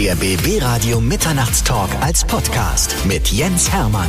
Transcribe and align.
Der 0.00 0.14
BB 0.16 0.62
Radio 0.62 0.98
Mitternachtstalk 0.98 1.90
als 2.00 2.24
Podcast 2.24 2.96
mit 3.04 3.28
Jens 3.28 3.70
Hermann. 3.70 4.08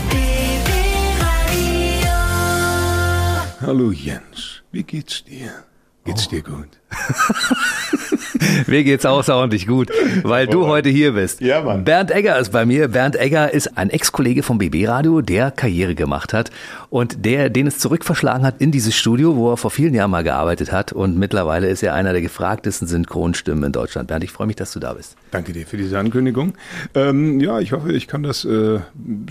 Hallo 3.60 3.92
Jens, 3.92 4.64
wie 4.72 4.84
geht's 4.84 5.22
dir? 5.26 5.66
Geht's 6.06 6.30
dir 6.30 6.44
gut? 6.44 6.80
Mir 8.68 8.84
geht's 8.84 9.06
außerordentlich 9.06 9.68
gut, 9.68 9.90
weil 10.24 10.48
du 10.48 10.68
heute 10.68 10.90
hier 10.90 11.14
bist. 11.14 11.42
Ja, 11.42 11.62
Mann. 11.62 11.84
Bernd 11.84 12.12
Egger 12.12 12.38
ist 12.40 12.52
bei 12.52 12.66
mir. 12.66 12.88
Bernd 12.88 13.16
Egger 13.16 13.54
ist 13.54 13.78
ein 13.78 13.90
Ex-Kollege 13.90 14.44
vom 14.44 14.58
BB 14.58 14.88
Radio, 14.88 15.22
der 15.22 15.52
Karriere 15.52 15.96
gemacht 15.96 16.34
hat 16.34 16.52
und 16.90 17.26
der, 17.26 17.50
den 17.50 17.68
es 17.68 17.80
zurückverschlagen 17.80 18.46
hat 18.46 18.56
in 18.60 18.72
dieses 18.72 18.96
Studio, 18.96 19.36
wo 19.36 19.52
er 19.52 19.58
vor 19.58 19.72
vielen 19.72 19.94
Jahren 19.94 20.12
mal 20.12 20.24
gearbeitet 20.24 20.72
hat. 20.72 20.94
Und 20.94 21.18
mittlerweile 21.18 21.68
ist 21.68 21.84
er 21.84 21.94
einer 21.94 22.14
der 22.14 22.22
gefragtesten 22.22 22.88
Synchronstimmen 22.88 23.64
in 23.64 23.72
Deutschland. 23.72 24.08
Bernd, 24.08 24.24
ich 24.24 24.32
freue 24.32 24.48
mich, 24.48 24.56
dass 24.56 24.72
du 24.72 24.80
da 24.80 24.94
bist. 24.94 25.16
Danke 25.32 25.54
dir 25.54 25.66
für 25.66 25.78
diese 25.78 25.98
Ankündigung. 26.00 26.54
Ähm, 26.94 27.40
ja, 27.40 27.60
ich 27.60 27.72
hoffe, 27.72 27.92
ich 27.92 28.08
kann 28.08 28.24
das 28.24 28.46
äh, 28.46 28.80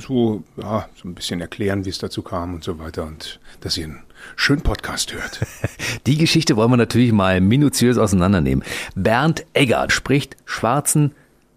so, 0.01 0.43
ja, 0.57 0.89
so 1.01 1.09
ein 1.09 1.15
bisschen 1.15 1.41
erklären, 1.41 1.85
wie 1.85 1.91
es 1.91 1.99
dazu 1.99 2.23
kam 2.23 2.55
und 2.55 2.65
so 2.65 2.79
weiter 2.79 3.05
und 3.05 3.41
dass 3.61 3.77
ihr 3.77 3.85
einen 3.85 4.01
schönen 4.37 4.63
Podcast 4.63 5.13
hört. 5.13 5.41
Die 6.07 6.19
Geschichte 6.19 6.57
wollen 6.57 6.71
wir 6.71 6.77
natürlich 6.77 7.13
mal 7.13 7.41
minutiös 7.41 7.99
auseinandernehmen. 7.99 8.65
Bernd 8.95 9.45
Egger 9.55 9.87
spricht 9.91 10.37
schwarzen 10.45 11.13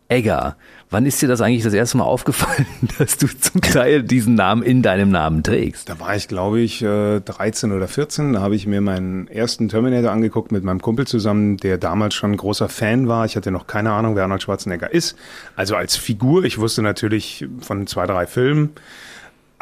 Egger. 0.08 0.56
Wann 0.94 1.08
ist 1.08 1.20
dir 1.24 1.28
das 1.28 1.42
eigentlich 1.42 1.64
das 1.64 1.74
erste 1.74 1.98
Mal 1.98 2.04
aufgefallen, 2.04 2.68
dass 3.00 3.18
du 3.18 3.26
zum 3.26 3.62
Teil 3.62 4.04
diesen 4.04 4.36
Namen 4.36 4.62
in 4.62 4.84
deinem 4.84 5.10
Namen 5.10 5.42
trägst? 5.42 5.90
Da 5.90 6.00
war 6.00 6.16
ich, 6.16 6.28
glaube 6.28 6.60
ich, 6.60 6.84
äh, 6.84 7.20
13 7.20 7.72
oder 7.72 7.88
14. 7.88 8.34
Da 8.34 8.42
habe 8.42 8.56
ich 8.56 8.68
mir 8.68 8.80
meinen 8.80 9.28
ersten 9.28 9.70
Terminator 9.70 10.12
angeguckt 10.12 10.52
mit 10.52 10.64
meinem 10.64 10.82
Kumpel 10.82 11.08
zusammen, 11.08 11.58
der 11.58 11.80
damals 11.80 12.14
schon 12.14 12.34
ein 12.34 12.38
großer 12.38 12.70
Fan 12.70 13.08
war. 13.08 13.26
Ich 13.26 13.36
hatte 13.36 13.50
noch 13.50 13.66
keine 13.66 13.92
Ahnung, 13.92 14.16
wer 14.16 14.24
Arnold 14.24 14.44
Schwarzenegger 14.44 14.94
ist. 14.94 15.16
Also 15.56 15.76
als 15.76 15.96
Figur. 15.96 16.44
Ich 16.44 16.60
wusste 16.60 16.84
natürlich 16.84 17.48
von 17.60 17.88
zwei, 17.88 18.06
drei 18.06 18.28
Filmen. 18.28 18.70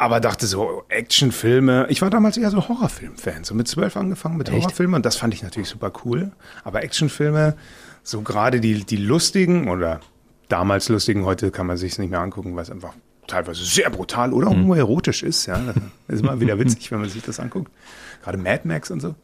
Aber 0.02 0.18
dachte 0.18 0.48
so, 0.48 0.82
Actionfilme. 0.88 1.86
Ich 1.88 2.02
war 2.02 2.10
damals 2.10 2.36
eher 2.36 2.50
so 2.50 2.68
Horrorfilm-Fan. 2.68 3.44
So 3.44 3.54
mit 3.54 3.68
zwölf 3.68 3.96
angefangen 3.96 4.36
mit 4.36 4.48
Echt? 4.48 4.58
Horrorfilmen. 4.58 4.96
Und 4.96 5.06
das 5.06 5.14
fand 5.14 5.32
ich 5.32 5.44
natürlich 5.44 5.68
super 5.68 5.92
cool. 6.04 6.32
Aber 6.64 6.82
Actionfilme, 6.82 7.54
so 8.02 8.22
gerade 8.22 8.60
die, 8.60 8.84
die 8.84 8.96
lustigen 8.96 9.68
oder 9.68 10.00
damals 10.48 10.88
lustigen, 10.88 11.24
heute 11.24 11.52
kann 11.52 11.68
man 11.68 11.76
sich 11.76 12.00
nicht 12.00 12.10
mehr 12.10 12.18
angucken, 12.18 12.56
weil 12.56 12.64
es 12.64 12.70
einfach 12.72 12.94
teilweise 13.28 13.62
sehr 13.64 13.90
brutal 13.90 14.32
oder 14.32 14.48
auch 14.48 14.56
nur 14.56 14.76
erotisch 14.76 15.22
ist. 15.22 15.46
Ja, 15.46 15.60
das 16.08 16.16
ist 16.16 16.22
immer 16.22 16.40
wieder 16.40 16.58
witzig, 16.58 16.90
wenn 16.90 16.98
man 16.98 17.08
sich 17.08 17.22
das 17.22 17.38
anguckt. 17.38 17.70
Gerade 18.24 18.38
Mad 18.38 18.62
Max 18.64 18.90
und 18.90 18.98
so. 18.98 19.14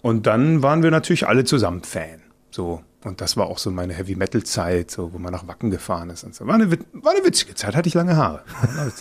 Und 0.00 0.26
dann 0.26 0.62
waren 0.62 0.82
wir 0.82 0.90
natürlich 0.90 1.28
alle 1.28 1.44
zusammen 1.44 1.82
Fan. 1.82 2.22
So. 2.50 2.82
Und 3.06 3.20
das 3.20 3.36
war 3.36 3.46
auch 3.46 3.58
so 3.58 3.70
meine 3.70 3.94
Heavy 3.94 4.16
Metal 4.16 4.42
Zeit, 4.42 4.90
so, 4.90 5.12
wo 5.12 5.18
man 5.18 5.30
nach 5.32 5.46
Wacken 5.46 5.70
gefahren 5.70 6.10
ist 6.10 6.24
und 6.24 6.34
so. 6.34 6.44
War 6.44 6.56
eine, 6.56 6.68
war 6.70 7.12
eine 7.14 7.24
witzige 7.24 7.54
Zeit, 7.54 7.76
hatte 7.76 7.86
ich 7.88 7.94
lange 7.94 8.16
Haare. 8.16 8.40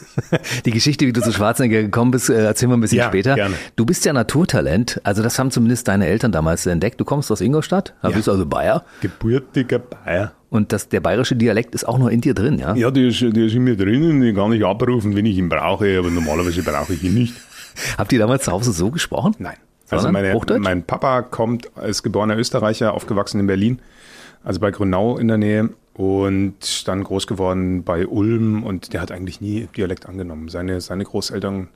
Die 0.66 0.70
Geschichte, 0.70 1.08
wie 1.08 1.12
du 1.12 1.22
zu 1.22 1.32
Schwarzenegger 1.32 1.82
gekommen 1.82 2.12
bist, 2.12 2.30
äh, 2.30 2.46
erzählen 2.46 2.70
wir 2.70 2.78
ein 2.78 2.82
bisschen 2.82 3.00
Ja, 3.00 3.08
später. 3.08 3.34
gerne. 3.34 3.56
Du 3.76 3.84
bist 3.84 4.06
ja 4.06 4.14
Naturtalent, 4.14 5.02
also 5.04 5.24
das 5.24 5.40
haben 5.40 5.50
zumindest 5.50 5.88
deine 5.88 6.06
Eltern 6.06 6.32
damals 6.32 6.68
entdeckt. 6.68 7.00
Du 7.02 7.04
kommst 7.06 7.32
aus 7.32 7.42
Ingolstadt, 7.42 7.96
du 8.04 8.10
Ja. 8.10 8.16
bist 8.16 8.30
also 8.30 8.46
Bayer 8.46 8.86
Gebürtiger 9.02 9.80
Bayer. 9.80 10.34
und 10.52 10.72
das, 10.72 10.88
der 10.88 11.00
bayerische 11.00 11.36
Dialekt 11.36 11.74
ist 11.74 11.88
auch 11.88 11.98
noch 11.98 12.10
in 12.10 12.22
dir 12.22 12.36
drin, 12.36 12.60
ja? 12.60 12.76
Ja, 12.76 12.92
der 12.92 13.08
ist, 13.08 13.22
der 13.22 13.46
ist 13.46 13.56
in 13.56 13.64
mir 13.64 13.76
drinnen, 13.76 14.22
den 14.22 14.36
kann 14.36 14.54
ich 14.54 14.64
abrufen, 14.64 15.16
wenn 15.16 15.26
ich 15.26 15.38
ihn 15.38 15.50
brauche, 15.50 15.98
aber 15.98 16.12
normalerweise 16.12 16.62
brauche 16.62 16.94
ich 16.94 17.04
ihn 17.04 17.16
nicht. 17.16 17.34
Habt 17.98 18.14
ihr 18.14 18.20
damals 18.20 18.44
zu 18.44 18.52
Hause 18.52 18.72
so 18.72 18.92
gesprochen? 18.92 19.34
Nein. 19.40 19.58
Also 19.90 20.12
meine, 20.12 20.40
mein 20.60 20.84
Papa 20.84 21.22
kommt, 21.22 21.68
ist 21.88 22.04
geborener 22.04 22.38
Österreicher, 22.38 22.94
aufgewachsen 22.94 23.40
in 23.40 23.48
Berlin, 23.48 23.80
also 24.44 24.60
bei 24.60 24.72
Grünau 24.72 25.18
in 25.18 25.28
der 25.28 25.38
Nähe 25.38 25.70
und 25.94 26.88
dann 26.88 27.04
groß 27.04 27.28
geworden 27.28 27.84
bei 27.84 28.08
Ulm 28.08 28.64
und 28.64 28.94
der 28.94 29.02
hat 29.02 29.12
eigentlich 29.12 29.42
nie 29.42 29.68
Dialekt 29.78 30.08
angenommen. 30.08 30.50
Seine, 30.50 30.82
seine 30.82 31.06
Großeltern 31.06 31.70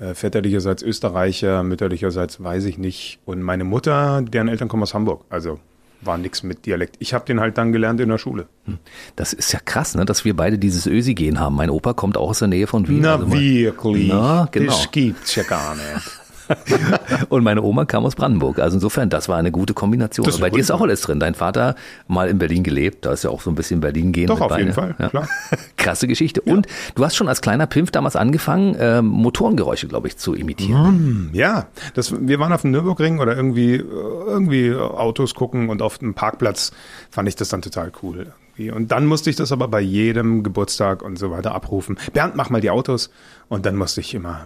äh, 0.00 0.14
väterlicherseits 0.14 0.82
Österreicher, 0.82 1.62
mütterlicherseits 1.62 2.42
weiß 2.42 2.64
ich 2.64 2.78
nicht. 2.78 3.20
Und 3.24 3.42
meine 3.42 3.64
Mutter, 3.64 4.22
deren 4.22 4.48
Eltern 4.48 4.68
kommen 4.68 4.82
aus 4.82 4.94
Hamburg, 4.94 5.24
also 5.30 5.60
war 6.00 6.18
nix 6.18 6.42
mit 6.42 6.66
Dialekt. 6.66 6.96
Ich 6.98 7.14
habe 7.14 7.24
den 7.24 7.38
halt 7.38 7.56
dann 7.58 7.72
gelernt 7.72 8.00
in 8.00 8.08
der 8.08 8.18
Schule. 8.18 8.48
Das 9.14 9.32
ist 9.32 9.52
ja 9.52 9.60
krass, 9.64 9.94
ne, 9.94 10.04
dass 10.04 10.24
wir 10.24 10.34
beide 10.34 10.58
dieses 10.58 10.86
Ösi-Gen 10.86 11.38
haben. 11.38 11.54
Mein 11.54 11.70
Opa 11.70 11.92
kommt 11.92 12.16
auch 12.16 12.30
aus 12.30 12.40
der 12.40 12.48
Nähe 12.48 12.66
von 12.66 12.88
Wien. 12.88 13.02
Na 13.02 13.14
also 13.14 13.32
wirklich, 13.32 14.08
Na, 14.08 14.48
genau. 14.50 14.72
das 14.72 14.90
gibt's 14.90 15.36
ja 15.36 15.44
gar 15.44 15.76
nicht. 15.76 16.21
Und 17.28 17.44
meine 17.44 17.62
Oma 17.62 17.84
kam 17.84 18.04
aus 18.04 18.14
Brandenburg. 18.14 18.58
Also 18.58 18.76
insofern, 18.76 19.10
das 19.10 19.28
war 19.28 19.36
eine 19.38 19.50
gute 19.50 19.74
Kombination. 19.74 20.26
Bei 20.40 20.50
dir 20.50 20.60
ist 20.60 20.70
auch 20.70 20.80
alles 20.80 21.00
drin. 21.02 21.20
Dein 21.20 21.34
Vater 21.34 21.74
mal 22.08 22.28
in 22.28 22.38
Berlin 22.38 22.62
gelebt. 22.62 23.04
Da 23.04 23.12
ist 23.12 23.24
ja 23.24 23.30
auch 23.30 23.40
so 23.40 23.50
ein 23.50 23.54
bisschen 23.54 23.80
Berlin-Gehen. 23.80 24.26
Doch, 24.26 24.36
mit 24.36 24.42
auf 24.44 24.50
bei, 24.50 24.58
jeden? 24.58 24.72
Fall, 24.72 24.94
Ja. 24.98 25.08
klar. 25.08 25.28
Krasse 25.76 26.06
Geschichte. 26.06 26.40
Und 26.42 26.66
du 26.94 27.04
hast 27.04 27.16
schon 27.16 27.28
als 27.28 27.40
kleiner 27.40 27.66
Pimpf 27.66 27.90
damals 27.90 28.16
angefangen, 28.16 28.76
ähm, 28.78 29.06
Motorengeräusche, 29.06 29.88
glaube 29.88 30.08
ich, 30.08 30.16
zu 30.16 30.34
imitieren. 30.34 31.30
Ja, 31.32 31.66
das, 31.94 32.14
wir 32.18 32.38
waren 32.38 32.52
auf 32.52 32.62
dem 32.62 32.70
Nürburgring 32.70 33.18
oder 33.20 33.36
irgendwie, 33.36 33.76
äh, 33.76 33.82
irgendwie 33.82 34.74
Autos 34.74 35.34
gucken 35.34 35.68
und 35.68 35.82
auf 35.82 35.98
dem 35.98 36.14
Parkplatz 36.14 36.72
fand 37.10 37.28
ich 37.28 37.36
das 37.36 37.48
dann 37.48 37.62
total 37.62 37.92
cool. 38.02 38.32
Irgendwie. 38.56 38.70
Und 38.70 38.92
dann 38.92 39.06
musste 39.06 39.30
ich 39.30 39.36
das 39.36 39.52
aber 39.52 39.68
bei 39.68 39.80
jedem 39.80 40.42
Geburtstag 40.42 41.02
und 41.02 41.18
so 41.18 41.30
weiter 41.30 41.54
abrufen. 41.54 41.98
Bernd, 42.12 42.36
mach 42.36 42.50
mal 42.50 42.60
die 42.60 42.70
Autos. 42.70 43.10
Und 43.48 43.66
dann 43.66 43.76
musste 43.76 44.00
ich 44.00 44.14
immer, 44.14 44.44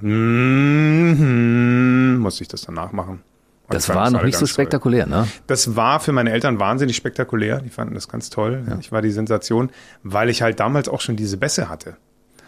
mm, 0.87 2.19
musste 2.19 2.43
ich 2.43 2.49
das 2.49 2.62
dann 2.62 2.75
nachmachen. 2.75 3.22
Und 3.69 3.75
Das 3.75 3.89
war 3.89 4.11
noch 4.11 4.22
nicht 4.22 4.34
so 4.37 4.41
ganz 4.41 4.50
toll. 4.50 4.55
spektakulär, 4.55 5.06
ne? 5.06 5.27
Das 5.49 5.75
war 5.75 5.99
für 5.99 6.12
meine 6.12 6.31
Eltern 6.31 6.61
wahnsinnig 6.61 6.94
spektakulär. 6.97 7.61
Die 7.61 7.69
fanden 7.71 7.94
das 7.94 8.09
ganz 8.09 8.31
toll. 8.31 8.62
Ich 8.81 8.93
war 8.93 9.03
die 9.03 9.11
Sensation, 9.11 9.71
weil 10.05 10.28
ich 10.28 10.41
halt 10.43 10.61
damals 10.61 10.88
auch 10.88 11.00
schon 11.00 11.17
diese 11.17 11.37
Bässe 11.37 11.69
hatte. 11.69 11.97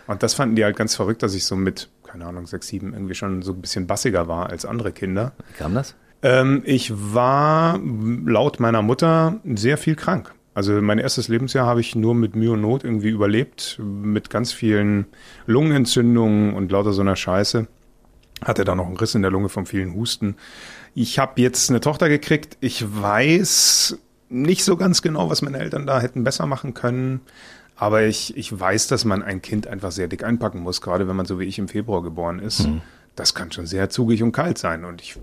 Und 0.06 0.22
das 0.22 0.34
fanden 0.34 0.54
die 0.54 0.64
halt 0.64 0.76
ganz 0.76 0.94
verrückt, 0.94 1.22
dass 1.24 1.34
ich 1.34 1.44
so 1.44 1.56
mit, 1.56 1.90
keine 2.06 2.24
Ahnung, 2.24 2.46
sechs, 2.46 2.68
sieben 2.68 2.92
irgendwie 2.94 3.14
schon 3.16 3.42
so 3.42 3.52
ein 3.52 3.60
bisschen 3.60 3.86
bassiger 3.88 4.28
war 4.28 4.48
als 4.48 4.64
andere 4.64 4.92
Kinder. 4.92 5.32
Wie 5.48 5.58
kam 5.58 5.74
das? 5.74 5.96
Ähm, 6.22 6.62
ich 6.64 6.92
war 6.94 7.78
laut 8.24 8.58
meiner 8.60 8.82
Mutter 8.82 9.36
sehr 9.54 9.76
viel 9.76 9.96
krank. 9.96 10.32
Also 10.58 10.72
mein 10.82 10.98
erstes 10.98 11.28
Lebensjahr 11.28 11.66
habe 11.66 11.80
ich 11.80 11.94
nur 11.94 12.16
mit 12.16 12.34
Mühe 12.34 12.50
und 12.50 12.62
Not 12.62 12.82
irgendwie 12.82 13.10
überlebt, 13.10 13.78
mit 13.80 14.28
ganz 14.28 14.52
vielen 14.52 15.06
Lungenentzündungen 15.46 16.52
und 16.54 16.72
lauter 16.72 16.92
so 16.92 17.00
einer 17.00 17.14
Scheiße. 17.14 17.68
Hatte 18.42 18.64
da 18.64 18.74
noch 18.74 18.86
einen 18.86 18.96
Riss 18.96 19.14
in 19.14 19.22
der 19.22 19.30
Lunge 19.30 19.50
vom 19.50 19.66
vielen 19.66 19.94
Husten. 19.94 20.34
Ich 20.96 21.20
habe 21.20 21.40
jetzt 21.40 21.70
eine 21.70 21.80
Tochter 21.80 22.08
gekriegt. 22.08 22.56
Ich 22.58 22.84
weiß 22.84 23.98
nicht 24.30 24.64
so 24.64 24.76
ganz 24.76 25.00
genau, 25.00 25.30
was 25.30 25.42
meine 25.42 25.60
Eltern 25.60 25.86
da 25.86 26.00
hätten 26.00 26.24
besser 26.24 26.46
machen 26.46 26.74
können. 26.74 27.20
Aber 27.76 28.02
ich, 28.02 28.36
ich 28.36 28.58
weiß, 28.58 28.88
dass 28.88 29.04
man 29.04 29.22
ein 29.22 29.42
Kind 29.42 29.68
einfach 29.68 29.92
sehr 29.92 30.08
dick 30.08 30.24
einpacken 30.24 30.58
muss, 30.58 30.80
gerade 30.80 31.06
wenn 31.06 31.14
man 31.14 31.26
so 31.26 31.38
wie 31.38 31.44
ich 31.44 31.60
im 31.60 31.68
Februar 31.68 32.02
geboren 32.02 32.40
ist. 32.40 32.68
Das 33.14 33.32
kann 33.32 33.52
schon 33.52 33.66
sehr 33.66 33.90
zugig 33.90 34.24
und 34.24 34.32
kalt 34.32 34.58
sein. 34.58 34.84
Und 34.84 35.02
ich, 35.02 35.16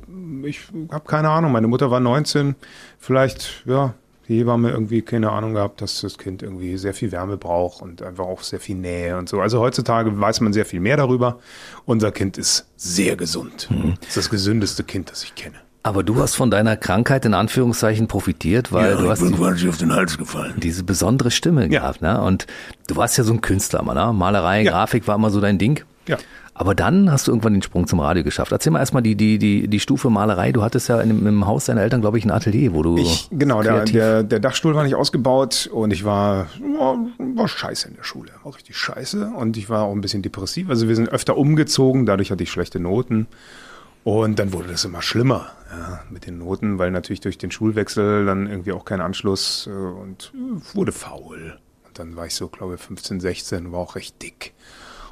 ich 0.45 0.61
habe 0.93 1.05
keine 1.05 1.29
Ahnung. 1.29 1.51
Meine 1.51 1.67
Mutter 1.67 1.91
war 1.91 1.99
19. 1.99 2.55
Vielleicht, 2.99 3.63
ja, 3.65 3.95
die 4.27 4.39
Hebamme 4.39 4.71
irgendwie 4.71 5.01
keine 5.01 5.31
Ahnung 5.31 5.53
gehabt, 5.53 5.81
dass 5.81 6.01
das 6.01 6.17
Kind 6.17 6.41
irgendwie 6.43 6.77
sehr 6.77 6.93
viel 6.93 7.11
Wärme 7.11 7.37
braucht 7.37 7.81
und 7.81 8.01
einfach 8.01 8.25
auch 8.25 8.41
sehr 8.41 8.59
viel 8.59 8.75
Nähe 8.75 9.17
und 9.17 9.29
so. 9.29 9.39
Also 9.41 9.59
heutzutage 9.59 10.19
weiß 10.19 10.41
man 10.41 10.53
sehr 10.53 10.65
viel 10.65 10.79
mehr 10.79 10.97
darüber. 10.97 11.39
Unser 11.85 12.11
Kind 12.11 12.37
ist 12.37 12.67
sehr 12.75 13.15
gesund. 13.15 13.69
Das 14.01 14.07
ist 14.09 14.17
das 14.17 14.29
gesündeste 14.29 14.83
Kind, 14.83 15.11
das 15.11 15.23
ich 15.23 15.35
kenne. 15.35 15.55
Aber 15.83 16.01
du 16.01 16.15
hast 16.19 16.33
von 16.33 16.49
deiner 16.49 16.75
Krankheit 16.77 17.25
in 17.25 17.35
Anführungszeichen 17.35 18.07
profitiert, 18.07 18.71
weil 18.71 18.97
du 18.97 19.07
hast 19.07 19.21
die, 19.21 19.31
quasi 19.31 19.69
auf 19.69 19.77
den 19.77 19.93
Hals 19.93 20.17
gefallen. 20.17 20.55
diese 20.57 20.83
besondere 20.83 21.29
Stimme 21.29 21.61
Ja. 21.63 21.81
gehabt, 21.81 22.01
ne? 22.01 22.19
Und 22.21 22.47
du 22.87 22.95
warst 22.95 23.19
ja 23.19 23.23
so 23.23 23.31
ein 23.33 23.41
Künstler, 23.41 23.83
ne? 23.83 24.11
Malerei, 24.11 24.63
Ja. 24.63 24.71
Grafik 24.71 25.07
war 25.07 25.15
immer 25.15 25.29
so 25.29 25.39
dein 25.41 25.59
Ding. 25.59 25.83
Ja. 26.07 26.17
Aber 26.57 26.73
dann 26.73 27.11
hast 27.11 27.27
du 27.27 27.31
irgendwann 27.31 27.51
den 27.53 27.61
Sprung 27.61 27.85
zum 27.85 27.99
Radio 27.99 28.23
geschafft. 28.23 28.53
Erzähl 28.53 28.71
mal 28.71 28.79
erstmal 28.79 29.03
die, 29.03 29.15
die, 29.15 29.37
die, 29.37 29.67
die 29.67 29.79
Stufe 29.81 30.09
Malerei. 30.09 30.53
Du 30.53 30.63
hattest 30.63 30.87
ja 30.87 31.01
in, 31.01 31.09
dem- 31.09 31.27
im 31.27 31.45
Haus 31.45 31.65
deiner 31.65 31.81
Eltern, 31.81 31.99
glaube 31.99 32.17
ich, 32.17 32.23
ein 32.23 32.31
Atelier, 32.31 32.73
wo 32.73 32.81
du. 32.81 32.95
Ich, 32.97 33.27
genau, 33.29 33.61
der, 33.61 33.83
der, 33.83 34.23
der 34.23 34.39
Dachstuhl 34.39 34.73
war 34.73 34.83
nicht 34.85 34.95
ausgebaut 34.95 35.69
und 35.71 35.91
ich 35.91 36.05
war, 36.05 36.47
war, 36.79 36.97
war 37.35 37.47
scheiße 37.49 37.89
in 37.89 37.95
der 37.97 38.03
Schule. 38.03 38.31
War 38.43 38.55
richtig 38.55 38.77
scheiße 38.77 39.33
und 39.35 39.57
ich 39.57 39.69
war 39.69 39.83
auch 39.83 39.91
ein 39.91 39.99
bisschen 39.99 40.21
depressiv. 40.21 40.69
Also 40.69 40.87
wir 40.87 40.95
sind 40.95 41.09
öfter 41.09 41.35
umgezogen, 41.37 42.05
dadurch 42.05 42.31
hatte 42.31 42.43
ich 42.43 42.51
schlechte 42.51 42.79
Noten. 42.79 43.27
Und 44.05 44.39
dann 44.39 44.53
wurde 44.53 44.69
das 44.69 44.85
immer 44.85 45.01
schlimmer 45.01 45.47
ja, 45.71 46.01
mit 46.09 46.25
den 46.25 46.37
Noten, 46.37 46.77
weil 46.79 46.91
natürlich 46.91 47.19
durch 47.21 47.37
den 47.37 47.51
Schulwechsel 47.51 48.25
dann 48.25 48.47
irgendwie 48.47 48.71
auch 48.71 48.85
kein 48.85 49.01
Anschluss 49.01 49.67
äh, 49.67 49.71
und 49.71 50.31
wurde 50.73 50.91
faul. 50.93 51.57
Und 51.87 51.99
dann 51.99 52.15
war 52.15 52.27
ich 52.27 52.35
so, 52.35 52.47
glaube 52.47 52.75
ich, 52.75 52.81
15, 52.81 53.19
16, 53.19 53.71
war 53.73 53.79
auch 53.79 53.95
recht 53.95 54.21
dick. 54.21 54.53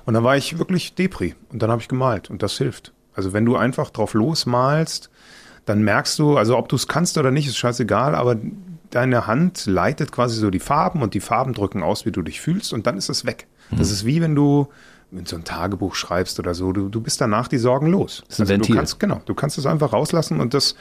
Und 0.06 0.14
dann 0.14 0.24
war 0.24 0.36
ich 0.36 0.58
wirklich 0.58 0.96
Depri 0.96 1.36
und 1.52 1.62
dann 1.62 1.72
habe 1.72 1.82
ich 1.82 1.88
gemalt 1.88 2.30
und 2.30 2.44
das 2.44 2.58
hilft. 2.58 2.92
Also 3.14 3.34
wenn 3.34 3.46
du 3.46 3.56
einfach 3.56 3.90
drauf 3.90 4.14
losmalst, 4.14 5.10
dann 5.66 5.84
merkst 5.84 6.20
du, 6.20 6.38
also 6.38 6.58
ob 6.58 6.68
du 6.68 6.76
es 6.76 6.88
kannst 6.88 7.18
oder 7.18 7.32
nicht, 7.32 7.48
ist 7.48 7.58
scheißegal, 7.58 8.16
aber 8.16 8.38
deine 8.90 9.28
Hand 9.28 9.66
leitet 9.66 10.12
quasi 10.12 10.40
so 10.40 10.50
die 10.50 10.60
Farben 10.60 11.02
und 11.02 11.14
die 11.14 11.20
Farben 11.20 11.54
drücken 11.54 11.84
aus, 11.84 12.06
wie 12.06 12.12
du 12.12 12.22
dich 12.22 12.42
fühlst 12.42 12.74
und 12.74 12.86
dann 12.86 12.98
ist 12.98 13.10
es 13.10 13.26
weg. 13.26 13.48
Das 13.72 13.92
ist 13.92 14.06
wie 14.06 14.22
wenn 14.22 14.36
du 14.36 14.68
in 15.12 15.26
so 15.26 15.36
ein 15.36 15.44
Tagebuch 15.44 15.96
schreibst 15.96 16.40
oder 16.40 16.54
so, 16.54 16.72
du, 16.74 16.90
du 16.90 17.02
bist 17.02 17.22
danach 17.22 17.48
die 17.48 17.58
Sorgen 17.58 17.88
los. 17.88 18.24
ist 18.28 18.40
ein 18.40 18.44
also 18.44 18.54
Ventil. 18.54 18.72
du 18.72 18.78
kannst, 18.78 19.00
genau, 19.00 19.22
du 19.26 19.34
kannst 19.34 19.58
es 19.58 19.66
einfach 19.66 19.94
rauslassen 19.94 20.40
und 20.40 20.54
das 20.54 20.76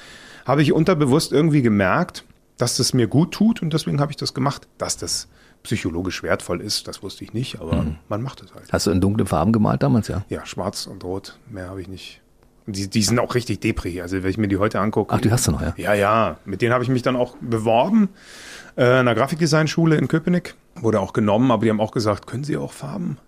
habe 0.47 0.63
ich 0.63 0.73
unterbewusst 0.73 1.33
irgendwie 1.33 1.63
gemerkt, 1.63 2.25
dass 2.57 2.77
das 2.77 2.95
mir 2.95 3.07
gut 3.07 3.33
tut 3.33 3.63
und 3.63 3.73
deswegen 3.73 4.01
habe 4.01 4.11
ich 4.11 4.17
das 4.17 4.35
gemacht, 4.35 4.67
dass 4.79 4.97
das 4.97 5.29
psychologisch 5.63 6.23
wertvoll 6.23 6.61
ist, 6.61 6.89
das 6.89 7.03
wusste 7.03 7.25
ich 7.25 7.33
nicht, 7.33 7.61
aber 7.61 7.83
mhm. 7.83 7.97
man 8.09 8.23
macht 8.23 8.43
es 8.43 8.55
halt. 8.55 8.73
Hast 8.73 8.87
du 8.87 8.91
in 8.91 9.01
dunklen 9.01 9.27
Farben 9.27 9.53
gemalt 9.53 9.83
damals, 9.83 10.09
ja? 10.09 10.25
Ja, 10.29 10.45
schwarz 10.45 10.87
und 10.87 11.05
rot, 11.05 11.39
mehr 11.51 11.69
habe 11.69 11.81
ich 11.81 11.89
nicht. 11.89 12.21
Die, 12.67 12.89
die 12.89 13.03
sind 13.03 13.19
auch 13.19 13.35
richtig 13.35 13.61
depri, 13.61 14.01
also 14.01 14.23
wenn 14.23 14.31
ich 14.31 14.39
mir 14.39 14.49
die 14.49 14.59
heute 14.59 14.79
angucke. 14.79 15.13
Ach, 15.15 15.21
die 15.21 15.33
hast 15.33 15.49
du 15.49 15.53
noch, 15.53 15.63
ja? 15.63 15.75
Ja, 15.77 15.95
ja, 15.95 16.37
mit 16.45 16.63
denen 16.63 16.73
habe 16.73 16.85
ich 16.85 16.91
mich 16.91 17.03
dann 17.03 17.17
auch 17.17 17.37
beworben, 17.41 18.09
äh, 18.77 18.85
in 18.85 18.91
einer 18.91 19.15
Grafikdesignschule 19.15 19.97
in 19.97 20.09
Köpenick, 20.09 20.55
wurde 20.77 21.01
auch 21.01 21.13
genommen, 21.13 21.51
aber 21.51 21.65
die 21.65 21.71
haben 21.71 21.81
auch 21.81 21.91
gesagt, 21.91 22.27
können 22.27 22.45
Sie 22.45 22.57
auch 22.57 22.73
Farben? 22.73 23.19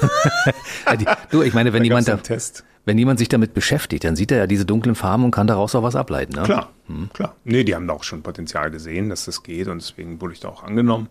die, 0.98 1.06
du, 1.30 1.42
ich 1.42 1.54
meine, 1.54 1.72
wenn 1.72 1.82
da 1.82 1.84
jemand 1.84 2.08
da, 2.08 2.16
Test. 2.16 2.64
wenn 2.84 2.98
jemand 2.98 3.18
sich 3.18 3.28
damit 3.28 3.54
beschäftigt, 3.54 4.04
dann 4.04 4.16
sieht 4.16 4.32
er 4.32 4.38
ja 4.38 4.46
diese 4.46 4.64
dunklen 4.64 4.94
Farben 4.94 5.24
und 5.24 5.30
kann 5.30 5.46
daraus 5.46 5.74
auch 5.74 5.82
was 5.82 5.96
ableiten. 5.96 6.34
Ne? 6.34 6.42
Klar, 6.42 6.70
hm. 6.86 7.10
klar. 7.12 7.36
Nee, 7.44 7.64
die 7.64 7.74
haben 7.74 7.86
da 7.86 7.94
auch 7.94 8.04
schon 8.04 8.22
Potenzial 8.22 8.70
gesehen, 8.70 9.08
dass 9.08 9.24
das 9.24 9.42
geht 9.42 9.68
und 9.68 9.82
deswegen 9.82 10.20
wurde 10.20 10.34
ich 10.34 10.40
da 10.40 10.48
auch 10.48 10.62
angenommen. 10.62 11.08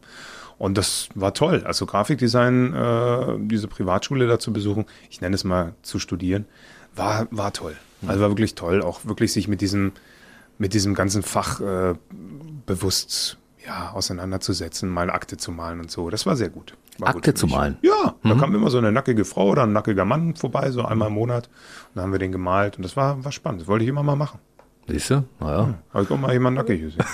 Und 0.63 0.77
das 0.77 1.09
war 1.13 1.33
toll. 1.33 1.63
Also 1.65 1.85
Grafikdesign, 1.85 2.73
äh, 2.73 3.35
diese 3.37 3.67
Privatschule 3.67 4.27
da 4.27 4.39
zu 4.39 4.53
besuchen, 4.53 4.85
ich 5.09 5.19
nenne 5.19 5.35
es 5.35 5.43
mal 5.43 5.75
zu 5.81 5.99
studieren, 5.99 6.45
war, 6.95 7.27
war 7.31 7.51
toll. 7.51 7.75
Also 8.07 8.21
war 8.21 8.29
wirklich 8.29 8.55
toll, 8.55 8.81
auch 8.81 9.03
wirklich 9.03 9.33
sich 9.33 9.49
mit 9.49 9.59
diesem, 9.59 9.91
mit 10.57 10.73
diesem 10.73 10.93
ganzen 10.95 11.21
Fach 11.21 11.59
äh, 11.59 11.95
bewusst 12.65 13.37
ja, 13.67 13.91
auseinanderzusetzen, 13.91 14.87
mal 14.87 15.09
Akte 15.09 15.35
zu 15.35 15.51
malen 15.51 15.81
und 15.81 15.91
so. 15.91 16.09
Das 16.09 16.25
war 16.25 16.37
sehr 16.37 16.49
gut. 16.49 16.77
War 16.97 17.09
Akte 17.09 17.31
gut 17.31 17.37
zu 17.37 17.47
malen? 17.47 17.77
Ja, 17.81 18.15
mhm. 18.23 18.29
da 18.29 18.35
kam 18.35 18.55
immer 18.55 18.69
so 18.69 18.77
eine 18.77 18.93
nackige 18.93 19.25
Frau 19.25 19.49
oder 19.49 19.63
ein 19.63 19.73
nackiger 19.73 20.05
Mann 20.05 20.37
vorbei, 20.37 20.71
so 20.71 20.85
einmal 20.85 21.09
im 21.09 21.15
Monat. 21.15 21.47
Und 21.89 21.95
dann 21.95 22.05
haben 22.05 22.11
wir 22.13 22.19
den 22.19 22.31
gemalt 22.31 22.77
und 22.77 22.83
das 22.83 22.95
war, 22.95 23.21
war 23.25 23.33
spannend. 23.33 23.59
Das 23.59 23.67
wollte 23.67 23.83
ich 23.83 23.89
immer 23.89 24.03
mal 24.03 24.15
machen. 24.15 24.39
Siehst 24.87 25.11
du? 25.11 25.23
Naja. 25.39 25.65
Hm, 25.65 25.75
Habe 25.93 26.03
ich 26.03 26.11
auch 26.11 26.17
mal 26.17 26.33
jemanden 26.33 26.57
nackig 26.57 26.81
gesehen. 26.81 27.05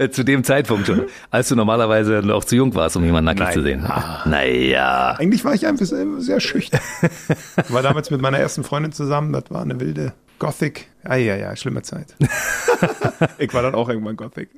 zu 0.12 0.24
dem 0.24 0.42
Zeitpunkt 0.42 0.86
schon, 0.86 1.02
als 1.30 1.48
du 1.48 1.56
normalerweise 1.56 2.22
noch 2.24 2.44
zu 2.44 2.56
jung 2.56 2.74
warst, 2.74 2.96
um 2.96 3.04
jemanden 3.04 3.26
nackig 3.26 3.44
Nein. 3.44 3.52
zu 3.52 3.62
sehen. 3.62 3.84
Ah. 3.84 4.22
Naja. 4.24 5.16
Eigentlich 5.18 5.44
war 5.44 5.52
ich 5.54 5.66
einfach 5.66 5.84
sehr 5.84 6.40
schüchtern. 6.40 6.80
war 7.68 7.82
damals 7.82 8.10
mit 8.10 8.22
meiner 8.22 8.38
ersten 8.38 8.64
Freundin 8.64 8.92
zusammen, 8.92 9.32
das 9.32 9.44
war 9.50 9.62
eine 9.62 9.78
wilde 9.78 10.14
Gothic. 10.38 10.88
Ah 11.04 11.16
ja, 11.16 11.36
ja, 11.36 11.54
schlimme 11.54 11.82
Zeit. 11.82 12.16
ich 13.38 13.52
war 13.52 13.62
dann 13.62 13.74
auch 13.74 13.88
irgendwann 13.88 14.16
Gothic. 14.16 14.48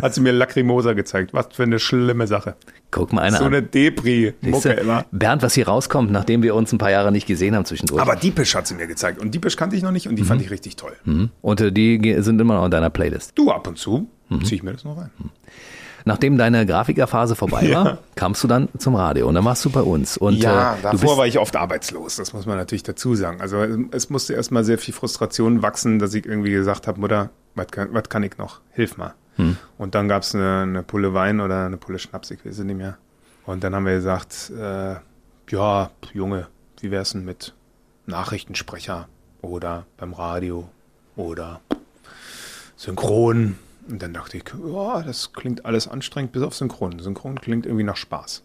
Hat 0.00 0.14
sie 0.14 0.20
mir 0.20 0.32
Lacrimosa 0.32 0.92
gezeigt. 0.92 1.34
Was 1.34 1.48
für 1.52 1.64
eine 1.64 1.78
schlimme 1.78 2.26
Sache. 2.26 2.54
Guck 2.90 3.12
mal 3.12 3.22
einer 3.22 3.38
So 3.38 3.44
eine 3.44 3.62
Depri-Mucke 3.62 4.72
immer. 4.72 5.04
Bernd, 5.10 5.42
was 5.42 5.54
hier 5.54 5.66
rauskommt, 5.66 6.12
nachdem 6.12 6.42
wir 6.42 6.54
uns 6.54 6.72
ein 6.72 6.78
paar 6.78 6.90
Jahre 6.90 7.10
nicht 7.10 7.26
gesehen 7.26 7.56
haben 7.56 7.64
zwischendurch. 7.64 8.00
Aber 8.00 8.14
Deepish 8.14 8.54
hat 8.54 8.66
sie 8.68 8.74
mir 8.74 8.86
gezeigt. 8.86 9.20
Und 9.20 9.34
Deepish 9.34 9.56
kannte 9.56 9.74
ich 9.74 9.82
noch 9.82 9.90
nicht 9.90 10.08
und 10.08 10.16
die 10.16 10.22
mhm. 10.22 10.26
fand 10.26 10.42
ich 10.42 10.50
richtig 10.50 10.76
toll. 10.76 10.92
Mhm. 11.04 11.30
Und 11.42 11.60
äh, 11.60 11.72
die 11.72 12.16
sind 12.20 12.40
immer 12.40 12.54
noch 12.54 12.64
in 12.64 12.70
deiner 12.70 12.90
Playlist? 12.90 13.32
Du, 13.34 13.50
ab 13.50 13.66
und 13.66 13.76
zu 13.76 14.08
mhm. 14.28 14.44
ziehe 14.44 14.56
ich 14.56 14.62
mir 14.62 14.72
das 14.72 14.84
noch 14.84 14.96
rein. 14.96 15.10
Nachdem 16.06 16.38
deine 16.38 16.64
Grafikerphase 16.64 17.34
vorbei 17.34 17.68
war, 17.74 17.84
ja. 17.84 17.98
kamst 18.14 18.44
du 18.44 18.46
dann 18.46 18.68
zum 18.78 18.94
Radio 18.94 19.26
und 19.26 19.34
dann 19.34 19.44
warst 19.44 19.64
du 19.64 19.70
bei 19.70 19.80
uns. 19.80 20.16
Und, 20.16 20.36
ja, 20.36 20.76
äh, 20.76 20.80
davor 20.80 21.18
war 21.18 21.26
ich 21.26 21.36
oft 21.36 21.56
arbeitslos, 21.56 22.14
das 22.14 22.32
muss 22.32 22.46
man 22.46 22.56
natürlich 22.56 22.84
dazu 22.84 23.16
sagen. 23.16 23.40
Also 23.40 23.66
es 23.90 24.08
musste 24.08 24.34
erstmal 24.34 24.62
sehr 24.62 24.78
viel 24.78 24.94
Frustration 24.94 25.62
wachsen, 25.62 25.98
dass 25.98 26.14
ich 26.14 26.24
irgendwie 26.24 26.52
gesagt 26.52 26.86
habe, 26.86 27.00
Mutter, 27.00 27.30
was 27.56 27.66
kann, 27.72 27.88
was 27.90 28.08
kann 28.08 28.22
ich 28.22 28.38
noch? 28.38 28.60
Hilf 28.70 28.96
mal. 28.96 29.14
Hm. 29.34 29.56
Und 29.78 29.96
dann 29.96 30.06
gab 30.06 30.22
es 30.22 30.32
eine, 30.32 30.60
eine, 30.60 30.82
Pulle 30.84 31.12
Wein 31.12 31.40
oder 31.40 31.66
eine 31.66 31.76
Pulle 31.76 31.98
Schnaps, 31.98 32.30
ich 32.30 32.46
weiß 32.46 32.58
es 32.58 32.64
nicht 32.64 32.76
mehr. 32.76 32.98
Und 33.44 33.64
dann 33.64 33.74
haben 33.74 33.84
wir 33.84 33.96
gesagt, 33.96 34.52
äh, 34.56 34.94
ja, 35.50 35.90
Junge, 36.12 36.46
wie 36.82 36.92
wär's 36.92 37.10
denn 37.14 37.24
mit 37.24 37.52
Nachrichtensprecher 38.06 39.08
oder 39.42 39.86
beim 39.96 40.12
Radio 40.12 40.68
oder 41.16 41.60
Synchron 42.76 43.56
und 43.88 44.02
dann 44.02 44.12
dachte 44.12 44.36
ich, 44.36 44.44
oh, 44.54 45.02
das 45.04 45.32
klingt 45.32 45.64
alles 45.64 45.88
anstrengend, 45.88 46.32
bis 46.32 46.42
auf 46.42 46.54
Synchron. 46.54 46.98
Synchron 46.98 47.40
klingt 47.40 47.66
irgendwie 47.66 47.84
nach 47.84 47.96
Spaß. 47.96 48.42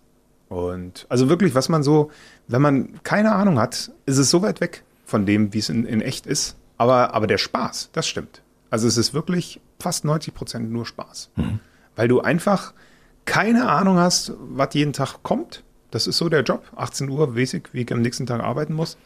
Und 0.49 1.05
also 1.09 1.29
wirklich, 1.29 1.55
was 1.55 1.69
man 1.69 1.81
so, 1.81 2.11
wenn 2.47 2.61
man 2.61 3.01
keine 3.03 3.31
Ahnung 3.33 3.57
hat, 3.57 3.91
ist 4.05 4.17
es 4.17 4.29
so 4.29 4.41
weit 4.41 4.59
weg 4.61 4.83
von 5.05 5.25
dem, 5.25 5.53
wie 5.53 5.59
es 5.59 5.69
in, 5.69 5.85
in 5.85 6.01
echt 6.01 6.25
ist. 6.25 6.57
Aber, 6.77 7.13
aber 7.13 7.27
der 7.27 7.38
Spaß, 7.38 7.89
das 7.93 8.07
stimmt. 8.07 8.41
Also 8.69 8.88
es 8.88 8.97
ist 8.97 9.13
wirklich 9.13 9.61
fast 9.79 10.05
90 10.05 10.33
Prozent 10.33 10.71
nur 10.71 10.85
Spaß. 10.85 11.29
Mhm. 11.35 11.59
Weil 11.95 12.07
du 12.07 12.21
einfach 12.21 12.73
keine 13.25 13.69
Ahnung 13.69 13.97
hast, 13.97 14.33
was 14.39 14.73
jeden 14.73 14.93
Tag 14.93 15.23
kommt. 15.23 15.63
Das 15.91 16.07
ist 16.07 16.17
so 16.17 16.29
der 16.29 16.43
Job. 16.43 16.65
18 16.75 17.09
Uhr, 17.09 17.35
weiß 17.35 17.53
ich, 17.55 17.63
wie 17.73 17.81
ich 17.81 17.93
am 17.93 18.01
nächsten 18.01 18.25
Tag 18.25 18.41
arbeiten 18.41 18.73
muss. 18.73 18.97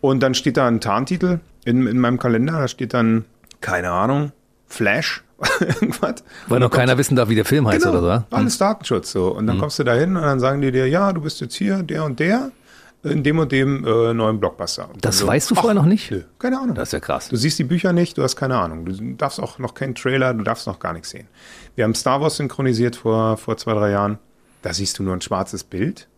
Und 0.00 0.20
dann 0.20 0.34
steht 0.34 0.56
da 0.56 0.68
ein 0.68 0.80
Tarntitel 0.80 1.40
in, 1.64 1.86
in 1.86 1.98
meinem 1.98 2.18
Kalender. 2.18 2.52
Da 2.52 2.68
steht 2.68 2.94
dann, 2.94 3.24
keine 3.60 3.90
Ahnung, 3.90 4.32
Flash 4.66 5.24
irgendwas. 5.60 6.16
Weil 6.48 6.60
noch 6.60 6.70
keiner 6.70 6.98
wissen 6.98 7.16
darf, 7.16 7.28
wie 7.28 7.34
der 7.34 7.44
Film 7.44 7.68
heißt 7.68 7.84
genau, 7.84 7.98
oder 7.98 8.26
so. 8.30 8.36
Alles 8.36 8.58
Datenschutz 8.58 9.12
so. 9.12 9.28
Und 9.28 9.46
dann 9.46 9.56
mhm. 9.56 9.60
kommst 9.60 9.78
du 9.78 9.84
da 9.84 9.94
hin 9.94 10.16
und 10.16 10.22
dann 10.22 10.40
sagen 10.40 10.60
die 10.60 10.72
dir, 10.72 10.88
ja, 10.88 11.12
du 11.12 11.20
bist 11.20 11.40
jetzt 11.40 11.54
hier, 11.54 11.82
der 11.82 12.04
und 12.04 12.18
der, 12.18 12.50
in 13.04 13.22
dem 13.22 13.38
und 13.38 13.52
dem 13.52 13.84
äh, 13.86 14.12
neuen 14.12 14.40
Blockbuster. 14.40 14.90
Und 14.92 15.04
das 15.04 15.18
so, 15.18 15.26
weißt 15.26 15.50
du 15.50 15.54
vorher 15.54 15.74
noch 15.74 15.86
nicht? 15.86 16.10
Nö, 16.10 16.22
keine 16.38 16.58
Ahnung. 16.58 16.74
Das 16.74 16.88
ist 16.88 16.92
ja 16.92 17.00
krass. 17.00 17.28
Du 17.28 17.36
siehst 17.36 17.58
die 17.58 17.64
Bücher 17.64 17.92
nicht, 17.92 18.18
du 18.18 18.22
hast 18.22 18.34
keine 18.34 18.58
Ahnung. 18.58 18.84
Du 18.84 18.92
darfst 19.14 19.38
auch 19.40 19.58
noch 19.58 19.74
keinen 19.74 19.94
Trailer, 19.94 20.34
du 20.34 20.42
darfst 20.42 20.66
noch 20.66 20.80
gar 20.80 20.92
nichts 20.92 21.10
sehen. 21.10 21.28
Wir 21.76 21.84
haben 21.84 21.94
Star 21.94 22.20
Wars 22.20 22.36
synchronisiert 22.36 22.96
vor, 22.96 23.36
vor 23.36 23.56
zwei, 23.56 23.74
drei 23.74 23.90
Jahren. 23.90 24.18
Da 24.62 24.72
siehst 24.72 24.98
du 24.98 25.04
nur 25.04 25.14
ein 25.14 25.20
schwarzes 25.20 25.62
Bild, 25.62 26.08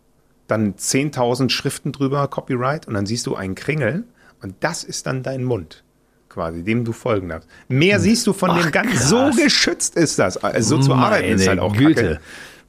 dann 0.47 0.73
10.000 0.73 1.51
Schriften 1.51 1.91
drüber, 1.91 2.27
Copyright, 2.27 2.87
und 2.87 2.95
dann 2.95 3.05
siehst 3.05 3.27
du 3.27 3.35
einen 3.35 3.53
Kringel 3.53 4.05
und 4.41 4.55
das 4.61 4.83
ist 4.83 5.05
dann 5.05 5.21
dein 5.21 5.43
Mund 5.43 5.83
quasi, 6.31 6.63
dem 6.63 6.85
du 6.85 6.93
folgen 6.93 7.29
darfst. 7.29 7.49
Mehr 7.67 7.95
hm. 7.95 8.01
siehst 8.01 8.25
du 8.27 8.33
von 8.33 8.51
Ach, 8.51 8.61
dem 8.61 8.71
ganz, 8.71 9.09
so 9.09 9.31
geschützt 9.31 9.95
ist 9.95 10.17
das. 10.19 10.37
Also 10.37 10.77
so 10.77 10.81
zu 10.81 10.93
arbeiten 10.93 11.33
ist 11.33 11.47
halt 11.47 11.59
auch 11.59 11.75
Güte. 11.75 11.93
Kacke 12.01 12.19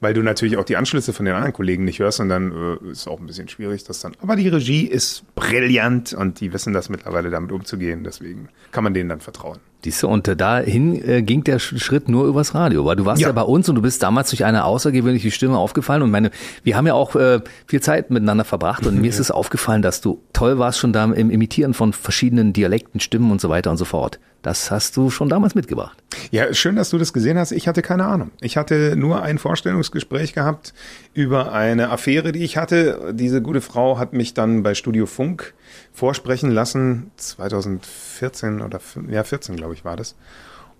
weil 0.03 0.13
du 0.13 0.21
natürlich 0.21 0.57
auch 0.57 0.65
die 0.65 0.77
Anschlüsse 0.77 1.13
von 1.13 1.25
den 1.25 1.33
anderen 1.33 1.53
Kollegen 1.53 1.85
nicht 1.85 1.99
hörst 1.99 2.19
und 2.19 2.29
dann 2.29 2.51
äh, 2.51 2.91
ist 2.91 3.07
auch 3.07 3.19
ein 3.19 3.25
bisschen 3.25 3.47
schwierig, 3.47 3.83
das 3.85 4.01
dann. 4.01 4.13
Aber 4.21 4.35
die 4.35 4.49
Regie 4.49 4.85
ist 4.85 5.23
brillant 5.35 6.13
und 6.13 6.39
die 6.41 6.53
wissen 6.53 6.73
das 6.73 6.89
mittlerweile 6.89 7.29
damit 7.29 7.51
umzugehen, 7.51 8.03
deswegen 8.03 8.49
kann 8.71 8.83
man 8.83 8.93
denen 8.93 9.09
dann 9.09 9.21
vertrauen. 9.21 9.59
Siehst 9.83 10.03
und 10.05 10.27
dahin 10.39 11.03
äh, 11.07 11.21
ging 11.23 11.43
der 11.43 11.59
Schritt 11.59 12.07
nur 12.07 12.25
übers 12.25 12.55
Radio, 12.55 12.85
weil 12.85 12.95
du 12.95 13.05
warst 13.05 13.21
ja. 13.21 13.27
ja. 13.29 13.33
bei 13.33 13.41
uns 13.41 13.67
und 13.67 13.75
du 13.75 13.81
bist 13.81 14.01
damals 14.01 14.29
durch 14.29 14.45
eine 14.45 14.63
außergewöhnliche 14.63 15.31
Stimme 15.31 15.57
aufgefallen 15.57 16.03
und 16.03 16.11
meine, 16.11 16.31
wir 16.63 16.77
haben 16.77 16.87
ja 16.87 16.93
auch 16.93 17.15
äh, 17.15 17.41
viel 17.65 17.81
Zeit 17.81 18.09
miteinander 18.09 18.45
verbracht 18.45 18.85
und 18.85 19.01
mir 19.01 19.09
ist 19.09 19.19
es 19.19 19.31
aufgefallen, 19.31 19.81
dass 19.81 19.99
du 19.99 20.21
toll 20.31 20.57
warst 20.57 20.79
schon 20.79 20.93
da 20.93 21.03
im 21.05 21.29
Imitieren 21.29 21.73
von 21.73 21.91
verschiedenen 21.91 22.53
Dialekten, 22.53 22.99
Stimmen 22.99 23.31
und 23.31 23.41
so 23.41 23.49
weiter 23.49 23.71
und 23.71 23.77
so 23.77 23.85
fort. 23.85 24.19
Das 24.43 24.71
hast 24.71 24.97
du 24.97 25.09
schon 25.09 25.29
damals 25.29 25.55
mitgebracht. 25.55 26.03
Ja, 26.29 26.53
schön, 26.53 26.75
dass 26.75 26.89
du 26.89 26.97
das 26.97 27.13
gesehen 27.13 27.37
hast. 27.37 27.53
Ich 27.53 27.69
hatte 27.69 27.81
keine 27.81 28.05
Ahnung. 28.05 28.31
Ich 28.41 28.57
hatte 28.57 28.95
nur 28.97 29.21
ein 29.21 29.37
Vorstellungsgespräch 29.37 30.33
gehabt 30.33 30.73
über 31.13 31.53
eine 31.53 31.89
Affäre, 31.89 32.33
die 32.33 32.43
ich 32.43 32.57
hatte. 32.57 33.13
Diese 33.13 33.41
gute 33.41 33.61
Frau 33.61 33.97
hat 33.97 34.11
mich 34.11 34.33
dann 34.33 34.61
bei 34.61 34.75
Studio 34.75 35.05
Funk 35.05 35.53
vorsprechen 35.93 36.51
lassen. 36.51 37.11
2014 37.15 38.61
oder 38.61 38.81
ja 39.09 39.23
14 39.23 39.55
glaube 39.55 39.75
ich 39.75 39.85
war 39.85 39.95
das. 39.95 40.15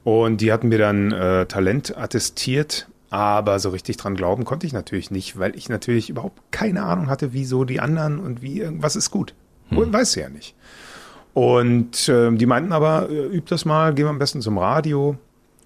Und 0.04 0.42
die 0.42 0.52
hatten 0.52 0.68
mir 0.68 0.80
dann 0.80 1.14
äh, 1.14 1.46
Talent 1.46 1.98
attestiert, 1.98 2.90
aber 3.10 3.60
so 3.60 3.70
richtig 3.70 3.96
dran 3.96 4.16
glauben 4.16 4.44
konnte 4.44 4.68
ich 4.68 4.74
natürlich 4.74 5.10
nicht, 5.10 5.40
weil 5.40 5.56
ich 5.56 5.70
natürlich 5.70 6.10
überhaupt 6.10 6.42
keine 6.52 6.84
Ahnung 6.84 7.10
hatte, 7.10 7.32
wieso 7.32 7.64
die 7.64 7.80
anderen 7.80 8.20
und 8.20 8.42
wie 8.42 8.60
irgendwas 8.60 8.98
ist 8.98 9.10
gut. 9.10 9.34
Hm. 9.70 9.94
Weiß 9.94 10.16
ja 10.16 10.28
nicht. 10.28 10.54
Und 11.34 12.08
äh, 12.10 12.32
die 12.32 12.46
meinten 12.46 12.72
aber, 12.72 13.10
äh, 13.10 13.36
üb 13.36 13.48
das 13.48 13.66
mal, 13.66 13.94
geh 13.94 14.04
mal 14.04 14.12
am 14.12 14.20
besten 14.20 14.42
zum 14.42 14.58
Radio. 14.58 15.18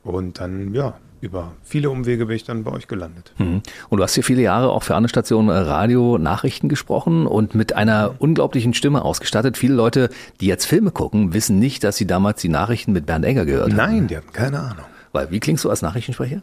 Und 0.04 0.40
dann, 0.40 0.74
ja, 0.74 0.96
über 1.20 1.54
viele 1.64 1.90
Umwege 1.90 2.28
bin 2.28 2.36
ich 2.36 2.44
dann 2.44 2.64
bei 2.64 2.72
euch 2.72 2.88
gelandet. 2.88 3.34
Mhm. 3.38 3.62
Und 3.90 3.98
du 3.98 4.04
hast 4.04 4.14
hier 4.14 4.24
viele 4.24 4.42
Jahre 4.42 4.70
auch 4.70 4.84
für 4.84 4.96
andere 4.96 5.10
Stationen 5.10 5.50
äh, 5.50 5.54
Radio 5.54 6.18
Nachrichten 6.18 6.70
gesprochen 6.70 7.28
und 7.28 7.56
mit 7.56 7.74
einer 7.74 8.16
unglaublichen 8.20 8.74
Stimme 8.74 9.04
ausgestattet. 9.04 9.58
Viele 9.58 9.74
Leute, 9.74 10.10
die 10.40 10.48
jetzt 10.48 10.66
Filme 10.66 10.92
gucken, 10.92 11.34
wissen 11.34 11.60
nicht, 11.60 11.84
dass 11.84 11.98
sie 11.98 12.08
damals 12.08 12.42
die 12.42 12.50
Nachrichten 12.50 12.94
mit 12.94 13.06
Bernd 13.06 13.26
Egger 13.26 13.46
gehört 13.46 13.72
haben. 13.72 13.78
Nein, 13.78 14.08
die 14.08 14.18
hatten 14.18 14.32
keine 14.32 14.60
Ahnung. 14.60 14.86
Weil, 15.12 15.32
wie 15.32 15.40
klingst 15.40 15.66
du 15.66 15.70
als 15.70 15.82
Nachrichtensprecher? 15.82 16.42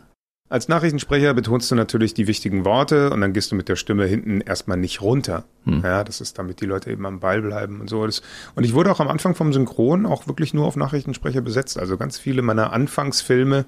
Als 0.50 0.68
Nachrichtensprecher 0.68 1.32
betonst 1.32 1.70
du 1.70 1.74
natürlich 1.74 2.12
die 2.12 2.26
wichtigen 2.26 2.66
Worte 2.66 3.10
und 3.10 3.22
dann 3.22 3.32
gehst 3.32 3.50
du 3.50 3.56
mit 3.56 3.68
der 3.70 3.76
Stimme 3.76 4.04
hinten 4.04 4.42
erstmal 4.42 4.76
nicht 4.76 5.00
runter. 5.00 5.44
Hm. 5.64 5.80
Ja, 5.82 6.04
das 6.04 6.20
ist 6.20 6.38
damit 6.38 6.60
die 6.60 6.66
Leute 6.66 6.90
eben 6.90 7.06
am 7.06 7.20
Ball 7.20 7.40
bleiben 7.40 7.80
und 7.80 7.88
so. 7.88 8.02
und 8.02 8.64
ich 8.64 8.74
wurde 8.74 8.92
auch 8.92 9.00
am 9.00 9.08
Anfang 9.08 9.34
vom 9.34 9.54
Synchron 9.54 10.04
auch 10.04 10.26
wirklich 10.26 10.52
nur 10.52 10.66
auf 10.66 10.76
Nachrichtensprecher 10.76 11.40
besetzt. 11.40 11.78
Also 11.78 11.96
ganz 11.96 12.18
viele 12.18 12.42
meiner 12.42 12.74
Anfangsfilme, 12.74 13.64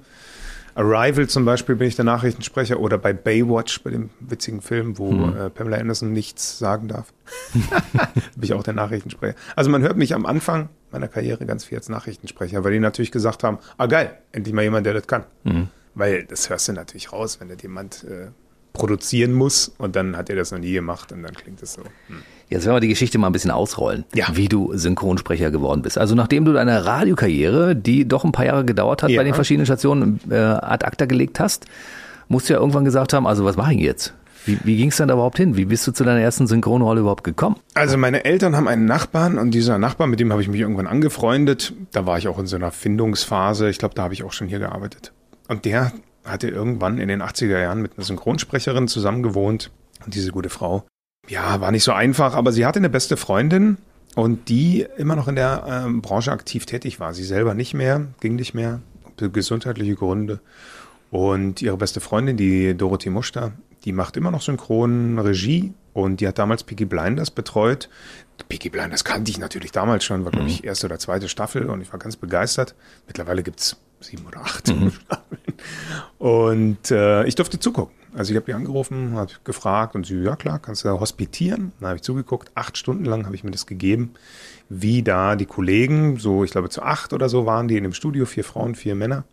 Arrival 0.75 1.27
zum 1.27 1.43
Beispiel 1.43 1.75
bin 1.75 1.87
ich 1.87 1.95
der 1.95 2.05
Nachrichtensprecher 2.05 2.79
oder 2.79 2.99
bei 2.99 3.11
Baywatch, 3.11 3.81
bei 3.81 3.89
dem 3.89 4.11
witzigen 4.19 4.61
Film, 4.61 4.99
wo 4.99 5.09
hm. 5.09 5.35
äh, 5.35 5.49
Pamela 5.49 5.77
Anderson 5.77 6.13
nichts 6.13 6.59
sagen 6.59 6.87
darf. 6.87 7.11
bin 7.53 8.43
ich 8.43 8.53
auch 8.53 8.61
der 8.61 8.75
Nachrichtensprecher. 8.75 9.35
Also 9.55 9.71
man 9.71 9.81
hört 9.81 9.97
mich 9.97 10.13
am 10.13 10.27
Anfang 10.27 10.69
meiner 10.91 11.07
Karriere 11.07 11.47
ganz 11.47 11.65
viel 11.65 11.79
als 11.79 11.89
Nachrichtensprecher, 11.89 12.63
weil 12.63 12.73
die 12.73 12.79
natürlich 12.79 13.11
gesagt 13.11 13.43
haben, 13.43 13.57
ah 13.79 13.87
geil, 13.87 14.19
endlich 14.31 14.53
mal 14.53 14.61
jemand, 14.61 14.85
der 14.85 14.93
das 14.93 15.07
kann. 15.07 15.23
Hm. 15.43 15.69
Weil 15.97 16.25
das 16.25 16.49
hörst 16.49 16.67
du 16.67 16.73
natürlich 16.73 17.11
raus, 17.11 17.39
wenn 17.39 17.49
das 17.49 17.61
jemand 17.61 18.03
äh, 18.03 18.27
produzieren 18.73 19.33
muss 19.33 19.71
und 19.77 19.95
dann 19.95 20.15
hat 20.15 20.29
er 20.29 20.35
das 20.35 20.51
noch 20.51 20.59
nie 20.59 20.71
gemacht 20.71 21.11
und 21.11 21.23
dann 21.23 21.33
klingt 21.33 21.61
es 21.63 21.73
so. 21.73 21.81
Hm. 21.81 22.21
Jetzt 22.49 22.65
werden 22.65 22.75
wir 22.75 22.81
die 22.81 22.87
Geschichte 22.87 23.17
mal 23.17 23.27
ein 23.27 23.33
bisschen 23.33 23.51
ausrollen, 23.51 24.05
ja. 24.13 24.27
wie 24.33 24.47
du 24.47 24.71
Synchronsprecher 24.73 25.51
geworden 25.51 25.81
bist. 25.81 25.97
Also 25.97 26.15
nachdem 26.15 26.45
du 26.45 26.53
deine 26.53 26.85
Radiokarriere, 26.85 27.75
die 27.75 28.07
doch 28.07 28.23
ein 28.23 28.31
paar 28.31 28.45
Jahre 28.45 28.63
gedauert 28.63 29.03
hat, 29.03 29.09
ja. 29.09 29.19
bei 29.19 29.23
den 29.23 29.33
verschiedenen 29.33 29.65
Stationen 29.65 30.19
äh, 30.29 30.35
ad 30.35 30.85
acta 30.85 31.05
gelegt 31.05 31.39
hast, 31.39 31.65
musst 32.29 32.47
du 32.47 32.53
ja 32.53 32.59
irgendwann 32.59 32.85
gesagt 32.85 33.13
haben, 33.13 33.25
also 33.25 33.43
was 33.43 33.57
mache 33.57 33.73
ich 33.73 33.81
jetzt? 33.81 34.13
Wie, 34.45 34.59
wie 34.63 34.77
ging 34.77 34.89
es 34.89 34.97
dann 34.97 35.09
da 35.09 35.15
überhaupt 35.15 35.37
hin? 35.37 35.57
Wie 35.57 35.65
bist 35.65 35.85
du 35.87 35.91
zu 35.91 36.05
deiner 36.05 36.21
ersten 36.21 36.47
Synchronrolle 36.47 37.01
überhaupt 37.01 37.25
gekommen? 37.25 37.57
Also 37.73 37.97
meine 37.97 38.23
Eltern 38.23 38.55
haben 38.55 38.67
einen 38.67 38.85
Nachbarn 38.85 39.37
und 39.39 39.51
dieser 39.51 39.77
Nachbar, 39.77 40.07
mit 40.07 40.21
dem 40.21 40.31
habe 40.31 40.41
ich 40.41 40.47
mich 40.47 40.61
irgendwann 40.61 40.87
angefreundet. 40.87 41.73
Da 41.91 42.05
war 42.05 42.17
ich 42.17 42.29
auch 42.29 42.39
in 42.39 42.47
so 42.47 42.55
einer 42.55 42.71
Findungsphase. 42.71 43.69
Ich 43.69 43.79
glaube, 43.79 43.95
da 43.95 44.03
habe 44.03 44.13
ich 44.13 44.23
auch 44.23 44.31
schon 44.31 44.47
hier 44.47 44.59
gearbeitet. 44.59 45.11
Und 45.47 45.65
der 45.65 45.91
hatte 46.25 46.49
irgendwann 46.49 46.97
in 46.97 47.07
den 47.07 47.21
80er 47.21 47.59
Jahren 47.59 47.81
mit 47.81 47.97
einer 47.97 48.05
Synchronsprecherin 48.05 48.87
zusammen 48.87 49.23
gewohnt. 49.23 49.71
Und 50.05 50.13
diese 50.13 50.31
gute 50.31 50.49
Frau, 50.49 50.85
ja, 51.27 51.59
war 51.61 51.71
nicht 51.71 51.83
so 51.83 51.91
einfach, 51.91 52.35
aber 52.35 52.51
sie 52.51 52.65
hatte 52.65 52.79
eine 52.79 52.89
beste 52.89 53.17
Freundin 53.17 53.77
und 54.15 54.49
die 54.49 54.85
immer 54.97 55.15
noch 55.15 55.27
in 55.27 55.35
der 55.35 55.65
ähm, 55.67 56.01
Branche 56.01 56.31
aktiv 56.31 56.65
tätig 56.65 56.99
war. 56.99 57.13
Sie 57.13 57.23
selber 57.23 57.53
nicht 57.53 57.73
mehr, 57.73 58.07
ging 58.19 58.35
nicht 58.35 58.53
mehr, 58.53 58.81
gesundheitliche 59.17 59.95
Gründe. 59.95 60.39
Und 61.11 61.61
ihre 61.61 61.77
beste 61.77 61.99
Freundin, 61.99 62.37
die 62.37 62.75
Dorothee 62.75 63.09
Muster, 63.09 63.53
die 63.85 63.93
macht 63.93 64.17
immer 64.17 64.31
noch 64.31 64.41
Synchronregie 64.41 65.73
und 65.93 66.19
die 66.19 66.27
hat 66.27 66.37
damals 66.37 66.63
Peaky 66.63 66.85
Blinders 66.85 67.31
betreut. 67.31 67.89
Peaky 68.49 68.69
Blinders 68.69 69.03
kannte 69.03 69.31
ich 69.31 69.39
natürlich 69.39 69.71
damals 69.71 70.03
schon, 70.03 70.25
war, 70.25 70.31
glaube 70.31 70.47
ich, 70.47 70.61
mhm. 70.61 70.67
erste 70.67 70.87
oder 70.87 70.99
zweite 70.99 71.29
Staffel 71.29 71.69
und 71.69 71.81
ich 71.81 71.91
war 71.91 71.99
ganz 71.99 72.15
begeistert. 72.15 72.75
Mittlerweile 73.07 73.43
gibt 73.43 73.59
es 73.59 73.77
sieben 73.99 74.25
oder 74.25 74.41
acht 74.41 74.67
mhm. 74.67 74.91
Und 76.17 76.91
äh, 76.91 77.25
ich 77.25 77.35
durfte 77.35 77.59
zugucken. 77.59 77.95
Also 78.13 78.31
ich 78.31 78.35
habe 78.35 78.45
die 78.45 78.53
angerufen, 78.53 79.13
habe 79.13 79.31
gefragt 79.43 79.95
und 79.95 80.05
sie, 80.05 80.21
ja 80.21 80.35
klar, 80.35 80.59
kannst 80.59 80.83
du 80.83 80.99
hospitieren. 80.99 81.71
Dann 81.79 81.89
habe 81.89 81.97
ich 81.97 82.01
zugeguckt, 82.01 82.51
acht 82.55 82.77
Stunden 82.77 83.05
lang 83.05 83.25
habe 83.25 83.35
ich 83.35 83.43
mir 83.43 83.51
das 83.51 83.67
gegeben, 83.67 84.13
wie 84.69 85.03
da 85.03 85.35
die 85.35 85.45
Kollegen, 85.45 86.17
so 86.17 86.43
ich 86.43 86.51
glaube 86.51 86.69
zu 86.69 86.81
acht 86.81 87.13
oder 87.13 87.29
so 87.29 87.45
waren 87.45 87.67
die 87.67 87.77
in 87.77 87.83
dem 87.83 87.93
Studio, 87.93 88.25
vier 88.25 88.43
Frauen, 88.43 88.75
vier 88.75 88.95
Männer, 88.95 89.23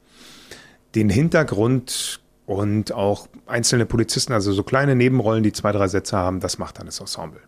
den 0.94 1.09
Hintergrund 1.09 2.21
und 2.47 2.92
auch 2.92 3.28
einzelne 3.47 3.87
Polizisten, 3.87 4.35
also 4.35 4.52
so 4.52 4.62
kleine 4.62 4.94
Nebenrollen, 4.94 5.42
die 5.42 5.52
zwei, 5.52 5.73
drei 5.73 5.88
Sätze 5.88 6.16
haben, 6.18 6.40
das 6.40 6.59
macht 6.59 6.78
dann 6.78 6.87
das 6.87 7.00
Ensemble. 7.00 7.40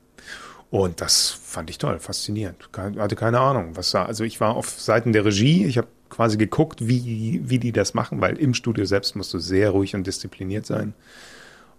Und 0.71 1.01
das 1.01 1.31
fand 1.31 1.71
ich 1.71 1.79
toll, 1.79 1.99
faszinierend. 2.01 2.69
Hatte 2.99 3.15
keine 3.15 3.41
Ahnung, 3.41 3.77
was 3.77 3.93
da. 3.93 4.05
Also 4.05 4.25
ich 4.25 4.41
war 4.41 4.57
auf 4.57 4.81
Seiten 4.81 5.13
der 5.13 5.25
Regie, 5.25 5.65
ich 5.65 5.79
habe 5.79 5.89
quasi 6.11 6.37
geguckt, 6.37 6.87
wie, 6.87 7.43
wie 7.45 7.59
die 7.59 7.73
das 7.73 7.95
machen, 7.95 8.21
weil 8.21 8.37
im 8.37 8.55
Studio 8.55 8.85
selbst 8.85 9.17
musst 9.17 9.33
du 9.35 9.39
sehr 9.39 9.71
ruhig 9.71 9.95
und 9.95 10.07
diszipliniert 10.07 10.67
sein. 10.67 10.95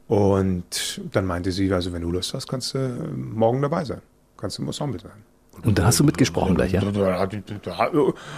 Und 0.08 1.02
dann 1.12 1.26
meinte 1.26 1.52
sie, 1.52 1.72
also 1.72 1.92
wenn 1.94 2.02
du 2.02 2.12
Lust 2.12 2.34
hast, 2.34 2.48
kannst 2.48 2.74
du 2.74 2.80
morgen 3.16 3.62
dabei 3.62 3.84
sein. 3.84 4.02
Kannst 4.38 4.58
du 4.58 4.62
im 4.62 4.68
Ensemble 4.68 5.00
sein. 5.00 5.12
Und 5.64 5.80
da 5.80 5.86
hast 5.86 6.00
du 6.00 6.04
mitgesprochen 6.04 6.56
gleich, 6.56 6.72
ja? 6.72 6.82
Da, 6.82 7.92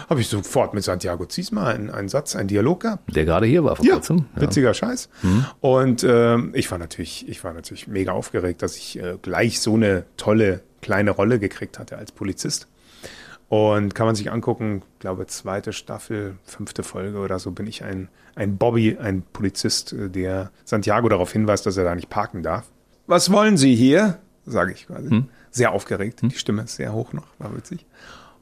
habe 0.10 0.22
ich 0.22 0.28
sofort 0.28 0.74
mit 0.74 0.84
Santiago 0.84 1.26
Ziesma 1.26 1.68
einen, 1.68 1.90
einen 1.90 2.08
Satz, 2.08 2.36
einen 2.36 2.48
Dialog 2.48 2.82
gehabt. 2.82 3.14
Der 3.14 3.26
gerade 3.26 3.46
hier 3.46 3.64
war 3.64 3.76
vor 3.76 3.86
ja, 3.86 3.96
kurzem. 3.96 4.26
Ja. 4.36 4.44
Witziger 4.44 4.74
Scheiß. 4.74 5.10
Mhm. 5.22 5.46
Und 5.60 6.04
äh, 6.04 6.38
ich 6.54 6.72
war 6.72 6.78
natürlich, 6.78 7.28
ich 7.28 7.44
war 7.44 7.54
natürlich 7.54 7.88
mega 7.88 8.14
aufgeregt, 8.14 8.62
dass 8.62 8.78
ich 8.78 8.98
äh, 9.00 9.18
gleich 9.22 9.60
so 9.60 9.76
eine 9.76 10.06
tolle 10.16 10.62
kleine 10.82 11.12
Rolle 11.12 11.40
gekriegt 11.40 11.78
hatte 11.78 11.98
als 11.98 12.12
Polizist. 12.12 12.68
Und 13.50 13.96
kann 13.96 14.06
man 14.06 14.16
sich 14.16 14.32
angucken, 14.32 14.84
glaube 15.00 15.26
zweite 15.26 15.74
Staffel, 15.74 16.36
fünfte 16.44 16.84
Folge 16.84 17.18
oder 17.18 17.40
so, 17.40 17.50
bin 17.50 17.66
ich 17.66 17.84
ein, 17.84 18.08
ein 18.36 18.58
Bobby, 18.58 18.98
ein 18.98 19.24
Polizist, 19.34 19.92
äh, 19.92 20.10
der 20.10 20.52
Santiago 20.66 21.10
darauf 21.10 21.32
hinweist, 21.32 21.66
dass 21.66 21.76
er 21.76 21.84
da 21.84 21.96
nicht 21.96 22.10
parken 22.10 22.44
darf. 22.44 22.66
Was 23.08 23.32
wollen 23.32 23.58
Sie 23.58 23.76
hier? 23.76 24.20
Sage 24.46 24.72
ich 24.72 24.86
quasi. 24.86 25.10
Hm? 25.10 25.30
Sehr 25.50 25.72
aufgeregt. 25.72 26.22
Hm? 26.22 26.30
Die 26.30 26.38
Stimme 26.38 26.64
ist 26.64 26.76
sehr 26.76 26.94
hoch 26.94 27.12
noch, 27.12 27.26
war 27.40 27.56
witzig. 27.58 27.88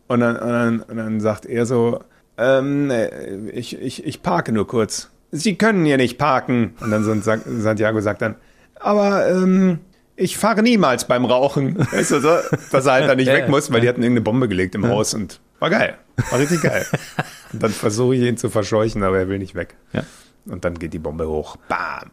Und 0.07 0.19
dann, 0.19 0.35
und 0.35 0.49
dann, 0.49 0.81
und 0.81 0.97
dann 0.97 1.19
sagt 1.21 1.45
er 1.45 1.65
so, 1.65 2.01
ähm, 2.37 2.91
äh, 2.91 3.49
ich, 3.51 3.79
ich, 3.79 4.05
ich 4.05 4.21
parke 4.21 4.51
nur 4.51 4.67
kurz. 4.67 5.09
Sie 5.31 5.55
können 5.55 5.85
hier 5.85 5.97
nicht 5.97 6.17
parken. 6.17 6.75
Und 6.81 6.91
dann 6.91 7.03
so 7.03 7.13
Santiago 7.15 8.01
sagt 8.01 8.21
dann, 8.21 8.35
aber 8.75 9.29
ähm, 9.29 9.79
ich 10.17 10.37
fahre 10.37 10.63
niemals 10.63 11.05
beim 11.05 11.25
Rauchen. 11.25 11.77
Weißt 11.77 12.11
du, 12.11 12.19
so, 12.19 12.37
dass 12.71 12.85
er 12.85 12.93
halt 12.93 13.09
da 13.09 13.15
nicht 13.15 13.27
weg 13.31 13.47
muss, 13.47 13.71
weil 13.71 13.81
die 13.81 13.87
hatten 13.87 14.01
irgendeine 14.01 14.23
Bombe 14.23 14.49
gelegt 14.49 14.75
im 14.75 14.87
Haus 14.87 15.13
und 15.13 15.39
war 15.59 15.69
geil. 15.69 15.95
War 16.29 16.39
richtig 16.39 16.61
geil. 16.61 16.85
Und 17.53 17.63
dann 17.63 17.71
versuche 17.71 18.13
ich 18.15 18.21
ihn 18.23 18.35
zu 18.35 18.49
verscheuchen, 18.49 19.03
aber 19.03 19.19
er 19.19 19.29
will 19.29 19.39
nicht 19.39 19.55
weg. 19.55 19.75
Ja. 19.93 20.03
Und 20.45 20.65
dann 20.65 20.77
geht 20.77 20.93
die 20.93 20.99
Bombe 20.99 21.27
hoch. 21.27 21.55
Bam. 21.69 22.11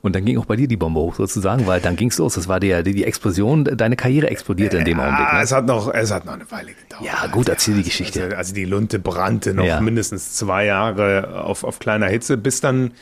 Und 0.00 0.14
dann 0.14 0.24
ging 0.24 0.38
auch 0.38 0.46
bei 0.46 0.56
dir 0.56 0.68
die 0.68 0.76
Bombe 0.76 1.00
hoch 1.00 1.14
sozusagen, 1.14 1.66
weil 1.66 1.80
dann 1.80 1.96
ging's 1.96 2.16
los. 2.18 2.34
Das 2.34 2.48
war 2.48 2.60
die, 2.60 2.82
die 2.82 3.04
Explosion, 3.04 3.64
deine 3.64 3.96
Karriere 3.96 4.30
explodierte 4.30 4.78
in 4.78 4.86
dem 4.86 4.98
ja, 4.98 5.04
Augenblick. 5.04 5.32
Ne? 5.34 5.42
Es 5.42 5.52
hat 5.52 5.66
noch, 5.66 5.92
es 5.92 6.10
hat 6.10 6.24
noch 6.24 6.32
eine 6.32 6.50
Weile 6.50 6.72
gedauert. 6.72 7.04
Ja, 7.04 7.26
gut, 7.26 7.50
erzähl 7.50 7.76
die 7.76 7.82
Geschichte. 7.82 8.24
Also, 8.24 8.36
also 8.36 8.54
die 8.54 8.64
Lunte 8.64 8.98
brannte 8.98 9.52
noch 9.52 9.64
ja. 9.64 9.80
mindestens 9.80 10.32
zwei 10.34 10.64
Jahre 10.64 11.42
auf, 11.44 11.64
auf 11.64 11.78
kleiner 11.78 12.06
Hitze, 12.06 12.38
bis 12.38 12.62
dann, 12.62 12.92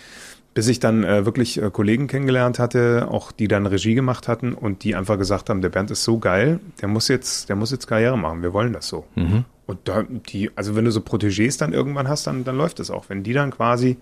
bis 0.59 0.67
ich 0.67 0.81
dann 0.81 1.05
äh, 1.05 1.25
wirklich 1.25 1.63
äh, 1.63 1.71
Kollegen 1.71 2.09
kennengelernt 2.09 2.59
hatte, 2.59 3.07
auch 3.13 3.31
die 3.31 3.47
dann 3.47 3.65
Regie 3.65 3.95
gemacht 3.95 4.27
hatten 4.27 4.55
und 4.55 4.83
die 4.83 4.97
einfach 4.97 5.17
gesagt 5.17 5.51
haben, 5.51 5.63
der 5.63 5.69
Bernd 5.69 5.93
ist 5.93 6.03
so 6.03 6.19
geil, 6.19 6.59
der 6.81 6.89
muss 6.89 7.07
jetzt, 7.07 7.49
der 7.49 7.55
muss 7.55 7.71
jetzt 7.71 7.87
Karriere 7.87 8.19
machen. 8.19 8.43
Wir 8.43 8.53
wollen 8.53 8.73
das 8.73 8.89
so. 8.89 9.05
Mhm. 9.15 9.45
Und 9.67 9.79
da, 9.85 10.03
die, 10.03 10.51
also 10.57 10.75
wenn 10.75 10.85
du 10.85 10.91
so 10.91 10.99
Protégés 10.99 11.61
dann 11.61 11.73
irgendwann 11.73 12.09
hast, 12.09 12.27
dann, 12.27 12.43
dann 12.43 12.57
läuft 12.57 12.81
es 12.81 12.91
auch. 12.91 13.09
Wenn 13.09 13.23
die 13.23 13.35
dann 13.35 13.53
quasi 13.53 13.99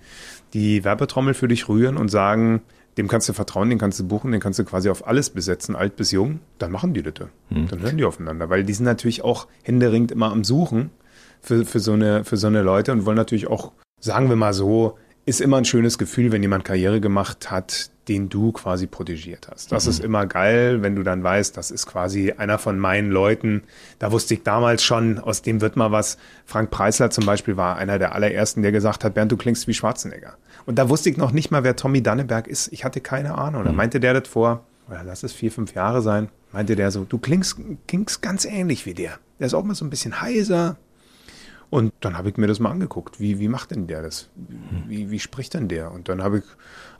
die 0.54 0.82
Werbetrommel 0.82 1.34
für 1.34 1.46
dich 1.46 1.68
rühren 1.68 1.98
und 1.98 2.08
sagen, 2.08 2.62
dem 2.96 3.06
kannst 3.06 3.28
du 3.28 3.34
vertrauen, 3.34 3.68
den 3.68 3.78
kannst 3.78 4.00
du 4.00 4.08
buchen, 4.08 4.32
den 4.32 4.40
kannst 4.40 4.58
du 4.58 4.64
quasi 4.64 4.88
auf 4.88 5.06
alles 5.06 5.28
besetzen, 5.28 5.76
alt 5.76 5.96
bis 5.96 6.10
jung, 6.10 6.40
dann 6.56 6.72
machen 6.72 6.94
die 6.94 7.02
das. 7.02 7.28
Hm. 7.50 7.68
Dann 7.68 7.80
hören 7.82 7.98
die 7.98 8.04
aufeinander, 8.06 8.48
weil 8.48 8.64
die 8.64 8.72
sind 8.72 8.86
natürlich 8.86 9.22
auch 9.22 9.46
händeringend 9.62 10.10
immer 10.10 10.32
am 10.32 10.42
Suchen 10.42 10.88
für, 11.42 11.66
für, 11.66 11.80
so 11.80 11.92
eine, 11.92 12.24
für 12.24 12.38
so 12.38 12.46
eine 12.46 12.62
Leute 12.62 12.92
und 12.92 13.04
wollen 13.04 13.18
natürlich 13.18 13.46
auch, 13.46 13.72
sagen 14.00 14.30
wir 14.30 14.36
mal 14.36 14.54
so, 14.54 14.96
ist 15.26 15.40
immer 15.40 15.58
ein 15.58 15.64
schönes 15.64 15.98
Gefühl, 15.98 16.30
wenn 16.30 16.42
jemand 16.42 16.64
Karriere 16.64 17.00
gemacht 17.00 17.50
hat, 17.50 17.90
den 18.06 18.28
du 18.28 18.52
quasi 18.52 18.86
protegiert 18.86 19.48
hast. 19.50 19.72
Das 19.72 19.84
mhm. 19.84 19.90
ist 19.90 20.04
immer 20.04 20.26
geil, 20.26 20.82
wenn 20.82 20.94
du 20.94 21.02
dann 21.02 21.24
weißt, 21.24 21.56
das 21.56 21.72
ist 21.72 21.86
quasi 21.86 22.32
einer 22.32 22.58
von 22.58 22.78
meinen 22.78 23.10
Leuten. 23.10 23.64
Da 23.98 24.12
wusste 24.12 24.34
ich 24.34 24.44
damals 24.44 24.84
schon, 24.84 25.18
aus 25.18 25.42
dem 25.42 25.60
wird 25.60 25.74
mal 25.74 25.90
was. 25.90 26.16
Frank 26.44 26.70
Preisler 26.70 27.10
zum 27.10 27.26
Beispiel 27.26 27.56
war 27.56 27.76
einer 27.76 27.98
der 27.98 28.14
allerersten, 28.14 28.62
der 28.62 28.70
gesagt 28.70 29.02
hat, 29.02 29.14
Bernd, 29.14 29.32
du 29.32 29.36
klingst 29.36 29.66
wie 29.66 29.74
Schwarzenegger. 29.74 30.36
Und 30.64 30.78
da 30.78 30.88
wusste 30.88 31.10
ich 31.10 31.16
noch 31.16 31.32
nicht 31.32 31.50
mal, 31.50 31.64
wer 31.64 31.74
Tommy 31.74 32.02
Danneberg 32.02 32.46
ist. 32.46 32.72
Ich 32.72 32.84
hatte 32.84 33.00
keine 33.00 33.36
Ahnung. 33.36 33.64
Da 33.64 33.72
mhm. 33.72 33.76
meinte 33.76 33.98
der 33.98 34.14
das 34.14 34.28
vor, 34.28 34.64
oder 34.88 35.02
lass 35.02 35.24
es 35.24 35.32
vier, 35.32 35.50
fünf 35.50 35.74
Jahre 35.74 36.02
sein, 36.02 36.28
meinte 36.52 36.76
der 36.76 36.92
so, 36.92 37.02
du 37.02 37.18
klingst, 37.18 37.56
klingst 37.88 38.22
ganz 38.22 38.44
ähnlich 38.44 38.86
wie 38.86 38.94
der. 38.94 39.18
Der 39.40 39.48
ist 39.48 39.54
auch 39.54 39.64
mal 39.64 39.74
so 39.74 39.84
ein 39.84 39.90
bisschen 39.90 40.20
heiser, 40.20 40.76
und 41.70 41.92
dann 42.00 42.16
habe 42.16 42.28
ich 42.28 42.36
mir 42.36 42.46
das 42.46 42.60
mal 42.60 42.70
angeguckt. 42.70 43.20
Wie, 43.20 43.38
wie 43.40 43.48
macht 43.48 43.72
denn 43.72 43.86
der 43.86 44.02
das? 44.02 44.28
Wie, 44.86 45.10
wie 45.10 45.18
spricht 45.18 45.54
denn 45.54 45.68
der? 45.68 45.90
Und 45.90 46.08
dann 46.08 46.22
habe 46.22 46.38
ich, 46.38 46.44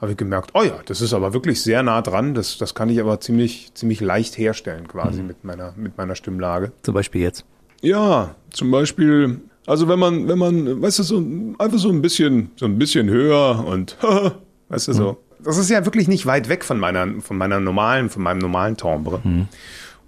habe 0.01 0.13
ich 0.13 0.17
gemerkt, 0.17 0.51
oh 0.55 0.63
ja, 0.63 0.81
das 0.87 1.01
ist 1.01 1.15
aber 1.15 1.33
wirklich 1.33 1.63
sehr 1.63 1.83
nah 1.83 2.03
dran. 2.03 2.35
Das, 2.35 2.59
das 2.59 2.75
kann 2.75 2.89
ich 2.89 3.01
aber 3.01 3.21
ziemlich, 3.21 3.73
ziemlich 3.75 4.01
leicht 4.01 4.37
herstellen, 4.37 4.89
quasi 4.89 5.21
mhm. 5.21 5.29
mit, 5.29 5.45
meiner, 5.45 5.73
mit 5.77 5.97
meiner 5.97 6.17
Stimmlage. 6.17 6.73
Zum 6.83 6.95
Beispiel 6.95 7.23
jetzt? 7.23 7.45
Ja, 7.81 8.35
zum 8.51 8.71
Beispiel, 8.71 9.41
also 9.67 9.87
wenn 9.89 9.99
man, 9.99 10.27
wenn 10.27 10.39
man, 10.39 10.83
weißt 10.83 10.99
du, 10.99 11.03
so 11.05 11.19
einfach 11.59 11.79
so 11.79 11.91
ein 11.91 12.03
bisschen, 12.03 12.51
so 12.57 12.67
ein 12.67 12.79
bisschen 12.79 13.09
höher 13.09 13.65
und 13.67 13.97
weißt 14.69 14.89
du 14.89 14.93
so. 14.93 15.13
Mhm. 15.13 15.17
Das 15.45 15.59
ist 15.59 15.71
ja 15.71 15.85
wirklich 15.85 16.09
nicht 16.09 16.27
weit 16.27 16.49
weg 16.49 16.65
von 16.65 16.79
meiner, 16.79 17.21
von 17.21 17.37
meiner 17.37 17.61
normalen, 17.61 18.11
von 18.11 18.23
meinem 18.23 18.39
normalen 18.39 18.77
Timbre. 18.77 19.21
Mhm. 19.23 19.49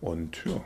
Und 0.00 0.38
ja, 0.45 0.61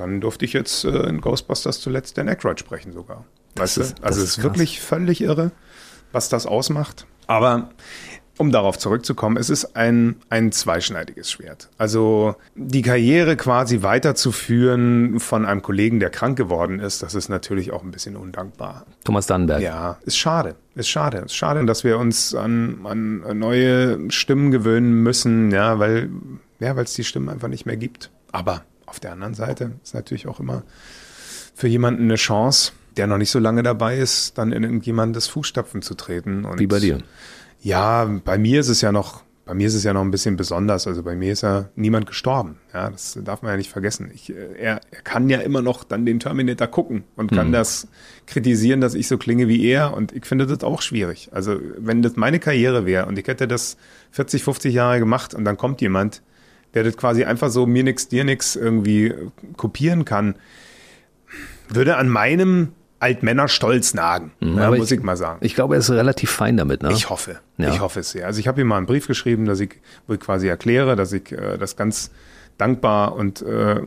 dann 0.00 0.20
durfte 0.20 0.44
ich 0.44 0.52
jetzt 0.52 0.84
äh, 0.84 1.08
in 1.08 1.20
Ghostbusters 1.20 1.80
zuletzt 1.80 2.18
Dan 2.18 2.28
Aykroyd 2.28 2.60
sprechen 2.60 2.92
sogar. 2.92 3.24
Weißt 3.56 3.78
ist, 3.78 3.98
du? 3.98 4.04
Also 4.04 4.20
es 4.20 4.30
ist, 4.30 4.38
ist 4.38 4.44
wirklich 4.44 4.80
völlig 4.80 5.20
irre, 5.20 5.52
was 6.12 6.28
das 6.28 6.46
ausmacht. 6.46 7.06
Aber 7.26 7.70
um 8.38 8.52
darauf 8.52 8.78
zurückzukommen, 8.78 9.36
es 9.36 9.50
ist 9.50 9.76
ein, 9.76 10.16
ein 10.30 10.52
zweischneidiges 10.52 11.30
Schwert. 11.30 11.68
Also 11.76 12.36
die 12.54 12.82
Karriere 12.82 13.36
quasi 13.36 13.82
weiterzuführen 13.82 15.18
von 15.18 15.44
einem 15.44 15.60
Kollegen, 15.60 15.98
der 15.98 16.10
krank 16.10 16.38
geworden 16.38 16.78
ist, 16.78 17.02
das 17.02 17.14
ist 17.14 17.28
natürlich 17.28 17.72
auch 17.72 17.82
ein 17.82 17.90
bisschen 17.90 18.16
undankbar. 18.16 18.86
Thomas 19.04 19.26
Dannenberg. 19.26 19.60
Ja, 19.60 19.98
ist 20.04 20.16
schade. 20.16 20.54
Ist 20.76 20.88
schade. 20.88 21.18
Ist 21.18 21.34
schade, 21.34 21.64
dass 21.66 21.82
wir 21.82 21.98
uns 21.98 22.34
an, 22.34 22.78
an 22.84 23.38
neue 23.38 24.10
Stimmen 24.10 24.52
gewöhnen 24.52 25.02
müssen, 25.02 25.50
ja, 25.50 25.78
weil 25.80 26.08
ja, 26.60 26.74
weil 26.76 26.84
es 26.84 26.94
die 26.94 27.04
Stimmen 27.04 27.28
einfach 27.28 27.48
nicht 27.48 27.66
mehr 27.66 27.76
gibt. 27.76 28.10
Aber 28.32 28.64
auf 28.88 29.00
der 29.00 29.12
anderen 29.12 29.34
Seite 29.34 29.72
ist 29.82 29.94
natürlich 29.94 30.26
auch 30.26 30.40
immer 30.40 30.62
für 31.54 31.66
jemanden 31.68 32.04
eine 32.04 32.14
Chance, 32.14 32.72
der 32.96 33.06
noch 33.08 33.18
nicht 33.18 33.30
so 33.30 33.40
lange 33.40 33.64
dabei 33.64 33.98
ist, 33.98 34.38
dann 34.38 34.52
in 34.52 34.62
irgendjemandes 34.62 35.26
Fußstapfen 35.26 35.82
zu 35.82 35.94
treten. 35.94 36.44
Und 36.44 36.60
Wie 36.60 36.68
bei 36.68 36.78
dir? 36.78 36.98
Ja, 37.60 38.04
bei 38.24 38.38
mir 38.38 38.60
ist 38.60 38.68
es 38.68 38.80
ja 38.80 38.92
noch, 38.92 39.22
bei 39.44 39.54
mir 39.54 39.66
ist 39.66 39.74
es 39.74 39.82
ja 39.82 39.92
noch 39.92 40.02
ein 40.02 40.12
bisschen 40.12 40.36
besonders. 40.36 40.86
Also 40.86 41.02
bei 41.02 41.16
mir 41.16 41.32
ist 41.32 41.42
ja 41.42 41.68
niemand 41.74 42.06
gestorben. 42.06 42.58
Ja, 42.72 42.90
das 42.90 43.18
darf 43.24 43.42
man 43.42 43.50
ja 43.50 43.56
nicht 43.56 43.70
vergessen. 43.70 44.10
Ich, 44.14 44.30
äh, 44.30 44.54
er, 44.56 44.80
er 44.90 45.02
kann 45.02 45.28
ja 45.28 45.38
immer 45.38 45.60
noch 45.60 45.82
dann 45.82 46.06
den 46.06 46.20
Terminator 46.20 46.68
gucken 46.68 47.02
und 47.16 47.32
kann 47.32 47.46
hm. 47.46 47.52
das 47.52 47.88
kritisieren, 48.26 48.80
dass 48.80 48.94
ich 48.94 49.08
so 49.08 49.18
klinge 49.18 49.48
wie 49.48 49.64
er. 49.66 49.94
Und 49.94 50.12
ich 50.12 50.26
finde 50.26 50.46
das 50.46 50.62
auch 50.62 50.80
schwierig. 50.80 51.28
Also 51.32 51.58
wenn 51.76 52.02
das 52.02 52.14
meine 52.14 52.38
Karriere 52.38 52.86
wäre 52.86 53.06
und 53.06 53.18
ich 53.18 53.26
hätte 53.26 53.48
das 53.48 53.76
40, 54.12 54.44
50 54.44 54.72
Jahre 54.72 55.00
gemacht 55.00 55.34
und 55.34 55.44
dann 55.44 55.56
kommt 55.56 55.80
jemand, 55.80 56.22
der 56.74 56.84
das 56.84 56.96
quasi 56.96 57.24
einfach 57.24 57.50
so 57.50 57.66
mir 57.66 57.84
nix, 57.84 58.08
dir 58.08 58.24
nix 58.24 58.56
irgendwie 58.56 59.14
kopieren 59.56 60.04
kann, 60.04 60.36
würde 61.68 61.96
an 61.96 62.08
meinem 62.08 62.72
Altmännerstolz 63.00 63.94
nagen, 63.94 64.32
Mhm, 64.40 64.58
ja, 64.58 64.70
muss 64.70 64.90
ich, 64.90 65.02
mal 65.02 65.16
sagen. 65.16 65.38
Ich 65.42 65.54
glaube, 65.54 65.74
er 65.76 65.80
ist 65.80 65.90
relativ 65.90 66.30
fein 66.30 66.56
damit, 66.56 66.82
ne? 66.82 66.90
Ich 66.92 67.10
hoffe. 67.10 67.38
Ja. 67.56 67.72
Ich 67.72 67.80
hoffe 67.80 68.00
es 68.00 68.10
sehr. 68.10 68.26
Also 68.26 68.40
ich 68.40 68.48
habe 68.48 68.60
ihm 68.60 68.66
mal 68.66 68.76
einen 68.76 68.86
Brief 68.86 69.06
geschrieben, 69.06 69.44
dass 69.44 69.60
ich, 69.60 69.76
wo 70.06 70.14
ich 70.14 70.20
quasi 70.20 70.48
erkläre, 70.48 70.96
dass 70.96 71.12
ich 71.12 71.30
äh, 71.30 71.58
das 71.58 71.76
ganz 71.76 72.10
dankbar 72.56 73.14
und 73.14 73.40
äh, 73.42 73.82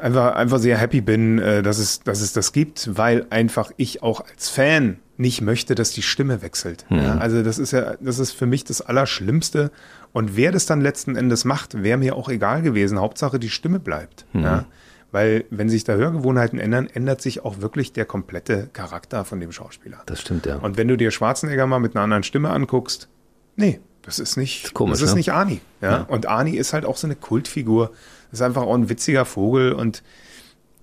einfach, 0.00 0.34
einfach 0.36 0.58
sehr 0.58 0.78
happy 0.78 1.02
bin, 1.02 1.38
äh, 1.38 1.62
dass, 1.62 1.78
es, 1.78 2.00
dass 2.00 2.22
es 2.22 2.32
das 2.32 2.52
gibt, 2.52 2.96
weil 2.96 3.26
einfach 3.28 3.72
ich 3.76 4.02
auch 4.02 4.24
als 4.26 4.48
Fan 4.48 4.98
nicht 5.18 5.42
möchte, 5.42 5.74
dass 5.74 5.90
die 5.92 6.00
Stimme 6.02 6.40
wechselt. 6.40 6.86
Ja, 6.88 7.18
also 7.18 7.42
das 7.42 7.58
ist 7.58 7.72
ja, 7.72 7.94
das 8.00 8.18
ist 8.18 8.32
für 8.32 8.46
mich 8.46 8.64
das 8.64 8.80
Allerschlimmste. 8.80 9.70
Und 10.12 10.36
wer 10.36 10.52
das 10.52 10.66
dann 10.66 10.80
letzten 10.80 11.16
Endes 11.16 11.44
macht, 11.44 11.82
wäre 11.82 11.98
mir 11.98 12.16
auch 12.16 12.28
egal 12.28 12.62
gewesen. 12.62 12.98
Hauptsache 12.98 13.38
die 13.38 13.50
Stimme 13.50 13.78
bleibt. 13.78 14.26
Ja. 14.32 14.66
Weil 15.12 15.44
wenn 15.50 15.68
sich 15.68 15.84
da 15.84 15.94
Hörgewohnheiten 15.94 16.58
ändern, 16.58 16.86
ändert 16.86 17.20
sich 17.20 17.44
auch 17.44 17.60
wirklich 17.60 17.92
der 17.92 18.04
komplette 18.04 18.68
Charakter 18.72 19.24
von 19.24 19.40
dem 19.40 19.50
Schauspieler. 19.50 20.02
Das 20.06 20.20
stimmt, 20.20 20.46
ja. 20.46 20.56
Und 20.56 20.76
wenn 20.76 20.88
du 20.88 20.96
dir 20.96 21.10
Schwarzenegger 21.10 21.66
mal 21.66 21.80
mit 21.80 21.96
einer 21.96 22.04
anderen 22.04 22.22
Stimme 22.22 22.50
anguckst, 22.50 23.08
nee, 23.56 23.80
das 24.02 24.18
ist 24.18 24.36
nicht, 24.36 24.66
ist 24.66 24.74
komisch, 24.74 25.00
das 25.00 25.02
ist 25.02 25.10
ne? 25.10 25.18
nicht 25.18 25.32
Arnie. 25.32 25.60
Ja? 25.80 25.90
Ja. 25.90 26.02
Und 26.02 26.26
Arnie 26.26 26.56
ist 26.56 26.72
halt 26.72 26.84
auch 26.84 26.96
so 26.96 27.06
eine 27.06 27.16
Kultfigur. 27.16 27.90
Das 28.30 28.40
ist 28.40 28.42
einfach 28.42 28.62
auch 28.62 28.74
ein 28.74 28.88
witziger 28.88 29.24
Vogel 29.24 29.72
und 29.72 30.02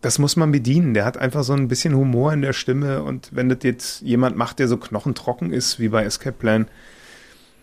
das 0.02 0.20
muss 0.20 0.36
man 0.36 0.52
bedienen. 0.52 0.94
Der 0.94 1.06
hat 1.06 1.18
einfach 1.18 1.44
so 1.44 1.54
ein 1.54 1.68
bisschen 1.68 1.96
Humor 1.96 2.34
in 2.34 2.42
der 2.42 2.54
Stimme 2.54 3.04
und 3.04 3.30
wenn 3.32 3.50
das 3.50 3.60
jetzt 3.64 4.02
jemand 4.02 4.36
macht, 4.36 4.60
der 4.60 4.68
so 4.68 4.78
knochentrocken 4.78 5.52
ist, 5.52 5.80
wie 5.80 5.90
bei 5.90 6.04
Escape 6.04 6.38
Plan, 6.38 6.68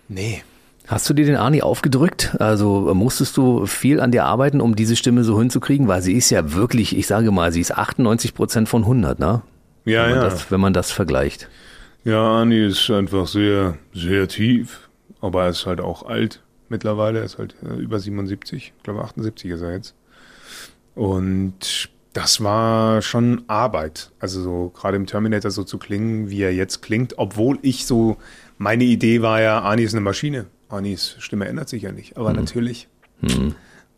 nee. 0.09 0.43
Hast 0.87 1.09
du 1.09 1.15
dir 1.15 1.25
den 1.25 1.37
Arnie 1.37 1.63
aufgedrückt? 1.63 2.37
Also 2.39 2.91
äh, 2.91 2.95
musstest 2.95 3.37
du 3.37 3.65
viel 3.67 4.01
an 4.01 4.11
dir 4.11 4.25
arbeiten, 4.25 4.61
um 4.61 4.77
diese 4.77 4.97
Stimme 4.97 5.25
so 5.25 5.39
hinzukriegen? 5.39 5.89
Weil 5.89 6.03
sie 6.03 6.13
ist 6.13 6.31
ja 6.31 6.53
wirklich, 6.53 6.97
ich 6.97 7.07
sage 7.07 7.31
mal, 7.31 7.53
sie 7.53 7.61
ist 7.61 7.77
98 7.77 8.35
Prozent 8.35 8.69
von 8.69 8.83
100, 8.83 9.19
ne? 9.19 9.43
Ja, 9.87 10.07
wenn 10.07 10.17
ja. 10.17 10.25
das, 10.25 10.51
wenn 10.51 10.61
man 10.61 10.75
das 10.75 10.91
vergleicht. 10.91 11.49
Ja, 12.05 12.21
Arnie 12.21 12.67
ist 12.67 12.91
einfach 12.91 13.27
sehr, 13.27 13.79
sehr 13.95 14.29
tief. 14.29 14.89
Aber 15.23 15.45
er 15.45 15.51
ist 15.51 15.65
halt 15.65 15.81
auch 15.81 16.05
alt 16.05 16.43
mittlerweile. 16.69 17.21
Er 17.21 17.25
ist 17.25 17.39
halt 17.39 17.55
äh, 17.63 17.77
über 17.77 17.99
77. 17.99 18.75
Ich 18.77 18.83
glaube, 18.83 19.03
78 19.03 19.53
ist 19.53 19.63
er 19.63 19.73
jetzt. 19.73 19.95
Und 20.95 21.89
das 22.13 22.43
war 22.43 23.01
schon 23.01 23.43
Arbeit. 23.47 24.11
Also 24.21 24.43
so 24.43 24.73
gerade 24.75 24.97
im 24.97 25.07
Terminator 25.07 25.51
so 25.51 25.65
zu 25.65 25.79
klingen, 25.79 26.29
wie 26.29 26.43
er 26.43 26.53
jetzt 26.53 26.83
klingt. 26.83 27.19
Obwohl 27.19 27.59
ich 27.63 27.87
so, 27.87 28.19
meine 28.59 28.85
Idee 28.85 29.23
war 29.23 29.41
ja, 29.41 29.61
Arnie 29.61 29.85
ist 29.85 29.95
eine 29.95 30.03
Maschine. 30.03 30.47
Arnies 30.75 31.17
Stimme 31.19 31.47
ändert 31.47 31.69
sich 31.69 31.83
ja 31.83 31.93
nicht. 31.93 32.17
Aber 32.17 32.33
natürlich, 32.33 32.89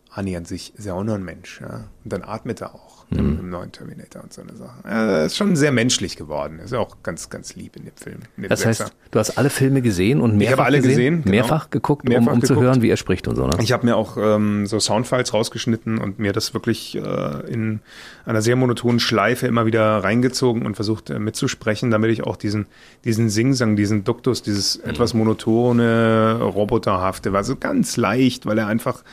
Arnie 0.09 0.37
an 0.37 0.45
sich 0.45 0.75
ist 0.75 0.85
ja 0.85 0.93
auch 0.93 1.03
nur 1.03 1.15
ein 1.15 1.23
Mensch. 1.23 1.61
Ja? 1.61 1.89
Und 2.03 2.13
dann 2.13 2.23
atmet 2.23 2.61
er 2.61 2.75
auch 2.75 2.86
im, 3.09 3.39
im 3.39 3.49
neuen 3.49 3.71
Terminator 3.71 4.21
und 4.23 4.33
so 4.33 4.41
eine 4.41 4.55
Sache. 4.55 4.79
Er 4.83 5.25
ist 5.25 5.37
schon 5.37 5.55
sehr 5.55 5.71
menschlich 5.71 6.17
geworden. 6.17 6.59
Ist 6.59 6.73
ja 6.73 6.79
auch 6.79 6.97
ganz, 7.03 7.29
ganz 7.29 7.55
lieb 7.55 7.77
in 7.77 7.85
dem 7.85 7.95
Film. 7.95 8.17
In 8.35 8.43
dem 8.43 8.49
Das 8.49 8.65
heißt, 8.65 8.79
Sechser. 8.79 8.93
du 9.11 9.19
hast 9.19 9.37
alle 9.37 9.49
Filme 9.49 9.81
gesehen 9.81 10.19
und 10.19 10.35
mehrfach 10.35 10.57
habe 10.57 10.65
alle 10.65 10.81
gesehen, 10.81 11.21
genau. 11.23 11.31
mehrfach 11.35 11.69
geguckt, 11.69 12.03
um, 12.03 12.09
Mehrfach 12.09 12.33
um 12.33 12.41
zu 12.41 12.53
geguckt. 12.53 12.65
hören, 12.65 12.81
wie 12.81 12.89
er 12.89 12.97
spricht 12.97 13.27
und 13.29 13.37
so, 13.37 13.47
ne? 13.47 13.57
Ich 13.61 13.71
habe 13.71 13.85
mir 13.85 13.95
auch 13.95 14.17
ähm, 14.17 14.65
so 14.65 14.79
Soundfiles 14.79 15.33
rausgeschnitten 15.33 15.99
und 15.99 16.19
mir 16.19 16.33
das 16.33 16.53
wirklich 16.53 16.97
äh, 16.97 17.51
in 17.51 17.79
einer 18.25 18.41
sehr 18.41 18.57
monotonen 18.57 18.99
Schleife 18.99 19.47
immer 19.47 19.65
wieder 19.65 20.03
reingezogen 20.03 20.65
und 20.65 20.75
versucht 20.75 21.09
äh, 21.09 21.19
mitzusprechen, 21.19 21.91
damit 21.91 22.11
ich 22.11 22.23
auch 22.23 22.35
diesen, 22.35 22.65
diesen 23.05 23.29
Singsang, 23.29 23.77
diesen 23.77 24.03
Duktus, 24.03 24.41
dieses 24.41 24.75
etwas 24.75 25.13
monotone, 25.13 26.39
roboterhafte, 26.41 27.31
war 27.31 27.45
so 27.45 27.55
ganz 27.55 27.95
leicht, 27.95 28.45
weil 28.45 28.57
er 28.57 28.67
einfach 28.67 29.03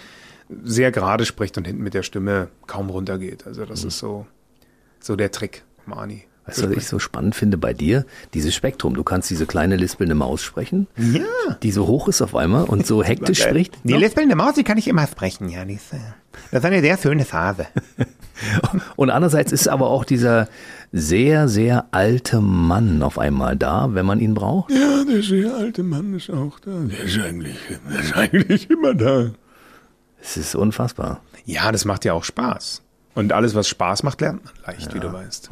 sehr 0.63 0.93
gerade 0.93 1.25
spricht 1.25 1.57
und 1.59 1.67
hinten 1.67 1.83
mit 1.83 1.95
der 1.95 2.03
Stimme 2.03 2.49
kaum 2.67 2.91
runtergeht. 2.91 3.47
Also 3.47 3.65
das 3.65 3.85
ist 3.85 3.99
so, 3.99 4.27
so 5.01 5.17
der 5.17 5.31
Trick, 5.31 5.65
Mani. 5.87 6.25
Weißt 6.47 6.63
du, 6.63 6.69
was 6.69 6.77
ich 6.77 6.87
so 6.89 6.99
spannend 6.99 7.35
finde 7.35 7.57
bei 7.57 7.73
dir? 7.73 8.05
Dieses 8.35 8.55
Spektrum. 8.55 8.93
Du 8.95 9.03
kannst 9.03 9.31
diese 9.31 9.47
kleine 9.47 9.77
lispelnde 9.77 10.15
Maus 10.15 10.43
sprechen, 10.43 10.89
Ja. 10.99 11.23
die 11.63 11.71
so 11.73 11.87
hoch 11.87 12.07
ist 12.07 12.21
auf 12.21 12.37
einmal 12.37 12.65
und 12.65 12.87
so 12.87 13.03
hektisch 13.05 13.43
spricht. 13.43 13.79
Die 13.85 13.95
lispelnde 13.95 14.37
Maus, 14.37 14.53
die 14.55 14.63
kann 14.63 14.77
ich 14.77 14.87
immer 14.87 15.07
sprechen, 15.07 15.49
ja. 15.49 15.65
Die 15.65 15.75
ist, 15.77 15.95
äh, 15.95 15.97
das 16.51 16.61
ist 16.61 16.67
eine 16.67 16.83
sehr 16.83 16.99
schöne 16.99 17.25
Phase. 17.25 17.66
Und 18.97 19.11
andererseits 19.11 19.53
ist 19.53 19.68
aber 19.68 19.88
auch 19.88 20.05
dieser 20.05 20.49
sehr, 20.92 21.49
sehr 21.49 21.87
alte 21.92 22.40
Mann 22.40 23.03
auf 23.03 23.18
einmal 23.18 23.57
da, 23.57 23.95
wenn 23.95 24.05
man 24.05 24.18
ihn 24.21 24.35
braucht. 24.35 24.71
Ja, 24.73 25.05
der 25.05 25.23
sehr 25.23 25.55
alte 25.55 25.83
Mann 25.85 26.12
ist 26.14 26.31
auch 26.31 26.59
da. 26.59 26.73
Der 26.81 27.01
ist 27.05 27.18
eigentlich, 27.21 27.57
der 27.68 28.01
ist 28.01 28.14
eigentlich 28.16 28.68
immer 28.71 28.92
da. 28.95 29.31
Es 30.25 30.37
ist 30.39 30.55
unfassbar. 30.55 31.21
Ja, 31.45 31.71
das 31.71 31.85
macht 31.85 32.05
ja 32.07 32.15
auch 32.15 32.25
Spaß. 32.25 32.81
Und 33.15 33.33
alles, 33.33 33.55
was 33.55 33.69
Spaß 33.69 34.03
macht, 34.03 34.21
lernt 34.23 34.45
man 34.45 34.55
leicht, 34.67 34.95
wie 34.95 35.01
du 35.01 35.13
weißt. 35.13 35.51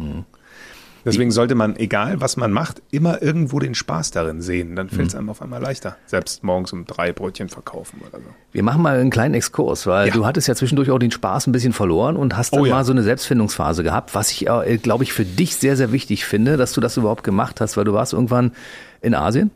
Deswegen 1.05 1.33
sollte 1.33 1.57
man, 1.57 1.75
egal 1.77 2.21
was 2.21 2.37
man 2.37 2.53
macht, 2.53 2.81
immer 2.93 3.21
irgendwo 3.23 3.59
den 3.59 3.75
Spaß 3.75 4.13
darin 4.13 4.41
sehen. 4.41 4.77
Dann 4.77 4.89
fällt 4.89 5.09
es 5.09 5.15
einem 5.17 5.31
auf 5.31 5.43
einmal 5.43 5.61
leichter. 5.61 5.97
Selbst 6.07 6.45
morgens 6.45 6.73
um 6.73 6.87
drei 6.87 7.13
Brötchen 7.13 7.49
verkaufen 7.49 8.01
oder 8.09 8.19
so. 8.21 8.27
Wir 8.53 8.63
machen 8.63 8.83
mal 8.83 8.99
einen 8.99 9.11
kleinen 9.11 9.35
Exkurs, 9.35 9.87
weil 9.89 10.09
Ja. 10.09 10.15
du 10.15 10.25
hattest 10.27 10.47
ja 10.47 10.55
zwischendurch 10.55 10.91
auch 10.93 11.01
den 11.01 11.11
Spaß 11.11 11.49
ein 11.49 11.53
bisschen 11.53 11.73
verloren 11.73 12.17
und 12.17 12.37
hast 12.37 12.53
dann 12.55 12.61
Oh 12.61 12.67
ja. 12.67 12.77
mal 12.77 12.85
so 12.85 12.93
eine 12.93 13.03
Selbstfindungsphase 13.03 13.83
gehabt, 13.83 14.15
was 14.15 14.31
ich, 14.31 14.49
äh, 14.49 14.79
glaube 14.79 15.03
ich, 15.03 15.13
für 15.13 15.25
dich 15.25 15.57
sehr, 15.57 15.77
sehr 15.77 15.91
wichtig 15.91 16.25
finde, 16.25 16.57
dass 16.57 16.73
du 16.73 16.81
das 16.81 16.97
überhaupt 16.97 17.25
gemacht 17.25 17.61
hast, 17.61 17.77
weil 17.77 17.85
du 17.85 17.93
warst 17.95 18.13
irgendwann 18.13 18.53
in 19.01 19.15
Asien 19.17 19.51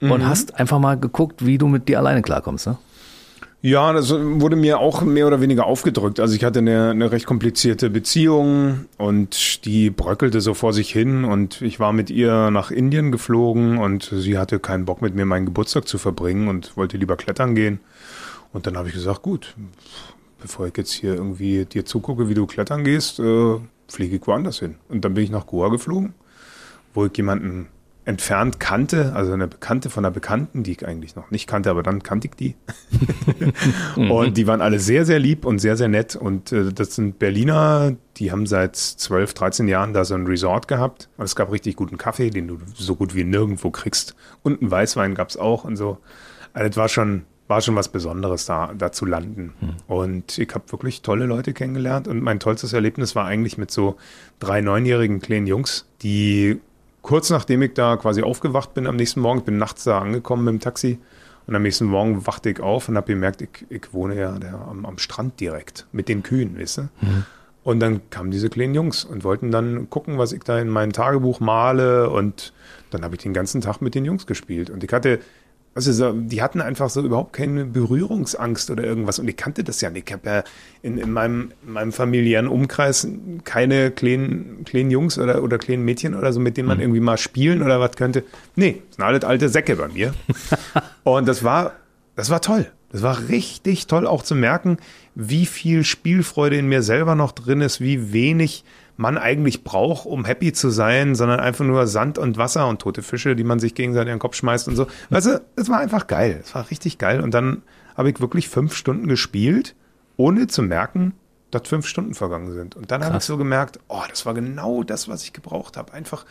und 0.00 0.08
Mhm. 0.22 0.26
hast 0.26 0.58
einfach 0.58 0.78
mal 0.78 0.96
geguckt, 0.98 1.44
wie 1.44 1.58
du 1.58 1.68
mit 1.68 1.88
dir 1.88 1.98
alleine 1.98 2.22
klarkommst. 2.22 2.66
Ne? 2.68 2.78
Ja, 3.62 3.92
das 3.92 4.10
wurde 4.10 4.54
mir 4.54 4.78
auch 4.78 5.02
mehr 5.02 5.26
oder 5.26 5.40
weniger 5.40 5.66
aufgedrückt. 5.66 6.20
Also 6.20 6.36
ich 6.36 6.44
hatte 6.44 6.60
eine, 6.60 6.90
eine 6.90 7.10
recht 7.10 7.26
komplizierte 7.26 7.90
Beziehung 7.90 8.84
und 8.98 9.64
die 9.64 9.90
bröckelte 9.90 10.40
so 10.40 10.54
vor 10.54 10.72
sich 10.72 10.90
hin 10.90 11.24
und 11.24 11.62
ich 11.62 11.80
war 11.80 11.92
mit 11.92 12.10
ihr 12.10 12.50
nach 12.50 12.70
Indien 12.70 13.10
geflogen 13.10 13.78
und 13.78 14.12
sie 14.14 14.38
hatte 14.38 14.60
keinen 14.60 14.84
Bock 14.84 15.02
mit 15.02 15.14
mir 15.14 15.24
meinen 15.24 15.46
Geburtstag 15.46 15.88
zu 15.88 15.98
verbringen 15.98 16.48
und 16.48 16.76
wollte 16.76 16.96
lieber 16.98 17.16
klettern 17.16 17.54
gehen. 17.54 17.80
Und 18.52 18.66
dann 18.66 18.76
habe 18.76 18.88
ich 18.88 18.94
gesagt, 18.94 19.22
gut, 19.22 19.56
bevor 20.40 20.66
ich 20.66 20.76
jetzt 20.76 20.92
hier 20.92 21.14
irgendwie 21.14 21.64
dir 21.64 21.84
zugucke, 21.84 22.28
wie 22.28 22.34
du 22.34 22.46
klettern 22.46 22.84
gehst, 22.84 23.18
äh, 23.18 23.56
fliege 23.88 24.16
ich 24.16 24.26
woanders 24.26 24.60
hin. 24.60 24.76
Und 24.88 25.04
dann 25.04 25.14
bin 25.14 25.24
ich 25.24 25.30
nach 25.30 25.46
Goa 25.46 25.70
geflogen, 25.70 26.14
wo 26.94 27.06
ich 27.06 27.16
jemanden 27.16 27.68
entfernt 28.06 28.60
kannte, 28.60 29.12
also 29.14 29.32
eine 29.32 29.48
Bekannte 29.48 29.90
von 29.90 30.04
einer 30.04 30.12
Bekannten, 30.12 30.62
die 30.62 30.72
ich 30.72 30.86
eigentlich 30.86 31.16
noch 31.16 31.32
nicht 31.32 31.48
kannte, 31.48 31.70
aber 31.70 31.82
dann 31.82 32.04
kannte 32.04 32.28
ich 32.28 32.36
die. 32.36 32.54
und 33.96 34.36
die 34.36 34.46
waren 34.46 34.60
alle 34.60 34.78
sehr, 34.78 35.04
sehr 35.04 35.18
lieb 35.18 35.44
und 35.44 35.58
sehr, 35.58 35.76
sehr 35.76 35.88
nett. 35.88 36.14
Und 36.14 36.52
äh, 36.52 36.72
das 36.72 36.94
sind 36.94 37.18
Berliner, 37.18 37.96
die 38.16 38.30
haben 38.30 38.46
seit 38.46 38.76
12, 38.76 39.34
13 39.34 39.66
Jahren 39.66 39.92
da 39.92 40.04
so 40.04 40.14
ein 40.14 40.24
Resort 40.24 40.68
gehabt. 40.68 41.08
Und 41.16 41.24
es 41.24 41.34
gab 41.34 41.50
richtig 41.50 41.74
guten 41.74 41.98
Kaffee, 41.98 42.30
den 42.30 42.46
du 42.46 42.58
so 42.74 42.94
gut 42.94 43.16
wie 43.16 43.24
nirgendwo 43.24 43.72
kriegst. 43.72 44.14
Und 44.44 44.62
einen 44.62 44.70
Weißwein 44.70 45.16
gab's 45.16 45.36
auch 45.36 45.64
und 45.64 45.74
so. 45.74 45.98
Also 46.52 46.68
das 46.68 46.76
war 46.76 46.88
schon, 46.88 47.24
war 47.48 47.60
schon 47.60 47.74
was 47.74 47.88
Besonderes, 47.88 48.46
da, 48.46 48.72
da 48.78 48.92
zu 48.92 49.04
landen. 49.04 49.52
Und 49.88 50.38
ich 50.38 50.54
habe 50.54 50.70
wirklich 50.70 51.02
tolle 51.02 51.26
Leute 51.26 51.52
kennengelernt. 51.52 52.06
Und 52.06 52.22
mein 52.22 52.38
tollstes 52.38 52.72
Erlebnis 52.72 53.16
war 53.16 53.26
eigentlich 53.26 53.58
mit 53.58 53.72
so 53.72 53.96
drei 54.38 54.60
neunjährigen 54.60 55.20
kleinen 55.20 55.48
Jungs, 55.48 55.86
die 56.02 56.60
kurz 57.06 57.30
nachdem 57.30 57.62
ich 57.62 57.74
da 57.74 57.96
quasi 57.96 58.22
aufgewacht 58.22 58.74
bin 58.74 58.88
am 58.88 58.96
nächsten 58.96 59.20
Morgen, 59.20 59.38
ich 59.38 59.44
bin 59.44 59.58
nachts 59.58 59.84
da 59.84 60.00
angekommen 60.00 60.44
mit 60.44 60.54
dem 60.54 60.60
Taxi 60.60 60.98
und 61.46 61.54
am 61.54 61.62
nächsten 61.62 61.84
Morgen 61.84 62.26
wachte 62.26 62.50
ich 62.50 62.58
auf 62.58 62.88
und 62.88 62.96
habe 62.96 63.06
gemerkt, 63.12 63.42
ich, 63.42 63.64
ich 63.68 63.92
wohne 63.94 64.16
ja 64.16 64.36
da 64.40 64.66
am, 64.68 64.84
am 64.84 64.98
Strand 64.98 65.38
direkt 65.38 65.86
mit 65.92 66.08
den 66.08 66.24
Kühen, 66.24 66.58
weißt 66.58 66.78
du? 66.78 66.88
Und 67.62 67.78
dann 67.78 68.10
kamen 68.10 68.32
diese 68.32 68.50
kleinen 68.50 68.74
Jungs 68.74 69.04
und 69.04 69.22
wollten 69.22 69.52
dann 69.52 69.88
gucken, 69.88 70.18
was 70.18 70.32
ich 70.32 70.42
da 70.42 70.58
in 70.58 70.68
mein 70.68 70.92
Tagebuch 70.92 71.38
male 71.38 72.10
und 72.10 72.52
dann 72.90 73.04
habe 73.04 73.14
ich 73.14 73.22
den 73.22 73.32
ganzen 73.32 73.60
Tag 73.60 73.80
mit 73.80 73.94
den 73.94 74.04
Jungs 74.04 74.26
gespielt 74.26 74.68
und 74.68 74.82
ich 74.82 74.92
hatte 74.92 75.20
also 75.76 75.92
so, 75.92 76.12
die 76.12 76.40
hatten 76.40 76.62
einfach 76.62 76.88
so 76.88 77.02
überhaupt 77.02 77.34
keine 77.34 77.66
Berührungsangst 77.66 78.70
oder 78.70 78.82
irgendwas. 78.82 79.18
Und 79.18 79.28
ich 79.28 79.36
kannte 79.36 79.62
das 79.62 79.82
ja 79.82 79.90
nicht. 79.90 80.08
Ich 80.08 80.12
habe 80.14 80.26
ja 80.26 80.44
in, 80.80 80.96
in, 80.96 81.12
meinem, 81.12 81.52
in 81.66 81.72
meinem 81.74 81.92
familiären 81.92 82.48
Umkreis 82.48 83.06
keine 83.44 83.90
kleinen, 83.90 84.64
kleinen 84.64 84.90
Jungs 84.90 85.18
oder, 85.18 85.42
oder 85.42 85.58
kleinen 85.58 85.84
Mädchen 85.84 86.14
oder 86.14 86.32
so, 86.32 86.40
mit 86.40 86.56
denen 86.56 86.66
man 86.66 86.80
irgendwie 86.80 87.00
mal 87.00 87.18
spielen 87.18 87.62
oder 87.62 87.78
was 87.78 87.92
könnte. 87.92 88.24
Nee, 88.54 88.80
das 88.88 88.96
sind 88.96 89.04
alles 89.04 89.24
alte 89.24 89.50
Säcke 89.50 89.76
bei 89.76 89.88
mir. 89.88 90.14
Und 91.04 91.28
das 91.28 91.44
war, 91.44 91.74
das 92.14 92.30
war 92.30 92.40
toll. 92.40 92.66
Das 92.90 93.02
war 93.02 93.28
richtig 93.28 93.86
toll 93.86 94.06
auch 94.06 94.22
zu 94.22 94.34
merken, 94.34 94.78
wie 95.14 95.44
viel 95.44 95.84
Spielfreude 95.84 96.56
in 96.56 96.68
mir 96.68 96.82
selber 96.82 97.14
noch 97.14 97.32
drin 97.32 97.60
ist, 97.60 97.82
wie 97.82 98.14
wenig 98.14 98.64
man 98.96 99.18
eigentlich 99.18 99.62
braucht, 99.64 100.06
um 100.06 100.24
happy 100.24 100.52
zu 100.52 100.70
sein, 100.70 101.14
sondern 101.14 101.40
einfach 101.40 101.64
nur 101.64 101.86
Sand 101.86 102.18
und 102.18 102.38
Wasser 102.38 102.66
und 102.68 102.80
tote 102.80 103.02
Fische, 103.02 103.36
die 103.36 103.44
man 103.44 103.58
sich 103.58 103.74
gegenseitig 103.74 104.08
in 104.08 104.16
den 104.16 104.20
Kopf 104.20 104.36
schmeißt 104.36 104.68
und 104.68 104.76
so. 104.76 104.86
Weißt 105.10 105.26
du, 105.26 105.42
es 105.56 105.68
war 105.68 105.78
einfach 105.78 106.06
geil. 106.06 106.40
Es 106.42 106.54
war 106.54 106.70
richtig 106.70 106.98
geil. 106.98 107.20
Und 107.20 107.34
dann 107.34 107.62
habe 107.96 108.10
ich 108.10 108.20
wirklich 108.20 108.48
fünf 108.48 108.74
Stunden 108.74 109.08
gespielt, 109.08 109.74
ohne 110.16 110.46
zu 110.46 110.62
merken, 110.62 111.12
dass 111.50 111.68
fünf 111.68 111.86
Stunden 111.86 112.14
vergangen 112.14 112.52
sind. 112.52 112.74
Und 112.74 112.90
dann 112.90 113.04
habe 113.04 113.18
ich 113.18 113.24
so 113.24 113.36
gemerkt, 113.36 113.80
oh, 113.88 114.02
das 114.08 114.26
war 114.26 114.34
genau 114.34 114.82
das, 114.82 115.08
was 115.08 115.22
ich 115.22 115.32
gebraucht 115.32 115.76
habe. 115.76 115.92
Einfach 115.92 116.24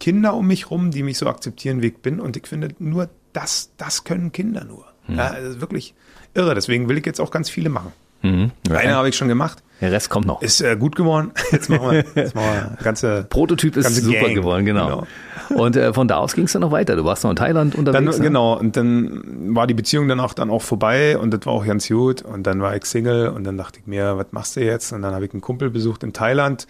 Kinder 0.00 0.34
um 0.34 0.46
mich 0.46 0.70
rum, 0.70 0.90
die 0.90 1.02
mich 1.02 1.18
so 1.18 1.26
akzeptieren, 1.28 1.82
wie 1.82 1.88
ich 1.88 1.98
bin. 1.98 2.20
Und 2.20 2.36
ich 2.36 2.46
finde, 2.46 2.68
nur 2.78 3.08
das, 3.32 3.70
das 3.76 4.04
können 4.04 4.32
Kinder 4.32 4.64
nur. 4.64 4.86
Ja, 5.08 5.28
also 5.28 5.60
wirklich 5.60 5.94
irre. 6.34 6.54
Deswegen 6.54 6.88
will 6.88 6.98
ich 6.98 7.06
jetzt 7.06 7.20
auch 7.20 7.30
ganz 7.30 7.48
viele 7.48 7.68
machen. 7.68 7.92
Mhm. 8.22 8.50
Ja. 8.68 8.76
Eine 8.76 8.94
habe 8.94 9.08
ich 9.08 9.16
schon 9.16 9.28
gemacht. 9.28 9.62
Der 9.80 9.92
Rest 9.92 10.08
kommt 10.08 10.26
noch. 10.26 10.40
Ist 10.40 10.62
äh, 10.62 10.74
gut 10.76 10.96
geworden. 10.96 11.32
Jetzt 11.52 11.68
machen 11.68 11.90
wir, 11.90 12.04
jetzt 12.14 12.34
machen 12.34 12.46
wir 12.46 12.82
ganze 12.82 13.26
Prototyp 13.28 13.76
ist 13.76 13.84
ganze 13.84 14.00
super 14.00 14.20
Gang. 14.20 14.34
geworden, 14.34 14.64
genau. 14.64 15.04
genau. 15.48 15.62
Und 15.62 15.76
äh, 15.76 15.92
von 15.92 16.08
da 16.08 16.16
aus 16.16 16.34
ging 16.34 16.44
es 16.44 16.52
dann 16.52 16.62
noch 16.62 16.70
weiter. 16.70 16.96
Du 16.96 17.04
warst 17.04 17.24
noch 17.24 17.30
in 17.30 17.36
Thailand 17.36 17.74
unterwegs. 17.74 18.16
Dann, 18.16 18.22
ne? 18.22 18.28
Genau. 18.28 18.58
Und 18.58 18.76
dann 18.76 19.54
war 19.54 19.66
die 19.66 19.74
Beziehung 19.74 20.08
dann 20.08 20.18
auch 20.18 20.32
dann 20.32 20.50
auch 20.50 20.62
vorbei 20.62 21.18
und 21.18 21.30
das 21.30 21.44
war 21.44 21.52
auch 21.52 21.66
ganz 21.66 21.88
gut. 21.88 22.22
Und 22.22 22.46
dann 22.46 22.62
war 22.62 22.74
ich 22.74 22.86
Single 22.86 23.28
und 23.28 23.44
dann 23.44 23.58
dachte 23.58 23.80
ich 23.80 23.86
mir, 23.86 24.16
was 24.16 24.28
machst 24.30 24.56
du 24.56 24.64
jetzt? 24.64 24.92
Und 24.92 25.02
dann 25.02 25.14
habe 25.14 25.26
ich 25.26 25.32
einen 25.32 25.42
Kumpel 25.42 25.68
besucht 25.68 26.02
in 26.02 26.14
Thailand. 26.14 26.66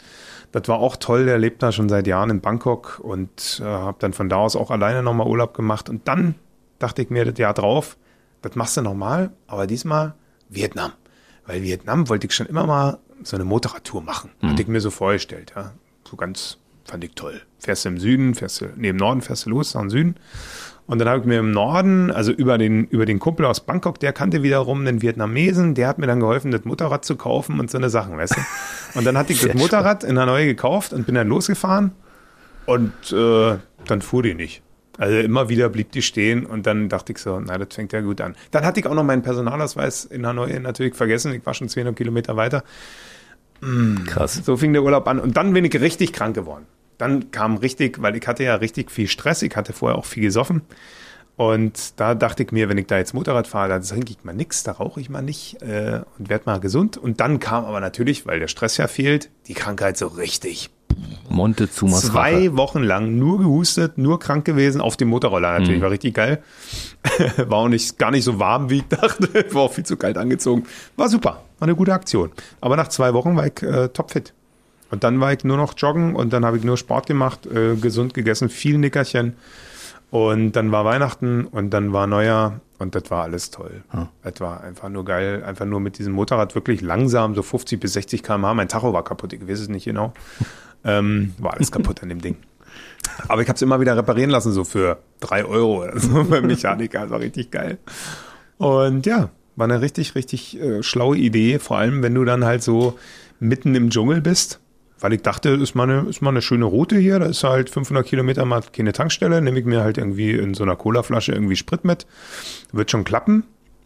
Das 0.50 0.66
war 0.66 0.80
auch 0.80 0.96
toll. 0.96 1.26
Der 1.26 1.38
lebt 1.38 1.62
da 1.62 1.70
schon 1.70 1.88
seit 1.88 2.09
Jahren 2.09 2.30
in 2.30 2.40
Bangkok 2.40 3.00
und 3.02 3.62
äh, 3.62 3.64
habe 3.64 3.98
dann 4.00 4.14
von 4.14 4.28
da 4.28 4.37
aus 4.37 4.56
auch 4.56 4.72
alleine 4.72 5.04
nochmal 5.04 5.28
Urlaub 5.28 5.54
gemacht. 5.54 5.88
Und 5.88 6.09
dann 6.09 6.35
dachte 6.80 7.02
ich 7.02 7.11
mir 7.11 7.24
das 7.24 7.38
Jahr 7.38 7.54
drauf, 7.54 7.96
das 8.42 8.56
machst 8.56 8.76
du 8.76 8.82
nochmal, 8.82 9.30
aber 9.46 9.66
diesmal 9.68 10.14
Vietnam. 10.48 10.92
Weil 11.46 11.62
Vietnam 11.62 12.09
wollte 12.09 12.26
ich 12.26 12.35
schon 12.35 12.46
immer 12.46 12.66
mal 12.66 12.98
so 13.22 13.37
eine 13.37 13.44
Motorradtour 13.44 14.02
machen. 14.02 14.30
Mhm. 14.40 14.50
Hatte 14.50 14.62
ich 14.62 14.68
mir 14.68 14.80
so 14.80 14.90
vorgestellt, 14.90 15.52
ja. 15.56 15.72
So 16.09 16.16
ganz, 16.16 16.59
fand 16.85 17.02
ich 17.04 17.12
toll. 17.14 17.40
Fährst 17.59 17.85
du 17.85 17.88
im 17.88 17.98
Süden, 17.98 18.35
fährst 18.35 18.61
du, 18.61 18.66
nee, 18.76 18.90
im 18.90 18.96
Norden 18.96 19.22
fährst 19.22 19.46
du 19.46 19.50
los, 19.50 19.74
nach 19.74 19.82
dem 19.82 19.90
Süden. 19.90 20.16
Und 20.87 21.00
dann 21.00 21.09
habe 21.09 21.20
ich 21.20 21.26
mir 21.26 21.40
im 21.40 21.50
Norden, 21.50 22.12
also 22.12 22.30
über 22.30 22.59
den, 22.59 22.85
über 22.87 23.06
den 23.06 23.18
Kumpel 23.18 23.44
aus 23.44 23.61
Bangkok, 23.61 23.98
der 23.98 24.12
kannte 24.12 24.44
wiederum 24.44 24.85
den 24.85 25.02
Vietnamesen, 25.02 25.74
der 25.74 25.88
hat 25.88 25.98
mir 25.98 26.06
dann 26.06 26.20
geholfen, 26.20 26.52
das 26.52 26.64
Motorrad 26.64 27.04
zu 27.04 27.16
kaufen 27.16 27.59
und 27.59 27.70
so 27.70 27.78
eine 27.78 27.90
Sachen, 27.90 28.16
weißt 28.16 28.37
du. 28.37 28.40
Und 28.98 29.04
dann 29.04 29.18
hatte 29.18 29.32
ich 29.32 29.40
das 29.40 29.54
Motorrad 29.54 30.04
in 30.04 30.14
der 30.14 30.26
Neue 30.26 30.46
gekauft 30.46 30.92
und 30.92 31.04
bin 31.04 31.16
dann 31.16 31.26
losgefahren 31.26 31.90
und 32.66 32.92
äh, 33.12 33.56
dann 33.87 34.00
fuhr 34.00 34.22
die 34.22 34.35
nicht. 34.35 34.62
Also 34.98 35.18
immer 35.18 35.48
wieder 35.48 35.68
blieb 35.68 35.92
die 35.92 36.02
stehen 36.02 36.46
und 36.46 36.66
dann 36.66 36.88
dachte 36.88 37.12
ich 37.12 37.18
so, 37.18 37.38
na, 37.38 37.59
das 37.59 37.74
fängt 37.74 37.92
ja 37.92 38.00
gut 38.00 38.20
an. 38.20 38.35
Dann 38.50 38.64
hatte 38.64 38.80
ich 38.80 38.87
auch 38.87 38.94
noch 38.94 39.04
meinen 39.04 39.22
Personalausweis 39.22 40.04
in 40.06 40.26
Hanoi 40.26 40.59
natürlich 40.59 40.94
vergessen. 40.94 41.35
Ich 41.35 41.44
war 41.44 41.54
schon 41.54 41.68
200 41.68 41.94
Kilometer 41.94 42.37
weiter. 42.37 42.64
Mm, 43.61 44.04
Krass. 44.06 44.35
So 44.44 44.56
fing 44.56 44.72
der 44.72 44.82
Urlaub 44.82 45.06
an 45.09 45.18
und 45.18 45.37
dann 45.37 45.52
bin 45.52 45.64
ich 45.64 45.78
richtig 45.80 46.12
krank 46.12 46.35
geworden. 46.35 46.66
Dann 46.98 47.30
kam 47.30 47.56
richtig, 47.56 48.00
weil 48.00 48.16
ich 48.16 48.26
hatte 48.26 48.44
ja 48.44 48.54
richtig 48.54 48.90
viel 48.90 49.09
Stress. 49.09 49.42
Ich 49.42 49.54
hatte 49.54 49.72
vorher 49.74 49.98
auch 49.98 50.06
viel 50.06 50.22
gesoffen. 50.22 50.62
Und 51.37 52.01
da 52.01 52.14
dachte 52.14 52.44
ich 52.44 52.53
mir, 52.53 52.70
wenn 52.70 52.79
ich 52.79 52.87
da 52.87 52.96
jetzt 52.96 53.12
Motorrad 53.12 53.46
fahre, 53.46 53.68
dann 53.68 53.83
trinke 53.83 54.11
ich 54.11 54.25
mal 54.25 54.33
nichts, 54.35 54.62
da 54.62 54.72
rauche 54.72 55.01
ich 55.01 55.11
mal 55.11 55.20
nicht 55.20 55.61
äh, 55.61 56.01
und 56.18 56.31
werde 56.31 56.44
mal 56.46 56.61
gesund. 56.61 56.96
Und 56.96 57.20
dann 57.20 57.40
kam 57.40 57.66
aber 57.66 57.81
natürlich, 57.81 58.27
weil 58.27 58.40
der 58.40 58.49
Stress 58.49 58.79
ja 58.79 58.88
fehlt, 58.88 59.29
die 59.46 59.55
Krankheit 59.55 59.99
so 59.99 60.07
richtig 60.07 60.70
Montezumas 61.29 62.07
Zwei. 62.07 62.57
Wochen 62.57 62.83
lang 62.83 63.18
nur 63.18 63.38
gehustet, 63.38 63.99
nur 63.99 64.18
krank 64.18 64.44
gewesen, 64.44 64.81
auf 64.81 64.96
dem 64.96 65.09
Motorroller 65.09 65.53
natürlich, 65.53 65.79
mhm. 65.79 65.83
war 65.83 65.90
richtig 65.90 66.14
geil. 66.14 66.42
war 67.37 67.59
auch 67.59 67.68
nicht, 67.68 67.99
gar 67.99 68.11
nicht 68.11 68.25
so 68.25 68.38
warm, 68.38 68.70
wie 68.70 68.79
ich 68.79 68.88
dachte, 68.88 69.29
war 69.55 69.62
auch 69.62 69.72
viel 69.72 69.85
zu 69.85 69.96
kalt 69.96 70.16
angezogen. 70.16 70.64
War 70.96 71.09
super, 71.09 71.42
war 71.59 71.68
eine 71.68 71.75
gute 71.75 71.92
Aktion. 71.92 72.31
Aber 72.61 72.77
nach 72.77 72.88
zwei 72.88 73.12
Wochen 73.12 73.37
war 73.37 73.46
ich 73.46 73.62
äh, 73.62 73.88
topfit. 73.88 74.33
Und 74.90 75.05
dann 75.05 75.20
war 75.20 75.33
ich 75.33 75.44
nur 75.44 75.57
noch 75.57 75.75
joggen 75.77 76.14
und 76.14 76.33
dann 76.33 76.44
habe 76.44 76.57
ich 76.57 76.64
nur 76.64 76.77
Sport 76.77 77.07
gemacht, 77.07 77.44
äh, 77.46 77.75
gesund 77.77 78.14
gegessen, 78.14 78.49
viel 78.49 78.79
Nickerchen. 78.79 79.35
Und 80.11 80.53
dann 80.53 80.71
war 80.73 80.85
Weihnachten 80.85 81.47
und 81.47 81.71
dann 81.71 81.92
war 81.92 82.07
Neujahr 82.07 82.61
und 82.79 82.95
das 82.95 83.11
war 83.11 83.25
alles 83.25 83.51
toll. 83.51 83.83
Hm. 83.90 84.09
Das 84.23 84.40
war 84.40 84.62
einfach 84.62 84.88
nur 84.88 85.05
geil. 85.05 85.42
Einfach 85.45 85.66
nur 85.66 85.81
mit 85.81 85.99
diesem 85.99 86.12
Motorrad 86.12 86.55
wirklich 86.55 86.81
langsam, 86.81 87.35
so 87.35 87.42
50 87.42 87.81
bis 87.81 87.95
60 87.95 88.23
km/h. 88.23 88.55
Mein 88.55 88.69
Tacho 88.69 88.92
war 88.92 89.03
kaputt, 89.03 89.33
ich 89.33 89.47
weiß 89.47 89.61
es 89.61 89.69
nicht 89.69 89.85
genau. 89.85 90.12
Ähm, 90.85 91.35
war 91.38 91.55
alles 91.55 91.73
kaputt 91.73 92.01
an 92.05 92.11
dem 92.11 92.21
Ding. 92.21 92.37
Aber 93.27 93.42
ich 93.42 93.49
habe 93.49 93.57
es 93.57 93.62
immer 93.62 93.81
wieder 93.81 93.97
reparieren 93.97 94.31
lassen, 94.31 94.53
so 94.53 94.62
für 94.62 94.99
drei 95.19 95.45
Euro 95.45 95.83
oder 95.83 95.99
so 95.99 96.23
beim 96.31 96.47
Mechaniker. 96.47 97.01
Das 97.01 97.11
war 97.11 97.19
richtig 97.19 97.51
geil. 97.51 97.79
Und 98.59 99.05
ja, 99.05 99.31
war 99.57 99.64
eine 99.64 99.81
richtig, 99.81 100.14
richtig 100.14 100.61
äh, 100.61 100.85
schlaue 100.85 101.16
Idee. 101.16 101.59
Vor 101.59 101.79
allem, 101.79 102.05
wenn 102.05 102.14
du 102.14 102.25
dann 102.25 102.45
halt 102.45 102.62
so 102.62 102.97
mitten 103.40 103.75
im 103.75 103.90
Dschungel 103.90 104.21
bist. 104.21 104.61
Weil 105.00 105.12
ich 105.12 105.22
dachte, 105.22 105.50
ist 105.50 105.74
mal 105.74 105.88
eine, 105.88 106.09
ist 106.09 106.22
mal 106.22 106.30
eine 106.30 106.42
schöne 106.42 106.64
Route 106.64 106.96
hier. 106.96 107.18
Da 107.18 107.26
ist 107.26 107.44
halt 107.44 107.68
500 107.68 108.06
Kilometer 108.06 108.44
mal 108.44 108.62
keine 108.72 108.92
Tankstelle. 108.92 109.42
Nehme 109.42 109.59
ich 109.59 109.66
mir 109.66 109.82
halt 109.82 109.98
irgendwie 109.98 110.32
in 110.32 110.54
so 110.54 110.64
einer 110.64 110.76
Colaflasche 110.76 111.32
irgendwie 111.32 111.56
Sprit 111.56 111.85
mit. 111.85 112.06
Wird 112.72 112.90
schon 112.90 113.04
klappen. 113.04 113.44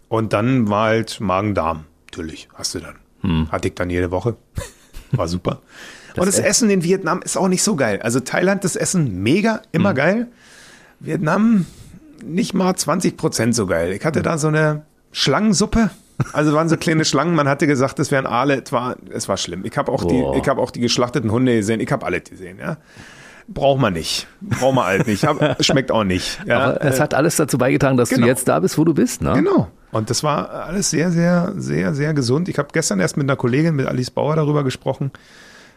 Und 0.09 0.33
dann 0.33 0.69
war 0.69 0.87
halt 0.87 1.21
Magen-Darm. 1.21 1.85
Natürlich, 2.11 2.49
hast 2.55 2.75
du 2.75 2.81
dann. 2.81 2.97
Hm. 3.23 3.51
Hatte 3.51 3.69
ich 3.69 3.75
dann 3.75 3.91
jede 3.91 4.11
Woche. 4.11 4.37
War 5.13 5.29
super. 5.29 5.63
Das 6.15 6.19
und 6.19 6.27
das 6.27 6.41
Essen 6.41 6.71
in 6.71 6.83
Vietnam 6.83 7.23
ist 7.23 7.37
auch 7.37 7.47
nicht 7.47 7.63
so 7.63 7.77
geil. 7.77 8.01
Also 8.03 8.19
Thailand, 8.19 8.65
das 8.65 8.75
Essen 8.75 9.23
mega, 9.23 9.63
immer 9.71 9.93
mhm. 9.93 9.97
geil. 9.97 10.27
Vietnam 10.99 11.67
nicht 12.25 12.53
mal 12.53 12.75
20 12.75 13.17
Prozent 13.17 13.55
so 13.55 13.67
geil. 13.67 13.93
Ich 13.93 14.05
hatte 14.05 14.19
mhm. 14.19 14.25
da 14.25 14.37
so 14.37 14.49
eine 14.49 14.83
Schlangensuppe. 15.13 15.91
Also 16.33 16.53
waren 16.53 16.69
so 16.69 16.77
kleine 16.77 17.05
Schlangen. 17.05 17.35
Man 17.35 17.49
hatte 17.49 17.67
gesagt, 17.67 17.99
es 17.99 18.11
wären 18.11 18.27
Aale. 18.27 18.63
Es 18.65 18.73
war, 18.73 18.97
es 19.11 19.29
war 19.29 19.37
schlimm. 19.37 19.65
Ich 19.65 19.77
habe 19.77 19.91
auch 19.93 20.05
Boah. 20.05 20.33
die, 20.33 20.41
ich 20.41 20.49
habe 20.49 20.61
auch 20.61 20.71
die 20.71 20.81
geschlachteten 20.81 21.31
Hunde 21.31 21.57
gesehen. 21.57 21.81
Ich 21.81 21.91
habe 21.91 22.07
alle 22.07 22.21
gesehen. 22.21 22.59
Ja. 22.59 22.79
Braucht 23.49 23.81
man 23.81 23.93
nicht. 23.95 24.29
Braucht 24.41 24.75
man 24.75 24.87
halt 24.87 25.07
nicht. 25.07 25.25
Hab, 25.25 25.65
schmeckt 25.65 25.91
auch 25.91 26.05
nicht. 26.05 26.41
Ja. 26.47 26.61
Aber 26.61 26.85
es 26.85 27.01
hat 27.01 27.15
alles 27.15 27.37
dazu 27.37 27.59
beigetragen, 27.59 27.97
dass 27.97 28.09
genau. 28.09 28.23
du 28.23 28.29
jetzt 28.29 28.47
da 28.47 28.61
bist, 28.61 28.79
wo 28.79 28.85
du 28.85 28.95
bist. 28.95 29.23
Ne? 29.23 29.33
Genau. 29.35 29.69
Und 29.91 30.09
das 30.09 30.23
war 30.23 30.51
alles 30.51 30.91
sehr, 30.91 31.11
sehr, 31.11 31.53
sehr, 31.57 31.95
sehr 31.95 32.15
gesund. 32.15 32.49
Ich 32.49 32.59
habe 32.59 32.69
gestern 32.73 33.01
erst 33.01 33.17
mit 33.17 33.25
einer 33.25 33.37
Kollegin, 33.37 33.75
mit 33.75 33.87
Alice 33.87 34.11
Bauer, 34.11 34.37
darüber 34.37 34.63
gesprochen. 34.63 35.11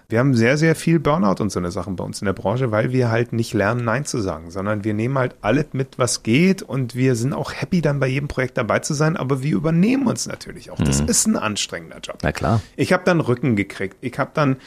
Wir 0.09 0.19
haben 0.19 0.35
sehr, 0.35 0.57
sehr 0.57 0.75
viel 0.75 0.99
Burnout 0.99 1.41
und 1.41 1.51
so 1.51 1.59
eine 1.59 1.71
Sachen 1.71 1.95
bei 1.95 2.03
uns 2.03 2.21
in 2.21 2.25
der 2.25 2.33
Branche, 2.33 2.71
weil 2.71 2.91
wir 2.91 3.09
halt 3.09 3.33
nicht 3.33 3.53
lernen, 3.53 3.85
Nein 3.85 4.05
zu 4.05 4.19
sagen, 4.19 4.51
sondern 4.51 4.83
wir 4.83 4.93
nehmen 4.93 5.17
halt 5.17 5.35
alles 5.41 5.67
mit, 5.73 5.97
was 5.97 6.23
geht 6.23 6.61
und 6.61 6.95
wir 6.95 7.15
sind 7.15 7.33
auch 7.33 7.53
happy, 7.53 7.81
dann 7.81 7.99
bei 7.99 8.07
jedem 8.07 8.27
Projekt 8.27 8.57
dabei 8.57 8.79
zu 8.79 8.93
sein, 8.93 9.17
aber 9.17 9.43
wir 9.43 9.55
übernehmen 9.55 10.07
uns 10.07 10.27
natürlich 10.27 10.71
auch. 10.71 10.77
Das 10.77 11.01
mhm. 11.01 11.07
ist 11.07 11.27
ein 11.27 11.35
anstrengender 11.35 11.99
Job. 11.99 12.17
Na 12.21 12.31
klar. 12.31 12.61
Ich 12.75 12.93
habe 12.93 13.03
dann 13.05 13.21
Rücken 13.21 13.55
gekriegt. 13.55 13.97
Ich 14.01 14.19
habe 14.19 14.31
dann 14.33 14.57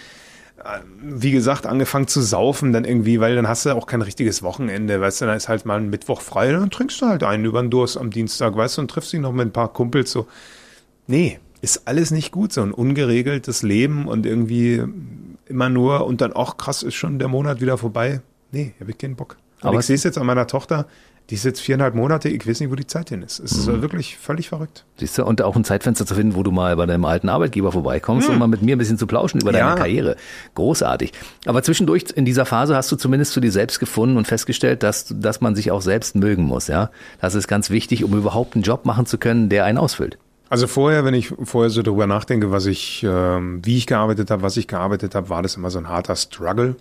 äh, 0.59 0.81
wie 1.01 1.33
gesagt, 1.33 1.66
angefangen 1.66 2.09
zu 2.09 2.22
saufen, 2.22 2.72
dann 2.72 2.85
irgendwie, 2.85 3.20
weil 3.20 3.37
dann 3.37 3.46
hast 3.46 3.66
du 3.66 3.75
auch 3.75 3.87
kein 3.87 4.03
richtiges 4.03 4.42
Wochenende, 4.42 5.01
weißt 5.01 5.20
du, 5.20 5.27
dann 5.27 5.37
ist 5.37 5.49
halt 5.49 5.66
mal 5.66 5.79
ein 5.79 5.90
Mittwoch 5.90 6.22
frei, 6.22 6.51
dann 6.53 6.70
trinkst 6.70 7.01
du 7.03 7.07
halt 7.07 7.22
einen 7.22 7.44
über 7.44 7.61
den 7.61 7.70
Durst 7.70 7.99
am 7.99 8.11
Dienstag, 8.11 8.57
weißt 8.57 8.79
du, 8.79 8.83
und 8.83 8.90
triffst 8.90 9.12
dich 9.12 9.20
noch 9.20 9.33
mit 9.33 9.49
ein 9.49 9.53
paar 9.53 9.72
Kumpels 9.72 10.11
so. 10.11 10.27
Nee, 11.07 11.38
ist 11.61 11.87
alles 11.87 12.11
nicht 12.11 12.33
gut, 12.33 12.53
so 12.53 12.62
ein 12.62 12.72
ungeregeltes 12.72 13.62
Leben 13.62 14.09
und 14.09 14.25
irgendwie 14.25 14.83
immer 15.46 15.68
nur 15.68 16.06
und 16.06 16.20
dann, 16.20 16.32
ach 16.35 16.56
krass, 16.56 16.82
ist 16.82 16.94
schon 16.94 17.18
der 17.18 17.28
Monat 17.28 17.61
wieder 17.61 17.78
vorbei. 17.78 18.20
Nee, 18.52 18.74
habe 18.80 18.90
ich 18.90 18.98
keinen 18.98 19.16
Bock. 19.16 19.37
Und 19.62 19.68
Aber 19.68 19.80
ich 19.80 19.87
sehe 19.87 19.96
es 19.96 20.04
jetzt 20.04 20.18
an 20.18 20.26
meiner 20.26 20.46
Tochter, 20.46 20.87
die 21.30 21.35
ist 21.35 21.44
jetzt 21.44 21.61
viereinhalb 21.61 21.94
Monate, 21.94 22.28
ich 22.28 22.46
weiß 22.46 22.61
nicht, 22.61 22.70
wo 22.70 22.76
die 22.76 22.87
Zeit 22.87 23.09
hin 23.09 23.22
ist. 23.22 23.40
Es 23.40 23.50
ist 23.50 23.66
mhm. 23.66 23.82
wirklich 23.82 24.16
völlig 24.16 24.48
verrückt. 24.48 24.85
Siehst 24.96 25.18
du, 25.18 25.24
und 25.24 25.42
auch 25.42 25.56
ein 25.56 25.64
Zeitfenster 25.64 26.06
zu 26.06 26.14
finden, 26.14 26.37
wo 26.37 26.44
du 26.44 26.52
mal 26.52 26.76
bei 26.76 26.87
deinem 26.87 27.04
alten 27.04 27.28
Arbeitgeber 27.28 27.72
vorbeikommst 27.72 28.28
mhm. 28.28 28.35
und 28.35 28.38
mal 28.38 28.46
mit 28.46 28.62
mir 28.62 28.76
ein 28.76 28.78
bisschen 28.78 28.98
zu 28.98 29.09
plauschen 29.09 29.40
über 29.40 29.52
ja. 29.52 29.66
deine 29.66 29.76
Karriere. 29.76 30.16
Großartig. 30.54 31.12
Aber 31.46 31.62
zwischendurch 31.64 32.04
in 32.14 32.24
dieser 32.24 32.46
Phase 32.46 32.76
hast 32.76 32.92
du 32.92 32.96
zumindest 32.96 33.32
zu 33.32 33.40
dir 33.40 33.50
selbst 33.50 33.80
gefunden 33.80 34.16
und 34.16 34.28
festgestellt, 34.28 34.85
dass, 34.85 35.12
dass 35.18 35.40
man 35.40 35.56
sich 35.56 35.72
auch 35.72 35.82
selbst 35.82 36.14
mögen 36.14 36.44
muss, 36.44 36.68
ja. 36.68 36.90
Das 37.20 37.35
ist 37.35 37.48
ganz 37.48 37.70
wichtig, 37.70 38.04
um 38.04 38.16
überhaupt 38.16 38.54
einen 38.54 38.62
Job 38.62 38.85
machen 38.85 39.06
zu 39.06 39.18
können, 39.18 39.48
der 39.48 39.64
einen 39.64 39.78
ausfüllt. 39.78 40.18
Also 40.48 40.66
vorher, 40.66 41.04
wenn 41.04 41.14
ich 41.14 41.32
vorher 41.42 41.70
so 41.70 41.82
darüber 41.82 42.06
nachdenke, 42.06 42.50
was 42.50 42.66
ich, 42.66 43.04
ähm, 43.09 43.64
wie 43.64 43.76
ich 43.76 43.87
gearbeitet 43.87 44.30
habe, 44.30 44.42
was 44.42 44.56
ich 44.56 44.68
gearbeitet 44.68 45.14
habe, 45.14 45.28
war 45.28 45.42
das 45.42 45.56
immer 45.56 45.70
so 45.70 45.78
ein 45.78 45.88
harter 45.88 46.14
Struggle. 46.14 46.76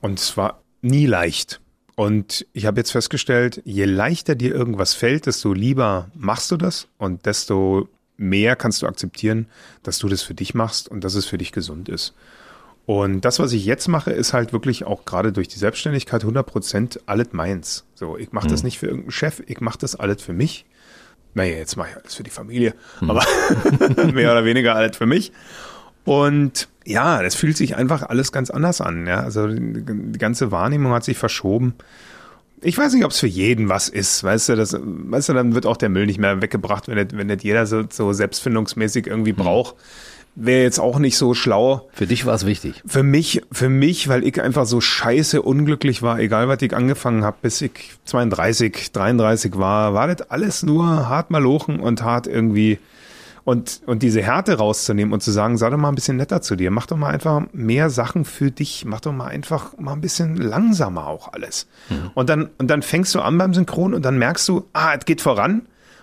Und 0.00 0.18
es 0.18 0.36
war 0.36 0.62
nie 0.82 1.06
leicht. 1.06 1.60
Und 1.96 2.46
ich 2.52 2.66
habe 2.66 2.80
jetzt 2.80 2.92
festgestellt, 2.92 3.62
je 3.64 3.84
leichter 3.84 4.34
dir 4.34 4.54
irgendwas 4.54 4.94
fällt, 4.94 5.26
desto 5.26 5.52
lieber 5.52 6.10
machst 6.14 6.50
du 6.50 6.56
das 6.56 6.88
und 6.98 7.26
desto 7.26 7.88
mehr 8.16 8.56
kannst 8.56 8.82
du 8.82 8.86
akzeptieren, 8.86 9.46
dass 9.82 9.98
du 9.98 10.08
das 10.08 10.22
für 10.22 10.34
dich 10.34 10.54
machst 10.54 10.88
und 10.88 11.04
dass 11.04 11.14
es 11.14 11.26
für 11.26 11.38
dich 11.38 11.52
gesund 11.52 11.88
ist. 11.88 12.14
Und 12.86 13.24
das, 13.24 13.38
was 13.38 13.52
ich 13.52 13.64
jetzt 13.64 13.88
mache, 13.88 14.10
ist 14.10 14.32
halt 14.32 14.52
wirklich 14.52 14.84
auch 14.84 15.04
gerade 15.04 15.32
durch 15.32 15.48
die 15.48 15.58
Selbstständigkeit 15.58 16.24
100% 16.24 17.00
alles 17.06 17.28
meins. 17.32 17.84
So, 17.94 18.16
ich 18.16 18.32
mache 18.32 18.48
das 18.48 18.62
mhm. 18.62 18.66
nicht 18.66 18.78
für 18.78 18.86
irgendeinen 18.86 19.12
Chef, 19.12 19.42
ich 19.46 19.60
mache 19.60 19.78
das 19.78 19.94
alles 19.94 20.22
für 20.22 20.32
mich 20.32 20.66
naja, 21.34 21.56
jetzt 21.56 21.76
mache 21.76 21.90
ich 21.90 21.96
alles 21.96 22.14
für 22.14 22.22
die 22.22 22.30
Familie, 22.30 22.74
hm. 22.98 23.10
aber 23.10 23.24
mehr 24.12 24.32
oder 24.32 24.44
weniger 24.44 24.74
alles 24.74 24.96
für 24.96 25.06
mich. 25.06 25.32
Und 26.04 26.68
ja, 26.84 27.22
das 27.22 27.34
fühlt 27.34 27.56
sich 27.56 27.76
einfach 27.76 28.02
alles 28.02 28.32
ganz 28.32 28.50
anders 28.50 28.80
an. 28.80 29.06
Ja? 29.06 29.20
Also 29.20 29.46
die 29.46 30.18
ganze 30.18 30.50
Wahrnehmung 30.50 30.92
hat 30.92 31.04
sich 31.04 31.18
verschoben. 31.18 31.74
Ich 32.62 32.76
weiß 32.76 32.92
nicht, 32.92 33.04
ob 33.04 33.12
es 33.12 33.20
für 33.20 33.26
jeden 33.26 33.68
was 33.70 33.88
ist, 33.88 34.22
weißt 34.22 34.50
du, 34.50 34.56
das, 34.56 34.76
weißt 34.78 35.30
du, 35.30 35.32
dann 35.32 35.54
wird 35.54 35.64
auch 35.64 35.78
der 35.78 35.88
Müll 35.88 36.04
nicht 36.04 36.18
mehr 36.18 36.42
weggebracht, 36.42 36.88
wenn 36.88 36.96
nicht, 36.96 37.16
wenn 37.16 37.28
nicht 37.28 37.42
jeder 37.42 37.66
so, 37.66 37.84
so 37.88 38.12
selbstfindungsmäßig 38.12 39.06
irgendwie 39.06 39.30
hm. 39.30 39.38
Wäre 40.34 40.62
jetzt 40.62 40.78
auch 40.78 40.98
nicht 40.98 41.16
so 41.16 41.34
schlau. 41.34 41.88
Für 41.92 42.06
dich 42.06 42.26
war 42.26 42.34
es 42.34 42.46
wichtig. 42.46 42.82
Für 42.86 43.02
mich, 43.02 43.42
für 43.52 43.68
mich, 43.68 44.08
weil 44.08 44.24
ich 44.24 44.40
einfach 44.40 44.66
so 44.66 44.80
scheiße 44.80 45.42
unglücklich 45.42 46.02
war, 46.02 46.18
egal 46.18 46.48
was 46.48 46.62
ich 46.62 46.74
angefangen 46.74 47.24
habe, 47.24 47.36
bis 47.42 47.60
ich 47.60 47.92
32, 48.04 48.92
33 48.92 49.58
war, 49.58 49.94
war 49.94 50.14
das 50.14 50.30
alles 50.30 50.62
nur 50.62 51.08
hart 51.08 51.30
malochen 51.30 51.80
und 51.80 52.02
hart 52.02 52.26
irgendwie 52.26 52.78
und, 53.44 53.80
und 53.86 54.02
diese 54.02 54.22
Härte 54.22 54.58
rauszunehmen 54.58 55.12
und 55.12 55.22
zu 55.22 55.30
sagen, 55.30 55.56
sei 55.56 55.70
doch 55.70 55.78
mal 55.78 55.88
ein 55.88 55.94
bisschen 55.94 56.16
netter 56.16 56.42
zu 56.42 56.56
dir, 56.56 56.70
mach 56.70 56.86
doch 56.86 56.96
mal 56.96 57.08
einfach 57.08 57.42
mehr 57.52 57.90
Sachen 57.90 58.24
für 58.24 58.50
dich, 58.50 58.84
mach 58.84 59.00
doch 59.00 59.12
mal 59.12 59.26
einfach 59.26 59.76
mal 59.78 59.94
ein 59.94 60.00
bisschen 60.00 60.36
langsamer 60.36 61.06
auch 61.06 61.32
alles. 61.32 61.66
Mhm. 61.88 62.10
Und 62.14 62.28
dann, 62.28 62.50
und 62.58 62.68
dann 62.68 62.82
fängst 62.82 63.14
du 63.14 63.20
an 63.20 63.38
beim 63.38 63.54
Synchron 63.54 63.94
und 63.94 64.04
dann 64.04 64.18
merkst 64.18 64.48
du, 64.48 64.66
ah, 64.72 64.94
es 64.96 65.04
geht 65.04 65.20
voran 65.20 65.62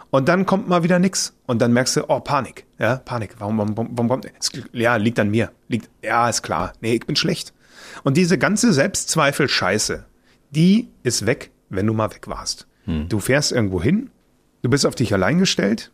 Und 0.10 0.30
dann 0.30 0.46
kommt 0.46 0.68
mal 0.68 0.84
wieder 0.84 1.00
nix. 1.00 1.34
Und 1.46 1.62
dann 1.62 1.74
merkst 1.74 1.98
du, 1.98 2.10
oh, 2.10 2.20
Panik. 2.20 2.66
Ja, 2.80 2.98
Panik. 2.98 3.36
Warum, 3.40 3.58
warum, 3.58 3.78
warum, 3.78 3.90
warum 3.94 4.10
kommt, 4.10 4.26
es, 4.40 4.52
ja, 4.72 4.96
liegt 4.96 5.20
an 5.20 5.30
mir. 5.30 5.52
Liegt, 5.68 5.90
ja, 6.02 6.30
ist 6.30 6.44
klar. 6.44 6.74
Nee, 6.82 6.96
ich 6.96 7.06
bin 7.06 7.16
schlecht. 7.16 7.54
Und 8.04 8.18
diese 8.18 8.38
ganze 8.38 8.74
Selbstzweifel-Scheiße, 8.74 10.06
die 10.52 10.90
ist 11.04 11.26
weg, 11.26 11.52
wenn 11.70 11.88
du 11.88 11.94
mal 11.94 12.12
weg 12.12 12.28
warst. 12.28 12.68
Hm. 12.86 13.10
Du 13.10 13.20
fährst 13.20 13.52
irgendwo 13.52 13.82
hin, 13.82 14.10
du 14.62 14.70
bist 14.70 14.86
auf 14.86 14.96
dich 14.96 15.14
allein 15.14 15.40
gestellt. 15.40 15.92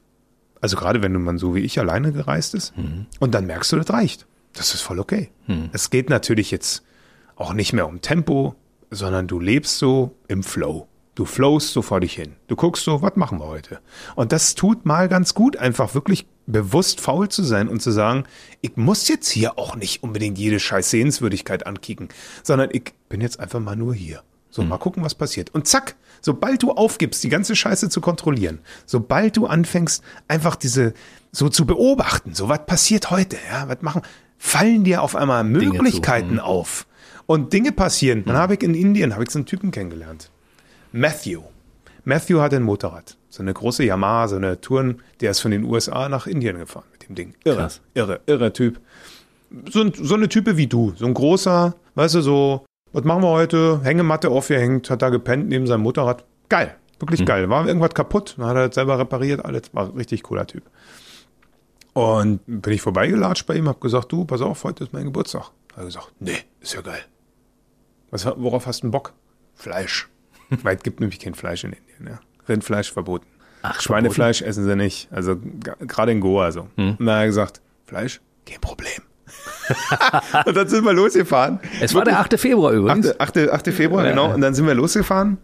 Also 0.62 0.78
gerade 0.78 1.02
wenn 1.02 1.14
du 1.14 1.20
mal 1.20 1.38
so 1.38 1.56
wie 1.56 1.60
ich 1.60 1.80
alleine 1.80 2.12
gereist 2.12 2.54
ist. 2.54 2.76
Hm. 2.76 3.08
Und 3.20 3.34
dann 3.34 3.46
merkst 3.46 3.72
du, 3.72 3.78
das 3.78 3.90
reicht. 3.90 4.28
Das 4.54 4.74
ist 4.74 4.82
voll 4.82 5.00
okay. 5.00 5.32
Hm. 5.48 5.70
Es 5.74 5.90
geht 5.90 6.10
natürlich 6.10 6.52
jetzt 6.52 6.84
auch 7.36 7.54
nicht 7.54 7.74
mehr 7.74 7.88
um 7.88 8.02
Tempo, 8.02 8.56
sondern 8.92 9.28
du 9.28 9.40
lebst 9.40 9.80
so 9.80 10.16
im 10.28 10.44
Flow. 10.44 10.88
Du 11.16 11.26
flowst 11.26 11.74
so 11.74 11.84
vor 11.84 12.00
dich 12.00 12.14
hin. 12.14 12.36
Du 12.48 12.56
guckst 12.56 12.84
so, 12.84 13.04
was 13.04 13.16
machen 13.16 13.40
wir 13.40 13.46
heute? 13.46 13.80
Und 14.16 14.32
das 14.32 14.56
tut 14.56 14.86
mal 14.86 15.08
ganz 15.08 15.36
gut, 15.36 15.58
einfach 15.58 15.94
wirklich 15.94 16.26
bewusst 16.48 17.02
faul 17.02 17.30
zu 17.30 17.44
sein 17.44 17.68
und 17.68 17.82
zu 17.82 17.92
sagen, 17.92 18.24
ich 18.62 18.76
muss 18.78 19.08
jetzt 19.08 19.30
hier 19.30 19.60
auch 19.60 19.76
nicht 19.76 20.02
unbedingt 20.02 20.40
jede 20.40 20.60
scheiß 20.60 20.90
Sehenswürdigkeit 20.90 21.68
ankicken, 21.68 22.10
sondern 22.42 22.70
ich 22.72 22.94
bin 23.10 23.22
jetzt 23.22 23.40
einfach 23.40 23.60
mal 23.60 23.76
nur 23.76 23.94
hier. 23.94 24.24
So, 24.50 24.64
mhm. 24.64 24.70
mal 24.70 24.78
gucken, 24.78 25.04
was 25.04 25.16
passiert. 25.16 25.54
Und 25.54 25.68
zack, 25.68 25.96
sobald 26.22 26.64
du 26.64 26.72
aufgibst, 26.72 27.24
die 27.24 27.30
ganze 27.30 27.56
Scheiße 27.56 27.90
zu 27.90 28.02
kontrollieren, 28.02 28.60
sobald 28.86 29.38
du 29.38 29.46
anfängst, 29.46 30.04
einfach 30.28 30.56
diese 30.56 30.94
so 31.32 31.50
zu 31.50 31.66
beobachten, 31.66 32.34
so 32.34 32.50
was 32.50 32.66
passiert 32.66 33.12
heute, 33.12 33.38
ja, 33.52 33.68
was 33.68 33.82
machen, 33.82 34.02
fallen 34.38 34.84
dir 34.84 35.02
auf 35.04 35.16
einmal 35.16 35.44
Möglichkeiten 35.44 36.38
zu, 36.38 36.44
auf 36.44 36.88
und 37.26 37.54
Dinge 37.54 37.72
passieren. 37.72 38.26
Dann 38.26 38.36
mhm. 38.36 38.40
habe 38.40 38.54
ich 38.56 38.64
in 38.64 38.76
Indien, 38.76 39.14
habe 39.14 39.24
ich 39.24 39.32
so 39.32 39.40
einen 39.40 39.46
Typen 39.46 39.72
kennengelernt. 39.72 40.30
Matthew. 40.96 41.42
Matthew 42.06 42.40
hat 42.40 42.54
ein 42.54 42.62
Motorrad. 42.62 43.18
So 43.28 43.42
eine 43.42 43.52
große 43.52 43.84
Yamaha, 43.84 44.28
so 44.28 44.36
eine 44.36 44.62
Touren, 44.62 45.02
der 45.22 45.32
ist 45.32 45.40
von 45.40 45.50
den 45.50 45.64
USA 45.64 46.08
nach 46.08 46.28
Indien 46.28 46.60
gefahren 46.60 46.86
mit 46.92 47.10
dem 47.10 47.16
Ding. 47.16 47.34
Irre, 47.44 47.58
Krass. 47.58 47.82
irre, 47.96 48.22
irre 48.28 48.54
Typ. 48.54 48.80
So, 49.72 49.92
so 49.92 50.14
eine 50.14 50.30
Type 50.30 50.56
wie 50.56 50.68
du. 50.68 50.94
So 50.96 51.08
ein 51.08 51.16
großer, 51.16 51.74
weißt 51.96 52.14
du, 52.14 52.22
so, 52.22 52.66
was 52.92 53.04
machen 53.06 53.24
wir 53.24 53.30
heute? 53.30 53.82
Hängematte 53.84 54.30
aufgehängt, 54.30 54.92
hat 54.92 55.02
da 55.02 55.10
gepennt 55.10 55.50
neben 55.50 55.66
seinem 55.66 55.82
Motorrad. 55.82 56.26
Geil. 56.48 56.76
Wirklich 57.00 57.22
mhm. 57.22 57.26
geil. 57.26 57.50
War 57.50 57.68
irgendwas 57.68 57.96
kaputt, 57.96 58.36
dann 58.38 58.46
hat 58.46 58.56
er 58.56 58.68
das 58.68 58.76
selber 58.76 59.00
repariert, 59.00 59.44
alles. 59.44 59.74
War 59.74 59.86
ein 59.86 59.98
richtig 59.98 60.22
cooler 60.22 60.46
Typ. 60.46 60.64
Und 61.94 62.42
bin 62.46 62.72
ich 62.72 62.84
vorbeigelatscht 62.84 63.48
bei 63.48 63.56
ihm, 63.56 63.68
hab 63.68 63.82
gesagt, 63.82 64.12
du, 64.12 64.26
pass 64.26 64.42
auf, 64.42 64.64
heute 64.64 64.84
ist 64.84 64.94
mein 64.94 65.06
Geburtstag. 65.06 65.50
Hat 65.72 65.78
er 65.78 65.86
gesagt, 65.86 66.12
nee, 66.20 66.38
ist 66.62 66.76
ja 66.76 66.82
geil. 66.82 67.02
Was, 68.12 68.28
worauf 68.28 68.68
hast 68.68 68.84
du 68.84 68.86
einen 68.86 68.92
Bock? 68.92 69.14
Fleisch. 69.56 70.08
Weil 70.64 70.78
es 70.78 70.84
gibt 70.84 71.00
nämlich 71.00 71.20
kein 71.20 71.36
Fleisch 71.36 71.64
in 71.64 71.74
Indien. 71.74 72.14
Ja. 72.14 72.20
Rindfleisch 72.48 72.92
verboten. 72.92 73.28
Ach, 73.62 73.80
Schweinefleisch 73.82 74.40
verboten. 74.40 74.50
essen 74.50 74.66
sie 74.66 74.76
nicht. 74.76 75.08
Also 75.12 75.38
gerade 75.80 76.12
in 76.12 76.20
Goa 76.20 76.52
so. 76.52 76.68
Hm. 76.76 76.98
Und 77.00 77.06
dann 77.06 77.16
hat 77.16 77.24
er 77.24 77.28
gesagt, 77.28 77.62
Fleisch, 77.86 78.22
kein 78.46 78.60
Problem. 78.60 79.02
und 80.46 80.56
dann 80.56 80.68
sind 80.68 80.86
wir 80.86 80.94
losgefahren. 80.94 81.60
Es 81.82 81.94
war 81.94 82.04
der 82.04 82.20
8. 82.20 82.40
Februar 82.40 82.74
übrigens. 82.74 83.20
8. 83.20 83.38
8. 83.38 83.50
8. 83.50 83.68
Februar, 83.70 84.04
ja. 84.04 84.12
genau. 84.12 84.34
Und 84.34 84.42
dann 84.42 84.54
sind 84.54 84.68
wir 84.68 84.74
losgefahren. 84.74 85.38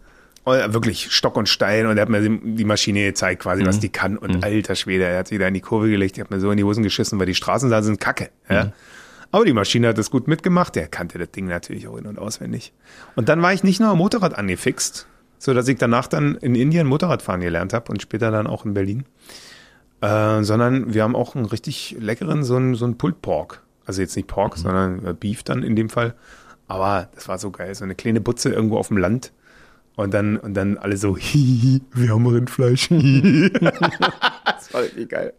Und 0.44 0.72
wirklich 0.72 1.12
Stock 1.12 1.36
und 1.36 1.48
Stein 1.48 1.86
und 1.86 1.98
er 1.98 2.02
hat 2.02 2.08
mir 2.08 2.22
die 2.22 2.64
Maschine 2.64 3.04
gezeigt, 3.04 3.42
quasi, 3.42 3.62
mhm. 3.62 3.66
was 3.66 3.78
die 3.78 3.90
kann. 3.90 4.16
Und 4.16 4.36
mhm. 4.36 4.44
alter 4.44 4.74
Schwede, 4.74 5.04
er 5.04 5.18
hat 5.18 5.28
sich 5.28 5.38
da 5.38 5.46
in 5.46 5.54
die 5.54 5.60
Kurve 5.60 5.90
gelegt, 5.90 6.16
er 6.16 6.24
hat 6.24 6.30
mir 6.30 6.40
so 6.40 6.50
in 6.50 6.56
die 6.56 6.64
Hosen 6.64 6.82
geschissen, 6.82 7.18
weil 7.18 7.26
die 7.26 7.34
Straßen 7.34 7.68
da 7.68 7.82
sind 7.82 8.00
kacke. 8.00 8.30
Ja. 8.48 8.64
Mhm. 8.64 8.72
Aber 9.32 9.44
die 9.44 9.52
Maschine 9.52 9.88
hat 9.88 9.98
das 9.98 10.10
gut 10.10 10.28
mitgemacht. 10.28 10.74
Der 10.74 10.88
kannte 10.88 11.18
das 11.18 11.30
Ding 11.30 11.46
natürlich 11.46 11.86
auch 11.88 11.96
in- 11.96 12.06
und 12.06 12.18
auswendig. 12.18 12.72
Und 13.14 13.28
dann 13.28 13.40
war 13.42 13.52
ich 13.52 13.62
nicht 13.62 13.80
nur 13.80 13.90
am 13.90 13.98
Motorrad 13.98 14.36
angefixt, 14.36 15.06
so 15.38 15.54
dass 15.54 15.68
ich 15.68 15.78
danach 15.78 16.08
dann 16.08 16.34
in 16.36 16.54
Indien 16.54 16.86
Motorradfahren 16.86 17.40
gelernt 17.40 17.72
habe 17.72 17.92
und 17.92 18.02
später 18.02 18.30
dann 18.30 18.46
auch 18.46 18.64
in 18.64 18.74
Berlin. 18.74 19.04
Äh, 20.00 20.42
sondern 20.42 20.94
wir 20.94 21.02
haben 21.02 21.14
auch 21.14 21.34
einen 21.34 21.44
richtig 21.44 21.96
leckeren, 21.98 22.42
so 22.42 22.56
einen, 22.56 22.74
so 22.74 22.86
einen 22.86 22.96
Pulled 22.98 23.22
Pork. 23.22 23.62
Also 23.86 24.00
jetzt 24.02 24.16
nicht 24.16 24.28
Pork, 24.28 24.56
mhm. 24.56 24.60
sondern 24.62 25.06
äh, 25.06 25.14
Beef 25.14 25.42
dann 25.42 25.62
in 25.62 25.76
dem 25.76 25.90
Fall. 25.90 26.14
Aber 26.66 27.08
das 27.14 27.28
war 27.28 27.38
so 27.38 27.50
geil. 27.50 27.74
So 27.74 27.84
eine 27.84 27.94
kleine 27.94 28.20
Butze 28.20 28.50
irgendwo 28.50 28.78
auf 28.78 28.88
dem 28.88 28.96
Land. 28.96 29.32
Und 29.96 30.14
dann, 30.14 30.38
und 30.38 30.54
dann 30.54 30.78
alle 30.78 30.96
so, 30.96 31.16
hihi, 31.18 31.82
wir 31.92 32.10
haben 32.10 32.26
Rindfleisch. 32.26 32.88
das 32.90 34.72
war 34.72 34.82
richtig 34.82 35.10
geil. 35.10 35.34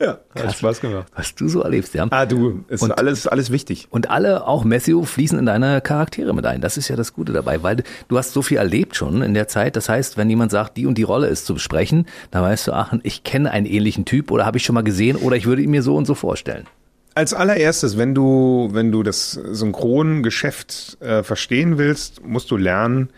Ja, 0.00 0.18
Krass, 0.34 0.44
hat 0.44 0.56
Spaß 0.56 0.80
gemacht. 0.80 1.06
Was 1.14 1.34
du 1.34 1.48
so 1.48 1.60
erlebst, 1.60 1.94
ja. 1.94 2.06
Ah, 2.10 2.26
du, 2.26 2.64
ist 2.68 2.82
und, 2.82 2.98
alles, 2.98 3.26
alles 3.26 3.50
wichtig. 3.50 3.86
Und 3.90 4.10
alle, 4.10 4.46
auch 4.46 4.64
Matthew, 4.64 5.04
fließen 5.04 5.38
in 5.38 5.46
deine 5.46 5.80
Charaktere 5.80 6.34
mit 6.34 6.44
ein. 6.46 6.60
Das 6.60 6.76
ist 6.76 6.88
ja 6.88 6.96
das 6.96 7.12
Gute 7.12 7.32
dabei, 7.32 7.62
weil 7.62 7.84
du 8.08 8.18
hast 8.18 8.32
so 8.32 8.42
viel 8.42 8.58
erlebt 8.58 8.96
schon 8.96 9.22
in 9.22 9.34
der 9.34 9.46
Zeit. 9.46 9.76
Das 9.76 9.88
heißt, 9.88 10.16
wenn 10.16 10.28
jemand 10.28 10.50
sagt, 10.50 10.76
die 10.76 10.86
und 10.86 10.98
die 10.98 11.04
Rolle 11.04 11.28
ist 11.28 11.46
zu 11.46 11.54
besprechen, 11.54 12.06
dann 12.32 12.42
weißt 12.42 12.66
du, 12.66 12.72
ach, 12.72 12.92
ich 13.02 13.22
kenne 13.22 13.50
einen 13.50 13.66
ähnlichen 13.66 14.04
Typ 14.04 14.30
oder 14.30 14.44
habe 14.44 14.58
ich 14.58 14.64
schon 14.64 14.74
mal 14.74 14.82
gesehen 14.82 15.16
oder 15.16 15.36
ich 15.36 15.46
würde 15.46 15.62
ihn 15.62 15.70
mir 15.70 15.82
so 15.82 15.96
und 15.96 16.06
so 16.06 16.14
vorstellen. 16.14 16.66
Als 17.14 17.32
allererstes, 17.32 17.96
wenn 17.96 18.14
du, 18.14 18.70
wenn 18.72 18.90
du 18.90 19.04
das 19.04 19.32
Synchrongeschäft 19.32 21.00
äh, 21.00 21.22
verstehen 21.22 21.78
willst, 21.78 22.24
musst 22.24 22.50
du 22.50 22.56
lernen, 22.56 23.10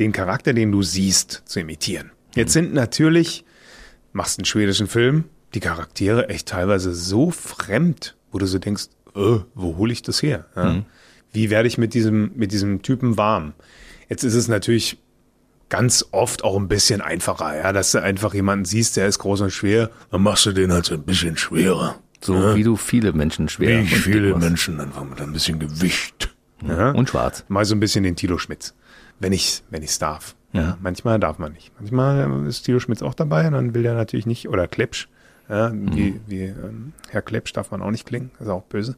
den 0.00 0.10
Charakter, 0.10 0.52
den 0.52 0.72
du 0.72 0.82
siehst, 0.82 1.42
zu 1.44 1.60
imitieren. 1.60 2.10
Jetzt 2.34 2.50
mhm. 2.50 2.60
sind 2.60 2.74
natürlich, 2.74 3.44
machst 4.12 4.40
einen 4.40 4.44
schwedischen 4.44 4.88
Film, 4.88 5.24
die 5.54 5.60
Charaktere 5.60 6.28
echt 6.28 6.48
teilweise 6.48 6.92
so 6.92 7.30
fremd, 7.30 8.16
wo 8.32 8.38
du 8.38 8.46
so 8.46 8.58
denkst, 8.58 8.84
äh, 9.14 9.38
wo 9.54 9.76
hole 9.76 9.92
ich 9.92 10.02
das 10.02 10.22
her? 10.22 10.46
Ja? 10.56 10.72
Mhm. 10.72 10.84
Wie 11.32 11.50
werde 11.50 11.68
ich 11.68 11.78
mit 11.78 11.94
diesem, 11.94 12.32
mit 12.34 12.52
diesem 12.52 12.82
Typen 12.82 13.16
warm? 13.16 13.54
Jetzt 14.08 14.24
ist 14.24 14.34
es 14.34 14.48
natürlich 14.48 14.98
ganz 15.68 16.06
oft 16.12 16.44
auch 16.44 16.56
ein 16.56 16.68
bisschen 16.68 17.00
einfacher, 17.00 17.56
ja, 17.56 17.72
dass 17.72 17.92
du 17.92 18.02
einfach 18.02 18.34
jemanden 18.34 18.64
siehst, 18.64 18.96
der 18.96 19.08
ist 19.08 19.18
groß 19.18 19.40
und 19.40 19.50
schwer, 19.50 19.90
dann 20.10 20.22
machst 20.22 20.46
du 20.46 20.52
den 20.52 20.72
halt 20.72 20.84
so 20.84 20.94
ein 20.94 21.02
bisschen 21.02 21.36
schwerer. 21.36 21.98
So 22.20 22.34
ja? 22.34 22.54
wie 22.54 22.62
du 22.62 22.76
viele 22.76 23.12
Menschen 23.12 23.48
schwer. 23.48 23.82
Wie 23.82 23.86
viele 23.86 24.36
Menschen 24.36 24.80
einfach 24.80 25.04
mit 25.04 25.20
ein 25.20 25.32
bisschen 25.32 25.58
Gewicht. 25.58 26.34
Ja? 26.66 26.90
Und 26.92 27.10
schwarz. 27.10 27.44
Mal 27.48 27.64
so 27.64 27.74
ein 27.74 27.80
bisschen 27.80 28.04
den 28.04 28.16
Tilo 28.16 28.38
Schmitz. 28.38 28.74
Wenn 29.18 29.32
ich, 29.32 29.62
wenn 29.70 29.82
ich 29.82 29.90
es 29.90 29.98
darf. 29.98 30.34
Ja. 30.52 30.78
Manchmal 30.80 31.18
darf 31.18 31.38
man 31.38 31.52
nicht. 31.52 31.72
Manchmal 31.78 32.46
ist 32.46 32.62
Tilo 32.62 32.78
Schmitz 32.78 33.02
auch 33.02 33.14
dabei 33.14 33.46
und 33.46 33.52
dann 33.54 33.74
will 33.74 33.82
der 33.82 33.94
natürlich 33.94 34.26
nicht, 34.26 34.48
oder 34.48 34.68
Klepsch, 34.68 35.08
ja, 35.48 35.72
wie, 35.72 36.12
mhm. 36.12 36.20
wie 36.26 36.42
ähm, 36.42 36.92
Herr 37.10 37.22
Klepsch 37.22 37.52
darf 37.52 37.70
man 37.70 37.82
auch 37.82 37.90
nicht 37.90 38.06
klingen, 38.06 38.30
ist 38.40 38.48
auch 38.48 38.62
böse. 38.62 38.96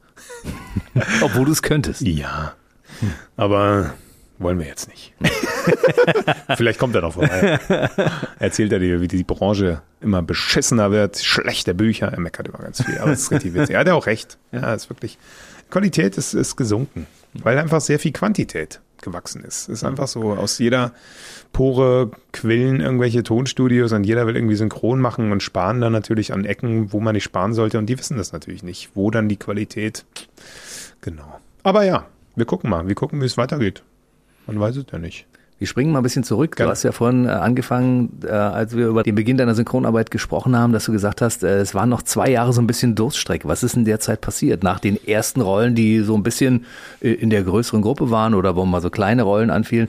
Obwohl 1.23 1.47
du 1.47 1.53
es 1.53 1.63
könntest. 1.63 2.03
Ja, 2.03 2.55
aber 3.37 3.95
wollen 4.39 4.59
wir 4.59 4.67
jetzt 4.67 4.89
nicht. 4.89 5.15
Vielleicht 6.57 6.79
kommt 6.79 6.95
er 6.95 7.03
noch 7.03 7.15
vorbei. 7.15 7.59
Erzählt 8.39 8.73
er 8.73 8.79
dir, 8.79 9.01
wie 9.01 9.09
die 9.09 9.25
Branche 9.25 9.83
immer 10.01 10.23
beschissener 10.23 10.91
wird, 10.91 11.19
schlechte 11.19 11.75
Bücher, 11.75 12.09
er 12.09 12.21
meckert 12.21 12.49
immer 12.49 12.59
ganz 12.59 12.83
viel, 12.83 12.99
aber 12.99 13.13
es 13.13 13.23
ist 13.23 13.33
richtig 13.33 13.55
witzig. 13.55 13.75
Er 13.75 13.81
hat 13.81 13.87
ja 13.87 13.95
auch 13.95 14.07
recht. 14.07 14.39
Ja, 14.53 14.75
ist 14.75 14.91
wirklich, 14.91 15.19
Qualität 15.71 16.17
ist, 16.19 16.35
ist 16.35 16.57
gesunken, 16.57 17.07
weil 17.35 17.59
einfach 17.59 17.81
sehr 17.81 17.99
viel 17.99 18.13
Quantität 18.13 18.81
gewachsen 19.07 19.43
ist. 19.43 19.69
Es 19.69 19.81
ist 19.81 19.85
einfach 19.85 20.07
so, 20.07 20.35
aus 20.35 20.59
jeder 20.59 20.93
Pore 21.53 22.11
quillen 22.33 22.81
irgendwelche 22.81 23.23
Tonstudios 23.23 23.93
und 23.93 24.05
jeder 24.05 24.27
will 24.27 24.37
irgendwie 24.37 24.57
synchron 24.57 25.01
machen 25.01 25.33
und 25.33 25.43
sparen 25.43 25.81
dann 25.81 25.93
natürlich 25.93 26.35
an 26.35 26.45
Ecken, 26.45 26.93
wo 26.93 27.01
man 27.01 27.15
nicht 27.15 27.25
sparen 27.25 27.55
sollte 27.55 27.79
und 27.79 27.87
die 27.87 27.99
wissen 27.99 28.19
das 28.19 28.33
natürlich 28.33 28.63
nicht, 28.63 28.91
wo 28.95 29.11
dann 29.11 29.29
die 29.29 29.39
Qualität. 29.39 30.05
Genau. 31.01 31.41
Aber 31.63 31.85
ja, 31.85 32.07
wir 32.35 32.45
gucken 32.45 32.69
mal, 32.69 32.87
wir 32.87 32.95
gucken, 32.95 33.21
wie 33.23 33.27
es 33.27 33.39
weitergeht. 33.39 33.83
Man 34.47 34.61
weiß 34.61 34.77
es 34.77 34.85
ja 34.93 34.99
nicht. 34.99 35.27
Wir 35.59 35.67
springen 35.67 35.91
mal 35.91 36.01
ein 36.01 36.03
bisschen 36.03 36.23
zurück. 36.23 36.57
Du 36.57 36.67
hast 36.67 36.83
ja 36.83 36.93
vorhin 36.93 37.25
äh, 37.25 37.29
angefangen, 37.29 38.21
äh, 38.25 38.29
als 38.29 38.77
wir 38.77 38.89
über 38.89 39.03
den 39.03 39.15
Beginn 39.15 39.39
deiner 39.39 39.55
Synchronarbeit 39.55 40.11
gesprochen 40.11 40.55
haben, 40.55 40.75
dass 40.75 40.85
du 40.85 40.93
gesagt 40.93 41.23
hast, 41.23 41.43
äh, 41.45 41.61
es 41.61 41.75
waren 41.75 41.89
noch 41.89 42.03
zwei 42.03 42.29
Jahre 42.29 42.53
so 42.53 42.61
ein 42.61 42.67
bisschen 42.67 42.95
Durststrecke. 42.95 43.49
Was 43.49 43.63
ist 43.63 43.75
in 43.75 43.87
der 43.87 43.99
Zeit 43.99 44.21
passiert? 44.21 44.63
Nach 44.63 44.81
den 44.81 45.03
ersten 45.07 45.41
Rollen, 45.41 45.75
die 45.75 46.01
so 46.01 46.15
ein 46.15 46.23
bisschen 46.23 46.67
in 47.01 47.31
der 47.31 47.43
größeren 47.43 47.81
Gruppe 47.81 48.11
waren 48.11 48.35
oder 48.35 48.55
wo 48.55 48.67
mal 48.67 48.83
so 48.83 48.91
kleine 48.91 49.23
Rollen 49.23 49.51
anfielen, 49.51 49.89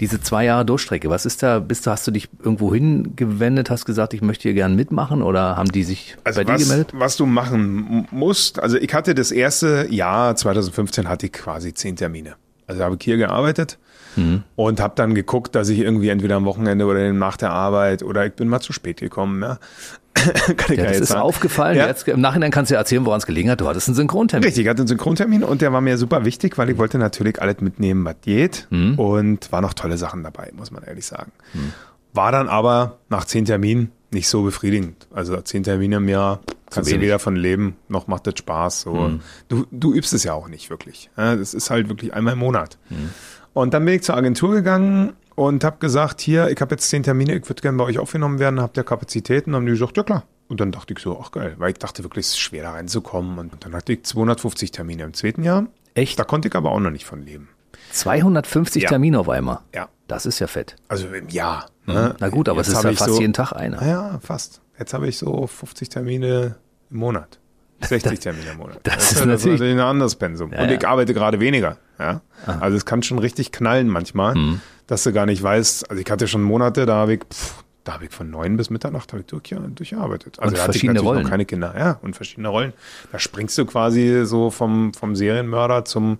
diese 0.00 0.20
zwei 0.20 0.44
Jahre 0.44 0.64
Durchstrecke, 0.64 1.10
was 1.10 1.26
ist 1.26 1.42
da, 1.42 1.58
bist 1.58 1.86
du, 1.86 1.90
hast 1.90 2.06
du 2.06 2.10
dich 2.10 2.28
irgendwo 2.42 2.72
hingewendet, 2.72 3.70
hast 3.70 3.84
gesagt, 3.84 4.14
ich 4.14 4.22
möchte 4.22 4.42
hier 4.44 4.54
gerne 4.54 4.74
mitmachen 4.74 5.22
oder 5.22 5.56
haben 5.56 5.72
die 5.72 5.82
sich 5.82 6.16
also 6.24 6.40
bei 6.40 6.46
was, 6.46 6.60
dir 6.60 6.64
gemeldet? 6.64 6.92
Was 6.94 7.16
du 7.16 7.26
machen 7.26 8.06
musst, 8.10 8.60
also 8.60 8.76
ich 8.76 8.94
hatte 8.94 9.14
das 9.14 9.32
erste 9.32 9.88
Jahr 9.90 10.36
2015 10.36 11.08
hatte 11.08 11.26
ich 11.26 11.32
quasi 11.32 11.74
zehn 11.74 11.96
Termine. 11.96 12.36
Also 12.68 12.84
habe 12.84 12.96
ich 12.98 13.04
hier 13.04 13.16
gearbeitet 13.16 13.78
mhm. 14.14 14.44
und 14.54 14.80
habe 14.80 14.92
dann 14.94 15.14
geguckt, 15.14 15.54
dass 15.54 15.68
ich 15.70 15.80
irgendwie 15.80 16.10
entweder 16.10 16.36
am 16.36 16.44
Wochenende 16.44 16.84
oder 16.84 17.12
nach 17.12 17.36
der 17.36 17.50
Arbeit 17.50 18.02
oder 18.02 18.26
ich 18.26 18.34
bin 18.34 18.46
mal 18.46 18.60
zu 18.60 18.72
spät 18.72 19.00
gekommen. 19.00 19.42
Ja. 19.42 19.58
Kann 20.14 20.72
ich 20.72 20.78
ja, 20.78 20.84
das 20.84 21.00
ist 21.00 21.08
sagen. 21.08 21.22
aufgefallen. 21.22 21.76
Ja. 21.76 21.86
Jetzt, 21.86 22.06
Im 22.08 22.20
Nachhinein 22.20 22.50
kannst 22.50 22.70
du 22.70 22.74
ja 22.74 22.80
erzählen, 22.80 23.04
woran 23.06 23.18
es 23.18 23.26
gelegen 23.26 23.50
hat. 23.50 23.60
Du 23.60 23.68
hattest 23.68 23.88
einen 23.88 23.94
Synchrontermin. 23.94 24.44
Richtig, 24.44 24.64
ich 24.64 24.68
hatte 24.68 24.80
einen 24.80 24.88
Synchrontermin 24.88 25.44
und 25.44 25.62
der 25.62 25.72
war 25.72 25.80
mir 25.80 25.96
super 25.96 26.24
wichtig, 26.24 26.58
weil 26.58 26.68
ich 26.70 26.78
wollte 26.78 26.98
natürlich 26.98 27.40
alles 27.40 27.60
mitnehmen, 27.60 28.04
was 28.04 28.16
geht. 28.22 28.66
Mhm. 28.70 28.98
Und 28.98 29.50
war 29.52 29.60
noch 29.60 29.74
tolle 29.74 29.96
Sachen 29.96 30.22
dabei, 30.22 30.50
muss 30.56 30.70
man 30.70 30.82
ehrlich 30.82 31.06
sagen. 31.06 31.32
Mhm. 31.54 31.72
War 32.12 32.32
dann 32.32 32.48
aber 32.48 32.98
nach 33.08 33.24
zehn 33.24 33.44
Terminen 33.44 33.92
nicht 34.10 34.28
so 34.28 34.42
befriedigend. 34.42 35.06
Also 35.12 35.40
zehn 35.40 35.62
Termine 35.62 35.96
im 35.96 36.08
Jahr 36.08 36.40
kannst 36.70 36.90
du 36.90 37.00
weder 37.00 37.18
von 37.18 37.36
leben, 37.36 37.76
noch 37.88 38.06
macht 38.06 38.26
das 38.26 38.38
Spaß. 38.38 38.82
So. 38.82 38.94
Mhm. 38.94 39.20
Du, 39.48 39.66
du 39.70 39.94
übst 39.94 40.12
es 40.12 40.24
ja 40.24 40.34
auch 40.34 40.48
nicht 40.48 40.70
wirklich. 40.70 41.10
Das 41.16 41.54
ist 41.54 41.70
halt 41.70 41.88
wirklich 41.88 42.14
einmal 42.14 42.34
im 42.34 42.40
Monat. 42.40 42.78
Mhm. 42.90 43.10
Und 43.52 43.74
dann 43.74 43.84
bin 43.84 43.94
ich 43.94 44.02
zur 44.02 44.16
Agentur 44.16 44.52
gegangen 44.52 45.14
und 45.34 45.64
habe 45.64 45.78
gesagt, 45.78 46.20
hier, 46.20 46.48
ich 46.48 46.60
habe 46.60 46.74
jetzt 46.74 46.88
zehn 46.88 47.02
Termine, 47.02 47.34
ich 47.36 47.48
würde 47.48 47.62
gerne 47.62 47.78
bei 47.78 47.84
euch 47.84 47.98
aufgenommen 47.98 48.38
werden, 48.38 48.60
habt 48.60 48.76
ihr 48.76 48.84
Kapazitäten? 48.84 49.54
Haben 49.54 49.66
die 49.66 49.72
gesagt, 49.72 49.96
ja 49.96 50.02
klar. 50.02 50.24
Und 50.48 50.60
dann 50.60 50.72
dachte 50.72 50.94
ich 50.94 51.00
so, 51.00 51.20
ach 51.22 51.30
geil, 51.30 51.54
weil 51.58 51.72
ich 51.72 51.78
dachte 51.78 52.02
wirklich, 52.02 52.26
es 52.26 52.32
ist 52.32 52.38
schwer 52.38 52.62
da 52.62 52.72
reinzukommen. 52.72 53.38
Und 53.38 53.52
dann 53.64 53.74
hatte 53.74 53.92
ich 53.92 54.04
250 54.04 54.70
Termine 54.70 55.04
im 55.04 55.14
zweiten 55.14 55.42
Jahr. 55.42 55.66
Echt? 55.94 56.18
Da 56.18 56.24
konnte 56.24 56.48
ich 56.48 56.54
aber 56.54 56.70
auch 56.70 56.80
noch 56.80 56.90
nicht 56.90 57.04
von 57.04 57.22
leben. 57.22 57.48
250 57.92 58.82
Ja. 58.84 58.88
Termine 58.90 59.18
auf 59.20 59.28
einmal. 59.28 59.60
Ja. 59.74 59.88
Das 60.06 60.24
ist 60.26 60.38
ja 60.38 60.46
fett. 60.46 60.76
Also 60.88 61.06
im 61.08 61.28
Jahr. 61.28 61.66
ne? 61.86 62.14
Na 62.18 62.28
gut, 62.28 62.48
aber 62.48 62.58
Jetzt 62.58 62.68
es 62.68 62.74
ist 62.78 62.84
ja 62.84 62.92
fast 62.92 63.10
so, 63.14 63.20
jeden 63.20 63.32
Tag 63.34 63.52
einer. 63.52 63.84
Ja, 63.86 64.18
fast. 64.22 64.60
Jetzt 64.78 64.94
habe 64.94 65.06
ich 65.08 65.18
so 65.18 65.46
50 65.46 65.88
Termine 65.90 66.56
im 66.90 66.96
Monat. 66.98 67.38
60 67.82 68.18
Termine 68.20 68.50
im 68.52 68.56
Monat. 68.58 68.78
das 68.84 69.12
ist 69.12 69.20
ja- 69.20 69.26
natürlich- 69.26 69.60
ein 69.60 69.78
anderes 69.80 70.14
Pensum. 70.16 70.52
Ja, 70.52 70.62
Und 70.62 70.70
ich 70.70 70.86
arbeite 70.86 71.12
gerade 71.14 71.40
weniger. 71.40 71.76
Ja? 71.98 72.22
Also 72.46 72.76
es 72.76 72.86
kann 72.86 73.02
schon 73.02 73.18
richtig 73.18 73.52
knallen 73.52 73.88
manchmal, 73.88 74.34
Mhm. 74.34 74.60
dass 74.86 75.02
du 75.04 75.12
gar 75.12 75.26
nicht 75.26 75.42
weißt. 75.42 75.90
Also 75.90 76.00
ich 76.02 76.10
hatte 76.10 76.26
schon 76.28 76.42
Monate, 76.42 76.86
da 76.86 76.94
habe 76.96 77.14
ich, 77.14 77.20
pff, 77.30 77.64
da 77.84 77.94
habe 77.94 78.04
ich 78.06 78.10
von 78.10 78.30
neun 78.30 78.56
bis 78.56 78.70
Mitternacht 78.70 79.12
habe 79.12 79.20
ich 79.20 79.26
durch, 79.26 79.42
durchgearbeitet. 79.74 80.38
Also 80.38 80.48
Und 80.52 80.56
da 80.58 80.62
hatte 80.62 80.70
ich 80.70 80.80
verschiedene 80.80 80.94
natürlich 80.94 81.08
Rollen. 81.08 81.22
noch 81.24 81.30
keine 81.30 81.44
Kinder. 81.44 81.74
Ja, 81.78 81.98
und 82.02 82.16
verschiedene 82.16 82.48
Rollen. 82.48 82.72
Da 83.12 83.18
springst 83.18 83.56
du 83.58 83.66
quasi 83.66 84.22
so 84.24 84.50
vom, 84.50 84.92
vom 84.94 85.14
Serienmörder 85.16 85.84
zum, 85.84 86.18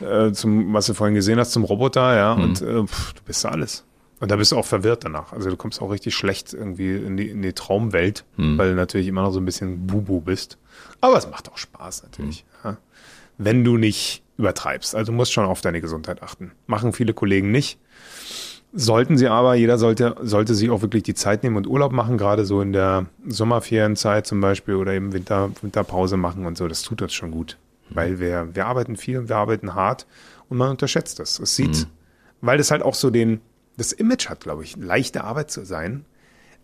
äh, 0.00 0.32
zum, 0.32 0.72
was 0.72 0.86
du 0.86 0.94
vorhin 0.94 1.14
gesehen 1.14 1.38
hast, 1.38 1.52
zum 1.52 1.64
Roboter, 1.64 2.16
ja, 2.16 2.34
Mhm. 2.36 2.42
und 2.42 2.62
äh, 2.62 2.84
pff, 2.86 3.12
du 3.14 3.22
bist 3.24 3.44
da 3.44 3.50
alles. 3.50 3.84
Und 4.20 4.30
da 4.30 4.36
bist 4.36 4.52
du 4.52 4.56
auch 4.56 4.64
verwirrt 4.64 5.04
danach. 5.04 5.32
Also 5.32 5.50
du 5.50 5.56
kommst 5.56 5.82
auch 5.82 5.90
richtig 5.90 6.14
schlecht 6.14 6.54
irgendwie 6.54 6.94
in 6.94 7.16
die, 7.16 7.28
in 7.28 7.42
die 7.42 7.52
Traumwelt, 7.54 8.24
Mhm. 8.36 8.56
weil 8.56 8.70
du 8.70 8.76
natürlich 8.76 9.08
immer 9.08 9.22
noch 9.22 9.32
so 9.32 9.40
ein 9.40 9.44
bisschen 9.44 9.86
Bubu 9.88 10.20
bist. 10.20 10.58
Aber 11.00 11.16
es 11.18 11.28
macht 11.28 11.50
auch 11.50 11.58
Spaß 11.58 12.04
natürlich. 12.04 12.44
Mhm. 12.62 12.70
Ja. 12.70 12.76
Wenn 13.38 13.64
du 13.64 13.76
nicht 13.78 14.22
übertreibst. 14.38 14.94
Also 14.94 15.10
du 15.12 15.16
musst 15.16 15.32
schon 15.32 15.44
auf 15.44 15.60
deine 15.60 15.80
Gesundheit 15.80 16.22
achten. 16.22 16.52
Machen 16.66 16.92
viele 16.92 17.14
Kollegen 17.14 17.50
nicht. 17.50 17.78
Sollten 18.74 19.18
sie 19.18 19.28
aber, 19.28 19.54
jeder 19.54 19.76
sollte, 19.76 20.16
sollte 20.22 20.54
sich 20.54 20.70
auch 20.70 20.80
wirklich 20.80 21.02
die 21.02 21.12
Zeit 21.14 21.42
nehmen 21.42 21.56
und 21.56 21.66
Urlaub 21.66 21.92
machen, 21.92 22.16
gerade 22.16 22.46
so 22.46 22.62
in 22.62 22.72
der 22.72 23.06
Sommerferienzeit 23.26 24.26
zum 24.26 24.40
Beispiel 24.40 24.74
oder 24.76 24.92
eben 24.94 25.12
Winter, 25.12 25.50
Winterpause 25.60 26.16
machen 26.16 26.46
und 26.46 26.56
so. 26.56 26.66
Das 26.68 26.82
tut 26.82 27.02
uns 27.02 27.12
schon 27.12 27.30
gut. 27.32 27.58
Weil 27.90 28.20
wir, 28.20 28.54
wir 28.54 28.66
arbeiten 28.66 28.96
viel 28.96 29.18
und 29.18 29.28
wir 29.28 29.36
arbeiten 29.36 29.74
hart 29.74 30.06
und 30.48 30.56
man 30.56 30.70
unterschätzt 30.70 31.18
das. 31.18 31.38
Es 31.38 31.56
sieht, 31.56 31.86
weil 32.40 32.58
das 32.58 32.70
halt 32.70 32.82
auch 32.82 32.94
so 32.94 33.10
den, 33.10 33.40
das 33.76 33.92
Image 33.92 34.28
hat, 34.28 34.40
glaube 34.40 34.64
ich, 34.64 34.76
leichte 34.76 35.24
Arbeit 35.24 35.50
zu 35.50 35.64
sein. 35.64 36.04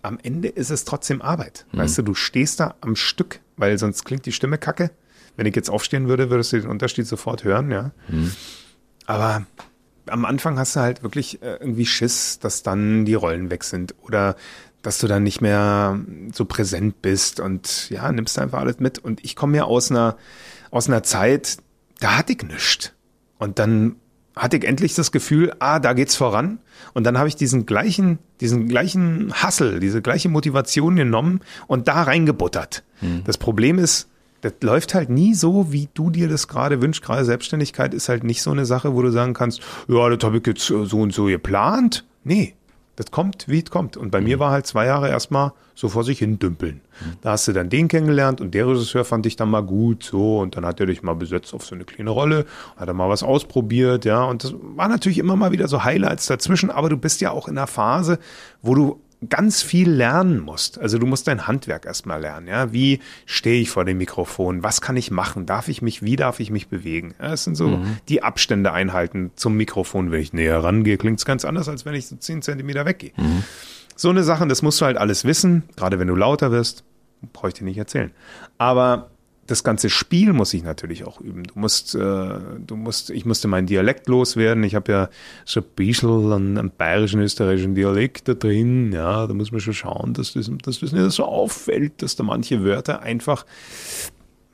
Am 0.03 0.19
Ende 0.23 0.49
ist 0.49 0.71
es 0.71 0.85
trotzdem 0.85 1.21
Arbeit. 1.21 1.67
Weißt 1.73 1.99
du, 1.99 2.03
du 2.03 2.15
stehst 2.15 2.61
da 2.61 2.77
am 2.81 2.97
Stück, 2.97 3.41
weil 3.57 3.79
sonst 3.79 4.05
klingt 4.05 4.27
die 4.27 4.33
Stimme 4.33 4.57
kacke. 4.59 4.91
Wenn 5.37 5.47
ich 5.47 5.55
jetzt 5.57 5.71
aufstehen 5.71 6.09
würde, 6.09 6.31
würdest 6.31 6.53
du 6.53 6.61
den 6.61 6.71
Unterschied 6.71 7.07
sofort 7.07 7.45
hören, 7.45 7.71
ja. 7.71 7.93
Aber 9.07 9.47
am 10.07 10.25
Anfang 10.25 10.59
hast 10.59 10.77
du 10.77 10.81
halt 10.81 11.03
wirklich 11.03 11.43
äh, 11.43 11.57
irgendwie 11.61 11.87
Schiss, 11.87 12.39
dass 12.39 12.63
dann 12.63 13.05
die 13.05 13.15
Rollen 13.15 13.51
weg 13.51 13.65
sind 13.65 13.95
oder 14.01 14.37
dass 14.83 14.99
du 14.99 15.07
dann 15.07 15.23
nicht 15.23 15.41
mehr 15.41 15.99
so 16.33 16.45
präsent 16.45 17.03
bist 17.03 17.41
und 17.41 17.91
ja, 17.91 18.11
nimmst 18.13 18.39
einfach 18.39 18.61
alles 18.61 18.79
mit. 18.79 18.99
Und 18.99 19.25
ich 19.25 19.37
komme 19.37 19.57
ja 19.57 19.65
aus 19.65 19.91
einer, 19.91 20.17
aus 20.71 20.89
einer 20.89 21.03
Zeit, 21.03 21.59
da 22.01 22.19
hatte 22.19 22.33
ich 22.33 22.43
nichts. 22.43 22.93
Und 23.39 23.59
dann 23.59 23.97
hatte 24.37 24.57
ich 24.57 24.65
endlich 24.65 24.95
das 24.95 25.11
Gefühl, 25.13 25.53
ah, 25.59 25.81
da 25.81 25.93
geht's 25.93 26.15
voran. 26.15 26.61
Und 26.95 27.05
dann 27.05 27.19
habe 27.19 27.29
ich 27.29 27.37
diesen 27.37 27.67
gleichen, 27.67 28.19
diesen 28.41 28.69
gleichen 28.69 29.33
Hassel, 29.35 29.81
diese 29.81 30.01
gleiche 30.01 30.29
Motivation 30.29 30.97
genommen 30.97 31.41
und 31.67 31.89
da 31.89 32.03
reingebuttert. 32.03 32.85
Das 33.25 33.39
Problem 33.39 33.79
ist, 33.79 34.09
das 34.41 34.53
läuft 34.63 34.95
halt 34.95 35.11
nie 35.11 35.35
so, 35.35 35.73
wie 35.73 35.89
du 35.95 36.11
dir 36.11 36.29
das 36.29 36.47
gerade 36.47 36.81
wünschst. 36.81 37.03
Gerade 37.03 37.25
Selbstständigkeit 37.25 37.95
ist 37.95 38.09
halt 38.09 38.23
nicht 38.25 38.43
so 38.43 38.51
eine 38.53 38.67
Sache, 38.67 38.95
wo 38.95 39.03
du 39.03 39.11
sagen 39.11 39.35
kannst, 39.35 39.61
ja, 39.89 40.09
das 40.09 40.25
habe 40.25 40.39
ich 40.39 40.47
jetzt 40.47 40.67
so 40.67 41.01
und 41.01 41.13
so 41.13 41.25
geplant. 41.25 42.05
Nee, 42.23 42.55
das 42.99 43.13
kommt, 43.13 43.47
wie 43.47 43.61
es 43.61 43.71
kommt. 43.71 43.97
Und 43.97 44.11
bei 44.11 44.21
mir 44.21 44.41
war 44.41 44.51
halt 44.51 44.67
zwei 44.67 44.87
Jahre 44.87 45.09
erstmal 45.09 45.53
so 45.77 45.89
vor 45.89 46.03
sich 46.03 46.19
hin 46.19 46.41
dümpeln. 46.41 46.81
Da 47.21 47.31
hast 47.31 47.47
du 47.47 47.53
dann 47.53 47.69
den 47.69 47.87
kennengelernt 47.87 48.41
und 48.41 48.55
der 48.55 48.67
Regisseur 48.67 49.05
fand 49.05 49.25
dich 49.25 49.37
dann 49.37 49.51
mal 49.51 49.61
gut, 49.61 50.03
so. 50.03 50.41
Und 50.41 50.57
dann 50.57 50.67
hat 50.67 50.81
er 50.81 50.87
dich 50.87 51.05
mal 51.05 51.15
besetzt 51.15 51.55
auf 51.55 51.65
so 51.65 51.77
eine 51.77 51.85
kleine 51.85 52.11
Rolle, 52.11 52.45
hat 52.77 52.89
er 52.89 52.95
mal 52.95 53.09
was 53.09 53.23
ausprobiert, 53.23 54.05
ja. 54.05 54.25
Und 54.25 54.43
das 54.43 54.53
war 54.61 54.89
natürlich 54.89 55.19
immer 55.19 55.37
mal 55.37 55.53
wieder 55.53 55.69
so 55.69 55.85
Highlights 55.85 56.27
dazwischen, 56.27 56.71
aber 56.73 56.89
du 56.89 56.97
bist 56.97 57.21
ja 57.21 57.31
auch 57.31 57.47
in 57.47 57.57
einer 57.57 57.69
Phase, 57.69 58.19
wo 58.63 58.75
du 58.75 59.01
ganz 59.29 59.63
viel 59.63 59.91
lernen 59.91 60.39
musst. 60.39 60.79
Also 60.79 60.99
du 60.99 61.07
musst 61.07 61.27
dein 61.27 61.47
Handwerk 61.49 61.87
erstmal 61.87 62.21
lernen, 62.21 62.47
ja. 62.47 62.73
Wie 62.73 63.01
stehe 63.27 63.61
ich 63.61 63.71
vor 63.71 63.85
dem 63.85 63.99
Mikrofon? 63.99 64.63
Was 64.63 64.81
kann 64.81 64.97
ich 64.97 65.11
machen? 65.11 65.45
Darf 65.45 65.69
ich 65.69 65.83
mich, 65.83 66.03
wie 66.03 66.17
darf 66.17 66.39
ich 66.39 66.51
mich 66.51 66.69
bewegen? 66.69 67.15
Ja, 67.21 67.31
das 67.31 67.45
sind 67.45 67.57
so 67.57 67.81
die 68.09 68.23
Abstände 68.23 68.73
einhalten 68.73 69.33
zum 69.35 69.57
Mikrofon. 69.57 70.13
Wenn 70.13 70.21
ich 70.21 70.33
näher 70.33 70.63
rangehe, 70.63 70.99
klingt 70.99 71.19
es 71.19 71.25
ganz 71.25 71.45
anders, 71.45 71.69
als 71.69 71.85
wenn 71.85 71.95
ich 71.95 72.07
so 72.07 72.17
zehn 72.17 72.43
Zentimeter 72.43 72.87
weggehe. 72.87 73.13
So 73.97 74.11
eine 74.11 74.23
Sache, 74.23 74.47
das 74.47 74.63
musst 74.63 74.81
du 74.81 74.85
halt 74.85 74.97
alles 74.97 75.25
wissen, 75.25 75.65
gerade 75.75 75.99
wenn 75.99 76.07
du 76.07 76.15
lauter 76.15 76.53
wirst, 76.53 76.85
brauche 77.33 77.49
ich 77.49 77.55
dir 77.55 77.65
nicht 77.65 77.79
erzählen. 77.79 78.13
Aber 78.59 79.11
das 79.49 79.65
ganze 79.65 79.89
Spiel 79.89 80.35
muss 80.35 80.53
ich 80.53 80.63
natürlich 80.63 81.05
auch 81.05 81.21
üben. 81.21 81.45
Du 81.45 81.59
musst, 81.59 81.95
äh, 81.95 81.99
du 81.99 82.77
musst, 82.77 83.09
ich 83.11 83.25
musste 83.25 83.49
meinen 83.49 83.67
Dialekt 83.67 84.07
loswerden. 84.07 84.63
Ich 84.63 84.75
habe 84.75 84.93
ja 84.93 85.09
so 85.47 85.61
ein 85.61 85.67
bisschen 85.75 86.33
einen, 86.33 86.59
einen 86.59 86.71
bayerischen, 86.71 87.21
österreichischen 87.21 87.75
Dialekt 87.75 88.29
da 88.29 88.35
drin. 88.35 88.93
Ja, 88.93 89.27
da 89.27 89.33
muss 89.33 89.51
man 89.51 89.61
schon 89.61 89.73
schauen, 89.73 90.13
dass 90.13 90.35
das, 90.35 90.51
dass 90.63 90.81
das 90.81 90.93
nicht 90.93 91.11
so 91.13 91.25
auffällt, 91.25 92.03
dass 92.03 92.15
da 92.15 92.25
manche 92.25 92.63
Wörter 92.63 93.01
einfach, 93.01 93.47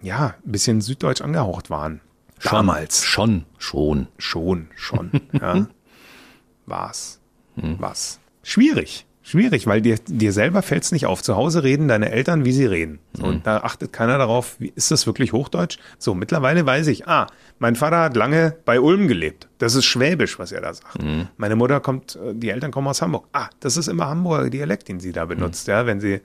ja, 0.00 0.34
ein 0.46 0.52
bisschen 0.52 0.80
süddeutsch 0.80 1.22
angehaucht 1.22 1.70
waren. 1.70 2.00
Damals. 2.42 3.04
Schon, 3.04 3.44
schon. 3.58 4.06
Schon, 4.16 4.68
schon. 4.76 5.10
Ja. 5.32 5.66
Was? 6.66 7.20
Was? 7.56 8.20
Schwierig. 8.42 9.06
Schwierig, 9.26 9.66
weil 9.66 9.80
dir, 9.80 9.96
dir 10.06 10.32
selber 10.34 10.60
fällt 10.60 10.82
es 10.82 10.92
nicht 10.92 11.06
auf. 11.06 11.22
Zu 11.22 11.34
Hause 11.34 11.64
reden 11.64 11.88
deine 11.88 12.12
Eltern, 12.12 12.44
wie 12.44 12.52
sie 12.52 12.66
reden. 12.66 12.98
So, 13.14 13.24
Und 13.24 13.46
da 13.46 13.56
achtet 13.58 13.90
keiner 13.90 14.18
darauf, 14.18 14.56
wie, 14.58 14.70
ist 14.76 14.90
das 14.90 15.06
wirklich 15.06 15.32
Hochdeutsch? 15.32 15.78
So, 15.98 16.14
mittlerweile 16.14 16.66
weiß 16.66 16.88
ich, 16.88 17.08
ah, 17.08 17.26
mein 17.58 17.74
Vater 17.74 18.00
hat 18.00 18.16
lange 18.16 18.54
bei 18.66 18.78
Ulm 18.78 19.08
gelebt. 19.08 19.48
Das 19.56 19.74
ist 19.76 19.86
Schwäbisch, 19.86 20.38
was 20.38 20.52
er 20.52 20.60
da 20.60 20.74
sagt. 20.74 20.98
Meine 21.38 21.56
Mutter 21.56 21.80
kommt, 21.80 22.16
äh, 22.16 22.34
die 22.34 22.50
Eltern 22.50 22.70
kommen 22.70 22.86
aus 22.86 23.00
Hamburg. 23.00 23.26
Ah, 23.32 23.48
das 23.60 23.78
ist 23.78 23.88
immer 23.88 24.08
Hamburger 24.08 24.50
Dialekt, 24.50 24.88
den 24.88 25.00
sie 25.00 25.12
da 25.12 25.24
benutzt, 25.24 25.68
ja, 25.68 25.86
wenn 25.86 26.00
sie, 26.00 26.20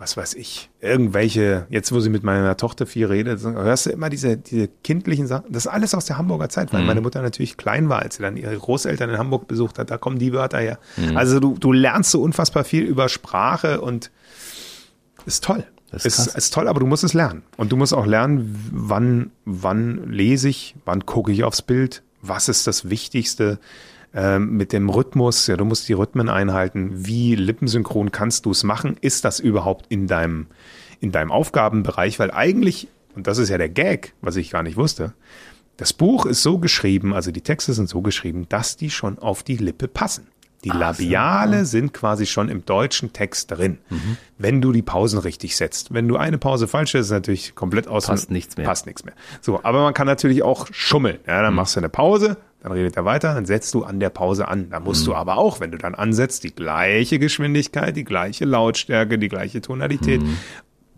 was 0.00 0.16
weiß 0.16 0.32
ich, 0.34 0.70
irgendwelche, 0.80 1.66
jetzt 1.68 1.92
wo 1.92 2.00
sie 2.00 2.08
mit 2.08 2.22
meiner 2.22 2.56
Tochter 2.56 2.86
viel 2.86 3.04
redet, 3.06 3.44
hörst 3.44 3.84
du 3.84 3.90
immer 3.90 4.08
diese, 4.08 4.38
diese 4.38 4.66
kindlichen 4.82 5.26
Sachen. 5.26 5.52
Das 5.52 5.66
ist 5.66 5.70
alles 5.70 5.94
aus 5.94 6.06
der 6.06 6.16
Hamburger 6.16 6.48
Zeit, 6.48 6.72
weil 6.72 6.82
meine 6.84 7.02
Mutter 7.02 7.20
natürlich 7.20 7.58
klein 7.58 7.90
war, 7.90 8.00
als 8.00 8.16
sie 8.16 8.22
dann 8.22 8.38
ihre 8.38 8.56
Großeltern 8.56 9.10
in 9.10 9.18
Hamburg 9.18 9.46
besucht 9.46 9.78
hat. 9.78 9.90
Da 9.90 9.98
kommen 9.98 10.18
die 10.18 10.32
Wörter 10.32 10.58
her. 10.58 10.78
Also 11.14 11.38
du, 11.38 11.58
du 11.58 11.72
lernst 11.72 12.12
so 12.12 12.22
unfassbar 12.22 12.64
viel 12.64 12.84
über 12.84 13.10
Sprache 13.10 13.82
und 13.82 14.10
ist 15.26 15.44
toll. 15.44 15.66
Das 15.90 16.06
ist 16.06 16.18
ist, 16.18 16.34
ist 16.34 16.54
toll, 16.54 16.66
aber 16.66 16.80
du 16.80 16.86
musst 16.86 17.04
es 17.04 17.12
lernen. 17.12 17.42
Und 17.58 17.70
du 17.70 17.76
musst 17.76 17.92
auch 17.92 18.06
lernen, 18.06 18.70
wann, 18.72 19.32
wann 19.44 20.10
lese 20.10 20.48
ich, 20.48 20.76
wann 20.86 21.04
gucke 21.04 21.30
ich 21.30 21.44
aufs 21.44 21.60
Bild, 21.60 22.02
was 22.22 22.48
ist 22.48 22.66
das 22.66 22.88
Wichtigste 22.88 23.58
ähm, 24.14 24.56
mit 24.56 24.72
dem 24.72 24.88
Rhythmus. 24.88 25.46
Ja, 25.46 25.56
du 25.56 25.64
musst 25.64 25.88
die 25.88 25.92
Rhythmen 25.92 26.28
einhalten. 26.28 27.06
Wie 27.06 27.34
lippensynchron 27.34 28.12
kannst 28.12 28.46
du 28.46 28.50
es 28.50 28.64
machen? 28.64 28.96
Ist 29.00 29.24
das 29.24 29.40
überhaupt 29.40 29.86
in 29.88 30.06
deinem, 30.06 30.46
in 31.00 31.12
deinem 31.12 31.30
Aufgabenbereich? 31.30 32.18
Weil 32.18 32.30
eigentlich, 32.30 32.88
und 33.14 33.26
das 33.26 33.38
ist 33.38 33.48
ja 33.48 33.58
der 33.58 33.68
Gag, 33.68 34.14
was 34.20 34.36
ich 34.36 34.50
gar 34.50 34.62
nicht 34.62 34.76
wusste, 34.76 35.14
das 35.76 35.92
Buch 35.92 36.26
ist 36.26 36.42
so 36.42 36.58
geschrieben, 36.58 37.14
also 37.14 37.30
die 37.30 37.40
Texte 37.40 37.72
sind 37.72 37.88
so 37.88 38.02
geschrieben, 38.02 38.46
dass 38.50 38.76
die 38.76 38.90
schon 38.90 39.18
auf 39.18 39.42
die 39.42 39.56
Lippe 39.56 39.88
passen. 39.88 40.26
Die 40.64 40.68
Labiale 40.70 41.64
sind 41.64 41.94
quasi 41.94 42.26
schon 42.26 42.48
im 42.50 42.66
deutschen 42.66 43.12
Text 43.12 43.50
drin, 43.50 43.78
Mhm. 43.88 44.16
wenn 44.36 44.60
du 44.60 44.72
die 44.72 44.82
Pausen 44.82 45.18
richtig 45.18 45.56
setzt. 45.56 45.94
Wenn 45.94 46.06
du 46.06 46.16
eine 46.16 46.36
Pause 46.38 46.68
falsch 46.68 46.92
setzt, 46.92 47.06
ist 47.06 47.10
natürlich 47.12 47.54
komplett 47.54 47.88
aus. 47.88 48.06
Passt 48.06 48.30
nichts 48.30 48.56
mehr. 48.56 48.66
Passt 48.66 48.84
nichts 48.86 49.04
mehr. 49.04 49.14
So, 49.40 49.60
aber 49.62 49.82
man 49.82 49.94
kann 49.94 50.06
natürlich 50.06 50.42
auch 50.42 50.66
schummeln. 50.70 51.18
Ja, 51.26 51.38
Mhm. 51.38 51.42
dann 51.44 51.54
machst 51.54 51.76
du 51.76 51.80
eine 51.80 51.88
Pause, 51.88 52.36
dann 52.62 52.72
redet 52.72 52.94
er 52.98 53.06
weiter, 53.06 53.32
dann 53.34 53.46
setzt 53.46 53.72
du 53.72 53.84
an 53.84 54.00
der 54.00 54.10
Pause 54.10 54.48
an. 54.48 54.68
Da 54.68 54.80
musst 54.80 55.02
Mhm. 55.02 55.06
du 55.06 55.14
aber 55.14 55.38
auch, 55.38 55.60
wenn 55.60 55.70
du 55.70 55.78
dann 55.78 55.94
ansetzt, 55.94 56.44
die 56.44 56.54
gleiche 56.54 57.18
Geschwindigkeit, 57.18 57.96
die 57.96 58.04
gleiche 58.04 58.44
Lautstärke, 58.44 59.18
die 59.18 59.28
gleiche 59.28 59.62
Tonalität. 59.62 60.20
Mhm. 60.20 60.36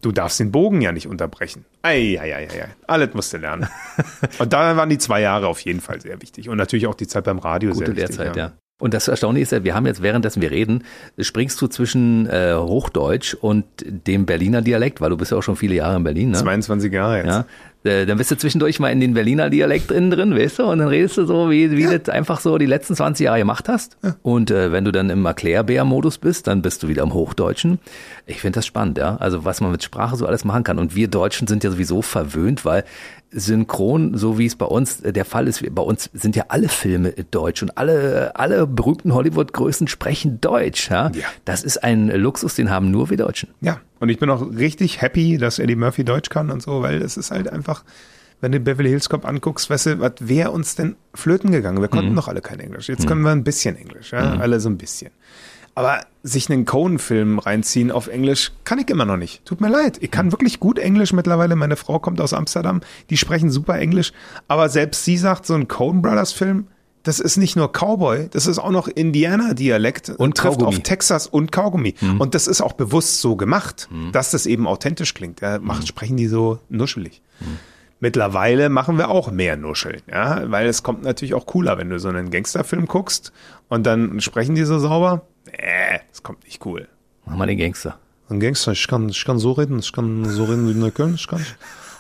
Du 0.01 0.11
darfst 0.11 0.41
den 0.41 0.51
Bogen 0.51 0.81
ja 0.81 0.91
nicht 0.91 1.07
unterbrechen. 1.07 1.65
Ei, 1.83 2.19
ei, 2.21 2.35
ei, 2.35 2.49
ei, 2.53 2.63
ei. 2.65 2.69
Alles 2.89 3.15
musst 3.15 3.33
du 3.33 3.37
lernen. 3.37 3.69
Und 4.41 4.53
da 4.53 4.77
waren 4.77 4.89
die 4.89 4.99
zwei 4.99 5.21
Jahre 5.21 5.47
auf 5.47 5.61
jeden 5.61 5.81
Fall 5.81 6.01
sehr 6.01 6.21
wichtig. 6.21 6.49
Und 6.49 6.57
natürlich 6.59 6.89
auch 6.89 6.97
die 6.97 7.07
Zeit 7.07 7.23
beim 7.23 7.39
Radio 7.39 7.71
Gute 7.73 7.87
sehr 7.87 7.97
wichtig. 7.97 8.17
Lehrzeit, 8.19 8.37
ja. 8.37 8.53
Und 8.83 8.95
das 8.95 9.07
Erstaunliche 9.07 9.45
ist 9.45 9.53
ja, 9.53 9.63
wir 9.63 9.77
haben 9.77 9.87
jetzt, 9.87 10.03
währenddessen 10.03 10.43
wir 10.43 10.51
reden, 10.51 10.83
springst 11.17 11.63
du 11.63 11.69
zwischen 11.69 12.27
äh, 12.27 12.55
Hochdeutsch 12.57 13.35
und 13.35 13.65
dem 13.81 14.27
Berliner 14.27 14.61
Dialekt, 14.61 15.01
weil 15.01 15.11
du 15.11 15.17
bist 15.17 15.31
ja 15.31 15.39
auch 15.39 15.43
schon 15.45 15.55
viele 15.55 15.77
Jahre 15.77 15.95
in 15.95 16.03
Berlin, 16.03 16.33
ne? 16.33 16.39
22 16.39 16.93
Jahre 16.93 17.19
jetzt. 17.19 17.27
Ja. 17.27 17.45
Äh, 17.85 18.07
dann 18.07 18.19
bist 18.19 18.33
du 18.33 18.37
zwischendurch 18.37 18.81
mal 18.81 18.89
in 18.89 18.99
den 18.99 19.15
Berliner 19.15 19.51
Dialekt 19.51 19.93
drin, 19.93 20.11
drin, 20.11 20.37
weißt 20.37 20.59
du, 20.59 20.65
und 20.65 20.81
dann 20.81 20.89
redest 20.89 21.17
du 21.17 21.27
so, 21.27 21.49
wie, 21.49 21.71
wie 21.71 21.83
ja. 21.83 21.97
du 21.97 22.13
einfach 22.13 22.41
so 22.41 22.59
die 22.59 22.67
letzten 22.67 22.97
20 22.97 23.25
Jahre 23.25 23.39
gemacht 23.39 23.69
hast. 23.69 23.99
Ja. 24.03 24.17
Und 24.23 24.51
äh, 24.51 24.73
wenn 24.73 24.85
du 24.85 24.91
dann 24.91 25.11
im 25.11 25.25
Erklärbär-Modus 25.27 26.19
bist, 26.19 26.49
dann 26.49 26.61
bist 26.61 26.83
du 26.83 26.89
wieder 26.89 27.05
im 27.05 27.15
Hochdeutschen. 27.15 27.79
Ich 28.27 28.41
finde 28.41 28.57
das 28.57 28.67
spannend, 28.67 28.99
ja. 28.99 29.15
Also 29.17 29.45
was 29.45 29.61
man 29.61 29.71
mit 29.71 29.85
Sprache 29.85 30.17
so 30.17 30.27
alles 30.27 30.45
machen 30.45 30.65
kann. 30.65 30.81
Und 30.81 30.97
wir 30.97 31.07
Deutschen 31.07 31.47
sind 31.47 31.63
ja 31.63 31.71
sowieso 31.71 32.03
verwöhnt, 32.03 32.65
weil 32.65 32.83
synchron, 33.33 34.17
so 34.17 34.39
wie 34.39 34.47
es 34.47 34.57
bei 34.57 34.67
uns 34.67 34.99
der 34.99 35.25
Fall 35.25 35.49
ist, 35.49 35.63
bei 35.75 35.83
uns 35.83 36.11
sind 36.13 36.37
ja 36.37 36.45
alle 36.49 36.69
Filme 36.69 37.13
deutsch 37.31 37.63
und 37.63 37.77
alle, 37.79 38.37
alle 38.37 38.67
berühmten 38.67 39.15
Hollywood-Größen 39.15 39.89
sprechen 39.89 40.41
Deutsch. 40.41 40.91
Ja? 40.91 41.11
ja? 41.15 41.25
Das 41.45 41.63
ist 41.63 41.83
ein 41.83 42.09
Luxus, 42.09 42.55
den 42.55 42.71
haben 42.71 42.91
nur 42.91 43.11
wir 43.11 43.17
Deutschen. 43.17 43.51
Ja, 43.61 43.81
und 44.01 44.09
ich 44.09 44.19
bin 44.19 44.31
auch 44.31 44.43
richtig 44.43 45.01
happy, 45.01 45.39
dass 45.39 45.59
Eddie 45.59 45.77
Murphy 45.77 46.05
Deutsch 46.05 46.29
kann 46.29 46.51
und 46.51 46.63
so, 46.63 46.83
weil 46.83 47.01
es 47.03 47.17
ist 47.17 47.31
halt 47.31 47.49
einfach, 47.49 47.85
wenn 48.41 48.53
du 48.53 48.61
Beverly 48.61 48.91
Hills 48.91 49.09
Cop 49.09 49.25
anguckst, 49.25 49.71
weißt 49.71 49.87
du, 49.87 50.01
was 50.01 50.15
wäre 50.21 50.51
uns 50.51 50.75
denn 50.75 50.97
flöten 51.15 51.53
gegangen? 51.53 51.81
Wir 51.81 51.89
konnten 51.89 52.11
mhm. 52.11 52.17
doch 52.17 52.29
alle 52.29 52.41
kein 52.41 52.61
Englisch. 52.61 52.89
Jetzt 52.89 53.05
mhm. 53.05 53.09
können 53.09 53.23
wir 53.23 53.31
ein 53.31 53.45
bisschen 53.45 53.77
Englisch, 53.77 54.13
ja? 54.13 54.35
Mhm. 54.35 54.41
alle 54.41 54.61
so 54.61 54.69
ein 54.69 54.77
bisschen. 54.77 55.13
Aber 55.75 56.01
sich 56.23 56.51
einen 56.51 56.67
Cohen-Film 56.67 57.39
reinziehen 57.39 57.91
auf 57.91 58.07
Englisch 58.07 58.53
kann 58.65 58.79
ich 58.79 58.91
immer 58.91 59.05
noch 59.05 59.17
nicht. 59.17 59.45
Tut 59.45 59.61
mir 59.61 59.71
leid. 59.71 59.99
Ich 60.01 60.11
kann 60.11 60.31
wirklich 60.31 60.61
gut 60.61 60.79
Englisch 60.79 61.13
mittlerweile. 61.13 61.57
Meine 61.57 61.77
Frau 61.77 61.99
kommt 61.99 62.21
aus 62.21 62.33
Amsterdam. 62.33 62.81
Die 63.11 63.17
sprechen 63.17 63.51
super 63.51 63.79
Englisch. 63.79 64.13
Aber 64.49 64.69
selbst 64.69 65.05
sie 65.05 65.17
sagt, 65.17 65.47
so 65.47 65.55
ein 65.55 65.69
Cohen 65.69 66.03
Brothers 66.03 66.33
Film, 66.33 66.67
das 67.03 67.19
ist 67.19 67.37
nicht 67.37 67.57
nur 67.57 67.73
Cowboy, 67.73 68.29
das 68.31 68.47
ist 68.47 68.59
auch 68.59 68.71
noch 68.71 68.87
Indianer-Dialekt 68.87 70.11
und 70.11 70.37
trifft 70.37 70.61
Kaugummi. 70.61 70.77
auf 70.77 70.83
Texas 70.83 71.27
und 71.27 71.51
Kaugummi. 71.51 71.95
Mhm. 72.01 72.21
Und 72.21 72.35
das 72.35 72.47
ist 72.47 72.61
auch 72.61 72.75
bewusst 72.75 73.21
so 73.21 73.37
gemacht, 73.37 73.89
mhm. 73.91 74.13
dass 74.13 74.31
das 74.31 74.47
eben 74.47 74.67
authentisch 74.67 75.15
klingt. 75.15 75.41
Ja, 75.41 75.59
macht, 75.59 75.83
mhm. 75.83 75.87
Sprechen 75.87 76.17
die 76.17 76.29
so 76.29 76.61
nuschelig. 76.69 77.23
Mhm. 77.41 77.59
Mittlerweile 77.99 78.69
machen 78.69 78.99
wir 78.99 79.11
auch 79.11 79.31
mehr 79.31 79.57
Nuscheln, 79.57 80.03
ja, 80.11 80.51
weil 80.51 80.67
es 80.67 80.83
kommt 80.83 81.05
natürlich 81.05 81.35
auch 81.35 81.47
cooler, 81.47 81.79
wenn 81.79 81.89
du 81.89 82.01
so 82.01 82.09
einen 82.09 82.31
Gangsterfilm 82.31 82.87
guckst 82.87 83.33
und 83.69 83.87
dann 83.87 84.21
sprechen 84.21 84.57
die 84.57 84.65
so 84.65 84.81
sauber. 84.81 85.23
Nee, 85.53 86.01
das 86.09 86.23
kommt 86.23 86.45
nicht 86.45 86.65
cool. 86.65 86.89
Mach 87.27 87.37
mal 87.37 87.47
den 87.47 87.59
Gangster. 87.59 87.99
Ein 88.29 88.41
Gangster, 88.41 88.73
ich 88.73 88.89
kann, 88.89 89.09
ich 89.09 89.25
kann 89.25 89.39
so 89.39 89.53
reden, 89.53 89.79
ich 89.79 89.93
kann 89.93 90.25
so 90.25 90.45
reden 90.45 90.69
wie 90.69 90.75
Neukölln, 90.75 91.15
ich 91.15 91.29
kann. 91.29 91.45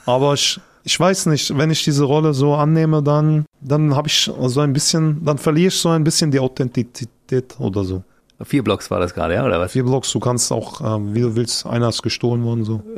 Aber 0.06 0.34
ich, 0.34 0.58
ich 0.84 0.98
weiß 0.98 1.26
nicht, 1.26 1.56
wenn 1.56 1.70
ich 1.70 1.84
diese 1.84 2.04
Rolle 2.04 2.32
so 2.32 2.54
annehme, 2.54 3.02
dann, 3.02 3.44
dann 3.60 3.94
habe 3.94 4.08
ich 4.08 4.30
so 4.38 4.60
ein 4.60 4.72
bisschen, 4.72 5.22
dann 5.24 5.38
verliere 5.38 5.68
ich 5.68 5.78
so 5.78 5.90
ein 5.90 6.04
bisschen 6.04 6.30
die 6.30 6.40
Authentizität 6.40 7.60
oder 7.60 7.84
so. 7.84 8.02
Vier 8.44 8.64
Blocks 8.64 8.90
war 8.90 8.98
das 8.98 9.14
gerade, 9.14 9.34
ja, 9.34 9.44
oder 9.44 9.60
was? 9.60 9.72
Vier 9.72 9.84
Blocks, 9.84 10.10
du 10.10 10.18
kannst 10.18 10.50
auch, 10.50 10.80
äh, 10.80 11.14
wie 11.14 11.20
du 11.20 11.36
willst, 11.36 11.66
einer 11.66 11.90
ist 11.90 12.02
gestohlen 12.02 12.42
worden, 12.44 12.64
so. 12.64 12.82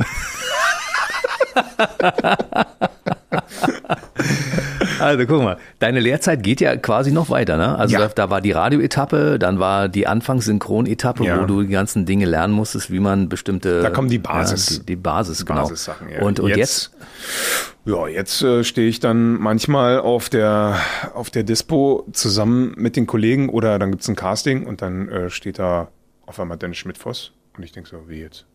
Also 4.99 5.27
guck 5.27 5.43
mal, 5.43 5.59
deine 5.79 6.01
Lehrzeit 6.01 6.43
geht 6.43 6.61
ja 6.61 6.77
quasi 6.77 7.13
noch 7.13 7.31
weiter, 7.31 7.57
ne? 7.57 7.77
Also 7.79 7.97
ja. 7.97 8.09
da, 8.09 8.31
war 8.31 8.41
die 8.41 8.53
Radioetappe, 8.53 9.39
dann 9.39 9.59
war 9.59 9.89
die 9.89 10.07
Anfangssynchronetappe, 10.07 11.25
ja. 11.25 11.41
wo 11.41 11.47
du 11.47 11.63
die 11.63 11.69
ganzen 11.69 12.07
Dinge 12.07 12.27
lernen 12.27 12.55
musstest, 12.55 12.91
wie 12.91 13.01
man 13.01 13.29
bestimmte. 13.29 13.83
Da 13.83 13.91
kommt 13.91 14.11
die 14.11 14.19
Basis. 14.19 14.71
Ja, 14.71 14.79
die, 14.79 14.87
die, 14.87 14.97
Basis, 14.97 15.39
die 15.39 15.45
genau. 15.45 15.63
Basissachen, 15.63 16.09
ja. 16.11 16.23
Und, 16.23 16.41
und 16.41 16.49
jetzt, 16.51 16.59
jetzt? 16.59 16.91
Ja, 17.85 18.09
jetzt 18.09 18.43
äh, 18.43 18.65
stehe 18.65 18.89
ich 18.89 19.01
dann 19.01 19.35
manchmal 19.35 20.01
auf 20.01 20.29
der 20.29 20.79
auf 21.13 21.31
der 21.31 21.43
Dispo 21.43 22.07
zusammen 22.13 22.75
mit 22.77 22.97
den 22.97 23.07
Kollegen 23.07 23.49
oder 23.49 23.79
dann 23.79 23.91
gibt's 23.91 24.09
ein 24.09 24.17
Casting 24.17 24.67
und 24.67 24.81
dann 24.81 25.09
äh, 25.09 25.31
steht 25.31 25.59
da 25.59 25.89
auf 26.27 26.41
einmal 26.41 26.57
Dennis 26.57 26.79
Schmidt-Voss 26.79 27.33
und 27.57 27.63
ich 27.63 27.73
denke 27.73 27.91
so, 27.91 28.09
wie 28.09 28.21
jetzt? 28.21 28.47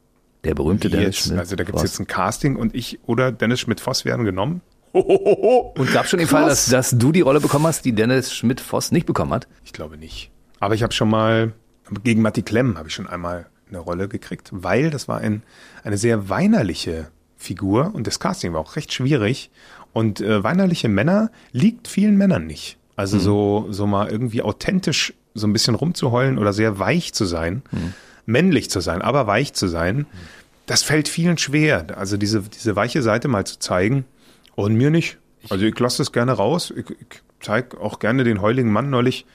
Der 0.43 0.55
berühmte 0.55 0.89
Dennis 0.89 1.17
Schmidt. 1.17 1.39
Also 1.39 1.55
da 1.55 1.63
gibt's 1.63 1.83
jetzt 1.83 1.99
ein 1.99 2.07
Casting 2.07 2.55
und 2.55 2.73
ich 2.73 2.99
oder 3.05 3.31
Dennis 3.31 3.59
Schmidt-Voss 3.59 4.05
werden 4.05 4.25
genommen. 4.25 4.61
Und 4.91 5.93
gab 5.93 6.07
schon 6.07 6.19
den 6.19 6.27
Fall, 6.27 6.47
dass, 6.47 6.65
dass 6.67 6.91
du 6.91 7.11
die 7.11 7.21
Rolle 7.21 7.39
bekommen 7.39 7.67
hast, 7.67 7.85
die 7.85 7.93
Dennis 7.93 8.33
Schmidt-Voss 8.33 8.91
nicht 8.91 9.05
bekommen 9.05 9.33
hat? 9.33 9.47
Ich 9.63 9.73
glaube 9.73 9.97
nicht. 9.97 10.31
Aber 10.59 10.75
ich 10.75 10.83
habe 10.83 10.93
schon 10.93 11.09
mal, 11.09 11.53
gegen 12.03 12.21
Matti 12.21 12.41
Klemm 12.41 12.77
habe 12.77 12.87
ich 12.89 12.95
schon 12.95 13.07
einmal 13.07 13.47
eine 13.69 13.79
Rolle 13.79 14.07
gekriegt, 14.07 14.49
weil 14.51 14.89
das 14.89 15.07
war 15.07 15.19
ein, 15.19 15.43
eine 15.83 15.97
sehr 15.97 16.29
weinerliche 16.29 17.09
Figur 17.37 17.91
und 17.93 18.07
das 18.07 18.19
Casting 18.19 18.53
war 18.53 18.59
auch 18.59 18.75
recht 18.75 18.93
schwierig. 18.93 19.49
Und 19.93 20.21
äh, 20.21 20.43
weinerliche 20.43 20.89
Männer 20.89 21.31
liegt 21.51 21.87
vielen 21.87 22.17
Männern 22.17 22.45
nicht. 22.45 22.77
Also 22.95 23.17
mhm. 23.17 23.21
so, 23.21 23.67
so 23.69 23.87
mal 23.87 24.09
irgendwie 24.09 24.41
authentisch 24.41 25.13
so 25.33 25.47
ein 25.47 25.53
bisschen 25.53 25.75
rumzuheulen 25.75 26.37
oder 26.37 26.53
sehr 26.53 26.79
weich 26.79 27.13
zu 27.13 27.25
sein, 27.25 27.61
mhm. 27.71 27.93
männlich 28.25 28.69
zu 28.69 28.81
sein, 28.81 29.01
aber 29.01 29.25
weich 29.25 29.53
zu 29.53 29.67
sein, 29.67 29.99
mhm. 29.99 30.05
das 30.65 30.83
fällt 30.83 31.07
vielen 31.07 31.37
schwer. 31.37 31.97
Also 31.97 32.17
diese, 32.17 32.41
diese 32.41 32.75
weiche 32.75 33.01
Seite 33.01 33.27
mal 33.27 33.45
zu 33.45 33.57
zeigen. 33.59 34.05
Und 34.59 34.75
mir 34.75 34.89
nicht. 34.89 35.17
Also 35.49 35.65
ich 35.65 35.79
lasse 35.79 35.99
das 35.99 36.11
gerne 36.11 36.33
raus. 36.33 36.73
Ich, 36.75 36.89
ich 36.89 37.21
zeige 37.39 37.79
auch 37.79 37.99
gerne 37.99 38.25
den 38.25 38.41
heuligen 38.41 38.71
Mann. 38.71 38.89
Neulich 38.89 39.25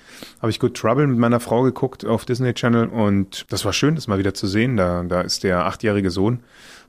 habe 0.40 0.50
ich 0.50 0.60
Good 0.60 0.76
Trouble 0.76 1.06
mit 1.06 1.18
meiner 1.18 1.40
Frau 1.40 1.62
geguckt 1.62 2.04
auf 2.04 2.26
Disney 2.26 2.52
Channel 2.52 2.88
und 2.88 3.46
das 3.50 3.64
war 3.64 3.72
schön, 3.72 3.94
das 3.94 4.06
mal 4.06 4.18
wieder 4.18 4.34
zu 4.34 4.46
sehen. 4.46 4.76
Da, 4.76 5.02
da 5.02 5.22
ist 5.22 5.42
der 5.42 5.64
achtjährige 5.64 6.10
Sohn 6.10 6.40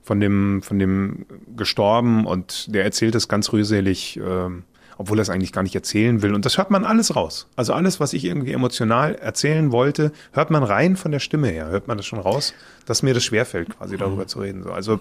von 0.02 0.20
dem, 0.20 0.60
von 0.62 0.78
dem 0.78 1.24
gestorben 1.56 2.26
und 2.26 2.74
der 2.74 2.84
erzählt 2.84 3.14
es 3.14 3.28
ganz 3.28 3.52
rührselig. 3.52 4.20
Ähm, 4.22 4.64
obwohl 4.98 5.18
er 5.18 5.22
es 5.22 5.30
eigentlich 5.30 5.52
gar 5.52 5.62
nicht 5.62 5.74
erzählen 5.74 6.22
will. 6.22 6.34
Und 6.34 6.44
das 6.44 6.58
hört 6.58 6.70
man 6.70 6.84
alles 6.84 7.14
raus. 7.16 7.46
Also 7.56 7.72
alles, 7.72 8.00
was 8.00 8.12
ich 8.12 8.24
irgendwie 8.24 8.52
emotional 8.52 9.14
erzählen 9.14 9.72
wollte, 9.72 10.12
hört 10.32 10.50
man 10.50 10.62
rein 10.62 10.96
von 10.96 11.12
der 11.12 11.20
Stimme 11.20 11.48
her. 11.48 11.68
Hört 11.68 11.88
man 11.88 11.96
das 11.96 12.06
schon 12.06 12.18
raus, 12.18 12.54
dass 12.86 13.02
mir 13.02 13.14
das 13.14 13.24
schwerfällt, 13.24 13.76
quasi 13.76 13.96
darüber 13.96 14.26
zu 14.26 14.40
reden. 14.40 14.64
Also 14.68 14.98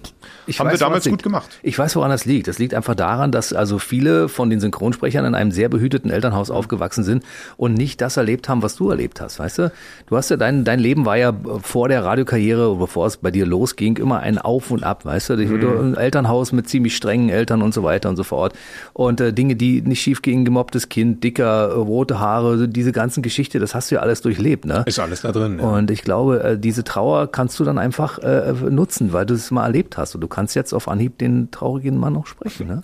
ich 0.47 0.59
haben 0.59 0.67
weiß, 0.67 0.73
wir 0.73 0.79
damals 0.79 1.05
gut 1.07 1.23
gemacht. 1.23 1.59
Ich 1.63 1.77
weiß, 1.77 1.95
woran 1.95 2.09
das 2.09 2.25
liegt. 2.25 2.47
Das 2.47 2.59
liegt 2.59 2.73
einfach 2.73 2.95
daran, 2.95 3.31
dass 3.31 3.53
also 3.53 3.79
viele 3.79 4.27
von 4.27 4.49
den 4.49 4.59
Synchronsprechern 4.59 5.23
in 5.23 5.35
einem 5.35 5.51
sehr 5.51 5.69
behüteten 5.69 6.09
Elternhaus 6.09 6.49
aufgewachsen 6.49 7.03
sind 7.03 7.23
und 7.57 7.73
nicht 7.75 8.01
das 8.01 8.17
erlebt 8.17 8.49
haben, 8.49 8.63
was 8.63 8.75
du 8.75 8.89
erlebt 8.89 9.21
hast. 9.21 9.39
Weißt 9.39 9.59
du? 9.59 9.71
Du 10.07 10.17
hast 10.17 10.29
ja 10.29 10.37
dein, 10.37 10.65
dein 10.65 10.79
Leben 10.79 11.05
war 11.05 11.17
ja 11.17 11.33
vor 11.61 11.87
der 11.87 12.03
Radiokarriere, 12.03 12.75
bevor 12.75 13.07
es 13.07 13.17
bei 13.17 13.31
dir 13.31 13.45
losging, 13.45 13.97
immer 13.97 14.19
ein 14.19 14.39
Auf 14.39 14.71
und 14.71 14.83
Ab, 14.83 15.05
weißt 15.05 15.29
du? 15.29 15.37
Mhm. 15.37 15.93
Ein 15.93 15.95
Elternhaus 15.95 16.51
mit 16.51 16.67
ziemlich 16.67 16.95
strengen 16.95 17.29
Eltern 17.29 17.61
und 17.61 17.73
so 17.73 17.83
weiter 17.83 18.09
und 18.09 18.17
so 18.17 18.23
fort. 18.23 18.53
Und 18.93 19.21
äh, 19.21 19.31
Dinge, 19.31 19.55
die 19.55 19.84
nicht 19.87 20.01
schief 20.01 20.21
gingen, 20.21 20.45
gemobbtes 20.45 20.89
Kind, 20.89 21.23
dicker, 21.23 21.73
rote 21.73 22.19
Haare, 22.19 22.67
diese 22.67 22.91
ganzen 22.91 23.23
Geschichte, 23.23 23.59
das 23.59 23.75
hast 23.75 23.91
du 23.91 23.95
ja 23.95 24.01
alles 24.01 24.21
durchlebt, 24.21 24.65
ne? 24.65 24.83
Ist 24.85 24.99
alles 24.99 25.21
da 25.21 25.31
drin. 25.31 25.59
Ja. 25.59 25.65
Und 25.65 25.91
ich 25.91 26.01
glaube, 26.01 26.43
äh, 26.43 26.59
diese 26.59 26.83
Trauer 26.83 27.31
kannst 27.31 27.59
du 27.59 27.63
dann 27.63 27.77
einfach 27.77 28.19
äh, 28.19 28.53
nutzen, 28.69 29.13
weil 29.13 29.25
du 29.25 29.33
es 29.33 29.51
mal 29.51 29.65
erlebt 29.65 29.97
hast. 29.97 30.15
Und 30.15 30.21
du 30.21 30.27
kannst 30.27 30.55
jetzt 30.55 30.73
auf 30.73 30.87
Anhieb 30.87 31.17
den 31.17 31.51
traurigen 31.51 31.97
Mann 31.97 32.13
noch 32.13 32.27
sprechen, 32.27 32.67
ne? 32.67 32.81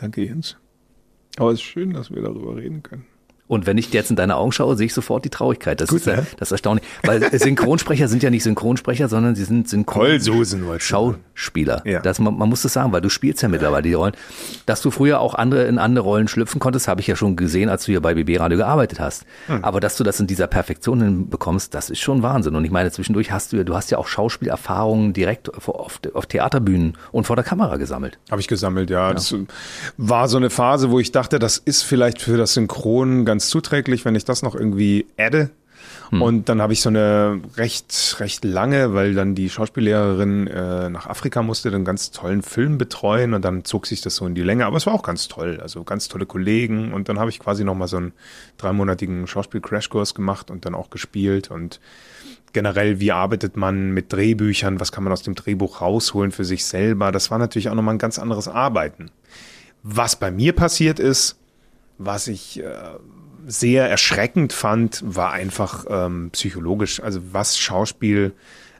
Danke, 0.00 0.24
Jens. 0.24 0.56
Aber 1.38 1.50
es 1.50 1.60
ist 1.60 1.62
schön, 1.62 1.92
dass 1.92 2.10
wir 2.10 2.22
darüber 2.22 2.56
reden 2.56 2.82
können. 2.82 3.06
Und 3.52 3.66
wenn 3.66 3.76
ich 3.76 3.92
jetzt 3.92 4.08
in 4.08 4.16
deine 4.16 4.36
Augen 4.36 4.50
schaue, 4.50 4.76
sehe 4.76 4.86
ich 4.86 4.94
sofort 4.94 5.26
die 5.26 5.28
Traurigkeit. 5.28 5.78
Das 5.78 5.90
Gut, 5.90 5.98
ist, 5.98 6.06
ne? 6.06 6.26
das 6.38 6.48
ist 6.48 6.52
erstaunlich. 6.52 6.86
Weil 7.02 7.38
Synchronsprecher 7.38 8.08
sind 8.08 8.22
ja 8.22 8.30
nicht 8.30 8.44
Synchronsprecher, 8.44 9.10
sondern 9.10 9.34
sie 9.34 9.44
sind 9.44 9.68
Synchron 9.68 10.06
Schauspieler. 10.80 11.82
Ja. 11.84 12.00
Das, 12.00 12.18
man, 12.18 12.38
man 12.38 12.48
muss 12.48 12.62
das 12.62 12.72
sagen, 12.72 12.92
weil 12.92 13.02
du 13.02 13.10
spielst 13.10 13.42
ja 13.42 13.50
mittlerweile 13.50 13.82
die 13.82 13.92
Rollen. 13.92 14.14
Dass 14.64 14.80
du 14.80 14.90
früher 14.90 15.20
auch 15.20 15.34
andere 15.34 15.64
in 15.64 15.76
andere 15.76 16.02
Rollen 16.02 16.28
schlüpfen 16.28 16.60
konntest, 16.60 16.88
habe 16.88 17.02
ich 17.02 17.06
ja 17.06 17.14
schon 17.14 17.36
gesehen, 17.36 17.68
als 17.68 17.84
du 17.84 17.92
hier 17.92 18.00
bei 18.00 18.14
BB 18.14 18.40
Radio 18.40 18.56
gearbeitet 18.56 19.00
hast. 19.00 19.26
Hm. 19.48 19.62
Aber 19.62 19.80
dass 19.80 19.98
du 19.98 20.02
das 20.02 20.18
in 20.18 20.26
dieser 20.26 20.46
Perfektion 20.46 21.02
hinbekommst, 21.02 21.74
das 21.74 21.90
ist 21.90 22.00
schon 22.00 22.22
Wahnsinn. 22.22 22.56
Und 22.56 22.64
ich 22.64 22.70
meine, 22.70 22.90
zwischendurch 22.90 23.32
hast 23.32 23.52
du, 23.52 23.62
du 23.66 23.76
hast 23.76 23.90
ja 23.90 23.98
auch 23.98 24.06
Schauspielerfahrungen 24.06 25.12
direkt 25.12 25.54
auf, 25.54 26.00
auf 26.14 26.26
Theaterbühnen 26.26 26.96
und 27.10 27.26
vor 27.26 27.36
der 27.36 27.44
Kamera 27.44 27.76
gesammelt. 27.76 28.18
Habe 28.30 28.40
ich 28.40 28.48
gesammelt, 28.48 28.88
ja. 28.88 29.08
ja. 29.08 29.12
Das 29.12 29.34
war 29.98 30.28
so 30.28 30.38
eine 30.38 30.48
Phase, 30.48 30.90
wo 30.90 30.98
ich 30.98 31.12
dachte, 31.12 31.38
das 31.38 31.58
ist 31.58 31.82
vielleicht 31.82 32.22
für 32.22 32.38
das 32.38 32.54
Synchron 32.54 33.26
ganz 33.26 33.41
ganz 33.42 33.48
zuträglich, 33.48 34.04
wenn 34.04 34.14
ich 34.14 34.24
das 34.24 34.42
noch 34.42 34.54
irgendwie 34.54 35.06
adde. 35.18 35.50
Hm. 36.10 36.22
Und 36.22 36.48
dann 36.48 36.62
habe 36.62 36.72
ich 36.72 36.80
so 36.80 36.90
eine 36.90 37.40
recht, 37.56 38.16
recht 38.20 38.44
lange, 38.44 38.94
weil 38.94 39.14
dann 39.14 39.34
die 39.34 39.50
Schauspiellehrerin 39.50 40.46
äh, 40.46 40.88
nach 40.90 41.06
Afrika 41.08 41.42
musste, 41.42 41.72
dann 41.72 41.84
ganz 41.84 42.12
tollen 42.12 42.42
Film 42.42 42.78
betreuen 42.78 43.34
und 43.34 43.44
dann 43.44 43.64
zog 43.64 43.86
sich 43.86 44.00
das 44.00 44.14
so 44.14 44.26
in 44.26 44.36
die 44.36 44.42
Länge. 44.42 44.66
Aber 44.66 44.76
es 44.76 44.86
war 44.86 44.94
auch 44.94 45.02
ganz 45.02 45.26
toll, 45.26 45.58
also 45.60 45.82
ganz 45.82 46.06
tolle 46.06 46.24
Kollegen. 46.24 46.92
Und 46.92 47.08
dann 47.08 47.18
habe 47.18 47.30
ich 47.30 47.40
quasi 47.40 47.64
nochmal 47.64 47.88
so 47.88 47.96
einen 47.96 48.12
dreimonatigen 48.58 49.26
Schauspiel-Crashkurs 49.26 50.14
gemacht 50.14 50.50
und 50.50 50.64
dann 50.64 50.76
auch 50.76 50.90
gespielt 50.90 51.50
und 51.50 51.80
generell, 52.52 53.00
wie 53.00 53.10
arbeitet 53.10 53.56
man 53.56 53.90
mit 53.90 54.12
Drehbüchern, 54.12 54.78
was 54.78 54.92
kann 54.92 55.02
man 55.02 55.12
aus 55.12 55.22
dem 55.22 55.34
Drehbuch 55.34 55.80
rausholen 55.80 56.30
für 56.30 56.44
sich 56.44 56.64
selber. 56.64 57.10
Das 57.10 57.30
war 57.30 57.38
natürlich 57.38 57.70
auch 57.70 57.74
nochmal 57.74 57.94
ein 57.94 57.98
ganz 57.98 58.20
anderes 58.20 58.46
Arbeiten. 58.46 59.10
Was 59.82 60.14
bei 60.14 60.30
mir 60.30 60.52
passiert 60.52 61.00
ist, 61.00 61.38
was 61.98 62.28
ich 62.28 62.60
äh, 62.60 62.64
sehr 63.46 63.88
erschreckend 63.88 64.52
fand, 64.52 65.02
war 65.04 65.32
einfach 65.32 65.84
ähm, 65.88 66.30
psychologisch, 66.32 67.00
also 67.00 67.20
was 67.32 67.58
Schauspiel 67.58 68.32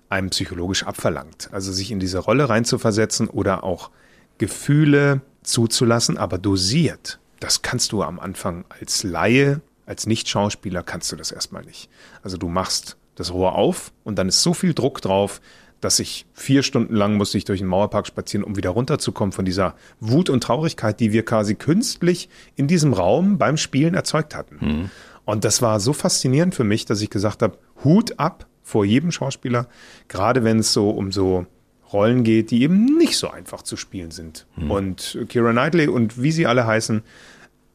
einem 0.08 0.30
psychologisch 0.30 0.84
abverlangt. 0.84 1.48
Also 1.52 1.72
sich 1.72 1.90
in 1.90 1.98
diese 1.98 2.18
Rolle 2.18 2.48
reinzuversetzen 2.48 3.28
oder 3.28 3.64
auch 3.64 3.90
Gefühle 4.38 5.22
zuzulassen, 5.42 6.18
aber 6.18 6.38
dosiert. 6.38 7.18
Das 7.40 7.62
kannst 7.62 7.92
du 7.92 8.02
am 8.02 8.20
Anfang 8.20 8.64
als 8.68 9.02
Laie, 9.02 9.60
als 9.86 10.06
Nicht-Schauspieler 10.06 10.82
kannst 10.82 11.10
du 11.10 11.16
das 11.16 11.32
erstmal 11.32 11.64
nicht. 11.64 11.88
Also 12.22 12.36
du 12.36 12.48
machst 12.48 12.96
das 13.14 13.32
Rohr 13.32 13.54
auf 13.54 13.92
und 14.04 14.16
dann 14.16 14.28
ist 14.28 14.42
so 14.42 14.54
viel 14.54 14.74
Druck 14.74 15.00
drauf, 15.00 15.40
dass 15.82 15.98
ich 15.98 16.24
vier 16.32 16.62
Stunden 16.62 16.94
lang 16.94 17.16
musste 17.16 17.36
ich 17.36 17.44
durch 17.44 17.60
den 17.60 17.68
Mauerpark 17.68 18.06
spazieren, 18.06 18.44
um 18.44 18.56
wieder 18.56 18.70
runterzukommen 18.70 19.32
von 19.32 19.44
dieser 19.44 19.74
Wut 20.00 20.30
und 20.30 20.42
Traurigkeit, 20.42 20.98
die 21.00 21.12
wir 21.12 21.24
quasi 21.24 21.54
künstlich 21.54 22.30
in 22.56 22.68
diesem 22.68 22.94
Raum 22.94 23.36
beim 23.36 23.58
Spielen 23.58 23.94
erzeugt 23.94 24.34
hatten. 24.34 24.58
Mhm. 24.60 24.90
Und 25.24 25.44
das 25.44 25.60
war 25.60 25.80
so 25.80 25.92
faszinierend 25.92 26.54
für 26.54 26.64
mich, 26.64 26.86
dass 26.86 27.00
ich 27.00 27.10
gesagt 27.10 27.42
habe, 27.42 27.58
Hut 27.84 28.18
ab 28.18 28.46
vor 28.62 28.84
jedem 28.84 29.10
Schauspieler, 29.10 29.66
gerade 30.08 30.44
wenn 30.44 30.60
es 30.60 30.72
so 30.72 30.90
um 30.90 31.12
so 31.12 31.46
Rollen 31.92 32.24
geht, 32.24 32.50
die 32.50 32.62
eben 32.62 32.96
nicht 32.96 33.18
so 33.18 33.30
einfach 33.30 33.62
zu 33.62 33.76
spielen 33.76 34.12
sind. 34.12 34.46
Mhm. 34.56 34.70
Und 34.70 35.18
Kira 35.28 35.50
Knightley 35.50 35.88
und 35.88 36.22
wie 36.22 36.32
sie 36.32 36.46
alle 36.46 36.66
heißen, 36.66 37.02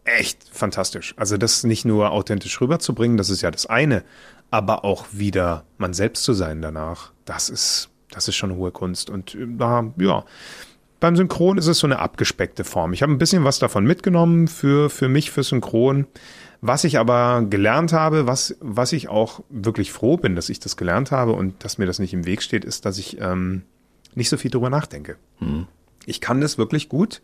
echt 0.06 0.46
fantastisch. 0.52 1.14
Also 1.18 1.38
das 1.38 1.64
nicht 1.64 1.86
nur 1.86 2.12
authentisch 2.12 2.60
rüberzubringen, 2.60 3.18
das 3.18 3.30
ist 3.30 3.42
ja 3.42 3.52
das 3.52 3.66
eine, 3.66 4.04
aber 4.50 4.86
auch 4.86 5.06
wieder 5.12 5.66
man 5.78 5.94
selbst 5.94 6.24
zu 6.24 6.34
sein 6.34 6.62
danach, 6.62 7.12
das 7.26 7.50
ist, 7.50 7.90
das 8.18 8.28
ist 8.28 8.36
schon 8.36 8.56
hohe 8.56 8.72
Kunst. 8.72 9.10
Und 9.10 9.36
äh, 9.36 9.48
da, 9.48 9.94
ja, 9.98 10.26
beim 11.00 11.16
Synchron 11.16 11.60
ist 11.60 11.68
es 11.68 11.78
so 11.78 11.88
eine 11.88 12.00
abgespeckte 12.00 12.64
Form. 12.64 12.92
Ich 12.94 13.04
habe 13.04 13.12
ein 13.12 13.20
bisschen 13.20 13.44
was 13.44 13.60
davon 13.60 13.86
mitgenommen 13.86 14.48
für, 14.48 14.90
für 14.90 15.08
mich, 15.08 15.30
für 15.30 15.44
Synchron. 15.44 16.08
Was 16.60 16.84
ich 16.84 16.98
aber 16.98 17.46
gelernt 17.48 17.94
habe, 17.94 18.26
was, 18.26 18.58
was 18.60 18.92
ich 18.92 19.08
auch 19.08 19.42
wirklich 19.50 19.92
froh 19.92 20.18
bin, 20.18 20.36
dass 20.36 20.50
ich 20.50 20.60
das 20.60 20.76
gelernt 20.76 21.12
habe 21.12 21.34
und 21.34 21.64
dass 21.64 21.78
mir 21.78 21.86
das 21.86 22.00
nicht 22.00 22.14
im 22.14 22.26
Weg 22.26 22.42
steht, 22.42 22.66
ist, 22.66 22.86
dass 22.86 22.98
ich 22.98 23.22
ähm, 23.22 23.62
nicht 24.16 24.30
so 24.30 24.38
viel 24.38 24.50
drüber 24.50 24.72
nachdenke. 24.72 25.18
Mhm. 25.40 25.68
Ich 26.08 26.20
kann 26.20 26.42
das 26.42 26.58
wirklich 26.58 26.90
gut, 26.90 27.22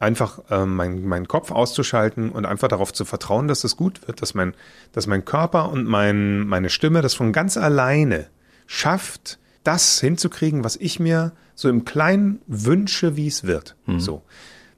einfach 0.00 0.40
ähm, 0.50 0.74
mein, 0.74 1.04
meinen 1.04 1.28
Kopf 1.28 1.52
auszuschalten 1.52 2.30
und 2.30 2.44
einfach 2.44 2.66
darauf 2.66 2.92
zu 2.92 3.04
vertrauen, 3.04 3.46
dass 3.46 3.62
es 3.62 3.76
gut 3.76 4.08
wird, 4.08 4.20
dass 4.20 4.34
mein, 4.34 4.54
dass 4.90 5.06
mein 5.06 5.24
Körper 5.24 5.70
und 5.70 5.86
mein, 5.86 6.40
meine 6.40 6.70
Stimme 6.70 7.02
das 7.02 7.14
von 7.14 7.32
ganz 7.32 7.56
alleine 7.56 8.26
schafft, 8.66 9.38
das 9.64 10.00
hinzukriegen, 10.00 10.64
was 10.64 10.76
ich 10.76 10.98
mir 11.00 11.32
so 11.54 11.68
im 11.68 11.84
Kleinen 11.84 12.40
wünsche, 12.46 13.16
wie 13.16 13.26
es 13.26 13.44
wird. 13.44 13.76
Mhm. 13.86 14.00
So. 14.00 14.22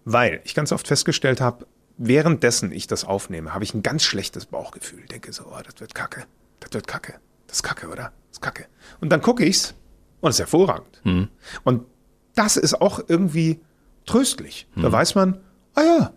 Weil 0.05 0.41
ich 0.45 0.55
ganz 0.55 0.73
oft 0.73 0.87
festgestellt 0.87 1.41
habe, 1.41 1.67
währenddessen 1.97 2.73
ich 2.73 2.87
das 2.87 3.05
aufnehme, 3.05 3.55
habe 3.55 3.65
ich 3.65 3.75
ein 3.75 3.83
ganz 3.83 4.03
schlechtes 4.03 4.47
Bauchgefühl. 4.47 5.05
Denke 5.07 5.33
so, 5.33 5.45
oh, 5.47 5.61
das 5.65 5.81
wird 5.81 5.95
kacke. 5.95 6.25
Das 6.61 6.73
wird 6.73 6.87
kacke. 6.87 7.15
Das 7.47 7.59
ist 7.59 7.63
kacke, 7.63 7.89
oder? 7.89 8.13
Das 8.29 8.33
ist 8.33 8.43
kacke. 8.43 8.67
Und 9.01 9.11
dann 9.11 9.23
gucke 9.23 9.45
ich's 9.45 9.75
und 10.21 10.31
es 10.31 10.37
ist 10.37 10.41
hervorragend. 10.41 11.01
Mhm. 11.05 11.29
Und 11.63 11.87
das 12.35 12.57
ist 12.57 12.81
auch 12.81 13.01
irgendwie 13.07 13.61
tröstlich. 14.07 14.67
Mhm. 14.75 14.83
Da 14.83 14.93
weiß 14.93 15.15
man, 15.15 15.41
ah 15.75 15.83
ja, 15.83 16.13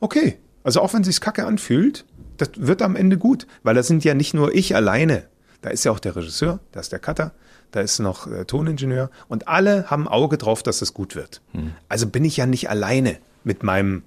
okay. 0.00 0.38
Also 0.62 0.80
auch 0.80 0.92
wenn 0.94 1.04
sich's 1.04 1.20
kacke 1.20 1.46
anfühlt, 1.46 2.04
das 2.36 2.50
wird 2.56 2.82
am 2.82 2.96
Ende 2.96 3.18
gut, 3.18 3.46
weil 3.62 3.74
das 3.74 3.86
sind 3.86 4.04
ja 4.04 4.14
nicht 4.14 4.34
nur 4.34 4.54
ich 4.54 4.74
alleine. 4.74 5.28
Da 5.62 5.70
ist 5.70 5.84
ja 5.84 5.92
auch 5.92 5.98
der 5.98 6.16
Regisseur, 6.16 6.60
da 6.72 6.80
ist 6.80 6.92
der 6.92 6.98
Cutter, 6.98 7.32
da 7.72 7.80
ist 7.80 7.98
noch 7.98 8.28
der 8.28 8.46
Toningenieur 8.46 9.10
und 9.28 9.48
alle 9.48 9.90
haben 9.90 10.08
Auge 10.08 10.38
drauf, 10.38 10.62
dass 10.62 10.82
es 10.82 10.94
gut 10.94 11.14
wird. 11.14 11.40
Mhm. 11.52 11.72
Also 11.88 12.06
bin 12.06 12.24
ich 12.24 12.36
ja 12.36 12.46
nicht 12.46 12.68
alleine 12.70 13.18
mit 13.44 13.62
meinem 13.62 14.02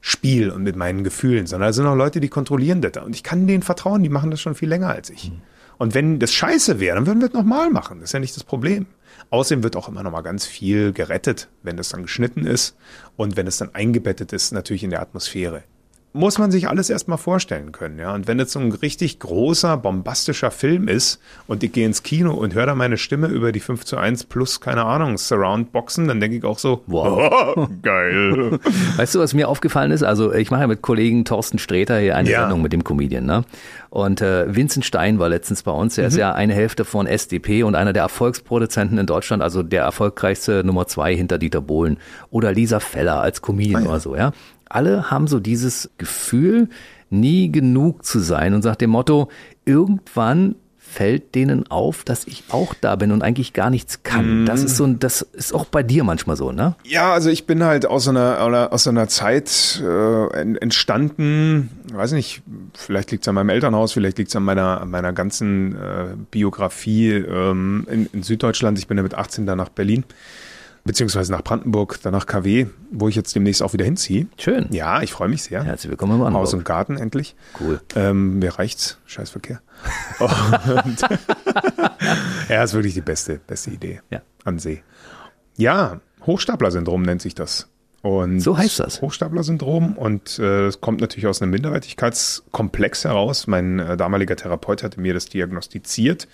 Spiel 0.00 0.50
und 0.50 0.62
mit 0.62 0.76
meinen 0.76 1.04
Gefühlen, 1.04 1.46
sondern 1.46 1.68
da 1.68 1.72
sind 1.72 1.86
auch 1.86 1.94
Leute, 1.94 2.20
die 2.20 2.28
kontrollieren 2.28 2.80
das. 2.80 3.02
Und 3.04 3.14
ich 3.14 3.22
kann 3.22 3.46
denen 3.46 3.62
vertrauen, 3.62 4.02
die 4.02 4.08
machen 4.08 4.30
das 4.30 4.40
schon 4.40 4.54
viel 4.54 4.68
länger 4.68 4.90
als 4.90 5.10
ich. 5.10 5.30
Mhm. 5.30 5.42
Und 5.78 5.94
wenn 5.94 6.18
das 6.18 6.32
scheiße 6.32 6.80
wäre, 6.80 6.96
dann 6.96 7.06
würden 7.06 7.20
wir 7.20 7.28
es 7.28 7.34
nochmal 7.34 7.70
machen. 7.70 8.00
Das 8.00 8.10
ist 8.10 8.12
ja 8.12 8.20
nicht 8.20 8.36
das 8.36 8.44
Problem. 8.44 8.86
Außerdem 9.30 9.62
wird 9.62 9.76
auch 9.76 9.88
immer 9.88 10.02
noch 10.02 10.12
mal 10.12 10.22
ganz 10.22 10.46
viel 10.46 10.92
gerettet, 10.92 11.48
wenn 11.62 11.76
das 11.76 11.88
dann 11.88 12.02
geschnitten 12.02 12.46
ist 12.46 12.76
und 13.16 13.36
wenn 13.36 13.46
es 13.46 13.56
dann 13.56 13.74
eingebettet 13.74 14.32
ist, 14.32 14.52
natürlich 14.52 14.84
in 14.84 14.90
der 14.90 15.02
Atmosphäre 15.02 15.64
muss 16.16 16.38
man 16.38 16.50
sich 16.50 16.68
alles 16.68 16.90
erstmal 16.90 17.18
vorstellen 17.18 17.72
können. 17.72 17.98
Ja? 17.98 18.14
Und 18.14 18.26
wenn 18.26 18.38
jetzt 18.38 18.52
so 18.52 18.58
ein 18.58 18.72
richtig 18.72 19.18
großer, 19.20 19.76
bombastischer 19.76 20.50
Film 20.50 20.88
ist 20.88 21.20
und 21.46 21.62
ich 21.62 21.72
gehe 21.72 21.86
ins 21.86 22.02
Kino 22.02 22.32
und 22.32 22.54
höre 22.54 22.66
da 22.66 22.74
meine 22.74 22.96
Stimme 22.96 23.28
über 23.28 23.52
die 23.52 23.60
5 23.60 23.84
zu 23.84 23.98
1 23.98 24.24
plus, 24.24 24.60
keine 24.60 24.84
Ahnung, 24.84 25.18
Surround-Boxen, 25.18 26.08
dann 26.08 26.18
denke 26.18 26.38
ich 26.38 26.44
auch 26.44 26.58
so, 26.58 26.82
wow, 26.86 27.54
oh, 27.56 27.68
geil. 27.82 28.58
Weißt 28.96 29.14
du, 29.14 29.20
was 29.20 29.34
mir 29.34 29.48
aufgefallen 29.48 29.90
ist? 29.90 30.02
Also 30.02 30.32
ich 30.32 30.50
mache 30.50 30.62
ja 30.62 30.66
mit 30.66 30.82
Kollegen 30.82 31.24
Thorsten 31.24 31.58
Sträter 31.58 31.98
hier 31.98 32.16
eine 32.16 32.30
ja. 32.30 32.40
Sendung 32.40 32.62
mit 32.62 32.72
dem 32.72 32.82
Comedian. 32.82 33.26
Ne? 33.26 33.44
Und 33.90 34.20
äh, 34.22 34.54
Vincent 34.54 34.84
Stein 34.84 35.18
war 35.18 35.28
letztens 35.28 35.62
bei 35.62 35.72
uns. 35.72 35.98
Er 35.98 36.04
mhm. 36.04 36.08
ist 36.08 36.16
ja 36.16 36.32
eine 36.32 36.54
Hälfte 36.54 36.84
von 36.84 37.06
SDP 37.06 37.62
und 37.62 37.74
einer 37.74 37.92
der 37.92 38.02
Erfolgsproduzenten 38.02 38.98
in 38.98 39.06
Deutschland, 39.06 39.42
also 39.42 39.62
der 39.62 39.82
erfolgreichste 39.82 40.64
Nummer 40.64 40.86
zwei 40.86 41.14
hinter 41.14 41.38
Dieter 41.38 41.60
Bohlen. 41.60 41.98
Oder 42.30 42.52
Lisa 42.52 42.80
Feller 42.80 43.20
als 43.20 43.42
Comedian 43.42 43.82
ah, 43.82 43.84
ja. 43.84 43.90
oder 43.90 44.00
so, 44.00 44.16
ja 44.16 44.32
alle 44.68 45.10
haben 45.10 45.26
so 45.26 45.40
dieses 45.40 45.90
Gefühl, 45.98 46.68
nie 47.10 47.50
genug 47.52 48.04
zu 48.04 48.18
sein 48.18 48.54
und 48.54 48.62
sagt 48.62 48.80
dem 48.80 48.90
Motto, 48.90 49.28
irgendwann 49.64 50.56
fällt 50.78 51.34
denen 51.34 51.68
auf, 51.70 52.04
dass 52.04 52.26
ich 52.26 52.44
auch 52.48 52.72
da 52.72 52.96
bin 52.96 53.12
und 53.12 53.22
eigentlich 53.22 53.52
gar 53.52 53.70
nichts 53.70 54.02
kann. 54.02 54.44
Mm. 54.44 54.46
Das 54.46 54.62
ist 54.62 54.76
so 54.76 54.84
ein, 54.84 54.98
das 54.98 55.20
ist 55.20 55.52
auch 55.52 55.66
bei 55.66 55.82
dir 55.82 56.04
manchmal 56.04 56.36
so, 56.36 56.52
ne? 56.52 56.74
Ja, 56.84 57.12
also 57.12 57.28
ich 57.28 57.44
bin 57.44 57.62
halt 57.64 57.86
aus 57.86 58.08
einer 58.08 58.72
aus 58.72 58.86
einer 58.86 59.08
Zeit 59.08 59.82
äh, 59.84 60.56
entstanden, 60.58 61.70
weiß 61.92 62.12
nicht, 62.12 62.42
vielleicht 62.72 63.10
liegt 63.10 63.24
es 63.24 63.28
an 63.28 63.34
meinem 63.34 63.50
Elternhaus, 63.50 63.92
vielleicht 63.92 64.16
liegt 64.16 64.30
es 64.30 64.36
an 64.36 64.44
meiner 64.44 64.80
an 64.80 64.90
meiner 64.90 65.12
ganzen 65.12 65.74
äh, 65.74 66.14
Biografie 66.30 67.10
ähm, 67.10 67.86
in, 67.90 68.08
in 68.12 68.22
Süddeutschland. 68.22 68.78
Ich 68.78 68.86
bin 68.86 68.96
ja 68.96 69.02
mit 69.02 69.14
18 69.14 69.44
dann 69.44 69.58
nach 69.58 69.68
Berlin 69.68 70.04
beziehungsweise 70.86 71.32
nach 71.32 71.42
Brandenburg, 71.42 72.00
dann 72.02 72.12
nach 72.12 72.26
KW, 72.26 72.66
wo 72.90 73.08
ich 73.08 73.16
jetzt 73.16 73.34
demnächst 73.34 73.62
auch 73.62 73.72
wieder 73.72 73.84
hinziehe. 73.84 74.28
Schön. 74.38 74.68
Ja, 74.70 75.02
ich 75.02 75.12
freue 75.12 75.28
mich 75.28 75.42
sehr. 75.42 75.64
Herzlich 75.64 75.90
willkommen 75.90 76.12
in 76.12 76.18
Brandenburg. 76.20 76.46
Haus 76.46 76.54
und 76.54 76.64
Garten 76.64 76.96
endlich. 76.96 77.34
Cool. 77.60 77.80
Ähm, 77.94 78.38
mir 78.38 78.58
reicht's. 78.58 78.98
Scheißverkehr. 79.04 79.60
ja, 82.48 82.62
ist 82.62 82.74
wirklich 82.74 82.94
die 82.94 83.02
beste, 83.02 83.40
beste 83.46 83.70
Idee 83.70 84.00
ja. 84.10 84.22
an 84.44 84.58
See. 84.58 84.82
Ja, 85.56 86.00
Hochstapler-Syndrom 86.24 87.02
nennt 87.02 87.20
sich 87.20 87.34
das. 87.34 87.68
Und 88.06 88.38
so 88.38 88.56
heißt 88.56 88.78
das. 88.78 89.02
Hochstapler-Syndrom. 89.02 89.94
Und 89.98 90.38
äh, 90.38 90.66
es 90.66 90.80
kommt 90.80 91.00
natürlich 91.00 91.26
aus 91.26 91.42
einem 91.42 91.50
Minderwertigkeitskomplex 91.50 93.04
heraus. 93.04 93.48
Mein 93.48 93.80
äh, 93.80 93.96
damaliger 93.96 94.36
Therapeut 94.36 94.84
hatte 94.84 95.00
mir 95.00 95.12
das 95.12 95.26
diagnostiziert. 95.26 96.28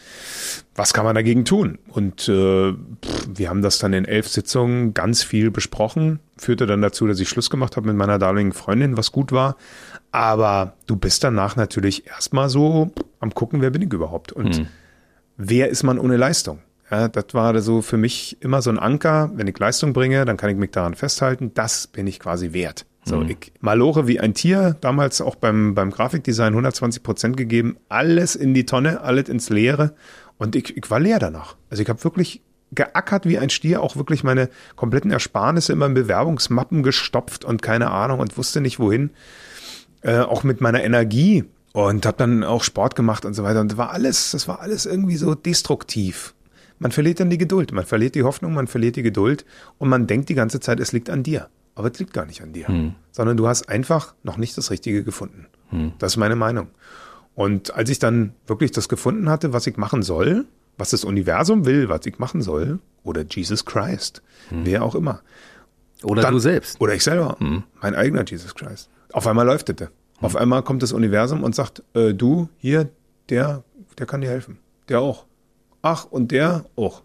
Was 0.75 0.93
kann 0.93 1.07
man 1.07 1.15
dagegen 1.15 1.47
tun? 1.47 1.79
Und 1.89 2.29
äh, 2.29 2.73
pff, 2.73 3.29
wir 3.35 3.49
haben 3.49 3.63
das 3.63 3.79
dann 3.79 3.95
in 3.95 4.05
elf 4.05 4.29
Sitzungen 4.29 4.93
ganz 4.93 5.23
viel 5.23 5.51
besprochen. 5.51 6.21
Führte 6.37 6.67
dann 6.67 6.83
dazu, 6.83 7.07
dass 7.07 7.19
ich 7.21 7.31
Schluss 7.31 7.49
gemacht 7.49 7.79
habe 7.79 7.87
mit 7.87 7.97
meiner 7.97 8.19
damaligen 8.19 8.53
Freundin, 8.53 8.99
was 8.99 9.11
gut 9.11 9.33
war. 9.33 9.57
Aber 10.11 10.75
du 10.87 10.97
bist 10.97 11.25
danach 11.25 11.57
natürlich 11.57 12.07
erstmal 12.07 12.51
so 12.51 12.91
am 13.19 13.33
gucken, 13.33 13.63
wer 13.63 13.71
bin 13.71 13.81
ich 13.81 13.91
überhaupt? 13.91 14.31
Und 14.31 14.57
hm. 14.57 14.67
wer 15.39 15.71
ist 15.71 15.85
man 15.85 15.99
ohne 15.99 16.19
Leistung? 16.19 16.59
Ja, 16.93 17.09
das 17.09 17.25
war 17.33 17.59
so 17.63 17.81
für 17.81 17.97
mich 17.97 18.37
immer 18.41 18.61
so 18.61 18.69
ein 18.69 18.79
Anker. 18.79 19.31
Wenn 19.35 19.47
ich 19.47 19.59
Leistung 19.59 19.95
bringe, 19.95 20.27
dann 20.27 20.37
kann 20.37 20.51
ich 20.51 20.57
mich 20.57 20.73
daran 20.73 20.95
festhalten. 20.95 21.53
Das 21.55 21.87
bin 21.87 22.07
ich 22.07 22.21
quasi 22.21 22.53
wert. 22.53 22.85
So, 23.07 23.17
mhm. 23.17 23.31
ich 23.31 23.53
malore 23.61 24.07
wie 24.07 24.21
ein 24.21 24.35
Tier, 24.35 24.77
damals 24.83 25.23
auch 25.23 25.35
beim, 25.35 25.75
beim 25.75 25.91
Grafikdesign 25.91 26.53
120 26.53 27.03
Prozent 27.03 27.37
gegeben, 27.39 27.79
alles 27.89 28.37
in 28.37 28.53
die 28.53 28.67
Tonne, 28.67 29.01
alles 29.01 29.31
ins 29.31 29.49
Leere. 29.49 29.95
Und 30.37 30.55
ich, 30.55 30.77
ich 30.77 30.91
war 30.91 31.01
leer 31.01 31.19
danach. 31.19 31.57
Also 31.71 31.83
ich 31.83 31.89
habe 31.89 32.05
wirklich 32.05 32.43
geackert 32.73 33.25
wie 33.25 33.39
ein 33.39 33.49
Stier, 33.49 33.83
auch 33.83 33.97
wirklich 33.97 34.23
meine 34.23 34.51
kompletten 34.77 35.11
Ersparnisse 35.11 35.73
immer 35.73 35.87
in 35.87 35.95
Bewerbungsmappen 35.95 36.83
gestopft 36.83 37.45
und 37.47 37.63
keine 37.63 37.91
Ahnung 37.91 38.21
und 38.21 38.37
wusste 38.37 38.61
nicht 38.61 38.79
wohin. 38.79 39.11
Äh, 40.03 40.19
auch 40.19 40.45
mit 40.45 40.61
meiner 40.61 40.85
Energie 40.85 41.45
und 41.73 42.05
habe 42.05 42.19
dann 42.19 42.45
auch 42.45 42.63
Sport 42.63 42.97
gemacht 42.97 43.25
und 43.25 43.33
so 43.33 43.45
weiter. 43.45 43.63
Und 43.63 43.73
das 43.73 43.79
war 43.79 43.93
alles, 43.93 44.33
das 44.33 44.47
war 44.47 44.61
alles 44.61 44.85
irgendwie 44.85 45.17
so 45.17 45.35
destruktiv. 45.35 46.35
Man 46.83 46.91
verliert 46.91 47.21
dann 47.21 47.31
die 47.31 47.39
Geduld, 47.39 47.73
man 47.73 47.87
verliert 47.87 48.17
die 48.17 48.25
Hoffnung, 48.25 48.55
man 48.55 48.67
verliert 48.67 48.97
die 48.97 49.03
Geduld 49.03 49.45
und 49.79 49.89
man 49.89 50.09
denkt 50.09 50.29
die 50.29 50.35
ganze 50.35 50.59
Zeit, 50.59 50.81
es 50.81 50.91
liegt 50.93 51.11
an 51.11 51.23
dir. 51.23 51.49
Aber 51.77 51.91
es 51.91 51.99
liegt 51.99 52.13
gar 52.13 52.27
nicht 52.27 52.43
an 52.43 52.53
dir, 52.53 52.67
hm. 52.67 52.97
sondern 53.13 53.37
du 53.37 53.47
hast 53.47 53.69
einfach 53.69 54.15
noch 54.25 54.37
nicht 54.37 54.59
das 54.59 54.71
Richtige 54.73 55.05
gefunden. 55.05 55.47
Hm. 55.71 55.93
Das 55.99 56.15
ist 56.15 56.17
meine 56.17 56.35
Meinung. 56.35 56.67
Und 57.35 57.73
als 57.75 57.89
ich 57.89 58.01
dann 58.01 58.35
wirklich 58.49 58.73
das 58.73 58.89
gefunden 58.89 59.31
hatte, 59.31 59.53
was 59.53 59.67
ich 59.69 59.77
machen 59.77 60.03
soll, 60.03 60.45
was 60.77 60.91
das 60.91 61.05
Universum 61.05 61.65
will, 61.65 61.89
was 61.89 62.05
ich 62.05 62.19
machen 62.19 62.43
soll, 62.43 62.81
oder 63.05 63.23
Jesus 63.23 63.65
Christ, 63.65 64.21
hm. 64.49 64.67
wer 64.67 64.83
auch 64.83 64.97
immer. 64.97 65.23
Oder 66.03 66.23
dann, 66.23 66.35
du 66.35 66.41
selbst. 66.41 66.81
Oder 66.81 66.95
ich 66.95 67.05
selber, 67.05 67.37
hm. 67.39 67.63
mein 67.81 67.95
eigener 67.95 68.25
Jesus 68.27 68.57
Christ. 68.57 68.91
Auf 69.13 69.29
einmal 69.29 69.47
läuft 69.47 69.71
es. 69.71 69.89
Auf 70.21 70.37
einmal 70.37 70.63
kommt 70.63 70.83
das 70.83 70.93
Universum 70.93 71.45
und 71.45 71.55
sagt, 71.55 71.83
äh, 71.95 72.13
du, 72.13 72.49
hier, 72.59 72.89
der, 73.29 73.63
der 73.99 74.07
kann 74.07 74.21
dir 74.21 74.31
helfen. 74.31 74.59
Der 74.89 75.01
auch 75.01 75.27
ach, 75.83 76.05
und 76.05 76.31
der 76.31 76.65
auch. 76.77 77.03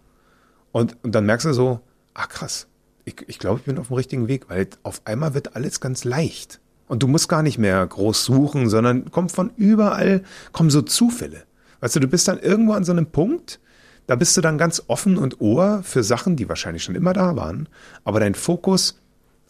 Und, 0.72 0.96
und 1.02 1.14
dann 1.14 1.26
merkst 1.26 1.46
du 1.46 1.52
so, 1.52 1.80
ach 2.14 2.28
krass, 2.28 2.68
ich, 3.04 3.24
ich 3.26 3.38
glaube, 3.38 3.60
ich 3.60 3.66
bin 3.66 3.78
auf 3.78 3.88
dem 3.88 3.96
richtigen 3.96 4.28
Weg, 4.28 4.48
weil 4.48 4.68
auf 4.82 5.02
einmal 5.04 5.34
wird 5.34 5.56
alles 5.56 5.80
ganz 5.80 6.04
leicht. 6.04 6.60
Und 6.86 7.02
du 7.02 7.08
musst 7.08 7.28
gar 7.28 7.42
nicht 7.42 7.58
mehr 7.58 7.86
groß 7.86 8.24
suchen, 8.24 8.68
sondern 8.68 9.10
kommt 9.10 9.32
von 9.32 9.50
überall, 9.56 10.22
kommen 10.52 10.70
so 10.70 10.82
Zufälle. 10.82 11.44
Weißt 11.80 11.96
du, 11.96 12.00
du 12.00 12.08
bist 12.08 12.26
dann 12.28 12.38
irgendwo 12.38 12.72
an 12.72 12.84
so 12.84 12.92
einem 12.92 13.06
Punkt, 13.06 13.60
da 14.06 14.16
bist 14.16 14.36
du 14.36 14.40
dann 14.40 14.56
ganz 14.56 14.82
offen 14.86 15.18
und 15.18 15.40
ohr 15.40 15.82
für 15.82 16.02
Sachen, 16.02 16.36
die 16.36 16.48
wahrscheinlich 16.48 16.82
schon 16.82 16.94
immer 16.94 17.12
da 17.12 17.36
waren, 17.36 17.68
aber 18.04 18.20
dein 18.20 18.34
Fokus, 18.34 19.00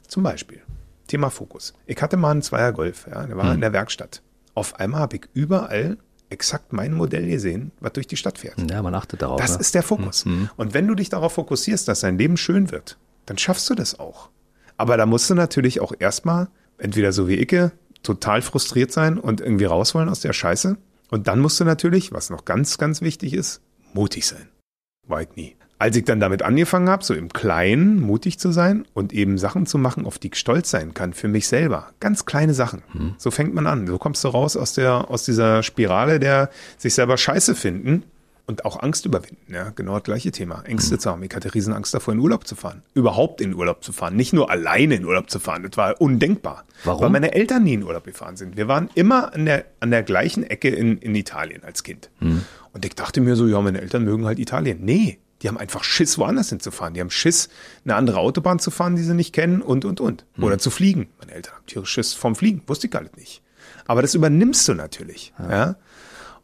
zum 0.08 0.24
Beispiel, 0.24 0.60
Thema 1.06 1.30
Fokus. 1.30 1.74
Ich 1.86 2.02
hatte 2.02 2.16
mal 2.16 2.32
einen 2.32 2.42
Zweier 2.42 2.72
Golf, 2.72 3.06
ja, 3.08 3.24
der 3.26 3.36
war 3.36 3.46
hm. 3.46 3.54
in 3.54 3.60
der 3.60 3.72
Werkstatt. 3.72 4.22
Auf 4.54 4.80
einmal 4.80 5.00
habe 5.00 5.16
ich 5.16 5.28
überall 5.32 5.96
exakt 6.30 6.72
mein 6.72 6.94
Modell 6.94 7.26
gesehen, 7.26 7.72
was 7.80 7.92
durch 7.92 8.06
die 8.06 8.16
Stadt 8.16 8.38
fährt. 8.38 8.58
Ja, 8.70 8.82
man 8.82 8.94
achtet 8.94 9.22
darauf. 9.22 9.40
Das 9.40 9.54
ne? 9.54 9.60
ist 9.60 9.74
der 9.74 9.82
Fokus. 9.82 10.24
Und 10.56 10.74
wenn 10.74 10.86
du 10.86 10.94
dich 10.94 11.08
darauf 11.08 11.34
fokussierst, 11.34 11.88
dass 11.88 12.00
dein 12.00 12.18
Leben 12.18 12.36
schön 12.36 12.70
wird, 12.70 12.98
dann 13.26 13.38
schaffst 13.38 13.68
du 13.70 13.74
das 13.74 13.98
auch. 13.98 14.30
Aber 14.76 14.96
da 14.96 15.06
musst 15.06 15.28
du 15.28 15.34
natürlich 15.34 15.80
auch 15.80 15.92
erstmal, 15.98 16.48
entweder 16.78 17.12
so 17.12 17.28
wie 17.28 17.40
Icke, 17.40 17.72
total 18.02 18.42
frustriert 18.42 18.92
sein 18.92 19.18
und 19.18 19.40
irgendwie 19.40 19.64
raus 19.64 19.94
wollen 19.94 20.08
aus 20.08 20.20
der 20.20 20.32
Scheiße. 20.32 20.76
Und 21.10 21.26
dann 21.26 21.40
musst 21.40 21.58
du 21.58 21.64
natürlich, 21.64 22.12
was 22.12 22.30
noch 22.30 22.44
ganz, 22.44 22.78
ganz 22.78 23.00
wichtig 23.00 23.34
ist, 23.34 23.60
mutig 23.92 24.26
sein. 24.26 24.48
War 25.06 25.22
ich 25.22 25.34
nie. 25.34 25.56
Als 25.80 25.96
ich 25.96 26.04
dann 26.04 26.18
damit 26.18 26.42
angefangen 26.42 26.88
habe, 26.88 27.04
so 27.04 27.14
im 27.14 27.32
Kleinen 27.32 28.00
mutig 28.00 28.38
zu 28.40 28.50
sein 28.50 28.84
und 28.94 29.12
eben 29.12 29.38
Sachen 29.38 29.64
zu 29.64 29.78
machen, 29.78 30.06
auf 30.06 30.18
die 30.18 30.28
ich 30.28 30.34
stolz 30.34 30.70
sein 30.70 30.92
kann, 30.92 31.12
für 31.12 31.28
mich 31.28 31.46
selber. 31.46 31.90
Ganz 32.00 32.24
kleine 32.24 32.52
Sachen. 32.52 32.82
So 33.16 33.30
fängt 33.30 33.54
man 33.54 33.66
an. 33.68 33.86
So 33.86 33.96
kommst 33.98 34.24
du 34.24 34.28
raus 34.28 34.56
aus, 34.56 34.72
der, 34.72 35.08
aus 35.10 35.24
dieser 35.24 35.62
Spirale 35.62 36.18
der 36.18 36.50
sich 36.78 36.94
selber 36.94 37.16
scheiße 37.16 37.54
finden 37.54 38.02
und 38.46 38.64
auch 38.64 38.82
Angst 38.82 39.06
überwinden. 39.06 39.52
Ja, 39.52 39.70
genau 39.70 39.94
das 39.94 40.04
gleiche 40.04 40.32
Thema. 40.32 40.62
Ängste 40.64 40.98
zu 40.98 41.10
haben. 41.10 41.22
Ich 41.22 41.34
hatte 41.34 41.54
riesen 41.54 41.74
Angst 41.74 41.94
davor, 41.94 42.14
in 42.14 42.18
Urlaub 42.18 42.46
zu 42.46 42.56
fahren. 42.56 42.82
Überhaupt 42.94 43.40
in 43.40 43.54
Urlaub 43.54 43.84
zu 43.84 43.92
fahren. 43.92 44.16
Nicht 44.16 44.32
nur 44.32 44.50
alleine 44.50 44.96
in 44.96 45.04
Urlaub 45.04 45.30
zu 45.30 45.38
fahren. 45.38 45.62
Das 45.62 45.76
war 45.76 46.00
undenkbar. 46.00 46.64
Warum? 46.82 47.02
Weil 47.02 47.10
meine 47.10 47.34
Eltern 47.34 47.62
nie 47.62 47.74
in 47.74 47.82
Urlaub 47.84 48.04
gefahren 48.04 48.36
sind. 48.36 48.56
Wir 48.56 48.66
waren 48.66 48.88
immer 48.94 49.34
an 49.34 49.44
der, 49.44 49.66
an 49.80 49.90
der 49.90 50.02
gleichen 50.02 50.42
Ecke 50.44 50.70
in, 50.70 50.96
in 50.98 51.14
Italien 51.14 51.62
als 51.62 51.82
Kind. 51.84 52.10
Und 52.72 52.84
ich 52.84 52.94
dachte 52.94 53.20
mir 53.20 53.36
so, 53.36 53.46
ja, 53.46 53.60
meine 53.60 53.80
Eltern 53.80 54.04
mögen 54.04 54.24
halt 54.24 54.38
Italien. 54.38 54.78
Nee, 54.82 55.18
die 55.42 55.48
haben 55.48 55.58
einfach 55.58 55.84
Schiss, 55.84 56.18
woanders 56.18 56.48
hinzufahren. 56.48 56.94
Die 56.94 57.00
haben 57.00 57.10
Schiss, 57.10 57.48
eine 57.84 57.94
andere 57.94 58.18
Autobahn 58.18 58.58
zu 58.58 58.70
fahren, 58.70 58.96
die 58.96 59.02
sie 59.02 59.14
nicht 59.14 59.32
kennen 59.32 59.62
und, 59.62 59.84
und, 59.84 60.00
und. 60.00 60.24
Oder 60.46 60.58
zu 60.58 60.70
fliegen. 60.70 61.08
Meine 61.20 61.32
Eltern 61.32 61.54
haben 61.54 61.66
tierisch 61.66 61.90
Schiss 61.90 62.14
vom 62.14 62.34
Fliegen. 62.34 62.62
Wusste 62.66 62.86
ich 62.86 62.90
gar 62.90 63.02
nicht. 63.16 63.42
Aber 63.86 64.02
das 64.02 64.14
übernimmst 64.14 64.66
du 64.68 64.74
natürlich. 64.74 65.32
Ja. 65.38 65.76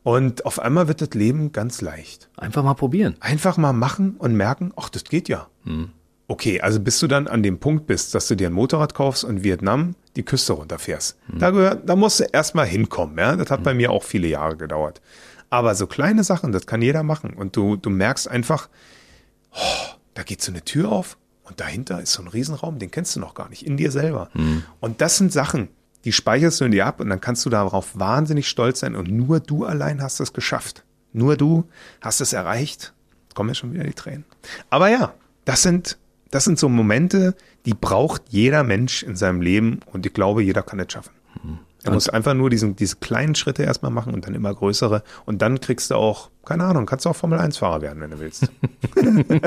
Und 0.03 0.45
auf 0.47 0.59
einmal 0.59 0.87
wird 0.87 1.01
das 1.01 1.11
Leben 1.11 1.53
ganz 1.53 1.81
leicht. 1.81 2.29
Einfach 2.37 2.63
mal 2.63 2.75
probieren. 2.75 3.17
Einfach 3.21 3.57
mal 3.57 3.73
machen 3.73 4.17
und 4.19 4.35
merken, 4.35 4.73
ach, 4.77 4.91
das 4.91 5.05
geht 5.05 5.29
ja. 5.29 5.49
Okay, 6.27 6.61
also 6.61 6.81
bis 6.81 7.01
du 7.01 7.07
dann 7.07 7.27
an 7.27 7.43
dem 7.43 7.59
Punkt 7.59 7.87
bist, 7.87 8.15
dass 8.15 8.29
du 8.29 8.35
dir 8.35 8.49
ein 8.49 8.53
Motorrad 8.53 8.95
kaufst 8.95 9.25
und 9.25 9.45
Vietnam 9.45 9.95
die 10.17 10.23
Küste 10.23 10.53
runterfährst. 10.53 11.19
Da, 11.39 11.51
gehört, 11.51 11.89
da 11.89 11.97
musst 11.97 12.21
du 12.21 12.25
erstmal 12.25 12.67
hinkommen. 12.67 13.19
Ja? 13.19 13.37
Das 13.37 13.51
hat 13.51 13.63
bei 13.63 13.75
mir 13.75 13.91
auch 13.91 14.03
viele 14.03 14.29
Jahre 14.29 14.57
gedauert. 14.57 15.01
Aber 15.55 15.77
so 15.77 15.87
kleine 15.87 16.25
Sachen, 16.25 16.51
das 16.51 16.67
kann 16.67 16.83
jeder 16.83 17.05
machen. 17.05 17.33
Und 17.33 17.55
du, 17.55 17.77
du 17.77 17.89
merkst 17.89 18.29
einfach, 18.29 18.69
oh, 19.53 19.95
da 20.15 20.25
geht 20.25 20.43
so 20.43 20.51
eine 20.51 20.65
Tür 20.65 20.91
auf 20.91 21.17
und 21.45 21.61
dahinter 21.61 22.01
ist 22.03 22.15
so 22.15 22.23
ein 22.23 22.27
Riesenraum, 22.27 22.81
den 22.81 22.91
kennst 22.91 23.15
du 23.15 23.21
noch 23.21 23.35
gar 23.35 23.49
nicht, 23.49 23.65
in 23.65 23.77
dir 23.77 23.93
selber. 23.93 24.31
Und 24.81 25.01
das 25.01 25.17
sind 25.17 25.33
Sachen, 25.33 25.69
die 26.05 26.11
speicherst 26.11 26.61
du 26.61 26.65
in 26.65 26.73
dir 26.73 26.87
ab 26.87 26.99
und 26.99 27.09
dann 27.09 27.21
kannst 27.21 27.47
du 27.47 27.51
darauf 27.51 27.97
wahnsinnig 27.97 28.49
stolz 28.49 28.81
sein 28.81 28.97
und 28.97 29.09
nur 29.09 29.39
du 29.39 29.65
allein 29.65 30.03
hast 30.03 30.19
es 30.19 30.33
geschafft. 30.33 30.83
Nur 31.13 31.37
du 31.37 31.69
hast 32.01 32.21
es 32.21 32.33
erreicht. 32.33 32.93
Jetzt 33.23 33.37
kommen 33.37 33.51
ja 33.51 33.55
schon 33.55 33.73
wieder 33.73 33.85
die 33.85 33.93
Tränen. 33.93 34.25
Aber 34.71 34.89
ja, 34.89 35.15
das 35.45 35.63
sind, 35.63 35.99
das 36.33 36.43
sind 36.43 36.59
so 36.59 36.69
Momente, 36.69 37.37
die 37.65 37.75
braucht 37.75 38.23
jeder 38.31 38.65
Mensch 38.65 39.05
in 39.05 39.15
seinem 39.15 39.41
Leben 39.41 39.79
und 39.87 40.05
ich 40.05 40.13
glaube, 40.13 40.43
jeder 40.43 40.65
kann 40.65 40.81
es 40.81 40.93
schaffen. 40.93 41.13
Er 41.85 41.93
muss 41.93 42.09
einfach 42.09 42.35
nur 42.35 42.51
diesen, 42.51 42.77
diese 42.77 42.97
kleinen 42.97 43.35
Schritte 43.35 43.63
erstmal 43.63 43.91
machen 43.91 44.15
und 44.15 44.27
dann 44.27 44.35
immer 44.35 44.53
größere. 44.55 45.03
Und 45.27 45.43
dann 45.43 45.61
kriegst 45.61 45.91
du 45.91 45.95
auch, 45.97 46.31
keine 46.45 46.65
Ahnung, 46.65 46.87
kannst 46.87 47.05
du 47.05 47.11
auch 47.11 47.17
Formel-1-Fahrer 47.17 47.83
werden, 47.83 48.01
wenn 48.01 48.11
du 48.11 48.21
willst. 48.21 48.49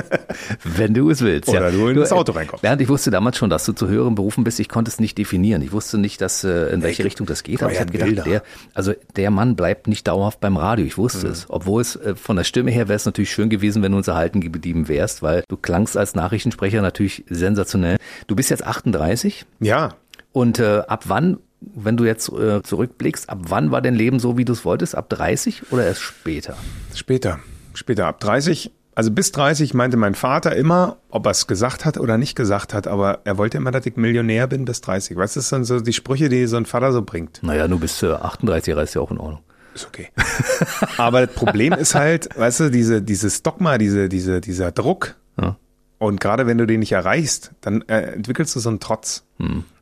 Wenn 0.63 0.93
du 0.93 1.09
es 1.09 1.21
willst. 1.21 1.49
Oder 1.49 1.71
du 1.71 1.87
in 1.87 1.95
das 1.97 2.11
äh, 2.11 2.15
Auto 2.15 2.31
reinkommst. 2.31 2.61
Bernd, 2.61 2.81
ich 2.81 2.89
wusste 2.89 3.11
damals 3.11 3.37
schon, 3.37 3.49
dass 3.49 3.65
du 3.65 3.73
zu 3.73 3.87
höheren 3.87 4.15
Berufen 4.15 4.43
bist. 4.43 4.59
Ich 4.59 4.69
konnte 4.69 4.89
es 4.89 4.99
nicht 4.99 5.17
definieren. 5.17 5.61
Ich 5.61 5.71
wusste 5.71 5.97
nicht, 5.97 6.21
dass, 6.21 6.43
äh, 6.43 6.67
in 6.73 6.81
welche 6.83 7.01
ich 7.03 7.05
Richtung 7.07 7.27
das 7.27 7.43
geht. 7.43 7.61
Aber 7.61 7.71
ich 7.71 7.77
ja 7.79 7.85
habe 7.85 7.91
gedacht, 7.97 8.25
der, 8.27 8.43
also 8.73 8.93
der 9.15 9.31
Mann 9.31 9.55
bleibt 9.55 9.87
nicht 9.87 10.07
dauerhaft 10.07 10.39
beim 10.39 10.57
Radio. 10.57 10.85
Ich 10.85 10.97
wusste 10.97 11.27
Mhm. 11.27 11.33
es. 11.33 11.45
Obwohl 11.49 11.81
es 11.81 11.95
äh, 11.95 12.15
von 12.15 12.35
der 12.35 12.43
Stimme 12.43 12.71
her 12.71 12.87
wäre 12.87 12.95
es 12.97 13.05
natürlich 13.05 13.31
schön 13.31 13.49
gewesen, 13.49 13.81
wenn 13.83 13.91
du 13.91 13.97
uns 13.97 14.07
erhalten 14.07 14.41
geblieben 14.41 14.87
wärst, 14.87 15.21
weil 15.21 15.43
du 15.47 15.57
klangst 15.57 15.97
als 15.97 16.15
Nachrichtensprecher 16.15 16.81
natürlich 16.81 17.23
sensationell. 17.29 17.97
Du 18.27 18.35
bist 18.35 18.49
jetzt 18.49 18.65
38 18.65 19.45
Ja, 19.59 19.95
und 20.31 20.59
äh, 20.59 20.81
ab 20.87 21.05
wann, 21.07 21.37
wenn 21.59 21.97
du 21.97 22.05
jetzt 22.05 22.31
äh, 22.31 22.61
zurückblickst, 22.61 23.29
ab 23.29 23.39
wann 23.47 23.71
war 23.71 23.81
dein 23.81 23.95
Leben 23.95 24.19
so, 24.19 24.37
wie 24.37 24.45
du 24.45 24.53
es 24.53 24.65
wolltest? 24.65 24.95
Ab 24.95 25.09
30 25.09 25.71
oder 25.71 25.85
erst 25.85 26.01
später? 26.01 26.55
Später, 26.93 27.39
später 27.73 28.07
ab 28.07 28.19
30. 28.19 28.71
Also 28.95 29.11
bis 29.11 29.31
30 29.31 29.73
meinte 29.75 29.95
mein 29.95 30.15
Vater 30.15 30.55
immer, 30.55 30.97
ob 31.11 31.27
er 31.27 31.31
es 31.31 31.45
gesagt 31.45 31.85
hat 31.85 31.99
oder 31.99 32.17
nicht 32.17 32.35
gesagt 32.35 32.73
hat, 32.73 32.87
aber 32.87 33.19
er 33.25 33.37
wollte 33.37 33.57
immer, 33.57 33.69
dass 33.69 33.85
ich 33.85 33.95
Millionär 33.95 34.47
bin 34.47 34.65
bis 34.65 34.81
30. 34.81 35.15
Weißt 35.15 35.35
du, 35.35 35.39
das 35.39 35.49
sind 35.49 35.65
so 35.65 35.79
die 35.79 35.93
Sprüche, 35.93 36.29
die 36.29 36.47
so 36.47 36.57
ein 36.57 36.65
Vater 36.65 36.91
so 36.91 37.03
bringt. 37.03 37.41
Naja, 37.43 37.67
du 37.67 37.77
bist 37.77 38.01
äh, 38.01 38.07
38 38.11 38.71
Jahre, 38.71 38.83
ist 38.83 38.95
ja 38.95 39.01
auch 39.01 39.11
in 39.11 39.19
Ordnung. 39.19 39.41
Ist 39.75 39.87
okay. 39.87 40.09
aber 40.97 41.27
das 41.27 41.35
Problem 41.35 41.73
ist 41.73 41.93
halt, 41.93 42.29
weißt 42.35 42.61
du, 42.61 42.71
diese, 42.71 43.03
dieses 43.03 43.43
Dogma, 43.43 43.77
diese, 43.77 44.09
diese, 44.09 44.41
dieser 44.41 44.71
Druck. 44.71 45.15
Ja. 45.39 45.57
Und 45.99 46.19
gerade 46.19 46.47
wenn 46.47 46.57
du 46.57 46.65
den 46.65 46.79
nicht 46.79 46.93
erreichst, 46.93 47.51
dann 47.61 47.83
äh, 47.83 48.13
entwickelst 48.13 48.55
du 48.55 48.59
so 48.59 48.69
einen 48.69 48.79
Trotz. 48.79 49.23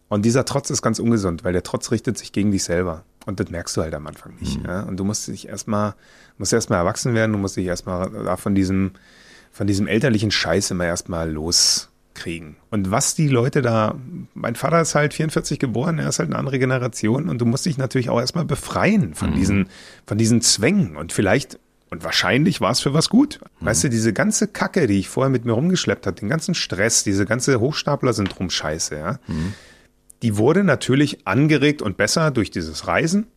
Und 0.07 0.23
dieser 0.23 0.45
Trotz 0.45 0.69
ist 0.69 0.81
ganz 0.81 0.99
ungesund, 0.99 1.43
weil 1.43 1.53
der 1.53 1.63
Trotz 1.63 1.91
richtet 1.91 2.17
sich 2.17 2.31
gegen 2.31 2.51
dich 2.51 2.63
selber. 2.63 3.03
Und 3.25 3.39
das 3.39 3.49
merkst 3.49 3.75
du 3.75 3.81
halt 3.81 3.93
am 3.95 4.05
Anfang 4.05 4.35
nicht. 4.39 4.59
Ja? 4.65 4.83
Und 4.83 4.97
du 4.97 5.03
musst 5.03 5.27
dich 5.27 5.47
erstmal, 5.47 5.95
musst 6.37 6.53
erstmal 6.53 6.79
erwachsen 6.79 7.15
werden, 7.15 7.31
du 7.31 7.39
musst 7.39 7.57
dich 7.57 7.65
erstmal 7.65 8.09
da 8.11 8.37
von 8.37 8.53
diesem, 8.53 8.91
von 9.51 9.65
diesem 9.65 9.87
elterlichen 9.87 10.29
Scheiß 10.29 10.69
immer 10.71 10.85
erstmal 10.85 11.31
loskriegen. 11.31 12.57
Und 12.69 12.91
was 12.91 13.15
die 13.15 13.27
Leute 13.27 13.63
da, 13.63 13.95
mein 14.35 14.55
Vater 14.55 14.79
ist 14.79 14.93
halt 14.93 15.15
44 15.15 15.57
geboren, 15.57 15.97
er 15.97 16.09
ist 16.09 16.19
halt 16.19 16.29
eine 16.29 16.37
andere 16.37 16.59
Generation 16.59 17.27
und 17.27 17.39
du 17.39 17.45
musst 17.45 17.65
dich 17.65 17.79
natürlich 17.79 18.09
auch 18.09 18.19
erstmal 18.19 18.45
befreien 18.45 19.15
von 19.15 19.33
diesen, 19.33 19.69
von 20.05 20.19
diesen 20.19 20.41
Zwängen 20.41 20.97
und 20.97 21.13
vielleicht 21.13 21.59
und 21.91 22.03
wahrscheinlich 22.03 22.61
war 22.61 22.71
es 22.71 22.81
für 22.81 22.93
was 22.93 23.09
gut. 23.09 23.39
Weißt 23.61 23.83
du, 23.83 23.89
diese 23.89 24.11
ganze 24.11 24.47
Kacke, 24.47 24.87
die 24.87 24.99
ich 24.99 25.07
vorher 25.07 25.29
mit 25.29 25.45
mir 25.45 25.53
rumgeschleppt 25.53 26.07
habe, 26.07 26.19
den 26.19 26.27
ganzen 26.27 26.55
Stress, 26.55 27.03
diese 27.03 27.25
ganze 27.25 27.59
Hochstapler-Syndrom-Scheiße, 27.59 28.97
ja, 28.97 29.19
die 30.22 30.38
wurde 30.38 30.63
natürlich 30.63 31.28
angeregt 31.28 31.82
und 31.82 31.97
besser 31.97 32.32
durch 32.32 32.51
dieses 32.51 32.88
Reisen. 32.88 33.28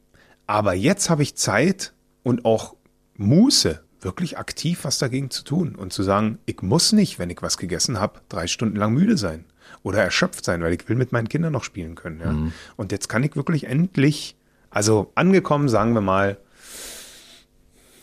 Aber 0.46 0.74
jetzt 0.74 1.10
habe 1.10 1.22
ich 1.22 1.34
Zeit 1.34 1.92
und 2.22 2.44
auch 2.44 2.76
Muße, 3.16 3.82
wirklich 4.00 4.38
aktiv 4.38 4.80
was 4.84 4.98
dagegen 4.98 5.30
zu 5.30 5.42
tun 5.42 5.74
und 5.74 5.92
zu 5.92 6.02
sagen, 6.02 6.38
ich 6.46 6.62
muss 6.62 6.92
nicht, 6.92 7.18
wenn 7.18 7.30
ich 7.30 7.42
was 7.42 7.58
gegessen 7.58 7.98
habe, 7.98 8.20
drei 8.28 8.46
Stunden 8.46 8.76
lang 8.76 8.94
müde 8.94 9.16
sein 9.16 9.44
oder 9.82 10.02
erschöpft 10.02 10.44
sein, 10.44 10.62
weil 10.62 10.72
ich 10.72 10.88
will 10.88 10.96
mit 10.96 11.10
meinen 11.10 11.28
Kindern 11.28 11.52
noch 11.52 11.64
spielen 11.64 11.96
können. 11.96 12.20
Ja. 12.20 12.52
Und 12.76 12.92
jetzt 12.92 13.08
kann 13.08 13.24
ich 13.24 13.34
wirklich 13.34 13.64
endlich, 13.64 14.36
also 14.70 15.10
angekommen, 15.16 15.68
sagen 15.68 15.94
wir 15.94 16.00
mal, 16.00 16.38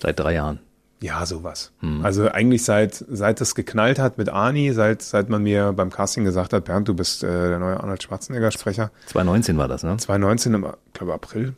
Seit 0.06 0.20
drei 0.20 0.34
Jahren. 0.34 0.60
Ja, 1.06 1.24
sowas. 1.28 1.72
Also 2.03 2.32
eigentlich 2.32 2.64
seit, 2.64 2.95
seit 2.95 3.39
es 3.39 3.53
geknallt 3.53 3.99
hat 3.99 4.18
mit 4.18 4.30
Arnie, 4.30 4.72
seit, 4.72 5.03
seit 5.03 5.30
man 5.30 5.43
mir 5.43 5.72
beim 5.72 5.91
Casting 5.91 6.24
gesagt 6.24 6.51
hat, 6.51 6.66
Bernd, 6.66 6.88
du 6.88 6.95
bist 6.95 7.24
äh, 7.24 7.28
der 7.49 7.60
neue 7.60 7.80
Arnold 7.80 8.01
Schwarzenegger-Sprecher. 8.01 8.91
2019 9.06 9.58
war 9.58 9.68
das, 9.68 9.84
ne? 9.84 9.97
2019 9.97 10.56
im, 10.56 10.68
glaube 10.93 11.14
April 11.14 11.53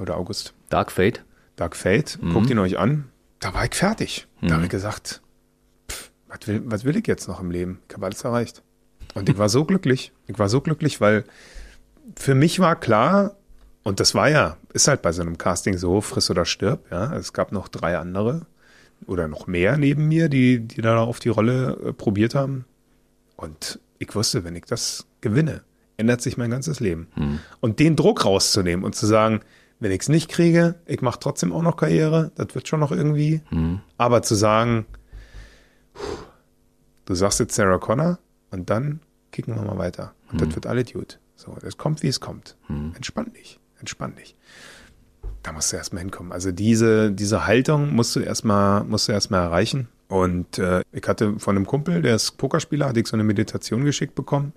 oder 0.00 0.16
August. 0.16 0.54
Dark 0.70 0.90
Fate. 0.90 1.24
Dark 1.54 1.76
Fate, 1.76 2.18
guckt 2.32 2.50
ihn 2.50 2.58
euch 2.58 2.78
an. 2.78 3.04
Da 3.38 3.54
war 3.54 3.64
ich 3.64 3.74
fertig. 3.74 4.26
Da 4.40 4.54
habe 4.54 4.64
ich 4.64 4.70
gesagt, 4.70 5.20
pff, 5.88 6.10
was 6.26 6.48
will, 6.48 6.62
was 6.64 6.84
will 6.84 6.96
ich 6.96 7.06
jetzt 7.06 7.28
noch 7.28 7.40
im 7.40 7.50
Leben? 7.50 7.80
Ich 7.88 7.94
habe 7.94 8.06
alles 8.06 8.24
erreicht. 8.24 8.62
Und 9.14 9.28
ich 9.28 9.38
war 9.38 9.48
so 9.48 9.64
glücklich. 9.66 10.12
Ich 10.26 10.38
war 10.38 10.48
so 10.48 10.60
glücklich, 10.60 11.00
weil 11.00 11.24
für 12.16 12.34
mich 12.34 12.58
war 12.58 12.74
klar, 12.74 13.36
und 13.84 14.00
das 14.00 14.14
war 14.16 14.28
ja, 14.28 14.56
ist 14.72 14.88
halt 14.88 15.02
bei 15.02 15.12
so 15.12 15.22
einem 15.22 15.38
Casting 15.38 15.78
so, 15.78 16.00
friss 16.00 16.28
oder 16.30 16.44
stirb, 16.44 16.90
ja. 16.90 17.14
Es 17.14 17.32
gab 17.32 17.52
noch 17.52 17.68
drei 17.68 17.96
andere 17.98 18.46
oder 19.06 19.28
noch 19.28 19.46
mehr 19.46 19.76
neben 19.76 20.08
mir, 20.08 20.28
die, 20.28 20.60
die 20.60 20.80
da 20.80 20.98
auf 20.98 21.20
die 21.20 21.28
Rolle 21.28 21.76
äh, 21.84 21.92
probiert 21.92 22.34
haben. 22.34 22.64
Und 23.36 23.80
ich 23.98 24.14
wusste, 24.14 24.44
wenn 24.44 24.54
ich 24.56 24.64
das 24.64 25.06
gewinne, 25.20 25.62
ändert 25.96 26.20
sich 26.22 26.36
mein 26.36 26.50
ganzes 26.50 26.80
Leben. 26.80 27.08
Und 27.60 27.78
den 27.78 27.96
Druck 27.96 28.24
rauszunehmen 28.24 28.84
und 28.84 28.94
zu 28.94 29.06
sagen, 29.06 29.40
wenn 29.78 29.92
ich 29.92 30.02
es 30.02 30.08
nicht 30.08 30.28
kriege, 30.30 30.74
ich 30.86 31.00
mache 31.00 31.18
trotzdem 31.20 31.52
auch 31.52 31.62
noch 31.62 31.76
Karriere, 31.76 32.32
das 32.34 32.54
wird 32.54 32.68
schon 32.68 32.80
noch 32.80 32.92
irgendwie. 32.92 33.40
Aber 33.96 34.22
zu 34.22 34.34
sagen, 34.34 34.86
du 37.06 37.14
sagst 37.14 37.40
jetzt 37.40 37.54
Sarah 37.54 37.78
Connor 37.78 38.18
und 38.50 38.70
dann 38.70 39.00
kicken 39.32 39.54
wir 39.54 39.62
mal 39.62 39.78
weiter. 39.78 40.14
Und 40.30 40.40
das 40.40 40.54
wird 40.54 40.66
alles 40.66 40.92
gut. 40.92 41.18
So, 41.36 41.56
es 41.62 41.76
kommt, 41.78 42.02
wie 42.02 42.08
es 42.08 42.20
kommt. 42.20 42.56
Entspann 42.94 43.32
dich, 43.32 43.58
entspann 43.78 44.14
dich. 44.16 44.36
Da 45.42 45.52
musst 45.52 45.72
du 45.72 45.76
erstmal 45.76 46.02
hinkommen. 46.02 46.32
Also 46.32 46.52
diese, 46.52 47.10
diese 47.12 47.46
Haltung 47.46 47.94
musst 47.94 48.14
du 48.16 48.20
erstmal, 48.20 48.84
musst 48.84 49.08
du 49.08 49.12
erstmal 49.12 49.42
erreichen. 49.42 49.88
Und 50.08 50.58
äh, 50.58 50.82
ich 50.92 51.06
hatte 51.06 51.38
von 51.38 51.56
einem 51.56 51.66
Kumpel, 51.66 52.00
der 52.02 52.16
ist 52.16 52.32
Pokerspieler, 52.32 52.88
hatte 52.88 53.00
ich 53.00 53.06
so 53.06 53.16
eine 53.16 53.24
Meditation 53.24 53.84
geschickt 53.84 54.14
bekommen, 54.14 54.52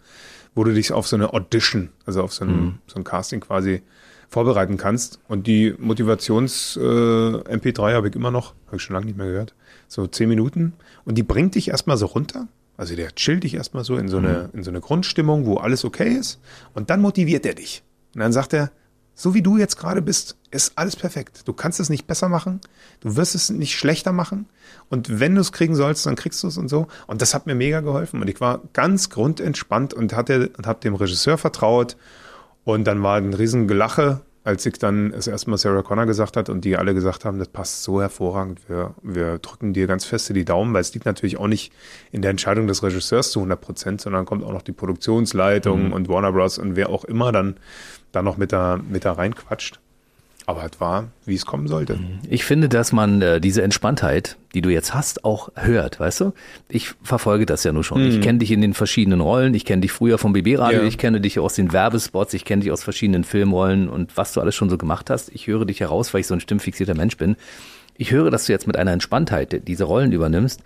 wo 0.56 0.64
du 0.64 0.74
dich 0.74 0.92
auf 0.92 1.08
so 1.08 1.16
eine 1.16 1.34
Audition, 1.34 1.90
also 2.06 2.24
auf 2.24 2.34
so 2.34 2.44
ein, 2.44 2.80
so 2.88 2.96
ein 2.96 3.04
Casting 3.04 3.40
quasi 3.40 3.84
vorbereiten 4.30 4.78
kannst. 4.78 5.20
Und 5.28 5.46
die 5.48 5.76
Motivations-MP3 5.78 7.94
habe 7.94 8.10
ich 8.10 8.16
immer 8.16 8.32
noch, 8.32 8.56
habe 8.66 8.78
ich 8.78 8.82
schon 8.82 8.96
lange 8.96 9.06
nicht 9.06 9.18
mehr 9.18 9.28
gehört, 9.28 9.54
so 9.88 10.08
zehn 10.08 10.28
Minuten. 10.28 10.74
Und 11.06 11.20
die 11.20 11.24
bringt 11.24 11.54
dich 11.56 11.70
erstmal 11.70 11.98
so 11.98 12.08
runter. 12.08 12.48
Also 12.76 12.96
der 12.96 13.14
chillt 13.14 13.44
dich 13.44 13.54
erstmal 13.54 13.84
so 13.84 13.96
in 13.96 14.10
so, 14.10 14.18
eine, 14.18 14.50
in 14.54 14.64
so 14.64 14.72
eine 14.72 14.82
Grundstimmung, 14.82 15.46
wo 15.46 15.58
alles 15.58 15.86
okay 15.86 16.18
ist. 16.18 16.40
Und 16.74 16.90
dann 16.90 17.00
motiviert 17.02 17.46
er 17.46 17.54
dich. 17.54 17.84
Und 18.16 18.22
dann 18.22 18.34
sagt 18.34 18.54
er, 18.54 18.72
So 19.16 19.34
wie 19.34 19.42
du 19.42 19.58
jetzt 19.58 19.78
gerade 19.78 20.02
bist, 20.02 20.38
ist 20.50 20.74
alles 20.76 20.96
perfekt. 20.96 21.48
Du 21.48 21.54
kannst 21.54 21.80
es 21.80 21.90
nicht 21.90 22.08
besser 22.08 22.30
machen, 22.30 22.62
du 23.02 23.16
wirst 23.16 23.36
es 23.36 23.50
nicht 23.50 23.78
schlechter 23.78 24.12
machen. 24.12 24.48
Und 24.90 25.20
wenn 25.20 25.36
du 25.36 25.42
es 25.42 25.52
kriegen 25.52 25.76
sollst, 25.76 26.06
dann 26.06 26.16
kriegst 26.16 26.42
du 26.44 26.48
es 26.48 26.58
und 26.58 26.68
so. 26.68 26.88
Und 27.08 27.22
das 27.22 27.34
hat 27.34 27.46
mir 27.46 27.56
mega 27.56 27.82
geholfen. 27.82 28.22
Und 28.22 28.30
ich 28.30 28.42
war 28.42 28.62
ganz 28.74 29.10
grundentspannt 29.10 29.94
und 29.94 30.14
hatte 30.14 30.50
und 30.58 30.66
habe 30.66 30.80
dem 30.80 30.96
Regisseur 30.96 31.38
vertraut. 31.38 31.96
Und 32.64 32.86
dann 32.86 33.04
war 33.04 33.18
ein 33.18 33.34
riesen 33.34 33.68
Gelache 33.68 34.22
als 34.44 34.66
ich 34.66 34.78
dann 34.78 35.12
das 35.12 35.28
erste 35.28 35.50
Mal 35.50 35.58
Sarah 35.58 35.84
Connor 35.84 36.06
gesagt 36.06 36.36
hat 36.36 36.50
und 36.50 36.66
die 36.66 36.76
alle 36.76 36.94
gesagt 36.94 37.24
haben, 37.24 37.40
das 37.40 37.48
passt 37.48 37.84
so 37.84 38.02
hervorragend, 38.02 38.60
wir, 38.68 38.94
wir 39.02 39.40
drücken 39.40 39.74
dir 39.74 39.88
ganz 39.88 40.06
feste 40.06 40.34
die 40.34 40.44
Daumen, 40.46 40.74
weil 40.74 40.82
es 40.82 40.94
liegt 40.94 41.06
natürlich 41.06 41.38
auch 41.38 41.48
nicht 41.48 41.72
in 42.12 42.22
der 42.22 42.32
Entscheidung 42.32 42.68
des 42.68 42.84
Regisseurs 42.84 43.32
zu 43.32 43.40
100 43.40 43.60
Prozent, 43.60 44.02
sondern 44.02 44.26
kommt 44.26 44.44
auch 44.44 44.52
noch 44.52 44.62
die 44.62 44.74
Produktionsleitung 44.74 45.88
mhm. 45.88 45.94
und 45.94 46.10
Warner 46.10 46.34
Bros. 46.34 46.58
und 46.58 46.76
wer 46.76 46.90
auch 46.90 47.06
immer 47.06 47.32
dann 47.32 47.58
da 48.12 48.22
noch 48.22 48.38
mit 48.38 48.52
da, 48.52 48.78
mit 48.78 49.06
da 49.06 49.14
reinquatscht. 49.14 49.80
Aber 50.46 50.66
es 50.66 50.80
war, 50.82 51.10
wie 51.26 51.36
es 51.36 51.46
kommen 51.46 51.68
sollte. 51.68 51.98
Ich 52.30 52.44
finde, 52.44 52.68
dass 52.68 52.92
man 52.92 53.22
äh, 53.22 53.40
diese 53.40 53.62
Entspanntheit, 53.62 54.38
die 54.54 54.62
du 54.62 54.70
jetzt 54.70 54.94
hast, 54.94 55.24
auch 55.24 55.50
hört, 55.56 56.00
weißt 56.00 56.20
du? 56.22 56.34
Ich 56.68 56.92
verfolge 57.02 57.46
das 57.46 57.64
ja 57.64 57.72
nur 57.72 57.84
schon. 57.84 58.04
Mhm. 58.04 58.10
Ich 58.10 58.22
kenne 58.22 58.40
dich 58.40 58.52
in 58.52 58.62
den 58.62 58.74
verschiedenen 58.74 59.22
Rollen. 59.22 59.54
Ich 59.54 59.64
kenne 59.64 59.82
dich 59.82 59.94
früher 59.94 60.18
vom 60.18 60.34
BB-Radio. 60.34 60.82
Ja. 60.82 60.88
Ich 60.88 60.98
kenne 60.98 61.22
dich 61.22 61.40
aus 61.40 61.56
den 61.56 61.72
Werbespots. 61.72 62.34
Ich 62.34 62.44
kenne 62.44 62.62
dich 62.62 62.72
aus 62.72 62.84
verschiedenen 62.84 63.24
Filmrollen 63.24 63.88
und 63.88 64.18
was 64.18 64.34
du 64.34 64.42
alles 64.42 64.56
schon 64.56 64.70
so 64.70 64.78
gemacht 64.78 65.10
hast. 65.10 65.30
Ich 65.34 65.48
höre 65.48 65.66
dich 65.66 65.80
heraus, 65.80 66.14
weil 66.14 66.22
ich 66.22 66.28
so 66.28 66.34
ein 66.34 66.42
stimmfixierter 66.42 66.96
Mensch 66.96 67.16
bin. 67.16 67.38
Ich 67.96 68.12
höre, 68.12 68.30
dass 68.30 68.46
du 68.46 68.52
jetzt 68.52 68.68
mit 68.68 68.76
einer 68.76 68.92
Entspanntheit 68.92 69.68
diese 69.68 69.86
Rollen 69.86 70.12
übernimmst. 70.12 70.62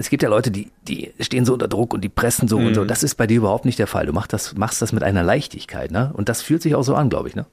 Es 0.00 0.10
gibt 0.10 0.22
ja 0.22 0.28
Leute, 0.28 0.50
die, 0.52 0.70
die 0.86 1.12
stehen 1.20 1.44
so 1.44 1.52
unter 1.52 1.66
Druck 1.66 1.92
und 1.92 2.02
die 2.02 2.08
pressen 2.08 2.46
so 2.46 2.60
mhm. 2.60 2.68
und 2.68 2.74
so. 2.74 2.84
Das 2.84 3.02
ist 3.02 3.16
bei 3.16 3.26
dir 3.26 3.38
überhaupt 3.38 3.64
nicht 3.64 3.80
der 3.80 3.88
Fall. 3.88 4.06
Du 4.06 4.12
machst 4.12 4.32
das, 4.32 4.56
machst 4.56 4.80
das 4.80 4.92
mit 4.92 5.02
einer 5.02 5.24
Leichtigkeit, 5.24 5.90
ne? 5.90 6.12
Und 6.14 6.28
das 6.28 6.40
fühlt 6.40 6.62
sich 6.62 6.76
auch 6.76 6.84
so 6.84 6.94
an, 6.94 7.10
glaube 7.10 7.28
ich, 7.28 7.34
ne? 7.34 7.46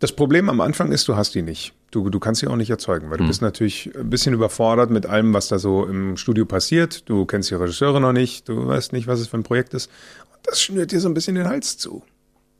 Das 0.00 0.12
Problem 0.12 0.48
am 0.48 0.62
Anfang 0.62 0.92
ist, 0.92 1.06
du 1.08 1.16
hast 1.16 1.34
die 1.34 1.42
nicht. 1.42 1.74
Du, 1.90 2.08
du 2.08 2.18
kannst 2.18 2.40
sie 2.40 2.46
auch 2.46 2.56
nicht 2.56 2.70
erzeugen, 2.70 3.10
weil 3.10 3.18
du 3.18 3.24
hm. 3.24 3.28
bist 3.28 3.42
natürlich 3.42 3.90
ein 3.94 4.08
bisschen 4.08 4.32
überfordert 4.32 4.90
mit 4.90 5.04
allem, 5.04 5.34
was 5.34 5.48
da 5.48 5.58
so 5.58 5.84
im 5.84 6.16
Studio 6.16 6.46
passiert. 6.46 7.08
Du 7.08 7.26
kennst 7.26 7.50
die 7.50 7.54
Regisseure 7.54 8.00
noch 8.00 8.12
nicht, 8.12 8.48
du 8.48 8.66
weißt 8.66 8.94
nicht, 8.94 9.06
was 9.06 9.20
es 9.20 9.28
für 9.28 9.36
ein 9.36 9.42
Projekt 9.42 9.74
ist. 9.74 9.90
Und 10.32 10.38
das 10.44 10.62
schnürt 10.62 10.90
dir 10.90 11.00
so 11.00 11.08
ein 11.08 11.14
bisschen 11.14 11.34
den 11.34 11.46
Hals 11.46 11.76
zu. 11.76 12.02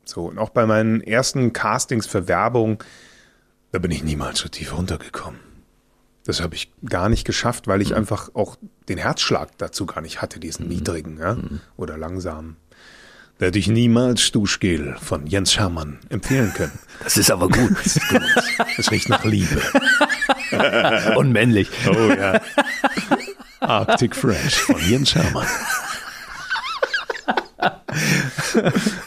So, 0.04 0.26
und 0.26 0.38
auch 0.38 0.50
bei 0.50 0.66
meinen 0.66 1.00
ersten 1.00 1.52
Castings 1.54 2.06
für 2.06 2.28
Werbung, 2.28 2.82
da 3.72 3.78
bin 3.78 3.90
ich 3.90 4.04
niemals 4.04 4.40
so 4.40 4.48
tief 4.48 4.76
runtergekommen. 4.76 5.40
Das 6.26 6.42
habe 6.42 6.54
ich 6.54 6.70
gar 6.84 7.08
nicht 7.08 7.24
geschafft, 7.24 7.68
weil 7.68 7.80
ich 7.80 7.90
mhm. 7.90 7.96
einfach 7.96 8.34
auch 8.34 8.56
den 8.90 8.98
Herzschlag 8.98 9.56
dazu 9.56 9.86
gar 9.86 10.02
nicht 10.02 10.20
hatte, 10.20 10.40
diesen 10.40 10.66
mhm. 10.66 10.72
niedrigen 10.72 11.18
ja? 11.18 11.36
Mhm. 11.36 11.60
oder 11.78 11.96
langsamen 11.96 12.56
werde 13.40 13.58
ich 13.58 13.68
niemals 13.68 14.30
Duschgel 14.32 14.96
von 15.00 15.26
Jens 15.26 15.58
Hermann 15.58 15.98
empfehlen 16.10 16.52
können. 16.54 16.78
Das 17.02 17.16
ist 17.16 17.30
aber 17.30 17.48
gut. 17.48 17.70
Das, 17.82 17.96
ist 17.96 18.08
gut. 18.08 18.22
das 18.76 18.90
riecht 18.90 19.08
nach 19.08 19.24
Liebe. 19.24 19.60
Und 21.16 21.32
männlich. 21.32 21.68
Oh 21.88 22.12
ja. 22.12 22.40
Arctic 23.60 24.14
Fresh 24.14 24.56
von 24.56 24.80
Jens 24.88 25.14
Hermann. 25.14 25.46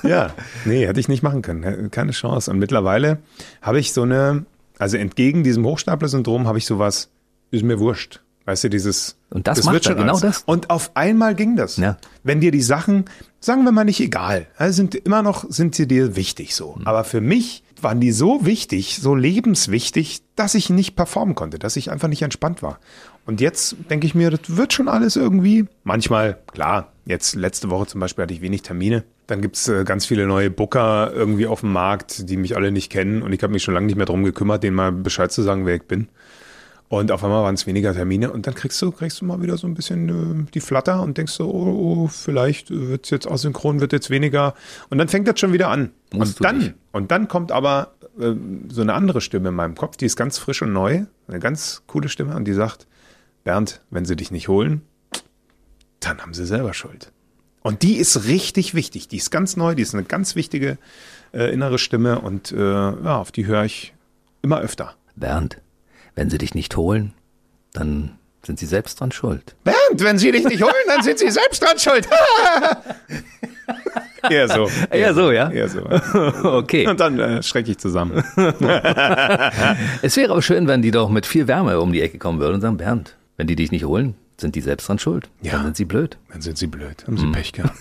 ja, 0.03 0.33
nee, 0.65 0.87
hätte 0.87 0.99
ich 0.99 1.07
nicht 1.07 1.23
machen 1.23 1.43
können. 1.43 1.91
Keine 1.91 2.11
Chance. 2.11 2.49
Und 2.49 2.57
mittlerweile 2.57 3.19
habe 3.61 3.79
ich 3.79 3.93
so 3.93 4.01
eine, 4.01 4.45
also 4.79 4.97
entgegen 4.97 5.43
diesem 5.43 5.65
Hochstapler-Syndrom 5.65 6.47
habe 6.47 6.57
ich 6.57 6.65
sowas, 6.65 7.09
ist 7.51 7.63
mir 7.63 7.79
wurscht. 7.79 8.21
Weißt 8.45 8.63
du, 8.63 8.69
dieses. 8.69 9.15
Und 9.33 9.47
das, 9.47 9.57
das 9.57 9.65
macht 9.65 9.85
er, 9.87 9.95
genau 9.95 10.19
das. 10.19 10.43
Und 10.45 10.69
auf 10.69 10.91
einmal 10.93 11.33
ging 11.33 11.55
das. 11.55 11.77
Ja. 11.77 11.97
Wenn 12.23 12.39
dir 12.39 12.51
die 12.51 12.61
Sachen, 12.61 13.05
sagen 13.39 13.63
wir 13.63 13.71
mal 13.71 13.83
nicht 13.83 13.99
egal, 13.99 14.45
also 14.57 14.75
sind 14.75 14.93
immer 14.93 15.23
noch, 15.23 15.45
sind 15.49 15.73
sie 15.73 15.87
dir 15.87 16.15
wichtig 16.15 16.53
so. 16.55 16.75
Mhm. 16.77 16.85
Aber 16.85 17.03
für 17.03 17.19
mich 17.19 17.63
waren 17.81 17.99
die 17.99 18.11
so 18.11 18.45
wichtig, 18.45 18.99
so 19.01 19.15
lebenswichtig, 19.15 20.21
dass 20.35 20.53
ich 20.53 20.69
nicht 20.69 20.95
performen 20.95 21.33
konnte, 21.33 21.57
dass 21.57 21.75
ich 21.75 21.91
einfach 21.91 22.07
nicht 22.07 22.21
entspannt 22.21 22.61
war. 22.61 22.79
Und 23.25 23.41
jetzt 23.41 23.75
denke 23.89 24.05
ich 24.05 24.13
mir, 24.13 24.29
das 24.29 24.55
wird 24.55 24.71
schon 24.71 24.87
alles 24.87 25.15
irgendwie. 25.15 25.65
Manchmal, 25.83 26.37
klar, 26.53 26.91
jetzt 27.05 27.35
letzte 27.35 27.71
Woche 27.71 27.87
zum 27.87 27.99
Beispiel 28.01 28.23
hatte 28.23 28.33
ich 28.33 28.41
wenig 28.41 28.61
Termine. 28.61 29.03
Dann 29.25 29.41
gibt's 29.41 29.67
äh, 29.67 29.83
ganz 29.83 30.05
viele 30.05 30.27
neue 30.27 30.51
Booker 30.51 31.11
irgendwie 31.13 31.47
auf 31.47 31.61
dem 31.61 31.71
Markt, 31.71 32.29
die 32.29 32.37
mich 32.37 32.55
alle 32.55 32.71
nicht 32.71 32.91
kennen. 32.91 33.23
Und 33.23 33.33
ich 33.33 33.41
habe 33.41 33.51
mich 33.51 33.63
schon 33.63 33.73
lange 33.73 33.87
nicht 33.87 33.95
mehr 33.95 34.05
drum 34.05 34.23
gekümmert, 34.23 34.63
denen 34.63 34.75
mal 34.75 34.91
Bescheid 34.91 35.31
zu 35.31 35.41
sagen, 35.41 35.65
wer 35.65 35.75
ich 35.75 35.83
bin. 35.83 36.09
Und 36.93 37.11
auf 37.11 37.23
einmal 37.23 37.41
waren 37.41 37.55
es 37.55 37.65
weniger 37.65 37.91
Termine 37.91 38.31
und 38.31 38.45
dann 38.45 38.53
kriegst 38.53 38.79
du, 38.79 38.91
kriegst 38.91 39.19
du 39.19 39.25
mal 39.25 39.41
wieder 39.41 39.57
so 39.57 39.65
ein 39.65 39.73
bisschen 39.73 40.45
äh, 40.45 40.51
die 40.53 40.59
Flatter 40.59 41.01
und 41.01 41.17
denkst 41.17 41.33
so, 41.33 41.49
oh, 41.51 42.03
oh 42.03 42.07
vielleicht 42.07 42.69
wird 42.69 43.05
es 43.05 43.09
jetzt 43.09 43.27
asynchron, 43.27 43.81
wird 43.81 43.93
jetzt 43.93 44.11
weniger. 44.11 44.53
Und 44.91 44.99
dann 44.99 45.07
fängt 45.07 45.27
das 45.27 45.39
schon 45.39 45.53
wieder 45.53 45.69
an. 45.69 45.89
Musst 46.13 46.39
und 46.39 46.45
dann, 46.45 46.73
und 46.91 47.09
dann 47.09 47.27
kommt 47.27 47.51
aber 47.51 47.95
äh, 48.19 48.33
so 48.69 48.81
eine 48.81 48.93
andere 48.93 49.21
Stimme 49.21 49.49
in 49.49 49.55
meinem 49.55 49.73
Kopf, 49.73 49.97
die 49.97 50.05
ist 50.05 50.15
ganz 50.15 50.37
frisch 50.37 50.61
und 50.61 50.71
neu, 50.71 51.05
eine 51.27 51.39
ganz 51.39 51.81
coole 51.87 52.09
Stimme 52.09 52.35
und 52.35 52.45
die 52.45 52.53
sagt, 52.53 52.85
Bernd, 53.43 53.81
wenn 53.89 54.05
sie 54.05 54.15
dich 54.15 54.29
nicht 54.29 54.47
holen, 54.47 54.83
dann 55.99 56.21
haben 56.21 56.35
sie 56.35 56.45
selber 56.45 56.75
Schuld. 56.75 57.11
Und 57.63 57.81
die 57.81 57.95
ist 57.95 58.25
richtig 58.25 58.75
wichtig, 58.75 59.07
die 59.07 59.17
ist 59.17 59.31
ganz 59.31 59.57
neu, 59.57 59.73
die 59.73 59.81
ist 59.81 59.95
eine 59.95 60.03
ganz 60.03 60.35
wichtige 60.35 60.77
äh, 61.33 61.51
innere 61.51 61.79
Stimme 61.79 62.19
und 62.19 62.51
äh, 62.51 62.59
ja, 62.59 63.17
auf 63.17 63.31
die 63.31 63.47
höre 63.47 63.65
ich 63.65 63.95
immer 64.43 64.59
öfter. 64.59 64.93
Bernd, 65.15 65.59
wenn 66.15 66.29
sie 66.29 66.37
dich 66.37 66.53
nicht 66.53 66.75
holen, 66.77 67.13
dann 67.73 68.17
sind 68.45 68.59
sie 68.59 68.65
selbst 68.65 68.99
dran 68.99 69.11
schuld. 69.11 69.55
Bernd, 69.63 70.03
wenn 70.03 70.17
sie 70.17 70.31
dich 70.31 70.43
nicht 70.43 70.61
holen, 70.61 70.73
dann 70.87 71.01
sind 71.01 71.19
sie 71.19 71.31
selbst 71.31 71.63
dran 71.63 71.79
schuld. 71.79 72.07
Eher 74.29 74.47
so. 74.47 74.69
Eher 74.89 75.13
so, 75.13 75.31
ja? 75.31 75.49
Eher 75.49 75.67
so. 75.67 75.81
okay. 76.43 76.87
Und 76.87 76.99
dann 76.99 77.19
äh, 77.19 77.43
schrecke 77.43 77.71
ich 77.71 77.77
zusammen. 77.77 78.23
es 80.01 80.15
wäre 80.15 80.31
aber 80.31 80.41
schön, 80.41 80.67
wenn 80.67 80.81
die 80.81 80.91
doch 80.91 81.09
mit 81.09 81.25
viel 81.25 81.47
Wärme 81.47 81.79
um 81.79 81.91
die 81.91 82.01
Ecke 82.01 82.19
kommen 82.19 82.39
würden 82.39 82.55
und 82.55 82.61
sagen, 82.61 82.77
Bernd, 82.77 83.15
wenn 83.37 83.47
die 83.47 83.55
dich 83.55 83.71
nicht 83.71 83.85
holen, 83.85 84.15
sind 84.37 84.55
die 84.55 84.61
selbst 84.61 84.87
dran 84.87 84.99
schuld. 84.99 85.29
Ja. 85.41 85.53
Dann 85.53 85.63
sind 85.63 85.77
sie 85.77 85.85
blöd. 85.85 86.17
Dann 86.31 86.41
sind 86.41 86.57
sie 86.57 86.67
blöd. 86.67 87.05
Haben 87.05 87.17
sie 87.17 87.25
hm. 87.25 87.31
Pech 87.33 87.51
gehabt. 87.53 87.77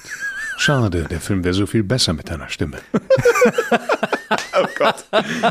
Schade, 0.62 1.06
der 1.10 1.18
Film 1.18 1.42
wäre 1.42 1.54
so 1.54 1.66
viel 1.66 1.82
besser 1.82 2.12
mit 2.12 2.30
deiner 2.30 2.48
Stimme. 2.48 2.76
oh 4.62 4.66
Gott. 4.78 5.04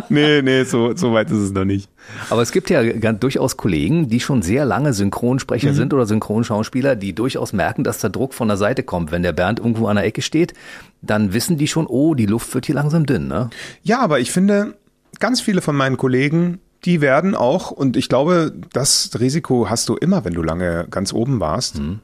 Nee, 0.07 0.41
nee, 0.41 0.63
so, 0.63 0.95
so 0.95 1.11
weit 1.11 1.29
ist 1.29 1.39
es 1.39 1.51
noch 1.51 1.65
nicht. 1.65 1.89
Aber 2.29 2.41
es 2.41 2.53
gibt 2.53 2.69
ja 2.69 2.81
ganz, 2.93 3.19
durchaus 3.19 3.57
Kollegen, 3.57 4.07
die 4.07 4.21
schon 4.21 4.41
sehr 4.41 4.63
lange 4.63 4.93
Synchronsprecher 4.93 5.71
mhm. 5.71 5.75
sind 5.75 5.93
oder 5.93 6.05
Synchronschauspieler, 6.05 6.95
die 6.95 7.11
durchaus 7.11 7.51
merken, 7.51 7.83
dass 7.83 7.97
der 7.97 8.09
Druck 8.09 8.33
von 8.33 8.47
der 8.47 8.55
Seite 8.55 8.83
kommt. 8.83 9.11
Wenn 9.11 9.21
der 9.21 9.33
Bernd 9.33 9.59
irgendwo 9.59 9.87
an 9.87 9.97
der 9.97 10.05
Ecke 10.05 10.21
steht, 10.21 10.53
dann 11.01 11.33
wissen 11.33 11.57
die 11.57 11.67
schon, 11.67 11.87
oh, 11.87 12.15
die 12.15 12.25
Luft 12.25 12.53
wird 12.53 12.67
hier 12.67 12.75
langsam 12.75 13.05
dünn. 13.05 13.27
Ne? 13.27 13.49
Ja, 13.83 13.99
aber 13.99 14.21
ich 14.21 14.31
finde, 14.31 14.75
ganz 15.19 15.41
viele 15.41 15.59
von 15.59 15.75
meinen 15.75 15.97
Kollegen, 15.97 16.59
die 16.85 17.01
werden 17.01 17.35
auch, 17.35 17.71
und 17.71 17.97
ich 17.97 18.07
glaube, 18.07 18.53
das 18.71 19.11
Risiko 19.19 19.69
hast 19.69 19.89
du 19.89 19.97
immer, 19.97 20.23
wenn 20.23 20.35
du 20.35 20.41
lange 20.41 20.87
ganz 20.89 21.11
oben 21.11 21.41
warst, 21.41 21.79
mhm. 21.79 21.99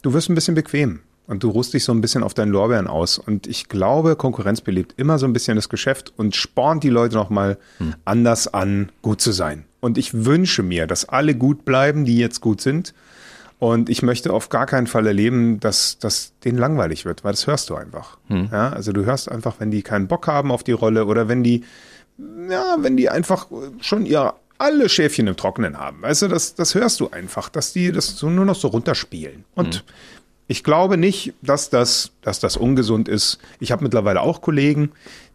du 0.00 0.14
wirst 0.14 0.30
ein 0.30 0.34
bisschen 0.34 0.54
bequem. 0.54 1.00
Und 1.26 1.42
du 1.42 1.50
ruhst 1.50 1.74
dich 1.74 1.84
so 1.84 1.92
ein 1.92 2.00
bisschen 2.00 2.22
auf 2.22 2.34
deinen 2.34 2.52
Lorbeeren 2.52 2.86
aus. 2.86 3.18
Und 3.18 3.46
ich 3.46 3.68
glaube, 3.68 4.14
Konkurrenz 4.16 4.60
belebt 4.60 4.94
immer 4.96 5.18
so 5.18 5.26
ein 5.26 5.32
bisschen 5.32 5.56
das 5.56 5.68
Geschäft 5.68 6.12
und 6.16 6.36
spornt 6.36 6.84
die 6.84 6.88
Leute 6.88 7.16
nochmal 7.16 7.58
hm. 7.78 7.94
anders 8.04 8.52
an, 8.52 8.90
gut 9.02 9.20
zu 9.20 9.32
sein. 9.32 9.64
Und 9.80 9.98
ich 9.98 10.24
wünsche 10.24 10.62
mir, 10.62 10.86
dass 10.86 11.08
alle 11.08 11.34
gut 11.34 11.64
bleiben, 11.64 12.04
die 12.04 12.18
jetzt 12.18 12.40
gut 12.40 12.60
sind. 12.60 12.94
Und 13.58 13.88
ich 13.88 14.02
möchte 14.02 14.32
auf 14.32 14.50
gar 14.50 14.66
keinen 14.66 14.86
Fall 14.86 15.06
erleben, 15.06 15.60
dass 15.60 15.98
das 15.98 16.32
denen 16.44 16.58
langweilig 16.58 17.04
wird, 17.04 17.24
weil 17.24 17.32
das 17.32 17.46
hörst 17.46 17.70
du 17.70 17.74
einfach. 17.74 18.18
Hm. 18.28 18.50
Ja, 18.52 18.68
also 18.70 18.92
du 18.92 19.04
hörst 19.04 19.30
einfach, 19.30 19.56
wenn 19.58 19.70
die 19.70 19.82
keinen 19.82 20.08
Bock 20.08 20.26
haben 20.26 20.52
auf 20.52 20.62
die 20.62 20.72
Rolle 20.72 21.06
oder 21.06 21.28
wenn 21.28 21.42
die, 21.42 21.64
ja, 22.18 22.76
wenn 22.78 22.96
die 22.96 23.08
einfach 23.08 23.46
schon 23.80 24.04
ihr 24.04 24.34
alle 24.58 24.88
Schäfchen 24.88 25.26
im 25.26 25.36
Trockenen 25.36 25.78
haben. 25.78 26.02
Weißt 26.02 26.22
du, 26.22 26.28
das, 26.28 26.54
das 26.54 26.74
hörst 26.74 27.00
du 27.00 27.10
einfach, 27.10 27.48
dass 27.48 27.72
die 27.72 27.92
das 27.92 28.16
so 28.16 28.30
nur 28.30 28.44
noch 28.44 28.54
so 28.54 28.68
runterspielen. 28.68 29.44
Und 29.54 29.76
hm. 29.76 29.82
Ich 30.48 30.62
glaube 30.62 30.96
nicht, 30.96 31.34
dass 31.42 31.70
das, 31.70 32.12
dass 32.22 32.38
das 32.38 32.56
ungesund 32.56 33.08
ist. 33.08 33.38
Ich 33.58 33.72
habe 33.72 33.82
mittlerweile 33.82 34.20
auch 34.20 34.40
Kollegen, 34.40 34.92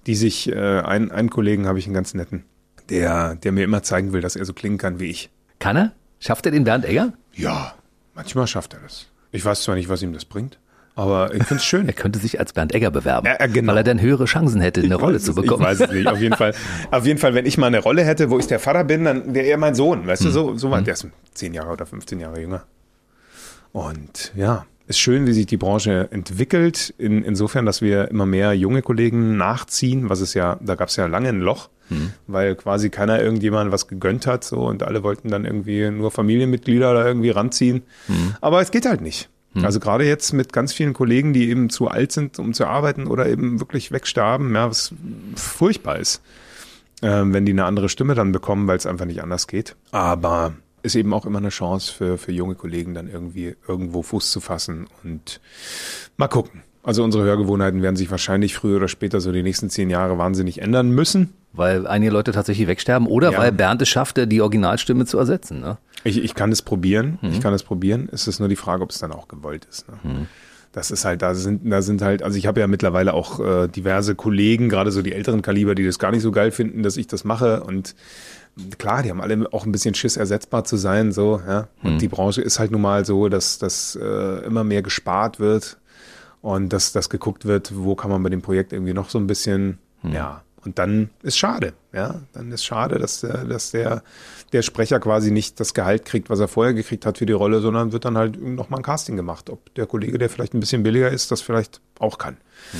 die 0.07 0.15
sich, 0.15 0.49
äh, 0.49 0.55
einen, 0.55 1.11
einen 1.11 1.29
Kollegen 1.29 1.67
habe 1.67 1.79
ich 1.79 1.85
einen 1.85 1.93
ganz 1.93 2.13
netten, 2.13 2.45
der, 2.89 3.35
der 3.35 3.51
mir 3.51 3.63
immer 3.63 3.83
zeigen 3.83 4.13
will, 4.13 4.21
dass 4.21 4.35
er 4.35 4.45
so 4.45 4.53
klingen 4.53 4.77
kann 4.77 4.99
wie 4.99 5.09
ich. 5.09 5.29
Kann 5.59 5.75
er? 5.75 5.91
Schafft 6.19 6.45
er 6.45 6.51
den 6.51 6.63
Bernd 6.63 6.85
Egger? 6.85 7.13
Ja, 7.33 7.73
manchmal 8.15 8.47
schafft 8.47 8.73
er 8.73 8.79
das. 8.79 9.07
Ich 9.31 9.43
weiß 9.43 9.63
zwar 9.63 9.75
nicht, 9.75 9.89
was 9.89 10.01
ihm 10.01 10.13
das 10.13 10.25
bringt, 10.25 10.59
aber 10.95 11.33
ich 11.33 11.43
finde 11.43 11.55
es 11.55 11.65
schön. 11.65 11.87
er 11.87 11.93
könnte 11.93 12.19
sich 12.19 12.39
als 12.39 12.53
Bernd 12.53 12.73
Egger 12.73 12.91
bewerben, 12.91 13.27
ja, 13.27 13.45
genau. 13.47 13.71
weil 13.71 13.77
er 13.77 13.83
dann 13.83 13.99
höhere 13.99 14.25
Chancen 14.25 14.61
hätte, 14.61 14.81
eine 14.81 14.95
ich 14.95 15.01
Rolle 15.01 15.19
zu 15.19 15.35
bekommen. 15.35 15.63
Ich 15.63 15.67
weiß 15.67 15.81
es 15.81 15.91
nicht. 15.91 16.07
Auf 16.07 16.19
jeden 16.19 16.35
Fall, 16.35 16.53
auf 16.91 17.05
jeden 17.05 17.19
Fall, 17.19 17.33
wenn 17.33 17.45
ich 17.45 17.57
mal 17.57 17.67
eine 17.67 17.79
Rolle 17.79 18.03
hätte, 18.03 18.29
wo 18.29 18.39
ich 18.39 18.47
der 18.47 18.59
Vater 18.59 18.85
bin, 18.85 19.03
dann 19.03 19.33
wäre 19.33 19.47
er 19.47 19.57
mein 19.57 19.75
Sohn. 19.75 20.07
Weißt 20.07 20.23
hm. 20.23 20.27
du, 20.27 20.33
so, 20.33 20.57
so 20.57 20.71
war 20.71 20.79
hm. 20.79 20.85
der 20.85 20.93
ist 20.93 21.07
zehn 21.33 21.53
Jahre 21.53 21.71
oder 21.71 21.85
15 21.85 22.19
Jahre 22.19 22.39
jünger. 22.39 22.63
Und 23.71 24.31
ja, 24.35 24.65
ist 24.91 24.99
schön, 24.99 25.25
wie 25.25 25.33
sich 25.33 25.45
die 25.45 25.57
Branche 25.57 26.07
entwickelt, 26.11 26.93
in, 26.97 27.23
insofern, 27.23 27.65
dass 27.65 27.81
wir 27.81 28.09
immer 28.09 28.25
mehr 28.25 28.53
junge 28.53 28.81
Kollegen 28.81 29.37
nachziehen, 29.37 30.09
was 30.09 30.21
es 30.21 30.33
ja, 30.33 30.57
da 30.61 30.75
gab 30.75 30.89
es 30.89 30.95
ja 30.95 31.07
lange 31.07 31.29
ein 31.29 31.39
Loch, 31.39 31.69
mhm. 31.89 32.13
weil 32.27 32.55
quasi 32.55 32.89
keiner 32.89 33.21
irgendjemand 33.21 33.71
was 33.71 33.87
gegönnt 33.87 34.27
hat 34.27 34.43
so 34.43 34.67
und 34.67 34.83
alle 34.83 35.03
wollten 35.03 35.29
dann 35.29 35.45
irgendwie 35.45 35.89
nur 35.89 36.11
Familienmitglieder 36.11 36.93
da 36.93 37.05
irgendwie 37.05 37.29
ranziehen. 37.29 37.83
Mhm. 38.07 38.35
Aber 38.41 38.61
es 38.61 38.71
geht 38.71 38.85
halt 38.85 39.01
nicht. 39.01 39.29
Hm. 39.53 39.65
Also 39.65 39.79
gerade 39.79 40.05
jetzt 40.05 40.31
mit 40.33 40.53
ganz 40.53 40.73
vielen 40.73 40.93
Kollegen, 40.93 41.33
die 41.33 41.49
eben 41.49 41.69
zu 41.69 41.89
alt 41.89 42.11
sind, 42.11 42.39
um 42.39 42.53
zu 42.53 42.65
arbeiten 42.67 43.07
oder 43.07 43.27
eben 43.27 43.59
wirklich 43.59 43.91
wegstarben, 43.91 44.53
ja, 44.53 44.69
was 44.69 44.93
furchtbar 45.35 45.97
ist, 45.97 46.21
äh, 47.01 47.21
wenn 47.25 47.45
die 47.45 47.51
eine 47.51 47.65
andere 47.65 47.89
Stimme 47.89 48.15
dann 48.15 48.31
bekommen, 48.31 48.67
weil 48.67 48.77
es 48.77 48.85
einfach 48.85 49.05
nicht 49.05 49.21
anders 49.21 49.47
geht. 49.47 49.75
Aber 49.91 50.53
ist 50.83 50.95
eben 50.95 51.13
auch 51.13 51.25
immer 51.25 51.39
eine 51.39 51.49
Chance 51.49 51.93
für, 51.93 52.17
für 52.17 52.31
junge 52.31 52.55
Kollegen, 52.55 52.93
dann 52.93 53.09
irgendwie 53.09 53.55
irgendwo 53.67 54.01
Fuß 54.01 54.31
zu 54.31 54.39
fassen 54.39 54.87
und 55.03 55.39
mal 56.17 56.27
gucken. 56.27 56.63
Also 56.83 57.03
unsere 57.03 57.23
Hörgewohnheiten 57.23 57.81
werden 57.83 57.95
sich 57.95 58.09
wahrscheinlich 58.09 58.55
früher 58.55 58.77
oder 58.77 58.87
später 58.87 59.21
so 59.21 59.31
die 59.31 59.43
nächsten 59.43 59.69
zehn 59.69 59.89
Jahre 59.89 60.17
wahnsinnig 60.17 60.61
ändern 60.61 60.89
müssen. 60.89 61.33
Weil 61.53 61.85
einige 61.85 62.11
Leute 62.11 62.31
tatsächlich 62.31 62.67
wegsterben 62.67 63.07
oder 63.07 63.33
ja. 63.33 63.37
weil 63.37 63.51
Bernd 63.51 63.81
es 63.81 63.89
schaffte, 63.89 64.27
die 64.27 64.41
Originalstimme 64.41 65.05
zu 65.05 65.17
ersetzen. 65.17 65.59
Ne? 65.59 65.77
Ich, 66.03 66.23
ich 66.23 66.33
kann 66.33 66.51
es 66.51 66.61
probieren. 66.61 67.19
Mhm. 67.21 67.29
Ich 67.29 67.41
kann 67.41 67.53
es 67.53 67.63
probieren. 67.63 68.09
Es 68.11 68.27
ist 68.27 68.39
nur 68.39 68.49
die 68.49 68.55
Frage, 68.55 68.83
ob 68.83 68.89
es 68.89 68.99
dann 68.99 69.11
auch 69.11 69.27
gewollt 69.27 69.67
ist. 69.69 69.87
Ne? 69.87 69.95
Mhm. 70.03 70.27
Das 70.71 70.89
ist 70.89 71.03
halt, 71.03 71.21
da 71.21 71.35
sind, 71.35 71.69
da 71.69 71.81
sind 71.81 72.01
halt, 72.01 72.23
also 72.23 72.37
ich 72.37 72.47
habe 72.47 72.61
ja 72.61 72.67
mittlerweile 72.67 73.13
auch 73.13 73.41
äh, 73.41 73.67
diverse 73.67 74.15
Kollegen, 74.15 74.69
gerade 74.69 74.91
so 74.91 75.01
die 75.01 75.11
älteren 75.11 75.41
Kaliber, 75.41 75.75
die 75.75 75.85
das 75.85 75.99
gar 75.99 76.11
nicht 76.11 76.21
so 76.21 76.31
geil 76.31 76.51
finden, 76.51 76.81
dass 76.81 76.95
ich 76.95 77.07
das 77.07 77.25
mache. 77.25 77.61
Und 77.63 77.93
klar, 78.77 79.03
die 79.03 79.09
haben 79.09 79.21
alle 79.21 79.47
auch 79.51 79.65
ein 79.65 79.71
bisschen 79.71 79.95
Schiss, 79.95 80.17
ersetzbar 80.17 80.63
zu 80.63 80.77
sein. 80.77 81.11
So, 81.11 81.41
ja. 81.47 81.67
Und 81.83 81.95
mhm. 81.95 81.99
die 81.99 82.07
Branche 82.07 82.41
ist 82.41 82.59
halt 82.59 82.71
nun 82.71 82.81
mal 82.81 83.05
so, 83.05 83.29
dass, 83.29 83.57
dass 83.59 83.95
äh, 83.95 84.45
immer 84.45 84.63
mehr 84.63 84.81
gespart 84.81 85.39
wird 85.39 85.77
und 86.41 86.73
dass, 86.73 86.91
dass 86.91 87.09
geguckt 87.09 87.45
wird, 87.45 87.71
wo 87.75 87.95
kann 87.95 88.11
man 88.11 88.21
bei 88.23 88.29
dem 88.29 88.41
Projekt 88.41 88.73
irgendwie 88.73 88.93
noch 88.93 89.09
so 89.09 89.19
ein 89.19 89.27
bisschen, 89.27 89.77
hm. 90.01 90.13
ja, 90.13 90.43
und 90.63 90.77
dann 90.77 91.09
ist 91.23 91.37
schade, 91.37 91.73
ja, 91.91 92.21
dann 92.33 92.51
ist 92.51 92.63
schade, 92.63 92.99
dass 92.99 93.21
der, 93.21 93.45
dass 93.45 93.71
der, 93.71 94.03
der 94.53 94.61
Sprecher 94.61 94.99
quasi 94.99 95.31
nicht 95.31 95.59
das 95.59 95.73
Gehalt 95.73 96.05
kriegt, 96.05 96.29
was 96.29 96.39
er 96.39 96.47
vorher 96.47 96.73
gekriegt 96.73 97.05
hat 97.05 97.17
für 97.17 97.25
die 97.25 97.33
Rolle, 97.33 97.61
sondern 97.61 97.91
wird 97.93 98.05
dann 98.05 98.17
halt 98.17 98.39
nochmal 98.39 98.79
ein 98.79 98.83
Casting 98.83 99.15
gemacht, 99.15 99.49
ob 99.49 99.73
der 99.75 99.87
Kollege, 99.87 100.17
der 100.17 100.29
vielleicht 100.29 100.53
ein 100.53 100.59
bisschen 100.59 100.83
billiger 100.83 101.09
ist, 101.09 101.31
das 101.31 101.41
vielleicht 101.41 101.81
auch 101.99 102.17
kann. 102.17 102.37
Hm. 102.71 102.79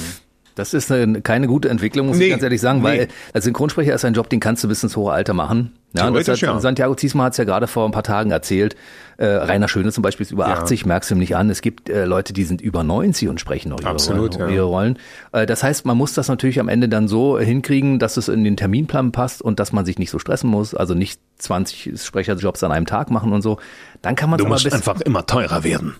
Das 0.56 0.74
ist 0.74 0.92
eine, 0.92 1.22
keine 1.22 1.48
gute 1.48 1.70
Entwicklung, 1.70 2.08
muss 2.08 2.18
nee, 2.18 2.26
ich 2.26 2.30
ganz 2.32 2.44
ehrlich 2.44 2.62
sagen, 2.62 2.80
nee. 2.80 2.86
weil 2.86 3.08
als 3.34 3.46
Synchronsprecher 3.46 3.94
ist 3.94 4.06
ein 4.06 4.14
Job, 4.14 4.30
den 4.30 4.40
kannst 4.40 4.64
du 4.64 4.68
bis 4.68 4.84
ins 4.84 4.96
hohe 4.96 5.12
Alter 5.12 5.34
machen. 5.34 5.72
Ja, 5.94 6.10
das 6.10 6.28
hat, 6.28 6.40
ja. 6.40 6.60
Santiago 6.60 6.96
Ziesma 6.96 7.26
hat 7.26 7.34
es 7.34 7.38
ja 7.38 7.44
gerade 7.44 7.68
vor 7.68 7.86
ein 7.86 7.92
paar 7.92 8.04
Tagen 8.04 8.32
erzählt. 8.32 8.76
Äh, 9.18 9.26
Rainer 9.26 9.68
Schöne 9.68 9.92
zum 9.92 10.02
Beispiel 10.02 10.26
ist 10.26 10.32
über 10.32 10.48
ja. 10.48 10.54
80, 10.54 10.86
merkst 10.86 11.12
du 11.12 11.16
ihm 11.16 11.20
nicht 11.20 11.36
an. 11.36 11.50
Es 11.50 11.62
gibt 11.62 11.90
äh, 11.90 12.06
Leute, 12.06 12.34
die 12.34 12.44
sind 12.44 12.62
über 12.62 12.84
90 12.84 13.28
und 13.28 13.40
sprechen 13.40 13.70
noch 13.70 13.82
ihre 13.82 13.90
Absolut, 13.90 14.36
Rollen. 14.36 14.50
Ja. 14.50 14.56
Ihre 14.56 14.66
Rollen. 14.66 14.98
Äh, 15.32 15.46
das 15.46 15.64
heißt, 15.64 15.86
man 15.86 15.98
muss 15.98 16.14
das 16.14 16.28
natürlich 16.28 16.60
am 16.60 16.70
Ende 16.70 16.88
dann 16.88 17.08
so 17.08 17.38
hinkriegen, 17.38 18.00
dass 18.00 18.18
es 18.18 18.30
in 18.30 18.44
den 18.44 18.58
Terminplan 18.58 19.12
passt 19.12 19.42
und 19.42 19.60
dass 19.60 19.74
man 19.74 19.86
sich 19.86 20.00
nicht 20.00 20.12
so 20.12 20.18
stressen 20.18 20.50
muss. 20.50 20.74
Also 20.74 20.94
nicht 20.94 21.20
20 21.40 22.02
Sprecherjobs 22.02 22.64
an 22.64 22.72
einem 22.72 22.86
Tag 22.86 23.12
machen 23.12 23.34
und 23.34 23.42
so. 23.42 23.58
Dann 24.02 24.16
kann 24.16 24.30
man 24.30 24.40
Du 24.40 24.46
musst 24.46 24.72
einfach 24.72 25.02
immer 25.02 25.26
teurer 25.26 25.64
werden. 25.64 25.96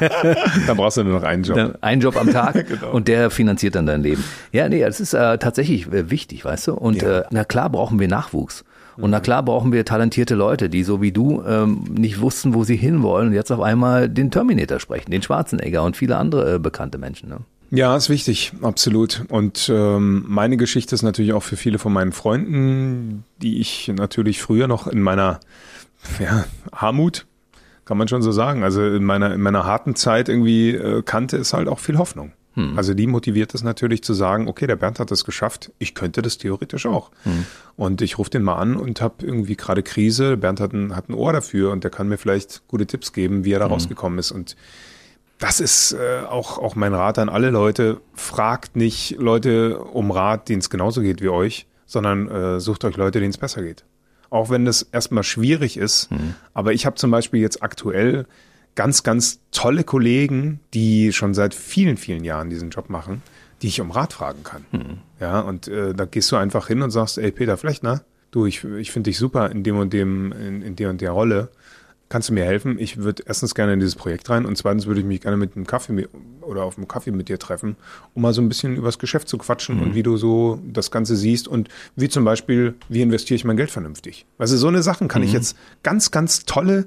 dann 0.66 0.76
brauchst 0.76 0.96
du 0.96 1.04
nur 1.04 1.20
noch 1.20 1.26
einen 1.26 1.44
Job. 1.44 1.78
Einen 1.80 2.00
Job 2.00 2.16
am 2.16 2.30
Tag 2.32 2.66
genau. 2.68 2.90
und 2.90 3.08
der 3.08 3.30
finanziert 3.30 3.74
dann 3.74 3.86
dein 3.86 4.02
Leben. 4.02 4.24
Ja, 4.52 4.68
nee, 4.68 4.80
das 4.80 5.00
ist 5.00 5.14
äh, 5.14 5.38
tatsächlich 5.38 5.90
äh, 5.92 6.10
wichtig, 6.10 6.44
weißt 6.44 6.68
du. 6.68 6.74
Und 6.74 7.00
ja. 7.00 7.20
äh, 7.20 7.24
na 7.30 7.44
klar 7.44 7.70
brauchen 7.70 8.00
wir 8.00 8.08
Nachwuchs. 8.08 8.64
Und 9.00 9.10
na 9.10 9.20
klar 9.20 9.42
brauchen 9.42 9.72
wir 9.72 9.84
talentierte 9.84 10.34
Leute, 10.34 10.68
die 10.68 10.82
so 10.82 11.00
wie 11.00 11.12
du 11.12 11.42
ähm, 11.46 11.84
nicht 11.90 12.20
wussten, 12.20 12.54
wo 12.54 12.64
sie 12.64 12.76
hinwollen 12.76 13.28
und 13.28 13.34
jetzt 13.34 13.50
auf 13.50 13.60
einmal 13.60 14.08
den 14.08 14.30
Terminator 14.30 14.80
sprechen, 14.80 15.10
den 15.10 15.22
Schwarzenegger 15.22 15.82
und 15.82 15.96
viele 15.96 16.16
andere 16.16 16.54
äh, 16.54 16.58
bekannte 16.58 16.98
Menschen. 16.98 17.28
Ne? 17.28 17.38
Ja, 17.70 17.96
ist 17.96 18.10
wichtig, 18.10 18.52
absolut. 18.62 19.24
Und 19.28 19.70
ähm, 19.72 20.24
meine 20.26 20.56
Geschichte 20.56 20.94
ist 20.94 21.02
natürlich 21.02 21.32
auch 21.32 21.42
für 21.42 21.56
viele 21.56 21.78
von 21.78 21.92
meinen 21.92 22.12
Freunden, 22.12 23.24
die 23.40 23.60
ich 23.60 23.92
natürlich 23.94 24.42
früher 24.42 24.66
noch 24.66 24.88
in 24.88 25.00
meiner 25.00 25.38
ja, 26.18 26.44
Armut, 26.72 27.26
kann 27.84 27.96
man 27.96 28.08
schon 28.08 28.22
so 28.22 28.32
sagen, 28.32 28.64
also 28.64 28.84
in 28.84 29.04
meiner, 29.04 29.34
in 29.34 29.40
meiner 29.40 29.64
harten 29.64 29.94
Zeit 29.94 30.28
irgendwie 30.28 30.70
äh, 30.70 31.02
kannte, 31.02 31.36
ist 31.36 31.52
halt 31.52 31.68
auch 31.68 31.78
viel 31.78 31.98
Hoffnung. 31.98 32.32
Hm. 32.60 32.78
Also 32.78 32.94
die 32.94 33.06
motiviert 33.06 33.54
es 33.54 33.62
natürlich 33.62 34.02
zu 34.02 34.14
sagen, 34.14 34.48
okay, 34.48 34.66
der 34.66 34.76
Bernd 34.76 35.00
hat 35.00 35.10
das 35.10 35.24
geschafft, 35.24 35.72
ich 35.78 35.94
könnte 35.94 36.22
das 36.22 36.38
theoretisch 36.38 36.86
auch. 36.86 37.10
Hm. 37.24 37.46
Und 37.76 38.02
ich 38.02 38.18
rufe 38.18 38.30
den 38.30 38.42
mal 38.42 38.56
an 38.56 38.76
und 38.76 39.00
habe 39.00 39.24
irgendwie 39.24 39.56
gerade 39.56 39.82
Krise, 39.82 40.36
Bernd 40.36 40.60
hat 40.60 40.72
ein, 40.72 40.94
hat 40.94 41.08
ein 41.08 41.14
Ohr 41.14 41.32
dafür 41.32 41.72
und 41.72 41.84
der 41.84 41.90
kann 41.90 42.08
mir 42.08 42.18
vielleicht 42.18 42.66
gute 42.68 42.86
Tipps 42.86 43.12
geben, 43.12 43.44
wie 43.44 43.52
er 43.52 43.58
da 43.58 43.66
hm. 43.66 43.72
rausgekommen 43.72 44.18
ist. 44.18 44.30
Und 44.30 44.56
das 45.38 45.60
ist 45.60 45.92
äh, 45.92 46.20
auch, 46.28 46.58
auch 46.58 46.76
mein 46.76 46.94
Rat 46.94 47.18
an 47.18 47.28
alle 47.28 47.50
Leute. 47.50 48.00
Fragt 48.14 48.76
nicht 48.76 49.16
Leute 49.18 49.78
um 49.78 50.10
Rat, 50.10 50.48
denen 50.48 50.60
es 50.60 50.68
genauso 50.68 51.00
geht 51.00 51.22
wie 51.22 51.30
euch, 51.30 51.66
sondern 51.86 52.28
äh, 52.28 52.60
sucht 52.60 52.84
euch 52.84 52.96
Leute, 52.96 53.20
denen 53.20 53.30
es 53.30 53.38
besser 53.38 53.62
geht. 53.62 53.84
Auch 54.28 54.50
wenn 54.50 54.64
das 54.64 54.82
erstmal 54.82 55.24
schwierig 55.24 55.76
ist. 55.76 56.10
Mhm. 56.10 56.34
Aber 56.54 56.72
ich 56.72 56.86
habe 56.86 56.96
zum 56.96 57.10
Beispiel 57.10 57.40
jetzt 57.40 57.62
aktuell 57.62 58.26
ganz, 58.74 59.02
ganz 59.02 59.40
tolle 59.50 59.84
Kollegen, 59.84 60.60
die 60.74 61.12
schon 61.12 61.34
seit 61.34 61.54
vielen, 61.54 61.96
vielen 61.96 62.24
Jahren 62.24 62.50
diesen 62.50 62.70
Job 62.70 62.88
machen, 62.90 63.22
die 63.62 63.68
ich 63.68 63.80
um 63.80 63.90
Rat 63.90 64.12
fragen 64.12 64.42
kann. 64.42 64.64
Mhm. 64.72 64.98
Ja, 65.20 65.40
und 65.40 65.68
äh, 65.68 65.94
da 65.94 66.04
gehst 66.04 66.30
du 66.32 66.36
einfach 66.36 66.68
hin 66.68 66.82
und 66.82 66.90
sagst, 66.90 67.18
ey 67.18 67.30
Peter 67.30 67.56
Flechner, 67.56 68.02
du, 68.30 68.46
ich, 68.46 68.64
ich 68.64 68.90
finde 68.90 69.10
dich 69.10 69.18
super 69.18 69.50
in 69.50 69.62
dem 69.62 69.76
und 69.76 69.92
dem, 69.92 70.32
in, 70.32 70.62
in 70.62 70.76
der 70.76 70.90
und 70.90 71.00
der 71.00 71.10
Rolle. 71.10 71.48
Kannst 72.08 72.28
du 72.28 72.32
mir 72.32 72.44
helfen? 72.44 72.76
Ich 72.80 72.96
würde 72.96 73.22
erstens 73.24 73.54
gerne 73.54 73.72
in 73.72 73.78
dieses 73.78 73.94
Projekt 73.94 74.28
rein 74.30 74.44
und 74.44 74.56
zweitens 74.56 74.86
würde 74.86 75.00
ich 75.00 75.06
mich 75.06 75.20
gerne 75.20 75.36
mit 75.36 75.54
einem 75.54 75.64
Kaffee 75.64 75.92
mit, 75.92 76.08
oder 76.40 76.64
auf 76.64 76.76
einem 76.76 76.88
Kaffee 76.88 77.12
mit 77.12 77.28
dir 77.28 77.38
treffen, 77.38 77.76
um 78.14 78.22
mal 78.22 78.32
so 78.32 78.42
ein 78.42 78.48
bisschen 78.48 78.74
übers 78.74 78.98
Geschäft 78.98 79.28
zu 79.28 79.38
quatschen 79.38 79.76
mhm. 79.76 79.82
und 79.82 79.94
wie 79.94 80.02
du 80.02 80.16
so 80.16 80.60
das 80.66 80.90
Ganze 80.90 81.14
siehst 81.14 81.46
und 81.46 81.68
wie 81.94 82.08
zum 82.08 82.24
Beispiel, 82.24 82.74
wie 82.88 83.02
investiere 83.02 83.36
ich 83.36 83.44
mein 83.44 83.56
Geld 83.56 83.70
vernünftig? 83.70 84.26
Also 84.38 84.56
so 84.56 84.66
eine 84.66 84.82
Sachen 84.82 85.06
kann 85.06 85.22
mhm. 85.22 85.28
ich 85.28 85.34
jetzt 85.34 85.56
ganz, 85.84 86.10
ganz 86.10 86.46
tolle 86.46 86.86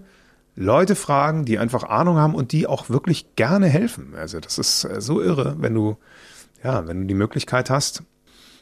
Leute 0.55 0.95
fragen, 0.95 1.45
die 1.45 1.57
einfach 1.57 1.83
Ahnung 1.83 2.17
haben 2.17 2.35
und 2.35 2.51
die 2.51 2.67
auch 2.67 2.89
wirklich 2.89 3.35
gerne 3.35 3.67
helfen. 3.67 4.13
Also 4.15 4.39
das 4.39 4.57
ist 4.57 4.83
äh, 4.83 5.01
so 5.01 5.21
irre, 5.21 5.55
wenn 5.59 5.73
du, 5.73 5.97
ja, 6.63 6.87
wenn 6.87 7.01
du 7.01 7.07
die 7.07 7.15
Möglichkeit 7.15 7.69
hast, 7.69 8.03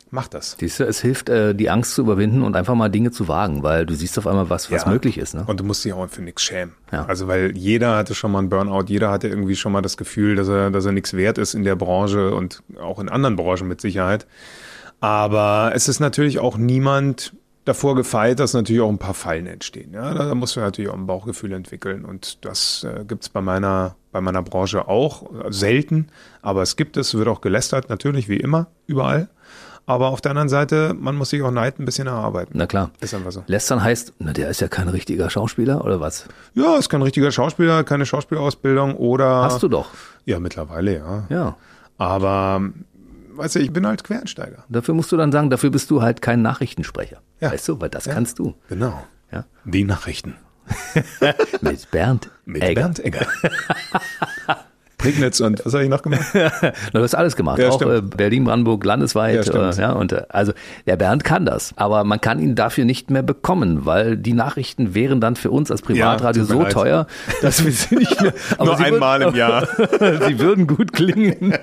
mach 0.10 0.28
das. 0.28 0.56
Siehst 0.60 0.80
du, 0.80 0.86
es 0.86 1.02
hilft, 1.02 1.30
äh, 1.30 1.54
die 1.54 1.70
Angst 1.70 1.96
zu 1.96 2.02
überwinden 2.02 2.44
und 2.44 2.56
einfach 2.56 2.76
mal 2.76 2.90
Dinge 2.90 3.12
zu 3.12 3.28
wagen, 3.28 3.64
weil 3.64 3.86
du 3.86 3.94
siehst 3.94 4.18
auf 4.18 4.28
einmal, 4.28 4.50
was, 4.50 4.72
was 4.72 4.86
ja. 4.86 4.92
möglich 4.92 5.18
ist. 5.18 5.34
Ne? 5.34 5.44
Und 5.48 5.60
du 5.60 5.64
musst 5.64 5.84
dich 5.84 5.92
auch 5.94 6.08
für 6.10 6.22
nichts 6.22 6.44
schämen. 6.44 6.74
Ja. 6.92 7.06
Also 7.06 7.28
weil 7.28 7.58
jeder 7.58 7.98
hatte 7.98 8.16
schon 8.16 8.32
mal 8.32 8.40
einen 8.40 8.50
Burnout, 8.50 8.86
jeder 8.88 9.12
hatte 9.12 9.28
irgendwie 9.28 9.56
schon 9.56 9.72
mal 9.72 9.82
das 9.82 9.98
Gefühl, 9.98 10.36
dass 10.36 10.48
er, 10.48 10.72
dass 10.72 10.86
er 10.86 10.92
nichts 10.94 11.14
wert 11.14 11.38
ist 11.38 11.54
in 11.54 11.64
der 11.64 11.76
Branche 11.76 12.34
und 12.34 12.64
auch 12.80 13.00
in 13.00 13.10
anderen 13.10 13.36
Branchen 13.36 13.68
mit 13.68 13.82
Sicherheit. 13.82 14.28
Aber 15.02 15.72
es 15.74 15.88
ist 15.88 16.00
natürlich 16.00 16.40
auch 16.40 16.58
niemand 16.58 17.34
davor 17.66 17.96
gefeit, 17.96 18.40
dass 18.40 18.54
natürlich 18.54 18.82
auch 18.82 18.90
ein 18.90 18.98
paar 18.98 19.14
Fallen 19.14 19.48
entstehen. 19.48 19.94
Ja, 19.94 20.14
da, 20.14 20.34
musst 20.36 20.56
du 20.56 20.60
natürlich 20.60 20.90
auch 20.90 20.96
ein 20.96 21.08
Bauchgefühl 21.08 21.54
entwickeln 21.54 22.06
und 22.06 22.44
das 22.46 22.84
äh, 22.84 23.06
gibt 23.06 23.24
es 23.24 23.30
bei 23.30 23.42
meiner, 23.42 23.96
bei 24.12 24.22
meiner 24.22 24.42
Branche 24.42 24.88
auch 24.88 25.30
selten, 25.50 26.08
aber 26.42 26.62
es 26.62 26.76
gibt 26.76 26.98
es, 26.98 27.14
wird 27.14 27.28
auch 27.28 27.42
gelästert, 27.42 27.90
natürlich 27.90 28.30
wie 28.30 28.38
immer, 28.38 28.68
überall. 28.88 29.30
Aber 29.86 30.10
auf 30.10 30.22
der 30.22 30.32
anderen 30.32 30.50
Seite, 30.50 30.96
man 30.98 31.16
muss 31.16 31.32
sich 31.32 31.42
auch 31.42 31.52
Neid 31.52 31.80
ein 31.80 31.86
bisschen 31.86 32.08
erarbeiten. 32.08 32.54
Na 32.56 32.68
klar. 32.68 32.92
Ist 33.02 33.14
einfach 33.14 33.32
so. 33.32 33.44
Lästern 33.48 33.84
heißt, 33.84 34.14
na, 34.20 34.32
der 34.32 34.50
ist 34.50 34.62
ja 34.62 34.68
kein 34.68 34.88
richtiger 34.88 35.30
Schauspieler 35.30 35.84
oder 35.84 36.00
was? 36.00 36.28
Ja, 36.54 36.78
ist 36.78 36.90
kein 36.90 37.02
richtiger 37.02 37.32
Schauspieler, 37.32 37.84
keine 37.84 38.06
Schauspielausbildung 38.06 38.96
oder. 38.96 39.44
Hast 39.44 39.64
du 39.64 39.68
doch. 39.68 39.90
Ja, 40.26 40.40
mittlerweile, 40.40 40.98
ja. 40.98 41.24
Ja. 41.30 41.58
Aber 41.98 42.62
weißt 43.42 43.56
du, 43.56 43.60
ich 43.60 43.74
bin 43.74 43.88
halt 43.88 44.04
Quereinsteiger. 44.04 44.64
Dafür 44.70 44.94
musst 44.94 45.12
du 45.12 45.18
dann 45.18 45.32
sagen, 45.32 45.50
dafür 45.50 45.72
bist 45.72 45.90
du 45.90 46.02
halt 46.02 46.22
kein 46.22 46.42
Nachrichtensprecher. 46.42 47.22
Ja. 47.40 47.52
Weißt 47.52 47.68
du, 47.68 47.82
weil 47.82 47.90
das 47.90 48.06
ja. 48.06 48.14
kannst 48.14 48.40
du. 48.40 48.54
Genau. 48.70 49.04
Ja. 49.32 49.46
Die 49.66 49.84
Nachrichten. 49.84 50.36
Mit 51.62 51.90
Bernd 51.92 52.30
Mit 52.46 52.62
Egger. 52.62 52.82
Bernd 52.82 53.00
Egger. 53.04 53.26
Prignitz 55.02 55.40
und 55.40 55.66
was 55.66 55.74
habe 55.74 55.84
ich 55.84 55.90
noch 55.90 56.02
gemacht? 56.02 56.26
du 56.94 57.02
hast 57.02 57.16
alles 57.16 57.36
gemacht, 57.36 57.60
ja, 57.60 57.70
auch 57.70 57.82
äh, 57.82 58.02
Berlin, 58.02 58.44
Brandenburg, 58.46 58.86
landesweit. 58.86 59.48
Ja, 59.48 59.70
äh, 59.70 59.82
ja, 59.82 59.92
und 59.94 60.12
äh, 60.12 60.24
also 60.30 60.54
der 60.86 60.96
Bernd 60.96 61.24
kann 61.24 61.46
das, 61.46 61.74
aber 61.76 62.04
man 62.04 62.22
kann 62.22 62.40
ihn 62.40 62.56
dafür 62.56 62.86
nicht 62.86 63.10
mehr 63.10 63.24
bekommen, 63.24 63.86
weil 63.86 64.18
die 64.18 64.34
Nachrichten 64.34 64.94
wären 64.94 65.20
dann 65.20 65.36
für 65.36 65.52
uns 65.52 65.72
als 65.72 65.82
Privatradio 65.82 66.44
so 66.44 66.62
leid. 66.62 66.74
teuer, 66.74 67.08
dass 67.42 67.64
wir 67.66 67.72
sie 67.72 67.96
nicht 67.96 68.22
mehr. 68.22 68.34
Nur 68.60 68.80
einmal 68.80 69.20
würden, 69.20 69.34
im 69.34 69.36
Jahr. 69.36 69.68
sie 70.28 70.40
würden 70.40 70.68
gut 70.68 70.94
klingen. 70.94 71.56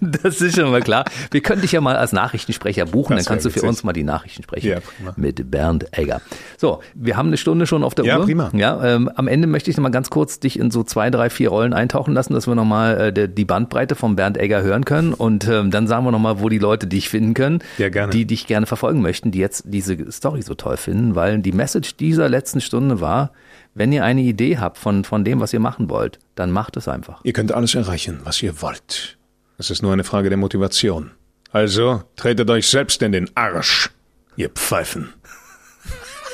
das 0.00 0.40
ist 0.40 0.56
schon 0.56 0.70
mal 0.70 0.82
klar. 0.82 1.04
Wir 1.30 1.40
können 1.40 1.62
dich 1.62 1.72
ja 1.72 1.80
mal 1.80 1.96
als 1.96 2.12
Nachrichtensprecher 2.12 2.86
buchen, 2.86 3.16
das 3.16 3.24
dann 3.24 3.34
kannst 3.34 3.46
du 3.46 3.50
für 3.50 3.56
witzig. 3.56 3.68
uns 3.68 3.84
mal 3.84 3.92
die 3.92 4.04
Nachrichten 4.04 4.42
sprechen 4.42 4.68
ja, 4.68 4.80
prima. 4.80 5.12
mit 5.16 5.50
Bernd 5.50 5.86
Egger. 5.92 6.20
So, 6.56 6.80
wir 6.94 7.16
haben 7.16 7.28
eine 7.28 7.36
Stunde 7.36 7.66
schon 7.66 7.82
auf 7.82 7.94
der 7.94 8.04
ja, 8.04 8.18
Uhr. 8.18 8.24
Prima. 8.24 8.50
Ja, 8.52 8.82
ähm, 8.84 9.10
am 9.14 9.28
Ende 9.28 9.46
möchte 9.46 9.70
ich 9.70 9.76
noch 9.76 9.82
mal 9.82 9.90
ganz 9.90 10.10
kurz 10.10 10.40
dich 10.40 10.58
in 10.58 10.70
so 10.70 10.82
zwei, 10.82 11.10
drei, 11.10 11.30
vier 11.30 11.48
Rollen 11.48 11.72
eintauchen 11.72 12.14
lassen, 12.14 12.34
dass 12.34 12.46
wir 12.46 12.54
noch 12.54 12.64
mal 12.76 12.86
mal 12.86 13.16
äh, 13.16 13.28
die 13.28 13.44
Bandbreite 13.44 13.94
von 13.94 14.16
Bernd 14.16 14.36
Egger 14.36 14.62
hören 14.62 14.84
können 14.84 15.14
und 15.14 15.48
ähm, 15.48 15.70
dann 15.70 15.86
sagen 15.86 16.04
wir 16.04 16.10
nochmal, 16.10 16.40
wo 16.40 16.48
die 16.48 16.58
Leute 16.58 16.86
dich 16.86 17.08
finden 17.08 17.34
können, 17.34 17.60
ja, 17.78 17.88
gerne. 17.88 18.12
die 18.12 18.26
dich 18.26 18.46
gerne 18.46 18.66
verfolgen 18.66 19.00
möchten, 19.00 19.30
die 19.30 19.38
jetzt 19.38 19.64
diese 19.66 20.10
Story 20.12 20.42
so 20.42 20.54
toll 20.54 20.76
finden, 20.76 21.14
weil 21.14 21.38
die 21.38 21.52
Message 21.52 21.96
dieser 21.96 22.28
letzten 22.28 22.60
Stunde 22.60 23.00
war, 23.00 23.32
wenn 23.74 23.92
ihr 23.92 24.04
eine 24.04 24.20
Idee 24.20 24.58
habt 24.58 24.78
von, 24.78 25.04
von 25.04 25.24
dem, 25.24 25.40
was 25.40 25.52
ihr 25.52 25.60
machen 25.60 25.88
wollt, 25.88 26.18
dann 26.34 26.50
macht 26.50 26.76
es 26.76 26.88
einfach. 26.88 27.20
Ihr 27.24 27.32
könnt 27.32 27.52
alles 27.52 27.74
erreichen, 27.74 28.20
was 28.24 28.42
ihr 28.42 28.60
wollt. 28.62 29.16
Es 29.58 29.70
ist 29.70 29.82
nur 29.82 29.92
eine 29.92 30.04
Frage 30.04 30.28
der 30.28 30.38
Motivation. 30.38 31.10
Also 31.50 32.02
tretet 32.16 32.50
euch 32.50 32.68
selbst 32.68 33.00
in 33.02 33.12
den 33.12 33.30
Arsch, 33.34 33.90
ihr 34.36 34.50
Pfeifen. 34.50 35.14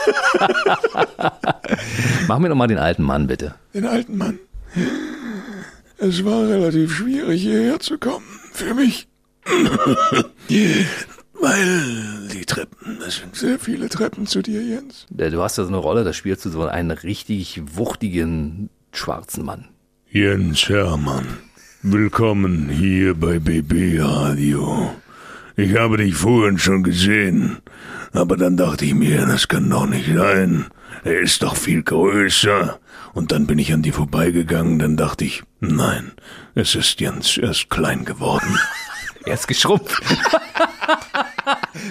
Mach 2.27 2.39
mir 2.41 2.49
doch 2.49 2.57
mal 2.57 2.67
den 2.67 2.79
alten 2.79 3.05
Mann, 3.05 3.29
bitte. 3.29 3.55
Den 3.73 3.87
alten 3.87 4.17
Mann. 4.17 4.41
Es 6.05 6.25
war 6.25 6.49
relativ 6.49 6.97
schwierig, 6.97 7.43
hierher 7.43 7.79
zu 7.79 7.97
kommen. 7.97 8.27
Für 8.53 8.75
mich. 8.75 9.07
Weil 11.41 12.29
die 12.33 12.45
Treppen, 12.45 12.99
es 13.07 13.19
sind 13.19 13.37
sehr 13.37 13.57
viele 13.61 13.89
Treppen 13.89 14.27
zu 14.27 14.43
dir, 14.43 14.63
Jens. 14.63 15.07
Du 15.11 15.41
hast 15.41 15.59
ja 15.59 15.63
so 15.63 15.69
eine 15.69 15.77
Rolle, 15.77 16.03
da 16.03 16.13
spielst 16.13 16.45
du 16.45 16.51
so 16.51 16.65
einen 16.65 16.91
richtig 16.91 17.63
wuchtigen 17.77 18.69
schwarzen 18.91 19.45
Mann. 19.45 19.69
Jens 20.11 20.69
Hermann, 20.69 21.39
willkommen 21.83 22.69
hier 22.69 23.15
bei 23.15 23.39
BB 23.39 24.01
Radio. 24.01 24.93
Ich 25.55 25.77
habe 25.77 25.99
dich 25.99 26.17
vorhin 26.17 26.59
schon 26.59 26.83
gesehen, 26.83 27.59
aber 28.13 28.37
dann 28.37 28.57
dachte 28.57 28.87
ich 28.87 28.95
mir, 28.95 29.25
das 29.27 29.47
kann 29.47 29.71
doch 29.71 29.87
nicht 29.87 30.13
sein. 30.13 30.67
Er 31.05 31.21
ist 31.21 31.45
doch 31.45 31.55
viel 31.55 31.85
größer. 31.85 32.81
Und 33.15 33.31
dann 33.33 33.47
bin 33.47 33.59
ich 33.59 33.73
an 33.73 33.83
dir 33.83 33.93
vorbeigegangen, 33.93 34.79
dann 34.79 34.97
dachte 34.97 35.25
ich, 35.25 35.43
nein, 35.61 36.13
es 36.55 36.75
ist 36.75 37.01
Jens, 37.01 37.37
er 37.37 37.51
ist 37.51 37.69
klein 37.71 38.05
geworden. 38.05 38.59
Er 39.25 39.35
ist 39.35 39.47
geschrumpft. 39.47 40.03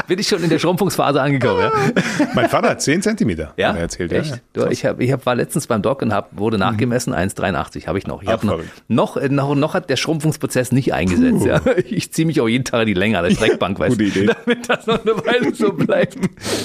Bin 0.07 0.19
ich 0.19 0.27
schon 0.27 0.43
in 0.43 0.49
der 0.49 0.59
Schrumpfungsphase 0.59 1.21
angekommen, 1.21 1.61
ja? 1.61 1.71
mein 2.35 2.49
Vater 2.49 2.71
hat 2.71 2.81
10 2.81 3.01
Zentimeter, 3.01 3.53
Ja, 3.55 3.69
hat 3.69 3.75
er 3.77 3.81
erzählt. 3.83 4.11
echt. 4.11 4.31
Ja, 4.31 4.37
Du, 4.51 4.65
ich 4.69 4.85
hab, 4.85 4.99
ich 4.99 5.13
hab, 5.13 5.25
war 5.25 5.35
letztens 5.35 5.67
beim 5.67 5.81
Doc 5.81 6.01
und 6.01 6.13
hab, 6.13 6.37
wurde 6.37 6.57
nachgemessen, 6.57 7.13
1,83 7.13 7.87
habe 7.87 7.97
ich 7.97 8.05
noch. 8.05 8.21
Ich 8.21 8.27
Ach, 8.27 8.33
hab 8.33 8.43
noch, 8.43 8.59
noch, 8.89 9.15
äh, 9.15 9.29
noch, 9.29 9.55
noch 9.55 9.73
hat 9.73 9.89
der 9.89 9.95
Schrumpfungsprozess 9.95 10.73
nicht 10.73 10.93
eingesetzt. 10.93 11.45
Ja. 11.45 11.61
Ich 11.85 12.11
ziehe 12.11 12.25
mich 12.25 12.41
auch 12.41 12.49
jeden 12.49 12.65
Tag 12.65 12.81
in 12.81 12.87
die 12.87 12.93
Länge 12.95 13.17
an 13.17 13.23
der 13.23 13.31
Streckbank, 13.33 13.79
weißt 13.79 13.97
gute 13.97 14.11
du, 14.11 14.23
Idee. 14.23 14.33
damit 14.45 14.67
das 14.69 14.85
noch 14.87 15.01
eine 15.01 15.15
Weile 15.25 15.55
so 15.55 15.71
bleibt. 15.71 16.17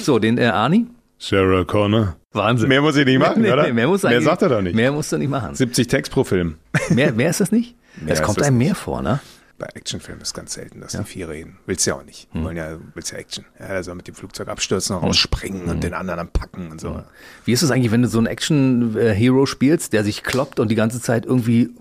So, 0.03 0.19
den 0.19 0.37
äh, 0.37 0.47
Arnie? 0.47 0.87
Sarah 1.19 1.63
Connor. 1.65 2.15
Wahnsinn. 2.31 2.69
Mehr 2.69 2.81
muss 2.81 2.95
ich 2.95 3.05
nicht 3.05 3.19
machen, 3.19 3.41
Nee, 3.41 3.51
oder? 3.51 3.63
nee, 3.63 3.73
mehr, 3.73 3.87
muss 3.87 4.03
mehr 4.03 4.21
sagt 4.21 4.41
er 4.43 4.49
doch 4.49 4.61
nicht. 4.61 4.75
Mehr 4.75 4.91
musst 4.91 5.11
du 5.11 5.17
nicht 5.17 5.29
machen. 5.29 5.55
70 5.55 5.87
Text 5.87 6.11
pro 6.11 6.23
Film. 6.23 6.57
Mehr, 6.89 7.11
mehr 7.11 7.29
ist 7.31 7.39
das 7.41 7.51
nicht? 7.51 7.75
Mehr 7.99 8.13
es 8.13 8.21
kommt 8.21 8.39
das 8.39 8.47
einem 8.47 8.59
mehr 8.59 8.75
vor, 8.75 9.01
ne? 9.01 9.19
Bei 9.57 9.65
Actionfilmen 9.73 10.21
ist 10.21 10.35
ganz 10.35 10.53
selten, 10.53 10.81
dass 10.81 10.91
die 10.91 11.03
viel 11.03 11.25
reden. 11.25 11.57
Willst 11.65 11.87
du 11.87 11.89
ja 11.89 11.95
auch 11.97 12.03
nicht. 12.05 12.27
Hm. 12.31 12.43
Wollen 12.43 12.57
ja, 12.57 12.77
willst 12.93 13.11
ja 13.11 13.17
Action. 13.17 13.43
Ja, 13.59 13.65
er 13.65 13.83
soll 13.83 13.95
mit 13.95 14.07
dem 14.07 14.13
Flugzeug 14.13 14.49
abstürzen, 14.49 14.95
rausspringen 14.95 15.63
Hm. 15.63 15.69
und 15.69 15.83
den 15.83 15.95
anderen 15.95 16.17
dann 16.19 16.27
packen 16.29 16.69
und 16.69 16.79
so. 16.79 17.01
Wie 17.45 17.53
ist 17.53 17.63
es 17.63 17.71
eigentlich, 17.71 17.91
wenn 17.91 18.03
du 18.03 18.07
so 18.07 18.19
einen 18.19 18.27
Action-Hero 18.27 19.47
spielst, 19.47 19.93
der 19.93 20.03
sich 20.03 20.21
kloppt 20.21 20.59
und 20.59 20.69
die 20.69 20.75
ganze 20.75 21.01
Zeit 21.01 21.25
irgendwie 21.25 21.71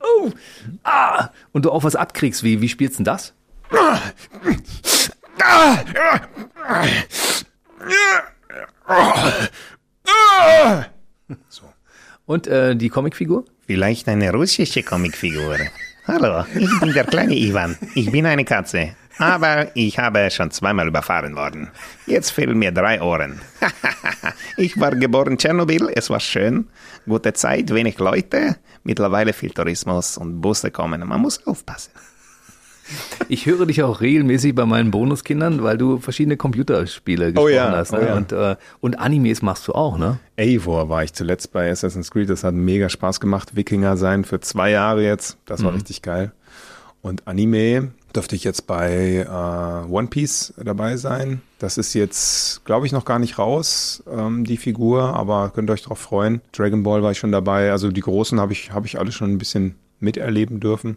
oh, 0.00 0.32
ah, 0.82 1.28
und 1.52 1.64
du 1.64 1.70
auch 1.70 1.84
was 1.84 1.94
abkriegst? 1.94 2.42
Wie, 2.42 2.60
wie 2.60 2.68
spielst 2.68 2.94
du 2.98 3.04
denn 3.04 3.12
das? 3.12 3.34
So. 11.48 11.62
Und 12.26 12.46
äh, 12.46 12.76
die 12.76 12.88
Comicfigur? 12.88 13.44
Vielleicht 13.66 14.08
eine 14.08 14.32
russische 14.32 14.82
Comicfigur. 14.82 15.58
Hallo, 16.06 16.44
ich 16.54 16.80
bin 16.80 16.92
der 16.92 17.04
kleine 17.04 17.34
Ivan. 17.34 17.78
Ich 17.94 18.10
bin 18.12 18.26
eine 18.26 18.44
Katze. 18.44 18.94
Aber 19.18 19.68
ich 19.74 19.98
habe 19.98 20.30
schon 20.30 20.50
zweimal 20.50 20.88
überfahren 20.88 21.36
worden. 21.36 21.70
Jetzt 22.06 22.30
fehlen 22.30 22.58
mir 22.58 22.72
drei 22.72 23.00
Ohren. 23.00 23.40
ich 24.56 24.78
war 24.78 24.94
geboren 24.96 25.32
in 25.32 25.38
Tschernobyl, 25.38 25.90
es 25.94 26.10
war 26.10 26.20
schön. 26.20 26.68
Gute 27.06 27.32
Zeit, 27.32 27.72
wenig 27.72 27.98
Leute. 27.98 28.56
Mittlerweile 28.82 29.32
viel 29.32 29.50
Tourismus 29.50 30.18
und 30.18 30.40
Busse 30.40 30.70
kommen. 30.70 31.06
Man 31.06 31.20
muss 31.20 31.46
aufpassen. 31.46 31.92
Ich 33.28 33.46
höre 33.46 33.66
dich 33.66 33.82
auch 33.82 34.00
regelmäßig 34.00 34.54
bei 34.54 34.66
meinen 34.66 34.90
Bonuskindern, 34.90 35.62
weil 35.62 35.78
du 35.78 35.98
verschiedene 35.98 36.36
Computerspiele 36.36 37.32
gesprochen 37.32 37.54
ja, 37.54 37.70
hast. 37.72 37.92
Ne? 37.92 37.98
oh 38.00 38.04
ja. 38.04 38.14
und, 38.16 38.32
äh, 38.32 38.56
und 38.80 38.98
Animes 38.98 39.42
machst 39.42 39.66
du 39.68 39.72
auch, 39.72 39.96
ne? 39.98 40.18
Eivor 40.36 40.88
war 40.88 41.02
ich 41.04 41.12
zuletzt 41.12 41.52
bei 41.52 41.70
Assassin's 41.70 42.10
Creed. 42.10 42.28
Das 42.28 42.44
hat 42.44 42.54
mega 42.54 42.88
Spaß 42.88 43.20
gemacht. 43.20 43.56
Wikinger 43.56 43.96
sein 43.96 44.24
für 44.24 44.40
zwei 44.40 44.70
Jahre 44.70 45.02
jetzt. 45.02 45.38
Das 45.46 45.60
Mhm. 45.60 45.64
war 45.66 45.74
richtig 45.74 46.02
geil. 46.02 46.32
Und 47.00 47.26
Anime 47.26 47.92
dürfte 48.14 48.36
ich 48.36 48.44
jetzt 48.44 48.66
bei 48.66 49.26
äh, 49.28 49.90
One 49.90 50.08
Piece 50.08 50.54
dabei 50.62 50.96
sein. 50.96 51.42
Das 51.58 51.76
ist 51.78 51.92
jetzt, 51.94 52.64
glaube 52.64 52.86
ich, 52.86 52.92
noch 52.92 53.04
gar 53.04 53.18
nicht 53.18 53.38
raus, 53.38 54.02
ähm, 54.10 54.44
die 54.44 54.56
Figur, 54.56 55.14
aber 55.14 55.50
könnt 55.54 55.68
ihr 55.68 55.74
euch 55.74 55.82
drauf 55.82 55.98
freuen. 55.98 56.40
Dragon 56.52 56.82
Ball 56.82 57.02
war 57.02 57.10
ich 57.10 57.18
schon 57.18 57.32
dabei. 57.32 57.72
Also 57.72 57.90
die 57.90 58.00
großen 58.00 58.40
habe 58.40 58.52
ich, 58.52 58.72
habe 58.72 58.86
ich 58.86 58.98
alle 58.98 59.12
schon 59.12 59.30
ein 59.32 59.38
bisschen 59.38 59.74
miterleben 60.00 60.60
dürfen. 60.60 60.96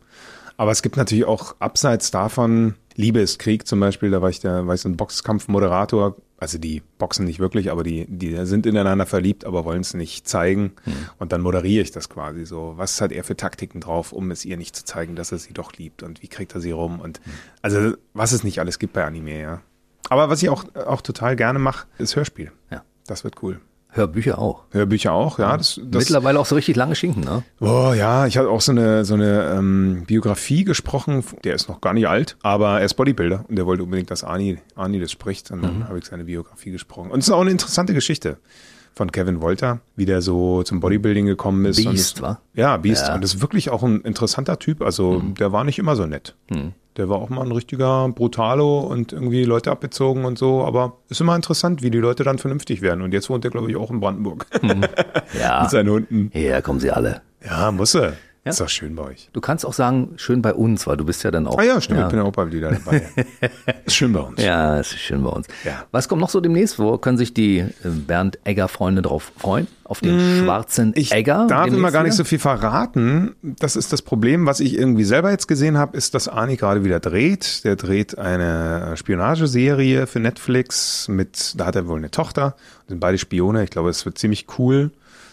Aber 0.58 0.72
es 0.72 0.82
gibt 0.82 0.98
natürlich 0.98 1.26
auch 1.26 1.56
abseits 1.60 2.12
davon, 2.12 2.76
Liebe 2.96 3.20
ist 3.20 3.38
Krieg 3.38 3.68
zum 3.68 3.80
Beispiel, 3.80 4.10
da 4.10 4.24
war 4.24 4.30
ich 4.30 4.40
der, 4.40 4.66
war 4.66 4.74
ich 4.74 4.82
so 4.82 4.90
ein 4.90 4.98
Boxkampfmoderator. 4.98 6.16
Also 6.40 6.58
die 6.58 6.84
boxen 7.00 7.26
nicht 7.26 7.40
wirklich, 7.40 7.72
aber 7.72 7.84
die, 7.84 8.06
die 8.08 8.46
sind 8.46 8.66
ineinander 8.66 9.06
verliebt, 9.06 9.46
aber 9.46 9.66
wollen 9.66 9.82
es 9.82 9.94
nicht 9.94 10.28
zeigen. 10.28 10.74
Und 11.20 11.32
dann 11.32 11.42
moderiere 11.42 11.82
ich 11.82 11.92
das 11.92 12.10
quasi 12.10 12.46
so. 12.46 12.74
Was 12.76 13.00
hat 13.02 13.12
er 13.12 13.24
für 13.24 13.36
Taktiken 13.36 13.82
drauf, 13.82 14.12
um 14.12 14.30
es 14.30 14.46
ihr 14.46 14.58
nicht 14.58 14.76
zu 14.76 14.84
zeigen, 14.84 15.16
dass 15.16 15.32
er 15.32 15.38
sie 15.38 15.54
doch 15.54 15.74
liebt? 15.74 16.04
Und 16.04 16.22
wie 16.22 16.28
kriegt 16.28 16.54
er 16.54 16.62
sie 16.62 16.72
rum? 16.72 17.00
Und 17.00 17.22
also 17.62 17.94
was 18.14 18.32
es 18.32 18.44
nicht 18.44 18.60
alles 18.60 18.78
gibt 18.78 18.94
bei 18.94 19.06
Anime, 19.06 19.40
ja. 19.40 19.62
Aber 20.10 20.30
was 20.30 20.42
ich 20.42 20.50
auch, 20.50 20.64
auch 20.76 21.02
total 21.02 21.36
gerne 21.36 21.60
mache, 21.60 21.88
ist 21.98 22.16
Hörspiel. 22.16 22.52
Ja. 22.72 22.84
Das 23.08 23.24
wird 23.24 23.42
cool. 23.42 23.60
Hörbücher 23.90 24.38
auch. 24.38 24.64
Hörbücher 24.72 25.14
auch, 25.14 25.40
ja. 25.40 25.58
Das, 25.58 25.80
das, 25.84 26.04
Mittlerweile 26.06 26.40
auch 26.40 26.46
so 26.46 26.56
richtig 26.56 26.76
lange 26.76 26.96
Schinken, 26.96 27.24
ne? 27.24 27.44
Oh 27.60 27.94
ja, 27.96 28.28
ich 28.28 28.38
hatte 28.38 28.50
auch 28.50 28.62
so 28.62 28.72
eine, 28.72 29.06
so 29.06 29.16
eine 29.16 29.56
ähm, 29.56 30.04
Biografie 30.06 30.64
gesprochen. 30.64 31.24
Der 31.44 31.56
ist 31.56 31.68
noch 31.70 31.82
gar 31.82 31.94
nicht 31.94 32.08
alt, 32.08 32.38
aber 32.44 32.80
er 32.80 32.86
ist 32.86 32.94
Bodybuilder 32.94 33.46
und 33.48 33.56
der 33.56 33.66
wollte 33.66 33.84
unbedingt, 33.84 34.12
dass 34.12 34.24
Arnie, 34.24 34.60
Arnie 34.76 35.00
das 35.00 35.12
spricht. 35.12 35.52
Und 35.52 35.64
dann 35.64 35.88
habe 35.88 35.98
ich 35.98 36.06
seine 36.06 36.26
Biografie 36.26 36.72
gesprochen. 36.72 37.12
Und 37.12 37.20
es 37.20 37.28
ist 37.28 37.34
auch 37.34 37.42
eine 37.42 37.52
interessante 37.52 37.94
Geschichte 37.94 38.38
von 38.98 39.12
Kevin 39.12 39.42
Wolter, 39.42 39.80
wie 39.96 40.06
der 40.06 40.22
so 40.22 40.64
zum 40.64 40.80
Bodybuilding 40.80 41.26
gekommen 41.26 41.64
ist. 41.66 41.78
Beast, 41.78 42.18
es, 42.18 42.22
wa? 42.22 42.40
Ja, 42.54 42.76
Beast. 42.78 43.08
Ja. 43.08 43.16
Und 43.16 43.24
das 43.24 43.36
ist 43.36 43.42
wirklich 43.42 43.70
auch 43.70 43.84
ein 43.84 44.02
interessanter 44.02 44.60
Typ. 44.60 44.82
Also 44.82 45.22
der 45.22 45.52
war 45.52 45.64
nicht 45.64 45.80
immer 45.80 45.96
so 45.96 46.06
nett. 46.06 46.36
Der 46.98 47.10
war 47.10 47.18
auch 47.20 47.30
mal 47.30 47.46
ein 47.46 47.52
richtiger 47.52 48.10
Brutalo 48.10 48.80
und 48.80 49.14
irgendwie 49.14 49.44
Leute 49.44 49.70
abgezogen 49.72 50.26
und 50.26 50.40
so. 50.40 50.66
Aber 50.66 50.98
ist 51.10 51.22
immer 51.22 51.36
interessant, 51.36 51.84
wie 51.84 51.92
die 51.92 52.00
Leute 52.00 52.24
dann 52.24 52.40
vernünftig 52.40 52.82
werden. 52.82 53.04
Und 53.04 53.14
jetzt 53.14 53.30
wohnt 53.30 53.46
er, 53.46 53.52
glaube 53.52 53.70
ich, 53.70 53.78
auch 53.78 53.92
in 53.92 54.00
Brandenburg. 54.00 54.48
Ja. 55.40 55.62
Mit 55.62 55.72
seinen 55.72 55.90
Hunden. 55.90 56.30
Hier 56.34 56.62
kommen 56.62 56.80
sie 56.80 56.90
alle. 56.90 57.22
Ja, 57.46 57.72
muss 57.72 57.94
er. 57.96 58.14
Ist 58.50 58.60
doch 58.62 58.70
schön 58.70 58.96
bei 58.96 59.04
euch. 59.04 59.30
Du 59.34 59.42
kannst 59.42 59.66
auch 59.66 59.74
sagen, 59.74 60.10
schön 60.18 60.42
bei 60.42 60.54
uns, 60.54 60.88
weil 60.88 60.98
du 60.98 61.06
bist 61.06 61.24
ja 61.24 61.32
dann 61.32 61.48
auch. 61.48 61.58
Ah 61.60 61.64
ja, 61.64 61.82
stimmt, 61.82 62.02
ich 62.02 62.08
bin 62.08 62.20
ja 62.20 62.24
auch 62.26 62.32
bald 62.32 62.52
wieder 62.54 62.72
dabei. 62.72 63.04
ist 63.86 63.96
schön 63.96 64.14
bei 64.14 64.20
uns. 64.22 64.42
Ja, 64.42 64.80
es 64.80 64.92
ist 64.94 65.00
schön 65.00 65.24
bei 65.24 65.30
uns. 65.30 65.48
Ja. 65.64 65.86
Was 65.92 66.08
kommt 66.08 66.22
noch 66.22 66.30
so 66.30 66.40
demnächst? 66.42 66.80
Wo 66.80 66.98
können 66.98 67.18
sich 67.18 67.34
die 67.34 67.60
äh, 67.60 67.68
Bernd 67.84 68.40
Egger-Freunde 68.44 69.02
drauf 69.02 69.32
freuen? 69.38 69.68
Auf 69.84 70.02
den 70.02 70.44
schwarzen 70.44 70.90
Mm, 70.90 70.94
Ich 70.96 71.14
Egger? 71.14 71.48
darf 71.48 71.68
immer 71.68 71.92
gar 71.92 72.04
nicht 72.04 72.14
so 72.16 72.26
viel 72.26 72.40
verraten. 72.40 73.36
Das 73.42 73.78
ist 73.78 73.94
das 73.94 74.02
Problem, 74.02 74.46
was 74.46 74.60
ich 74.60 74.78
irgendwie 74.78 75.06
selber 75.06 75.32
jetzt 75.32 75.48
gesehen 75.48 75.78
habe, 75.78 75.96
ist, 75.96 76.14
dass 76.14 76.28
Arnie 76.28 76.58
gerade 76.58 76.84
wieder 76.84 77.00
dreht. 77.00 77.64
Der 77.64 77.78
dreht 77.78 78.18
eine 78.18 78.96
Spionageserie 78.98 80.06
für 80.08 80.20
Netflix 80.20 81.08
mit, 81.08 81.54
da 81.58 81.68
hat 81.68 81.76
er 81.78 81.88
wohl 81.88 81.98
eine 81.98 82.12
Tochter, 82.12 82.56
sind 82.88 83.00
beide 83.00 83.18
Spione. 83.18 83.64
Ich 83.64 83.70
glaube, 83.70 83.90
es 83.90 84.06
wird 84.06 84.18
ziemlich 84.18 84.48
cool. 84.60 84.92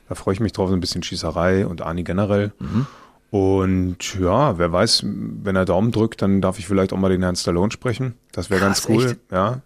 Da 0.09 0.15
freue 0.15 0.35
ich 0.35 0.41
mich 0.41 0.53
drauf, 0.53 0.69
so 0.69 0.75
ein 0.75 0.81
bisschen 0.81 1.03
Schießerei 1.03 1.67
und 1.67 1.83
Arnie 1.83 2.05
generell. 2.05 2.53
Mhm. 2.61 2.87
Und 3.35 4.16
ja, 4.20 4.59
wer 4.59 4.70
weiß, 4.70 5.05
wenn 5.05 5.57
er 5.57 5.64
Daumen 5.64 5.91
drückt, 5.91 6.22
dann 6.22 6.41
darf 6.41 6.61
ich 6.61 6.68
vielleicht 6.68 6.93
auch 6.93 6.99
mal 6.99 7.09
den 7.09 7.24
Herrn 7.24 7.35
Stallone 7.35 7.72
sprechen. 7.72 8.14
Das 8.30 8.49
wäre 8.49 8.61
ganz 8.61 8.89
cool. 8.89 9.07
echt? 9.07 9.16
Ja. 9.32 9.61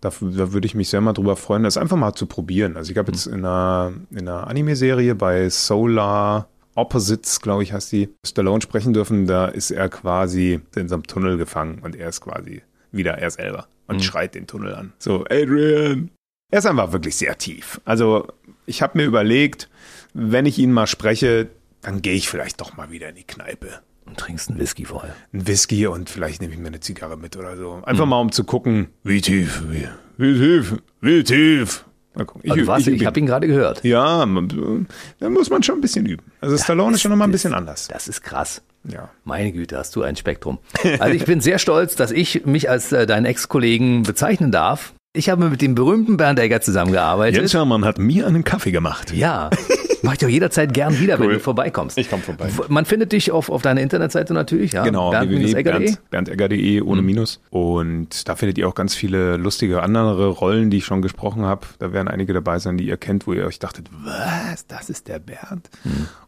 Da, 0.00 0.10
da 0.20 0.52
würde 0.52 0.66
ich 0.66 0.76
mich 0.76 0.88
sehr 0.88 1.00
mal 1.00 1.14
drüber 1.14 1.34
freuen, 1.34 1.64
das 1.64 1.76
einfach 1.76 1.96
mal 1.96 2.14
zu 2.14 2.26
probieren. 2.26 2.76
Also 2.76 2.92
ich 2.92 2.96
habe 2.96 3.10
jetzt 3.10 3.26
in 3.26 3.44
einer, 3.44 3.92
in 4.12 4.28
einer 4.28 4.46
Anime-Serie 4.46 5.16
bei 5.16 5.50
Solar 5.50 6.48
Opposites, 6.76 7.40
glaube 7.40 7.64
ich, 7.64 7.72
heißt 7.72 7.90
die, 7.90 8.08
Stallone 8.24 8.62
sprechen 8.62 8.92
dürfen. 8.92 9.26
Da 9.26 9.46
ist 9.46 9.72
er 9.72 9.88
quasi 9.88 10.60
in 10.76 10.88
so 10.88 10.94
einem 10.94 11.02
Tunnel 11.02 11.38
gefangen 11.38 11.80
und 11.82 11.96
er 11.96 12.10
ist 12.10 12.20
quasi 12.20 12.62
wieder 12.92 13.18
er 13.18 13.32
selber 13.32 13.66
und 13.88 14.04
schreit 14.04 14.36
den 14.36 14.46
Tunnel 14.46 14.76
an. 14.76 14.92
So, 15.00 15.24
Adrian. 15.28 16.12
Er 16.52 16.60
ist 16.60 16.66
einfach 16.66 16.92
wirklich 16.92 17.16
sehr 17.16 17.36
tief. 17.36 17.80
Also 17.84 18.28
ich 18.64 18.80
habe 18.80 18.96
mir 18.96 19.06
überlegt, 19.06 19.68
wenn 20.14 20.46
ich 20.46 20.60
ihn 20.60 20.70
mal 20.70 20.86
spreche, 20.86 21.48
dann 21.88 22.02
gehe 22.02 22.12
ich 22.14 22.28
vielleicht 22.28 22.60
doch 22.60 22.76
mal 22.76 22.90
wieder 22.90 23.08
in 23.08 23.14
die 23.14 23.24
Kneipe 23.24 23.80
Und 24.04 24.18
trinkst 24.18 24.50
einen 24.50 24.58
Whisky 24.58 24.84
vorher. 24.84 25.14
ein 25.32 25.46
Whisky 25.46 25.86
und 25.86 26.10
vielleicht 26.10 26.42
nehme 26.42 26.52
ich 26.52 26.60
mir 26.60 26.66
eine 26.68 26.80
Zigarre 26.80 27.16
mit 27.16 27.34
oder 27.34 27.56
so. 27.56 27.80
Einfach 27.84 28.04
mal 28.04 28.20
um 28.20 28.30
zu 28.30 28.44
gucken, 28.44 28.88
wie 29.04 29.22
tief, 29.22 29.62
wie, 29.70 29.88
wie 30.18 30.38
tief, 30.38 30.76
wie 31.00 31.24
tief. 31.24 31.86
Mal 32.14 32.26
gucken. 32.26 32.50
Also, 32.50 32.66
was, 32.66 32.86
ich 32.86 32.96
übe 32.96 33.06
habe 33.06 33.18
ihn 33.20 33.24
gerade 33.24 33.46
gehört. 33.46 33.82
Ja, 33.84 34.26
man, 34.26 34.86
da 35.18 35.30
muss 35.30 35.48
man 35.48 35.62
schon 35.62 35.78
ein 35.78 35.80
bisschen 35.80 36.04
üben. 36.04 36.24
Also 36.42 36.58
Stallone 36.58 36.94
ist 36.96 37.00
schon 37.00 37.10
nochmal 37.10 37.28
ein 37.28 37.32
bisschen 37.32 37.54
anders. 37.54 37.88
Das 37.88 38.06
ist 38.06 38.22
krass. 38.22 38.60
Ja. 38.84 39.08
Meine 39.24 39.50
Güte, 39.52 39.78
hast 39.78 39.96
du 39.96 40.02
ein 40.02 40.16
Spektrum. 40.16 40.58
Also 40.98 41.14
ich 41.14 41.24
bin 41.24 41.40
sehr 41.40 41.58
stolz, 41.58 41.96
dass 41.96 42.10
ich 42.10 42.44
mich 42.44 42.68
als 42.68 42.92
äh, 42.92 43.06
deinen 43.06 43.24
Ex-Kollegen 43.24 44.02
bezeichnen 44.02 44.52
darf. 44.52 44.92
Ich 45.14 45.30
habe 45.30 45.48
mit 45.48 45.62
dem 45.62 45.74
berühmten 45.74 46.18
Bernd 46.18 46.38
Egger 46.38 46.60
zusammengearbeitet. 46.60 47.50
Hermann 47.54 47.86
hat 47.86 47.98
mir 47.98 48.26
einen 48.26 48.44
Kaffee 48.44 48.72
gemacht. 48.72 49.12
Ja, 49.14 49.48
Mach 50.02 50.12
ich 50.12 50.18
doch 50.18 50.28
jederzeit 50.28 50.72
gern 50.74 50.98
wieder, 51.00 51.18
wenn 51.18 51.26
Cool. 51.26 51.34
du 51.34 51.40
vorbeikommst. 51.40 51.98
Ich 51.98 52.08
komm 52.10 52.20
vorbei. 52.20 52.50
Man 52.68 52.84
findet 52.84 53.12
dich 53.12 53.30
auf, 53.30 53.50
auf 53.50 53.62
deiner 53.62 53.80
Internetseite 53.80 54.32
natürlich, 54.34 54.72
ja. 54.72 54.84
Genau, 54.84 55.10
Bernd-Egger.de. 55.10 55.88
www.bernd- 55.88 55.98
berndegger.de 56.10 56.80
ohne 56.82 57.02
Minus. 57.02 57.40
Und 57.50 58.28
da 58.28 58.36
findet 58.36 58.58
ihr 58.58 58.68
auch 58.68 58.74
ganz 58.74 58.94
viele 58.94 59.36
lustige 59.36 59.82
andere 59.82 60.28
Rollen, 60.28 60.70
die 60.70 60.78
ich 60.78 60.84
schon 60.84 61.02
gesprochen 61.02 61.44
habe. 61.44 61.66
Da 61.78 61.92
werden 61.92 62.08
einige 62.08 62.32
dabei 62.32 62.58
sein, 62.58 62.76
die 62.78 62.86
ihr 62.86 62.96
kennt, 62.96 63.26
wo 63.26 63.32
ihr 63.32 63.46
euch 63.46 63.58
dachtet, 63.58 63.88
was, 64.04 64.66
das 64.66 64.90
ist 64.90 65.08
der 65.08 65.18
Bernd? 65.18 65.68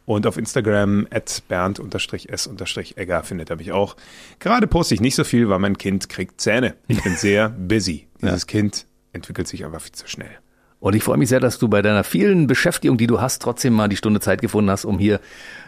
Und 0.05 0.27
auf 0.27 0.37
Instagram 0.37 1.07
at 1.11 1.43
bernd-s-egger 1.49 3.23
findet 3.23 3.51
ihr 3.51 3.57
mich 3.57 3.73
auch. 3.73 3.97
Gerade 4.39 4.67
poste 4.67 4.95
ich 4.95 5.01
nicht 5.01 5.15
so 5.15 5.25
viel, 5.25 5.49
weil 5.49 5.59
mein 5.59 5.79
Kind 5.79 6.09
kriegt 6.09 6.41
Zähne. 6.41 6.75
Ich 6.89 7.03
bin 7.03 7.15
sehr 7.17 7.49
busy. 7.51 8.07
Dieses 8.23 8.47
Kind 8.47 8.87
entwickelt 9.13 9.49
sich 9.49 9.65
aber 9.65 9.81
viel 9.81 9.93
zu 9.93 10.07
schnell. 10.09 10.31
Und 10.81 10.97
ich 10.97 11.05
freue 11.05 11.19
mich 11.19 11.29
sehr, 11.29 11.41
dass 11.41 11.59
du 11.59 11.69
bei 11.69 11.83
deiner 11.83 12.05
vielen 12.05 12.47
Beschäftigung, 12.47 12.97
die 12.97 13.07
du 13.07 13.21
hast, 13.21 13.43
trotzdem 13.43 13.75
mal 13.75 13.89
die 13.89 13.97
Stunde 13.97 14.19
Zeit 14.21 14.41
gefunden 14.41 14.71
hast, 14.71 14.87
um 14.87 14.99
hier 14.99 15.21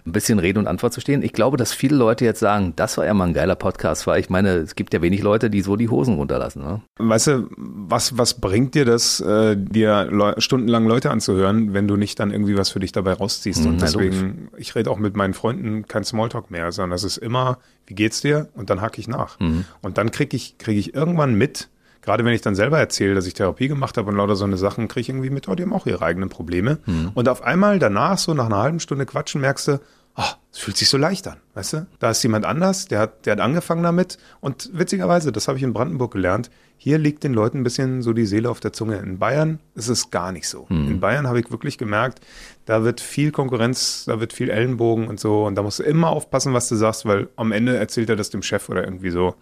ein 0.07 0.13
bisschen 0.13 0.39
Rede 0.39 0.59
und 0.59 0.67
Antwort 0.67 0.95
zu 0.95 1.01
stehen. 1.01 1.23
Ich 1.23 1.35
glaube, 1.35 1.59
dass 1.59 1.73
viele 1.73 1.97
Leute 1.97 2.25
jetzt 2.25 2.41
sagen, 2.41 2.73
das 2.77 2.97
war 2.97 3.05
ja 3.05 3.13
mal 3.13 3.29
ein 3.29 3.35
geiler 3.35 3.55
Podcast, 3.55 4.07
weil 4.07 4.21
ich 4.21 4.31
meine, 4.31 4.55
es 4.57 4.75
gibt 4.75 4.95
ja 4.95 5.03
wenig 5.03 5.23
Leute, 5.23 5.51
die 5.51 5.61
so 5.61 5.77
die 5.77 5.91
Hosen 5.91 6.15
runterlassen. 6.15 6.63
Ne? 6.63 6.81
Weißt 6.99 7.27
du, 7.27 7.49
was, 7.57 8.17
was 8.17 8.41
bringt 8.41 8.75
dir 8.75 8.87
das, 8.87 9.21
äh, 9.21 9.55
dir 9.57 10.09
Leu 10.11 10.33
stundenlang 10.39 10.87
Leute 10.87 11.11
anzuhören, 11.11 11.75
wenn 11.75 11.87
du 11.87 11.97
nicht 11.97 12.19
dann 12.19 12.31
irgendwie 12.31 12.57
was 12.57 12.71
für 12.71 12.81
dich 12.81 12.93
dabei 12.93 13.13
rausziehst? 13.13 13.67
Und 13.67 13.77
na, 13.77 13.83
deswegen, 13.83 14.49
ich 14.57 14.75
rede 14.75 14.91
auch 14.91 14.99
mit 14.99 15.15
meinen 15.15 15.35
Freunden 15.35 15.87
kein 15.87 16.05
Smalltalk 16.05 16.51
mehr, 16.51 16.73
sondern 16.73 16.93
das 16.93 17.05
ist 17.05 17.19
immer, 17.19 17.59
wie 17.87 17.95
geht's 17.95 18.23
dir? 18.23 18.49
Und 18.55 18.71
dann 18.71 18.81
hake 18.81 18.99
ich 18.99 19.09
nach. 19.09 19.39
Und 19.83 19.99
dann 19.99 20.11
kriege 20.11 20.37
ich, 20.37 20.57
krieg 20.57 20.79
ich 20.79 20.95
irgendwann 20.95 21.35
mit, 21.35 21.69
gerade 22.03 22.25
wenn 22.25 22.35
ich 22.35 22.41
dann 22.43 22.55
selber 22.55 22.79
erzähle, 22.79 23.15
dass 23.15 23.27
ich 23.27 23.35
Therapie 23.35 23.69
gemacht 23.69 23.97
habe 23.97 24.11
und 24.11 24.17
lauter 24.17 24.37
so 24.37 24.45
eine 24.45 24.59
Sachen, 24.59 24.89
kriege 24.89 25.01
ich 25.01 25.09
irgendwie 25.09 25.31
mit, 25.31 25.49
oh, 25.49 25.55
die 25.55 25.63
haben 25.63 25.73
auch 25.73 25.87
ihre 25.87 26.05
eigenen 26.05 26.29
Probleme. 26.29 26.79
Und 27.15 27.29
auf 27.29 27.43
einmal 27.43 27.79
danach, 27.79 28.19
so 28.19 28.35
nach 28.35 28.47
einer 28.47 28.59
halben 28.59 28.81
Stunde 28.81 29.07
Quatschen, 29.07 29.41
merkst 29.41 29.69
du, 29.69 29.81
ah, 30.15 30.35
es 30.53 30.59
fühlt 30.59 30.77
sich 30.77 30.91
so 30.91 30.99
leicht 30.99 31.27
an, 31.29 31.39
weißt 31.55 31.73
du? 31.73 31.87
Da 31.99 32.11
ist 32.11 32.23
jemand 32.23 32.45
anders, 32.45 32.87
der 32.87 32.99
hat, 32.99 33.25
der 33.25 33.33
hat 33.33 33.41
angefangen 33.41 33.83
damit. 33.83 34.19
Und 34.41 34.71
witzigerweise, 34.75 35.33
das 35.33 35.49
habe 35.49 35.57
ich 35.57 35.65
in 35.65 35.73
Brandenburg 35.73 36.13
gelernt, 36.13 36.51
hier 36.77 36.99
liegt 36.99 37.23
den 37.23 37.33
Leuten 37.33 37.59
ein 37.59 37.63
bisschen 37.63 38.03
so 38.03 38.13
die 38.13 38.27
Seele 38.27 38.51
auf 38.51 38.59
der 38.59 38.73
Zunge. 38.73 38.97
In 38.97 39.21
Bayern 39.21 39.61
ist 39.77 39.87
es 39.89 40.11
gar 40.11 40.33
nicht 40.33 40.49
so. 40.49 40.67
In 40.89 40.99
Bayern 41.01 41.29
habe 41.29 41.39
ich 41.39 41.51
wirklich 41.53 41.79
gemerkt, 41.79 42.21
da 42.67 42.83
wird 42.83 43.01
viel 43.01 43.31
Konkurrenz, 43.31 44.05
da 44.07 44.19
wird 44.19 44.33
viel 44.33 44.51
Ellenbogen 44.51 45.07
und 45.07 45.21
so. 45.21 45.47
Und 45.47 45.55
da 45.55 45.63
musst 45.63 45.79
du 45.79 45.85
immer 45.85 46.09
aufpassen, 46.11 46.53
was 46.53 46.69
du 46.69 46.75
sagst, 46.75 47.07
weil 47.07 47.29
am 47.37 47.53
Ende 47.53 47.77
erzählt 47.77 48.11
er 48.11 48.17
das 48.17 48.31
dem 48.31 48.43
Chef 48.43 48.69
oder 48.69 48.83
irgendwie 48.85 49.11
so. 49.11 49.37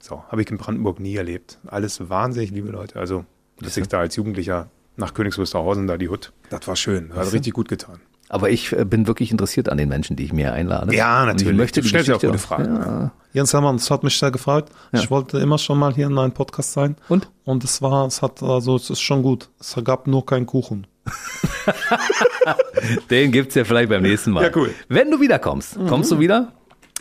So, 0.00 0.22
habe 0.28 0.42
ich 0.42 0.50
in 0.50 0.58
Brandenburg 0.58 1.00
nie 1.00 1.16
erlebt. 1.16 1.58
Alles 1.66 2.08
wahnsinnig 2.08 2.50
liebe 2.50 2.70
Leute. 2.70 2.98
Also, 2.98 3.24
dass 3.60 3.76
ich 3.76 3.88
da 3.88 4.00
als 4.00 4.16
Jugendlicher 4.16 4.70
nach 4.96 5.14
Königs 5.14 5.38
Wusterhausen 5.38 5.86
da 5.86 5.96
die 5.96 6.08
Hut, 6.08 6.32
das 6.48 6.66
war 6.66 6.76
schön. 6.76 7.14
Hat 7.14 7.32
richtig 7.32 7.54
gut 7.54 7.68
getan. 7.68 8.00
Aber 8.28 8.48
ich 8.48 8.72
äh, 8.72 8.84
bin 8.84 9.08
wirklich 9.08 9.32
interessiert 9.32 9.68
an 9.68 9.76
den 9.76 9.88
Menschen, 9.88 10.14
die 10.14 10.24
ich 10.24 10.32
mir 10.32 10.52
einlade. 10.52 10.94
Ja, 10.94 11.22
Und 11.22 11.28
natürlich. 11.28 11.52
Ich 11.52 11.58
möchte 11.58 11.80
Du 11.82 11.88
stellst 11.88 12.08
ja 12.08 12.14
auch 12.14 12.20
gute 12.20 12.38
Fragen. 12.38 12.76
Ja. 12.76 13.12
Jens 13.32 13.52
Hermann, 13.52 13.76
es 13.76 13.90
hat 13.90 14.04
mich 14.04 14.16
sehr 14.16 14.30
gefreut. 14.30 14.66
Ich 14.92 15.10
wollte 15.10 15.38
immer 15.38 15.58
schon 15.58 15.78
mal 15.78 15.92
hier 15.92 16.06
in 16.06 16.16
einem 16.16 16.32
Podcast 16.32 16.72
sein. 16.72 16.96
Und? 17.08 17.28
Und 17.44 17.64
es 17.64 17.82
war, 17.82 18.06
es 18.06 18.22
hat, 18.22 18.42
also 18.42 18.76
es 18.76 18.88
ist 18.88 19.00
schon 19.00 19.22
gut. 19.22 19.50
Es 19.58 19.76
gab 19.84 20.06
nur 20.06 20.24
keinen 20.24 20.46
Kuchen. 20.46 20.86
Den 23.10 23.32
gibt's 23.32 23.56
ja 23.56 23.64
vielleicht 23.64 23.88
beim 23.88 24.02
nächsten 24.02 24.30
Mal. 24.30 24.44
Ja, 24.44 24.50
cool. 24.54 24.72
Wenn 24.88 25.10
du 25.10 25.20
wiederkommst, 25.20 25.76
kommst 25.88 26.12
du 26.12 26.20
wieder? 26.20 26.52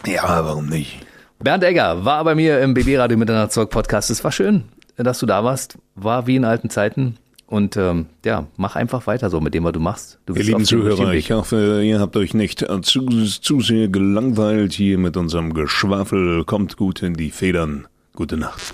Ja, 0.05 0.43
warum 0.43 0.67
nicht? 0.67 1.05
Bernd 1.41 1.63
Egger 1.63 2.03
war 2.03 2.23
bei 2.25 2.35
mir 2.35 2.59
im 2.59 2.73
BB 2.73 2.97
Radio 2.97 3.17
Miteinander 3.17 3.49
Zeug 3.49 3.69
Podcast. 3.69 4.09
Es 4.09 4.21
war 4.25 4.31
schön, 4.31 4.65
dass 4.97 5.19
du 5.19 5.25
da 5.25 5.43
warst. 5.45 5.77
War 5.95 6.27
wie 6.27 6.35
in 6.35 6.43
alten 6.43 6.69
Zeiten. 6.69 7.15
Und 7.47 7.77
ähm, 7.77 8.07
ja, 8.25 8.47
mach 8.57 8.75
einfach 8.75 9.07
weiter 9.07 9.29
so 9.29 9.39
mit 9.39 9.53
dem, 9.53 9.63
was 9.63 9.71
du 9.71 9.79
machst. 9.79 10.19
Du 10.25 10.33
Ihr 10.33 10.39
bist 10.39 10.47
lieben 10.47 10.57
dem 10.65 10.81
richtigen 10.81 10.97
Zuhörer, 10.97 11.13
ich 11.13 11.31
hoffe, 11.31 11.81
ihr 11.83 11.99
habt 12.01 12.17
euch 12.17 12.33
nicht 12.33 12.65
zu, 12.81 13.05
zu 13.07 13.61
sehr 13.61 13.87
gelangweilt 13.87 14.73
hier 14.73 14.97
mit 14.97 15.15
unserem 15.15 15.53
Geschwafel. 15.53 16.43
Kommt 16.43 16.75
gut 16.75 17.01
in 17.01 17.13
die 17.13 17.31
Federn. 17.31 17.87
Gute 18.15 18.35
Nacht. 18.35 18.73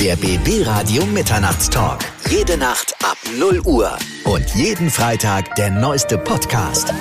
Der 0.00 0.16
BB 0.16 0.66
Radio 0.66 1.04
Mitternachtstalk. 1.06 2.00
Jede 2.28 2.58
Nacht 2.58 2.94
ab 3.02 3.16
0 3.38 3.60
Uhr. 3.64 3.90
Und 4.24 4.44
jeden 4.54 4.90
Freitag 4.90 5.54
der 5.56 5.70
neueste 5.70 6.18
Podcast. 6.18 6.92